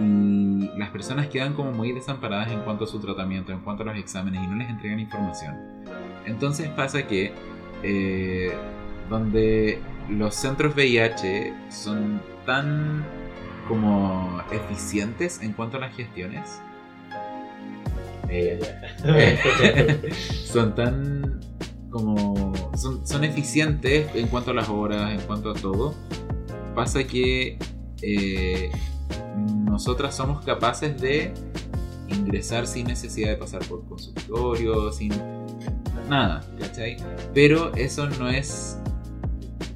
Y 0.00 0.70
las 0.78 0.90
personas 0.90 1.28
quedan 1.28 1.52
como 1.54 1.72
muy 1.72 1.92
desamparadas 1.92 2.50
en 2.50 2.60
cuanto 2.60 2.84
a 2.84 2.86
su 2.86 2.98
tratamiento, 3.00 3.52
en 3.52 3.60
cuanto 3.60 3.82
a 3.82 3.86
los 3.86 3.98
exámenes 3.98 4.42
y 4.42 4.46
no 4.46 4.56
les 4.56 4.68
entregan 4.70 4.98
información. 4.98 5.56
Entonces 6.26 6.68
pasa 6.68 7.06
que 7.06 7.32
eh, 7.82 8.52
donde 9.08 9.78
los 10.08 10.34
centros 10.34 10.74
VIH 10.74 11.52
son 11.70 12.20
tan 12.46 13.04
como 13.68 14.42
eficientes 14.50 15.40
en 15.42 15.52
cuanto 15.52 15.76
a 15.76 15.80
las 15.80 15.94
gestiones, 15.94 16.60
eh, 18.28 18.58
son 20.44 20.74
tan 20.74 21.40
como 21.90 22.52
son, 22.76 23.06
son 23.06 23.24
eficientes 23.24 24.08
en 24.14 24.28
cuanto 24.28 24.52
a 24.52 24.54
las 24.54 24.68
horas, 24.68 25.12
en 25.12 25.20
cuanto 25.20 25.50
a 25.50 25.54
todo. 25.54 25.94
Pasa 26.74 27.04
que 27.04 27.58
eh, 28.02 28.70
nosotras 29.80 30.14
somos 30.14 30.44
capaces 30.44 31.00
de 31.00 31.32
ingresar 32.08 32.66
sin 32.66 32.86
necesidad 32.86 33.30
de 33.30 33.36
pasar 33.38 33.64
por 33.64 33.82
consultorio, 33.88 34.92
sin 34.92 35.10
nada, 36.06 36.42
¿cachai? 36.58 36.98
Pero 37.32 37.74
eso 37.74 38.06
no 38.10 38.28
es... 38.28 38.78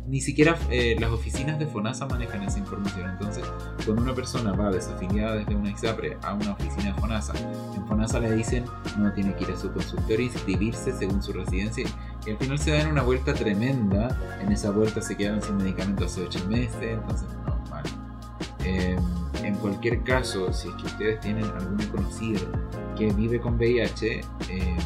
Ni 0.06 0.20
siquiera 0.20 0.58
eh, 0.70 0.94
las 1.00 1.10
oficinas 1.10 1.58
de 1.58 1.66
FONASA 1.66 2.04
manejan 2.04 2.42
esa 2.42 2.58
información. 2.58 3.08
Entonces, 3.12 3.44
cuando 3.86 4.02
una 4.02 4.14
persona 4.14 4.52
va 4.52 4.70
desafiliada 4.70 5.36
desde 5.36 5.56
una 5.56 5.70
ISAPRE 5.70 6.18
a 6.22 6.34
una 6.34 6.52
oficina 6.52 6.92
de 6.92 7.00
FONASA, 7.00 7.32
en 7.74 7.86
FONASA 7.86 8.20
le 8.20 8.36
dicen 8.36 8.66
no 8.98 9.10
tiene 9.14 9.34
que 9.34 9.44
ir 9.44 9.52
a 9.52 9.56
su 9.56 9.72
consultorio 9.72 10.26
inscribirse 10.26 10.92
según 10.92 11.22
su 11.22 11.32
residencia. 11.32 11.86
Y 12.26 12.30
al 12.30 12.36
final 12.36 12.58
se 12.58 12.72
dan 12.72 12.90
una 12.90 13.00
vuelta 13.00 13.32
tremenda. 13.32 14.14
En 14.42 14.52
esa 14.52 14.70
vuelta 14.70 15.00
se 15.00 15.16
quedaron 15.16 15.40
sin 15.40 15.56
medicamento 15.56 16.04
hace 16.04 16.20
8 16.20 16.46
meses. 16.50 16.82
Entonces, 16.82 17.26
no. 17.46 17.53
Eh, 18.64 18.96
en 19.42 19.54
cualquier 19.56 20.02
caso, 20.04 20.52
si 20.52 20.68
es 20.68 20.74
que 20.76 20.86
ustedes 20.86 21.20
tienen 21.20 21.44
algún 21.44 21.84
conocido 21.88 22.40
que 22.96 23.12
vive 23.12 23.40
con 23.40 23.54
VIH, 23.56 24.20
eh, 24.50 24.76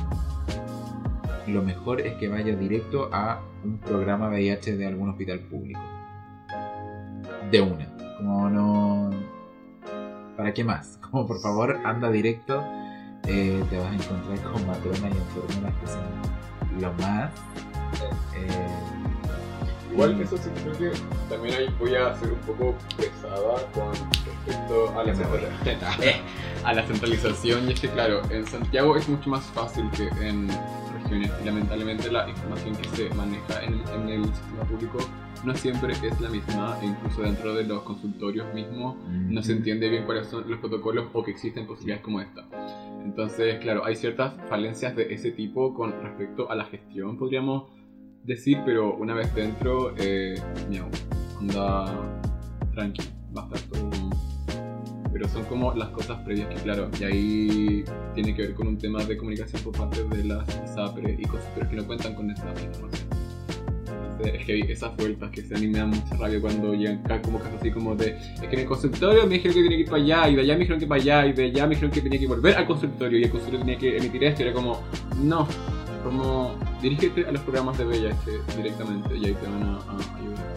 lo 1.47 1.63
mejor 1.63 2.01
es 2.01 2.15
que 2.17 2.29
vaya 2.29 2.55
directo 2.57 3.09
a 3.13 3.41
un 3.65 3.79
programa 3.79 4.29
VIH 4.29 4.77
de 4.77 4.87
algún 4.87 5.11
hospital 5.11 5.41
público. 5.41 5.81
De 7.51 7.61
una. 7.61 7.87
Como 8.19 8.51
no. 8.51 9.11
¿Para 10.37 10.53
qué 10.53 10.65
más? 10.65 10.99
Como 11.11 11.27
por 11.27 11.41
favor, 11.41 11.79
anda 11.85 12.11
directo. 12.11 12.63
eh, 13.27 13.63
te 13.71 13.79
vas 13.79 13.91
a 13.91 13.95
encontrar 13.95 14.53
con 14.53 14.67
matronas 14.67 15.01
y 15.01 15.07
enfermeras 15.07 15.75
que 15.81 15.87
son 15.87 16.81
lo 16.81 16.93
más. 16.95 17.31
eh, 18.37 18.67
Igual 19.99 20.21
eso 20.23 20.37
sí 20.37 20.49
creo 20.63 20.93
que 20.93 20.99
también 21.29 21.55
ahí 21.57 21.67
voy 21.81 21.95
a 21.97 22.15
ser 22.15 22.33
un 22.33 22.39
poco 22.41 22.75
pesada 22.97 23.57
con 23.75 23.93
respecto 24.25 24.91
a 24.97 25.03
la, 25.05 25.13
Me 25.13 25.25
voy. 25.25 25.41
centra- 25.65 26.21
a 26.65 26.73
la 26.73 26.87
centralización 26.87 27.69
y 27.69 27.73
es 27.73 27.81
que 27.81 27.89
claro, 27.89 28.23
en 28.31 28.47
Santiago 28.47 28.97
es 28.97 29.09
mucho 29.09 29.29
más 29.31 29.45
fácil 29.47 29.91
que 29.91 30.05
en 30.25 30.49
regiones 31.03 31.33
y 31.43 31.45
lamentablemente 31.47 32.13
la 32.13 32.29
información 32.29 32.77
que 32.77 32.89
se 32.91 33.11
maneja 33.15 33.61
en 33.65 33.75
el, 33.75 33.89
en 33.91 34.09
el 34.09 34.25
sistema 34.27 34.63
público 34.65 34.99
no 35.45 35.55
siempre 35.57 35.93
es 35.95 36.21
la 36.21 36.29
misma 36.29 36.79
e 36.81 36.87
incluso 36.87 37.23
dentro 37.23 37.55
de 37.55 37.65
los 37.65 37.83
consultorios 37.83 38.53
mismos 38.55 38.97
no 39.09 39.43
se 39.43 39.53
entiende 39.53 39.89
bien 39.89 40.05
cuáles 40.05 40.29
son 40.29 40.49
los 40.49 40.61
protocolos 40.61 41.07
o 41.13 41.25
que 41.25 41.33
existen 41.33 41.67
posibilidades 41.67 42.05
como 42.05 42.21
esta. 42.21 42.45
Entonces, 43.05 43.59
claro, 43.61 43.85
hay 43.85 43.97
ciertas 43.97 44.35
falencias 44.49 44.95
de 44.95 45.13
ese 45.13 45.31
tipo 45.33 45.75
con 45.75 45.93
respecto 46.03 46.51
a 46.51 46.55
la 46.57 46.65
gestión, 46.67 47.17
podríamos 47.17 47.65
decir, 48.29 48.59
pero 48.65 48.95
una 48.95 49.15
vez 49.15 49.35
dentro, 49.35 49.95
eh, 49.97 50.41
miau, 50.69 50.87
anda 51.41 51.99
tranqui, 52.75 53.03
va 53.37 53.43
a 53.43 53.47
estar 53.47 53.61
todo. 53.71 53.91
Pero 55.11 55.27
son 55.29 55.45
como 55.47 55.75
las 55.75 55.89
cosas 55.89 56.19
previas 56.19 56.49
que, 56.49 56.57
claro, 56.57 56.91
y 57.01 57.05
ahí 57.05 57.85
tiene 58.15 58.37
que 58.37 58.43
ver 58.43 58.55
con 58.55 58.69
un 58.69 58.79
tema 58.79 59.03
de 59.03 59.17
comunicación 59.17 59.63
por 59.63 59.73
parte 59.73 60.05
de 60.05 60.25
las 60.25 60.47
ISAPRE 60.65 61.17
y 61.19 61.25
consultores 61.25 61.69
que 61.69 61.77
no 61.77 61.87
cuentan 61.87 62.15
con 62.15 62.31
esta 62.31 62.49
información. 62.51 63.09
Entonces, 64.11 64.41
es 64.41 64.47
que 64.47 64.73
esas 64.73 64.97
vueltas 64.97 65.31
que 65.31 65.43
se 65.43 65.55
a 65.55 65.59
mí 65.59 65.67
me 65.67 65.79
dan 65.79 65.91
mucha 65.91 66.15
rabia 66.17 66.41
cuando 66.41 66.75
llegan 66.75 67.03
como 67.23 67.39
casos 67.39 67.55
así 67.61 67.71
como 67.71 67.95
de 67.95 68.11
es 68.11 68.41
que 68.41 68.55
en 68.55 68.61
el 68.61 68.67
consultorio 68.67 69.27
me 69.27 69.35
dijeron 69.35 69.55
que 69.55 69.63
tenía 69.63 69.77
que 69.79 69.83
ir 69.83 69.91
para 69.91 70.03
allá 70.03 70.29
y 70.29 70.35
de 70.35 70.43
allá 70.43 70.53
me 70.55 70.59
dijeron 70.59 70.81
que 70.81 70.87
para 70.87 71.01
allá 71.01 71.27
y 71.27 71.33
de 71.33 71.45
allá 71.45 71.67
me 71.67 71.71
dijeron 71.71 71.91
que 71.93 72.01
tenía 72.01 72.19
que 72.19 72.27
volver 72.27 72.57
al 72.57 72.67
consultorio 72.67 73.19
y 73.19 73.25
el 73.25 73.31
consultorio 73.31 73.61
tenía 73.65 73.79
que 73.79 73.97
emitir 73.97 74.25
esto 74.25 74.43
y 74.43 74.47
era 74.47 74.53
como 74.53 74.83
no, 75.23 75.47
como 76.03 76.55
dirígete 76.83 77.27
a 77.27 77.33
los 77.33 77.41
programas 77.43 77.77
de 77.79 77.85
VIH 77.87 78.17
directamente 78.57 79.17
y 79.17 79.27
ahí 79.27 79.35
te 79.35 79.47
van 79.47 79.63
a, 79.63 79.77
a 79.77 80.19
ayudar. 80.19 80.55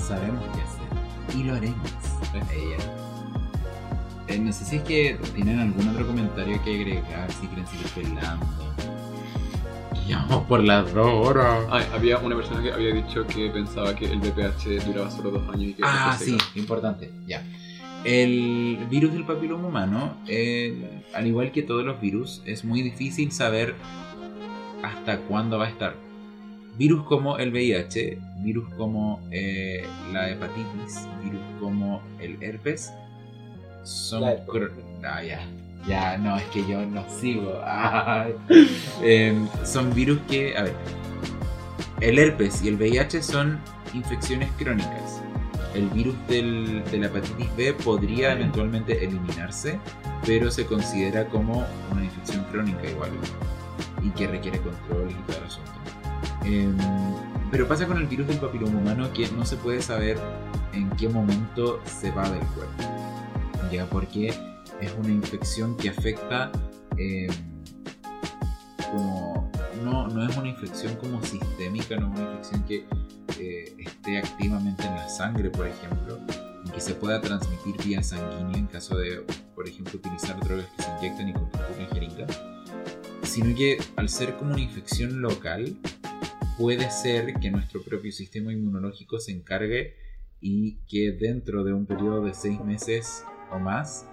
sabemos 0.00 0.42
qué 0.54 0.60
hacer 0.62 1.38
y 1.38 1.44
lo 1.44 1.54
haremos. 1.54 1.88
Ella. 2.34 2.76
Eh, 4.28 4.38
no 4.38 4.52
sé 4.52 4.64
si 4.64 4.76
es 4.76 4.82
que 4.82 5.18
tienen 5.34 5.58
algún 5.58 5.88
otro 5.88 6.06
comentario 6.06 6.62
que 6.62 6.74
agregar, 6.74 7.30
si 7.32 7.46
quieren 7.46 7.66
seguir 7.66 7.86
pelando. 7.88 8.46
Y 10.06 10.12
vamos 10.12 10.44
por 10.46 10.62
las 10.62 10.92
dos 10.94 11.06
horas. 11.26 11.66
Ah, 11.70 11.82
había 11.94 12.18
una 12.18 12.36
persona 12.36 12.62
que 12.62 12.72
había 12.72 12.94
dicho 12.94 13.26
que 13.26 13.50
pensaba 13.50 13.94
que 13.94 14.06
el 14.06 14.18
VPH 14.20 14.84
duraba 14.86 15.10
solo 15.10 15.30
dos 15.32 15.48
años 15.48 15.70
y 15.70 15.74
que 15.74 15.82
Ah, 15.84 16.16
sí, 16.18 16.36
importante, 16.54 17.10
ya. 17.26 17.42
El 18.04 18.86
virus 18.88 19.12
del 19.12 19.24
papiloma 19.24 19.68
humano, 19.68 20.16
eh, 20.26 21.02
al 21.14 21.26
igual 21.26 21.50
que 21.52 21.62
todos 21.62 21.84
los 21.84 22.00
virus, 22.00 22.42
es 22.46 22.64
muy 22.64 22.80
difícil 22.82 23.32
saber 23.32 23.74
hasta 24.82 25.18
cuándo 25.22 25.58
va 25.58 25.66
a 25.66 25.68
estar. 25.70 25.94
Virus 26.76 27.02
como 27.04 27.38
el 27.38 27.50
VIH, 27.52 28.18
virus 28.42 28.68
como 28.76 29.20
eh, 29.32 29.84
la 30.12 30.30
hepatitis, 30.30 31.08
virus 31.24 31.40
como 31.60 32.00
el 32.20 32.40
herpes, 32.42 32.92
son... 33.82 34.22
Ah, 35.04 35.22
ya. 35.22 35.40
Ya, 35.88 36.18
no, 36.18 36.36
es 36.36 36.44
que 36.46 36.66
yo 36.68 36.84
no 36.84 37.04
sigo. 37.08 37.60
Em, 39.02 39.48
son 39.64 39.94
virus 39.94 40.20
que, 40.28 40.56
a 40.56 40.62
ver, 40.64 40.74
el 42.00 42.18
herpes 42.18 42.62
y 42.62 42.68
el 42.68 42.76
VIH 42.76 43.22
son 43.22 43.58
infecciones 43.94 44.50
crónicas. 44.58 45.22
El 45.74 45.88
virus 45.90 46.14
del- 46.28 46.82
de 46.90 46.98
la 46.98 47.06
hepatitis 47.06 47.54
B 47.56 47.72
podría 47.72 48.32
eventualmente 48.32 49.04
eliminarse, 49.04 49.78
pero 50.26 50.50
se 50.50 50.66
considera 50.66 51.26
como 51.26 51.64
una 51.92 52.04
infección 52.04 52.44
crónica 52.50 52.88
igual 52.90 53.10
y 54.02 54.10
que 54.10 54.26
requiere 54.26 54.60
control 54.60 55.10
y 55.10 55.14
todo 55.26 55.38
el 55.38 55.44
asunto. 55.44 55.72
Em, 56.44 56.76
pero 57.50 57.66
pasa 57.66 57.86
con 57.86 57.98
el 57.98 58.06
virus 58.06 58.26
del 58.26 58.38
papiloma 58.38 58.78
humano 58.78 59.12
que 59.12 59.28
no 59.30 59.44
se 59.44 59.56
puede 59.56 59.82
saber 59.82 60.18
en 60.72 60.90
qué 60.90 61.08
momento 61.08 61.80
se 61.84 62.10
va 62.10 62.28
del 62.28 62.44
cuerpo. 62.46 62.84
Ya, 63.70 63.86
porque 63.86 64.28
es 64.80 64.94
una 64.98 65.10
infección 65.10 65.76
que 65.76 65.90
afecta 65.90 66.50
eh, 66.96 67.28
como. 68.90 69.50
No, 69.84 70.08
no 70.08 70.28
es 70.28 70.36
una 70.36 70.48
infección 70.48 70.96
como 70.96 71.22
sistémica, 71.22 71.96
no 71.96 72.12
es 72.12 72.20
una 72.20 72.30
infección 72.30 72.64
que 72.64 72.86
eh, 73.38 73.76
esté 73.78 74.18
activamente 74.18 74.84
en 74.84 74.94
la 74.94 75.08
sangre, 75.08 75.50
por 75.50 75.68
ejemplo, 75.68 76.18
y 76.64 76.70
que 76.70 76.80
se 76.80 76.94
pueda 76.94 77.20
transmitir 77.20 77.76
vía 77.84 78.02
sanguínea 78.02 78.58
en 78.58 78.66
caso 78.66 78.96
de, 78.96 79.24
por 79.54 79.68
ejemplo, 79.68 79.98
utilizar 79.98 80.38
drogas 80.40 80.66
que 80.76 80.82
se 80.82 80.90
inyectan 80.98 81.28
y 81.28 81.32
constituyen 81.32 81.88
jeringa, 81.90 82.26
sino 83.28 83.54
que 83.54 83.78
al 83.96 84.08
ser 84.08 84.36
como 84.36 84.52
una 84.52 84.62
infección 84.62 85.20
local, 85.20 85.76
puede 86.56 86.90
ser 86.90 87.34
que 87.34 87.50
nuestro 87.50 87.82
propio 87.82 88.10
sistema 88.10 88.52
inmunológico 88.52 89.20
se 89.20 89.32
encargue 89.32 89.94
y 90.40 90.76
que 90.88 91.12
dentro 91.12 91.62
de 91.62 91.72
un 91.72 91.86
periodo 91.86 92.24
de 92.24 92.32
seis 92.34 92.58
meses 92.64 93.24
o 93.52 93.58
más 93.58 94.06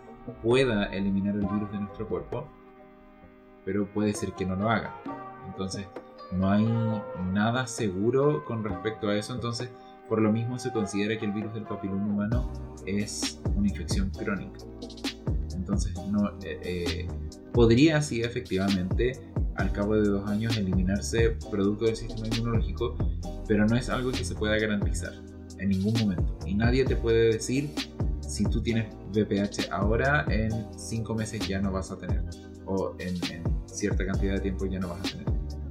pueda 0.43 0.85
eliminar 0.93 1.35
el 1.35 1.45
virus 1.45 1.71
de 1.71 1.79
nuestro 1.79 2.07
cuerpo, 2.07 2.47
pero 3.63 3.91
puede 3.91 4.13
ser 4.13 4.33
que 4.33 4.45
no 4.45 4.55
lo 4.55 4.69
haga. 4.69 5.01
Entonces, 5.47 5.87
no 6.31 6.51
hay 6.51 6.67
nada 7.31 7.67
seguro 7.67 8.43
con 8.45 8.63
respecto 8.63 9.07
a 9.09 9.15
eso, 9.15 9.33
entonces 9.33 9.69
por 10.09 10.21
lo 10.21 10.31
mismo 10.31 10.59
se 10.59 10.71
considera 10.71 11.17
que 11.17 11.25
el 11.25 11.31
virus 11.31 11.53
del 11.53 11.63
papiloma 11.63 12.05
humano 12.05 12.51
es 12.85 13.41
una 13.55 13.67
infección 13.67 14.09
crónica. 14.09 14.59
Entonces, 15.55 15.95
no, 16.11 16.29
eh, 16.43 16.59
eh, 16.63 17.07
podría 17.56 18.02
sí 18.02 18.22
efectivamente 18.22 19.14
al 19.56 19.72
cabo 19.72 19.95
de 19.95 20.10
dos 20.10 20.30
años 20.30 20.57
eliminarse 20.57 21.38
producto 21.49 21.86
del 21.86 21.95
sistema 21.95 22.27
inmunológico, 22.27 22.98
pero 23.48 23.65
no 23.65 23.77
es 23.77 23.90
algo 23.90 24.11
que 24.11 24.26
se 24.26 24.36
pueda 24.36 24.57
garantizar 24.60 25.14
en 25.57 25.69
ningún 25.69 25.94
momento. 25.94 26.38
Y 26.45 26.53
nadie 26.53 26.84
te 26.84 26.98
puede 26.98 27.32
decir 27.32 27.69
si 28.19 28.44
tú 28.44 28.61
tienes 28.61 28.94
VPH 29.14 29.72
ahora, 29.72 30.26
en 30.30 30.52
cinco 30.77 31.15
meses 31.15 31.48
ya 31.48 31.61
no 31.61 31.72
vas 31.72 31.91
a 31.91 31.98
tener. 31.98 32.22
O 32.65 32.94
en, 32.99 33.15
cierta 33.68 34.06
cantidad 34.06 34.34
de 34.34 34.41
tiempo 34.41 34.65
ya 34.65 34.80
no 34.80 34.90
vas 34.90 34.99
a 34.99 35.18
tener. 35.18 35.26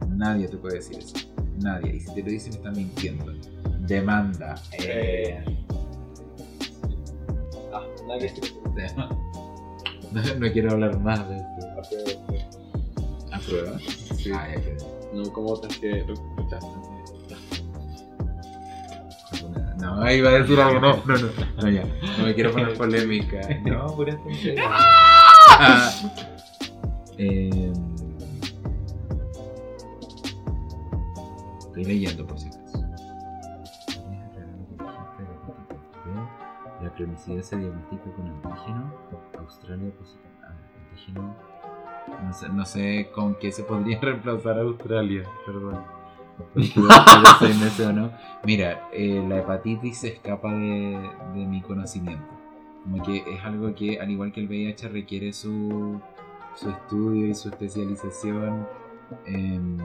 Nadie 0.09 0.49
te 0.49 0.57
puede 0.57 0.77
decir 0.77 0.99
eso. 0.99 1.15
Nadie. 1.61 1.97
Y 1.97 2.01
si 2.01 2.15
te 2.15 2.23
lo 2.23 2.31
dicen, 2.31 2.55
están 2.55 2.75
mintiendo. 2.75 3.33
Demanda. 3.81 4.55
Eh. 4.79 5.45
Ah, 7.75 7.85
nadie. 8.09 8.33
No, 8.97 9.24
no, 10.39 10.53
quiero 10.53 10.73
hablar 10.73 10.99
más 11.01 11.29
de 11.29 11.37
esto. 11.37 11.67
¿A 13.33 13.39
prueba? 13.39 13.79
Sí. 14.17 14.31
Ah, 14.33 14.49
ya 14.55 14.61
quedé. 14.61 14.77
No 15.13 15.33
como 15.33 15.51
otras 15.51 15.77
que 15.79 16.05
rechazan. 16.37 16.95
No, 19.79 20.11
iba 20.11 20.31
a 20.31 20.33
decir 20.33 20.59
algo, 20.61 20.81
no, 20.81 20.97
no, 21.05 21.17
no, 21.19 21.29
no, 21.61 21.71
ya, 21.71 21.85
no 22.19 22.25
me 22.25 22.35
quiero 22.35 22.53
poner 22.53 22.75
polémica. 22.79 23.41
No, 23.65 23.95
por 23.95 24.09
eso. 24.09 24.21
Ah, 24.59 25.93
eh, 27.19 27.73
estoy 31.61 31.85
leyendo 31.85 32.27
por 32.27 32.39
si 32.39 32.49
Cronicidad 36.97 37.43
se 37.43 37.57
diagnostica 37.57 38.05
con 38.17 38.27
antígeno. 38.29 38.93
Australia 39.39 39.91
positivo. 39.99 40.29
Ah, 40.43 40.55
antígeno. 40.91 41.35
No 42.23 42.33
sé, 42.33 42.49
no 42.51 42.67
sé 42.67 43.11
con 43.15 43.35
qué 43.37 43.51
se 43.53 43.65
podría 43.65 44.01
reemplazar 44.03 44.59
a 44.59 44.63
Australia, 44.63 45.25
perdón. 45.45 45.83
Seis 47.39 47.61
meses 47.61 47.87
o 47.87 47.93
no. 47.93 48.11
Mira, 48.45 48.89
eh, 48.93 49.25
la 49.29 49.39
hepatitis 49.39 49.99
se 49.99 50.09
escapa 50.09 50.53
de, 50.53 51.11
de 51.35 51.47
mi 51.47 51.63
conocimiento. 51.63 52.27
Como 52.83 53.03
que 53.03 53.19
es 53.19 53.45
algo 53.45 53.75
que, 53.75 54.01
al 54.01 54.11
igual 54.11 54.33
que 54.33 54.41
el 54.41 54.49
VIH, 54.49 54.89
requiere 54.89 55.33
su, 55.33 56.01
su 56.57 56.71
estudio 56.71 57.29
y 57.29 57.35
su 57.35 57.49
especialización. 57.49 58.67
em, 59.27 59.79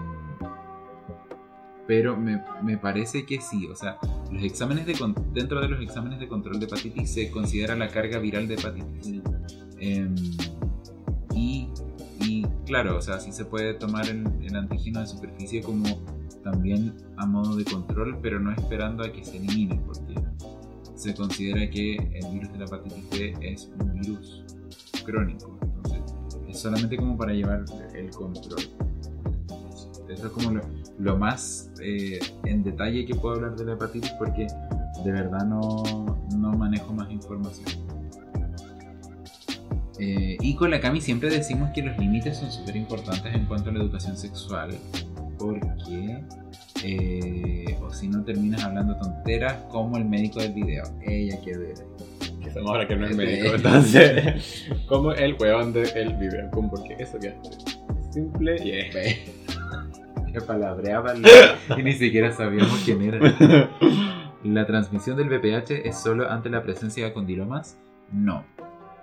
pero 1.88 2.16
me, 2.18 2.44
me 2.62 2.78
parece 2.78 3.26
que 3.26 3.42
sí. 3.42 3.68
O 3.68 3.76
sea, 3.76 3.98
los 4.32 4.44
exámenes 4.44 4.86
de 4.86 4.96
dentro 5.34 5.62
de 5.62 5.68
los 5.68 5.82
exámenes 5.82 6.20
de 6.20 6.28
control 6.28 6.60
de 6.60 6.66
hepatitis 6.66 7.12
se 7.12 7.32
considera 7.32 7.76
la 7.76 7.88
carga 7.88 8.20
viral 8.20 8.48
de 8.48 8.56
hepatitis. 8.56 9.22
Em, 9.80 10.16
y, 11.34 11.70
y 12.22 12.44
claro, 12.66 12.98
o 12.98 13.02
sea, 13.02 13.20
sí 13.20 13.32
se 13.32 13.46
puede 13.46 13.74
tomar 13.74 14.08
el, 14.08 14.26
el 14.44 14.56
antígeno 14.56 15.00
de 15.00 15.08
superficie 15.08 15.62
como 15.62 15.86
también 16.44 16.96
a 17.18 17.26
modo 17.26 17.56
de 17.56 17.66
control, 17.66 18.20
pero 18.22 18.40
no 18.40 18.52
esperando 18.52 19.04
a 19.04 19.12
que 19.12 19.24
se 19.24 19.38
elimine, 19.38 19.82
porque 19.86 20.16
se 20.96 21.14
considera 21.14 21.70
que 21.70 21.96
el 21.96 22.34
virus 22.34 22.52
de 22.52 22.60
la 22.60 22.66
hepatitis 22.66 23.10
B 23.10 23.34
es 23.42 23.72
un 23.80 23.94
virus 23.94 24.44
crónico, 25.06 25.58
entonces 25.62 26.02
es 26.48 26.60
solamente 26.60 26.98
como 26.98 27.18
para 27.18 27.34
llevar 27.34 27.66
el 27.96 28.10
control. 28.12 28.62
Eso 30.10 30.28
es 30.28 30.34
como 30.34 30.52
lo, 30.52 30.62
lo 30.98 31.18
más 31.18 31.72
eh, 31.82 32.20
en 32.46 32.64
detalle 32.64 33.06
que 33.06 33.16
puedo 33.16 33.36
hablar 33.36 33.56
de 33.56 33.66
la 33.66 33.74
hepatitis 33.74 34.12
porque 34.12 34.48
de 35.04 35.12
verdad 35.12 35.46
no, 35.46 36.18
no 36.36 36.52
manejo 36.54 36.94
más 36.94 37.12
información. 37.12 37.68
Eh, 40.00 40.38
y 40.40 40.56
con 40.56 40.72
la 40.72 40.80
Cami 40.80 41.02
siempre 41.02 41.30
decimos 41.30 41.72
que 41.74 41.84
los 41.84 41.98
límites 41.98 42.38
son 42.38 42.50
súper 42.52 42.78
importantes 42.78 43.36
en 43.36 43.46
cuanto 43.46 43.70
a 43.70 43.74
la 43.74 43.80
educación 43.80 44.16
sexual, 44.16 44.72
porque 45.38 46.24
eh, 46.84 47.78
o 47.82 47.94
si 47.94 48.08
no 48.08 48.24
terminas 48.24 48.64
hablando 48.64 48.96
tonteras 48.96 49.56
como 49.70 49.98
el 49.98 50.06
médico 50.06 50.40
del 50.40 50.54
video. 50.54 50.84
Ella 51.06 51.40
que 51.42 51.52
debe. 51.52 51.74
Que 52.42 52.52
somos 52.52 52.72
ahora 52.72 52.88
que 52.88 52.96
no 52.96 53.06
es 53.06 53.16
médico, 53.16 53.48
entonces. 53.56 54.66
como 54.88 55.12
el 55.12 55.36
huevón 55.38 55.74
del 55.74 56.16
video. 56.16 56.50
Como 56.52 56.70
porque 56.70 56.96
eso 56.98 57.20
que 57.20 57.30
hace. 57.30 57.50
Simple 58.12 58.56
y 58.64 58.72
es. 58.72 59.39
Que 60.32 60.42
palabreaba 60.42 61.14
y 61.78 61.84
ni 61.84 61.94
siquiera 61.94 62.32
sabíamos 62.32 62.82
quién 62.86 63.02
era. 63.02 63.70
¿La 64.44 64.66
transmisión 64.66 65.18
del 65.18 65.30
VPH 65.30 65.88
es 65.88 66.00
solo 66.00 66.30
ante 66.30 66.50
la 66.50 66.64
presencia 66.64 67.06
de 67.06 67.14
condilomas? 67.14 67.78
No. 68.12 68.44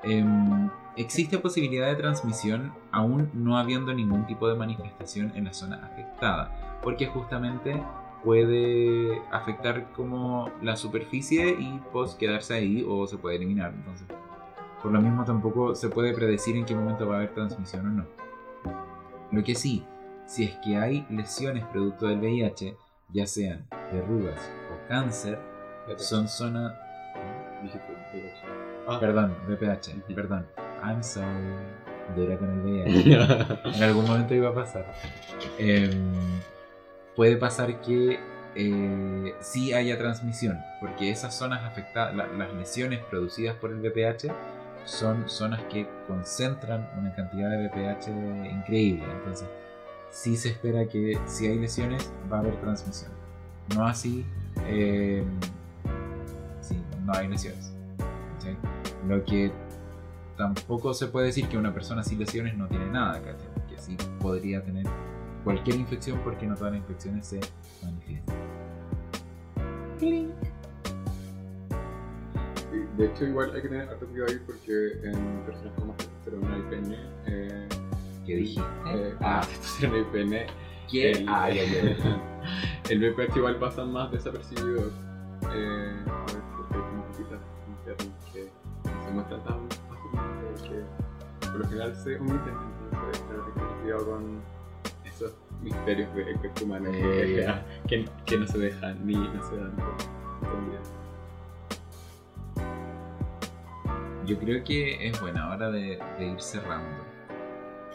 Em, 0.02 0.70
existe 0.96 1.38
posibilidad 1.38 1.88
de 1.88 1.96
transmisión 1.96 2.72
aún 2.90 3.30
no 3.34 3.58
habiendo 3.58 3.92
ningún 3.92 4.26
tipo 4.26 4.48
de 4.48 4.56
manifestación 4.56 5.32
en 5.34 5.44
la 5.44 5.52
zona 5.52 5.84
afectada, 5.84 6.78
porque 6.82 7.06
justamente 7.06 7.82
puede 8.24 9.20
afectar 9.30 9.92
como 9.92 10.50
la 10.62 10.76
superficie 10.76 11.50
y 11.50 11.80
pues 11.92 12.14
quedarse 12.14 12.54
ahí 12.54 12.84
o 12.88 13.06
se 13.06 13.18
puede 13.18 13.36
eliminar. 13.36 13.72
Entonces, 13.74 14.06
por 14.82 14.92
lo 14.92 15.00
mismo 15.00 15.24
tampoco 15.24 15.74
se 15.74 15.88
puede 15.88 16.14
predecir 16.14 16.56
en 16.56 16.64
qué 16.64 16.74
momento 16.74 17.06
va 17.06 17.14
a 17.14 17.18
haber 17.18 17.34
transmisión 17.34 17.86
o 17.86 17.90
no. 17.90 18.06
Lo 19.32 19.42
que 19.44 19.54
sí, 19.54 19.84
si 20.26 20.44
es 20.44 20.54
que 20.56 20.76
hay 20.76 21.06
lesiones 21.10 21.64
producto 21.66 22.06
del 22.08 22.18
VIH, 22.18 22.76
ya 23.12 23.26
sean 23.26 23.66
verrugas 23.92 24.40
o 24.72 24.88
cáncer, 24.88 25.38
son 25.98 26.28
zonas 26.28 26.72
Ah. 28.88 28.98
Perdón, 29.00 29.34
VPH, 29.48 30.14
perdón. 30.14 30.46
I'm 30.84 31.02
sorry. 31.02 31.26
Con 32.14 32.50
el 32.50 32.60
VIH. 32.60 33.58
en 33.76 33.82
algún 33.82 34.06
momento 34.06 34.34
iba 34.34 34.50
a 34.50 34.54
pasar. 34.54 34.86
Em, 35.58 36.12
puede 37.16 37.36
pasar 37.36 37.80
que 37.80 38.20
eh, 38.54 39.34
sí 39.40 39.72
haya 39.72 39.98
transmisión, 39.98 40.58
porque 40.80 41.10
esas 41.10 41.34
zonas 41.36 41.64
afectadas, 41.64 42.14
la- 42.14 42.28
las 42.28 42.52
lesiones 42.54 43.00
producidas 43.10 43.56
por 43.56 43.70
el 43.72 43.80
VPH, 43.80 44.30
son 44.84 45.28
zonas 45.28 45.62
que 45.64 45.88
concentran 46.06 46.88
una 46.96 47.12
cantidad 47.14 47.50
de 47.50 47.66
VPH 47.66 48.08
increíble. 48.52 49.04
Entonces, 49.18 49.48
sí 50.16 50.34
se 50.36 50.48
espera 50.48 50.88
que 50.88 51.18
si 51.26 51.46
hay 51.46 51.58
lesiones 51.58 52.10
va 52.32 52.38
a 52.38 52.40
haber 52.40 52.58
transmisión. 52.60 53.12
No 53.76 53.86
así, 53.86 54.24
em, 54.66 55.24
si 56.62 56.82
no 57.04 57.12
hay 57.12 57.28
lesiones. 57.28 57.74
¿cachai? 58.32 58.56
Lo 59.06 59.22
que 59.24 59.52
tampoco 60.38 60.94
se 60.94 61.08
puede 61.08 61.26
decir 61.26 61.48
que 61.48 61.58
una 61.58 61.72
persona 61.72 62.02
sin 62.02 62.18
lesiones 62.18 62.56
no 62.56 62.66
tiene 62.66 62.86
nada, 62.86 63.20
¿cachai? 63.20 63.66
Que 63.68 63.78
sí 63.78 63.96
podría 64.18 64.62
tener 64.62 64.86
cualquier 65.44 65.76
infección 65.76 66.18
porque 66.24 66.46
no 66.46 66.54
todas 66.54 66.72
las 66.72 66.80
infecciones 66.80 67.26
se 67.26 67.40
manifiestan. 67.82 68.36
De 72.96 73.06
hecho, 73.06 73.26
igual 73.26 73.54
hay 73.54 73.60
que 73.60 73.68
tener 73.68 73.88
harto 73.88 74.06
cuidado 74.06 74.32
ahí 74.32 74.38
porque 74.46 74.92
en 75.04 75.42
personas 75.44 75.72
con 75.74 75.88
más 75.88 75.96
testosterona 75.98 76.58
y 76.58 76.62
pene. 76.70 76.96
Eh, 77.26 77.68
¿Qué 78.26 78.36
dijiste? 78.36 78.62
eh, 78.88 79.14
ah, 79.20 79.40
testosterona 79.46 79.98
y 79.98 80.04
pene. 80.12 80.46
¿qué? 80.90 81.12
el, 81.12 81.28
Ah, 81.28 81.48
ya, 81.50 81.62
ya. 81.64 81.80
el 82.90 82.98
VPH 83.12 83.36
igual 83.36 83.56
pasa 83.58 83.84
más 83.84 84.10
desapercibido. 84.10 84.90
Eh, 85.54 85.96
a 86.06 86.32
ver, 86.32 86.42
porque 86.56 86.74
hay 86.74 86.80
como 86.80 87.04
cositas 87.06 87.40
internas 87.68 88.24
que 88.32 88.50
se 89.04 89.10
muestran 89.12 89.44
tan 89.44 89.68
fácilmente 89.88 90.68
que 90.68 91.46
por 91.48 91.60
lo 91.60 91.68
general 91.68 91.94
se 91.94 92.16
omiten. 92.18 92.54
Entonces, 92.92 93.22
hay 93.30 93.52
que 93.52 93.60
tener 93.60 93.74
cuidado 93.82 94.06
con 94.06 94.40
eso. 95.04 95.34
misterios 95.62 96.14
del 96.14 96.36
cuerpo 96.38 96.64
humano 96.64 96.90
Eh, 96.92 97.22
que, 97.36 97.42
ya. 97.42 97.66
que, 97.88 98.04
que 98.26 98.36
no 98.38 98.46
se 98.46 98.58
dejan 98.58 99.06
ni 99.06 99.14
no 99.14 99.42
se 99.48 99.56
dan. 99.56 99.72
Yo 104.26 104.36
creo 104.38 104.64
que 104.64 105.06
es 105.08 105.20
buena 105.20 105.50
hora 105.50 105.70
de, 105.70 105.98
de 106.18 106.26
ir 106.26 106.40
cerrando. 106.40 107.05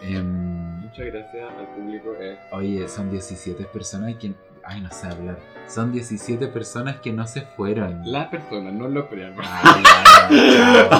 Em, 0.01 0.81
Muchas 0.81 1.05
gracias 1.05 1.49
al 1.57 1.67
público. 1.75 2.13
eh. 2.19 2.37
oye, 2.51 2.87
son 2.87 3.09
17 3.11 3.63
personas 3.65 4.15
que... 4.15 4.33
Ay, 4.63 4.81
no 4.81 4.91
sé 4.91 5.07
hablar. 5.07 5.39
Son 5.67 5.91
17 5.91 6.47
personas 6.47 6.97
que 6.97 7.11
no 7.11 7.25
se 7.25 7.41
fueron. 7.41 8.01
Las 8.05 8.27
personas, 8.27 8.73
no 8.73 8.87
lo 8.87 9.07
crean. 9.09 9.33
Ay, 9.39 9.83
ya, 9.83 10.29
no, 10.29 10.99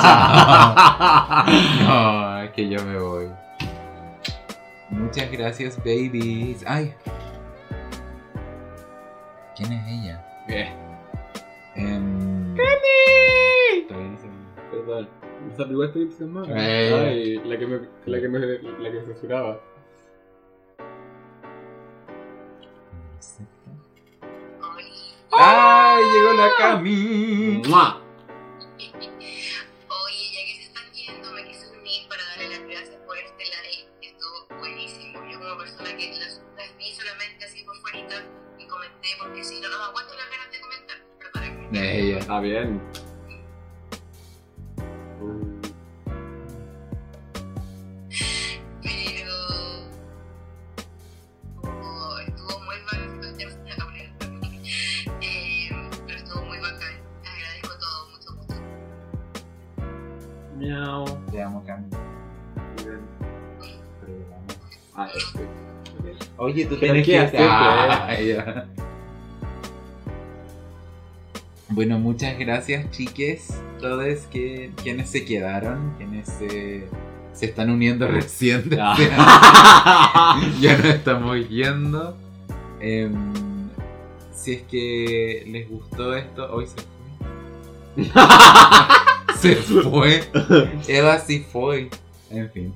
Chao. 0.00 1.44
No, 1.86 2.42
es 2.42 2.50
que 2.50 2.68
yo 2.68 2.84
me 2.84 2.98
voy. 2.98 3.28
Muchas 4.90 5.30
gracias, 5.30 5.76
babies. 5.78 6.64
Ay. 6.66 6.94
¿Quién 9.56 9.72
es 9.72 9.86
ella? 9.88 10.24
Eh, 10.48 10.72
todavía 13.88 14.08
no 14.10 14.16
sé. 14.18 14.28
Perdón. 14.70 15.08
Igual 15.58 15.88
estoy 15.88 16.02
entusiasmado. 16.02 16.46
Eh. 16.50 16.94
Ay, 16.94 17.48
la 17.48 17.58
que 17.58 17.66
me, 17.66 17.80
la 18.06 18.20
que 18.20 18.28
me, 18.28 18.38
la 18.38 18.90
que 18.90 19.00
me 19.00 19.06
censuraba. 19.06 19.60
¡Ay, 25.38 26.04
llegó 26.12 26.32
la 26.32 26.48
Cami! 26.56 27.62
¡Mua! 27.68 28.02
Oye, 28.78 30.24
ya 30.32 30.40
que 30.46 30.54
se 30.56 30.62
están 30.62 30.90
yendo, 30.92 31.30
me 31.32 31.44
quise 31.44 31.68
unir 31.76 32.08
para 32.08 32.22
darle 32.24 32.48
las 32.48 32.62
gracias 32.66 32.96
por 33.06 33.18
este 33.18 33.44
live. 33.44 33.88
Estuvo 34.00 34.58
buenísimo. 34.58 35.20
Yo 35.30 35.38
como 35.38 35.58
persona 35.58 35.94
que 35.96 36.12
las, 36.18 36.42
las 36.56 36.76
vi 36.78 36.92
solamente 36.94 37.44
así 37.44 37.64
por 37.64 37.76
fuera 37.76 37.98
y 38.58 38.66
comenté 38.66 39.08
porque 39.18 39.44
si 39.44 39.60
no, 39.60 39.68
no 39.68 39.78
me 39.78 39.84
aguanto 39.84 40.14
las 40.14 40.30
ganas 40.30 40.50
de 40.50 40.60
comentar. 40.60 40.96
Pero 41.18 41.30
para. 41.32 41.46
Ella. 41.72 42.18
Está 42.18 42.40
bien. 42.40 42.80
Pero... 48.82 49.36
oh, 51.62 52.18
estuvo 52.26 52.60
muy 52.60 52.76
bacán. 52.84 53.20
ya 68.20 68.66
Bueno, 71.68 71.98
muchas 71.98 72.38
gracias, 72.38 72.90
chiques. 72.92 73.60
Todos 73.80 74.18
que, 74.30 74.70
quienes 74.82 75.10
se 75.10 75.24
quedaron, 75.24 75.94
quienes 75.96 76.28
se, 76.28 76.86
se 77.32 77.46
están 77.46 77.70
uniendo 77.70 78.06
recién. 78.06 78.70
Ya 80.60 80.76
nos 80.78 80.86
estamos 80.86 81.48
yendo. 81.48 82.16
Em, 82.80 83.32
si 84.32 84.52
es 84.52 84.62
que 84.62 85.44
les 85.48 85.68
gustó 85.68 86.14
esto, 86.14 86.48
hoy 86.52 86.66
se 86.66 86.76
fue. 86.76 88.04
se 89.38 89.56
fue. 89.56 90.22
Eva 90.86 91.18
sí 91.18 91.44
fue. 91.50 91.90
En 92.30 92.50
fin. 92.50 92.74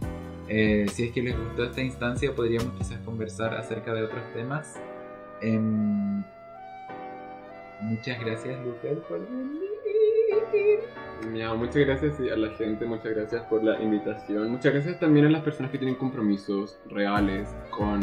Eh, 0.49 0.87
si 0.93 1.05
es 1.05 1.12
que 1.12 1.23
les 1.23 1.39
gustó 1.39 1.65
esta 1.65 1.81
instancia, 1.81 2.35
podríamos 2.35 2.73
quizás 2.77 2.99
conversar 3.05 3.55
acerca 3.55 3.95
de 3.95 4.03
otros 4.03 4.23
temas. 4.35 4.75
Em, 5.41 6.25
muchas 7.82 8.20
gracias, 8.20 8.59
Lucas, 8.65 8.98
por 9.09 9.20
venir. 9.20 9.70
Miau, 11.28 11.57
muchas 11.57 11.77
gracias 11.77 12.19
a 12.19 12.36
la 12.36 12.51
gente, 12.51 12.86
muchas 12.86 13.15
gracias 13.15 13.43
por 13.44 13.62
la 13.62 13.81
invitación. 13.81 14.51
Muchas 14.51 14.73
gracias 14.73 14.98
también 14.98 15.27
a 15.27 15.31
las 15.31 15.43
personas 15.43 15.70
que 15.70 15.78
tienen 15.78 15.97
compromisos 15.97 16.78
reales 16.86 17.55
con 17.70 18.01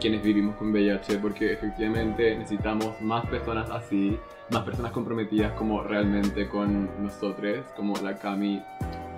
quienes 0.00 0.22
vivimos 0.22 0.56
con 0.56 0.70
VIH, 0.72 1.18
porque 1.18 1.52
efectivamente 1.52 2.36
necesitamos 2.36 3.00
más 3.00 3.26
personas 3.26 3.70
así, 3.70 4.18
más 4.50 4.62
personas 4.62 4.92
comprometidas 4.92 5.52
como 5.52 5.82
realmente 5.82 6.48
con 6.48 6.88
nosotros, 7.02 7.66
como 7.76 7.94
la 8.02 8.18
Cami 8.18 8.62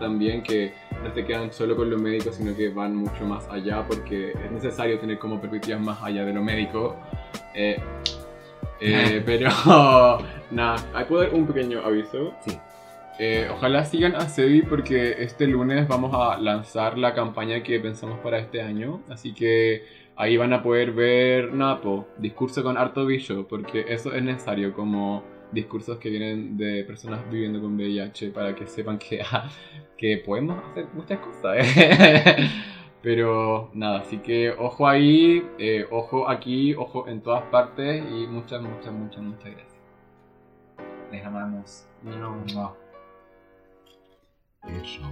también, 0.00 0.42
que 0.42 0.72
no 1.02 1.12
se 1.14 1.24
quedan 1.24 1.52
solo 1.52 1.76
con 1.76 1.90
lo 1.90 1.98
médico, 1.98 2.32
sino 2.32 2.56
que 2.56 2.68
van 2.68 2.96
mucho 2.96 3.24
más 3.24 3.48
allá, 3.48 3.86
porque 3.86 4.32
es 4.32 4.50
necesario 4.50 4.98
tener 4.98 5.18
como 5.18 5.40
perspectivas 5.40 5.80
más 5.80 6.02
allá 6.02 6.24
de 6.24 6.32
lo 6.32 6.42
médico. 6.42 6.96
Eh, 7.54 7.80
eh, 8.80 9.22
pero 9.26 9.50
nada, 10.50 10.76
hay 10.94 11.04
puedo 11.04 11.22
dar 11.22 11.34
un 11.34 11.46
pequeño 11.46 11.80
aviso. 11.84 12.34
Sí. 12.46 12.58
Eh, 13.20 13.48
ojalá 13.52 13.84
sigan 13.84 14.14
a 14.14 14.28
Sebi 14.28 14.62
porque 14.62 15.16
este 15.18 15.48
lunes 15.48 15.88
vamos 15.88 16.14
a 16.14 16.38
lanzar 16.38 16.96
la 16.96 17.14
campaña 17.14 17.64
que 17.64 17.80
pensamos 17.80 18.18
para 18.20 18.38
este 18.38 18.62
año. 18.62 19.02
Así 19.08 19.34
que 19.34 19.84
ahí 20.14 20.36
van 20.36 20.52
a 20.52 20.62
poder 20.62 20.92
ver 20.92 21.52
Napo, 21.52 22.08
discurso 22.18 22.62
con 22.62 22.76
harto 22.76 23.06
bicho, 23.06 23.46
porque 23.48 23.86
eso 23.88 24.12
es 24.14 24.22
necesario 24.22 24.72
como 24.72 25.24
discursos 25.50 25.98
que 25.98 26.10
vienen 26.10 26.56
de 26.56 26.84
personas 26.84 27.20
viviendo 27.30 27.60
con 27.60 27.74
VIH 27.74 28.30
para 28.30 28.54
que 28.54 28.66
sepan 28.66 28.98
que, 28.98 29.20
que 29.96 30.18
podemos 30.18 30.62
hacer 30.70 30.86
muchas 30.94 31.18
cosas. 31.18 31.66
Pero 33.02 33.70
nada, 33.74 34.00
así 34.00 34.18
que 34.18 34.50
ojo 34.50 34.88
ahí, 34.88 35.48
eh, 35.58 35.86
ojo 35.90 36.28
aquí, 36.28 36.74
ojo 36.74 37.06
en 37.06 37.20
todas 37.20 37.42
partes 37.44 38.04
y 38.10 38.26
muchas, 38.26 38.60
muchas, 38.60 38.92
muchas, 38.92 39.22
muchas 39.22 39.52
gracias. 39.52 39.82
Les 41.12 41.24
amamos. 41.24 41.86
No. 42.02 42.76
Eso. 44.64 45.02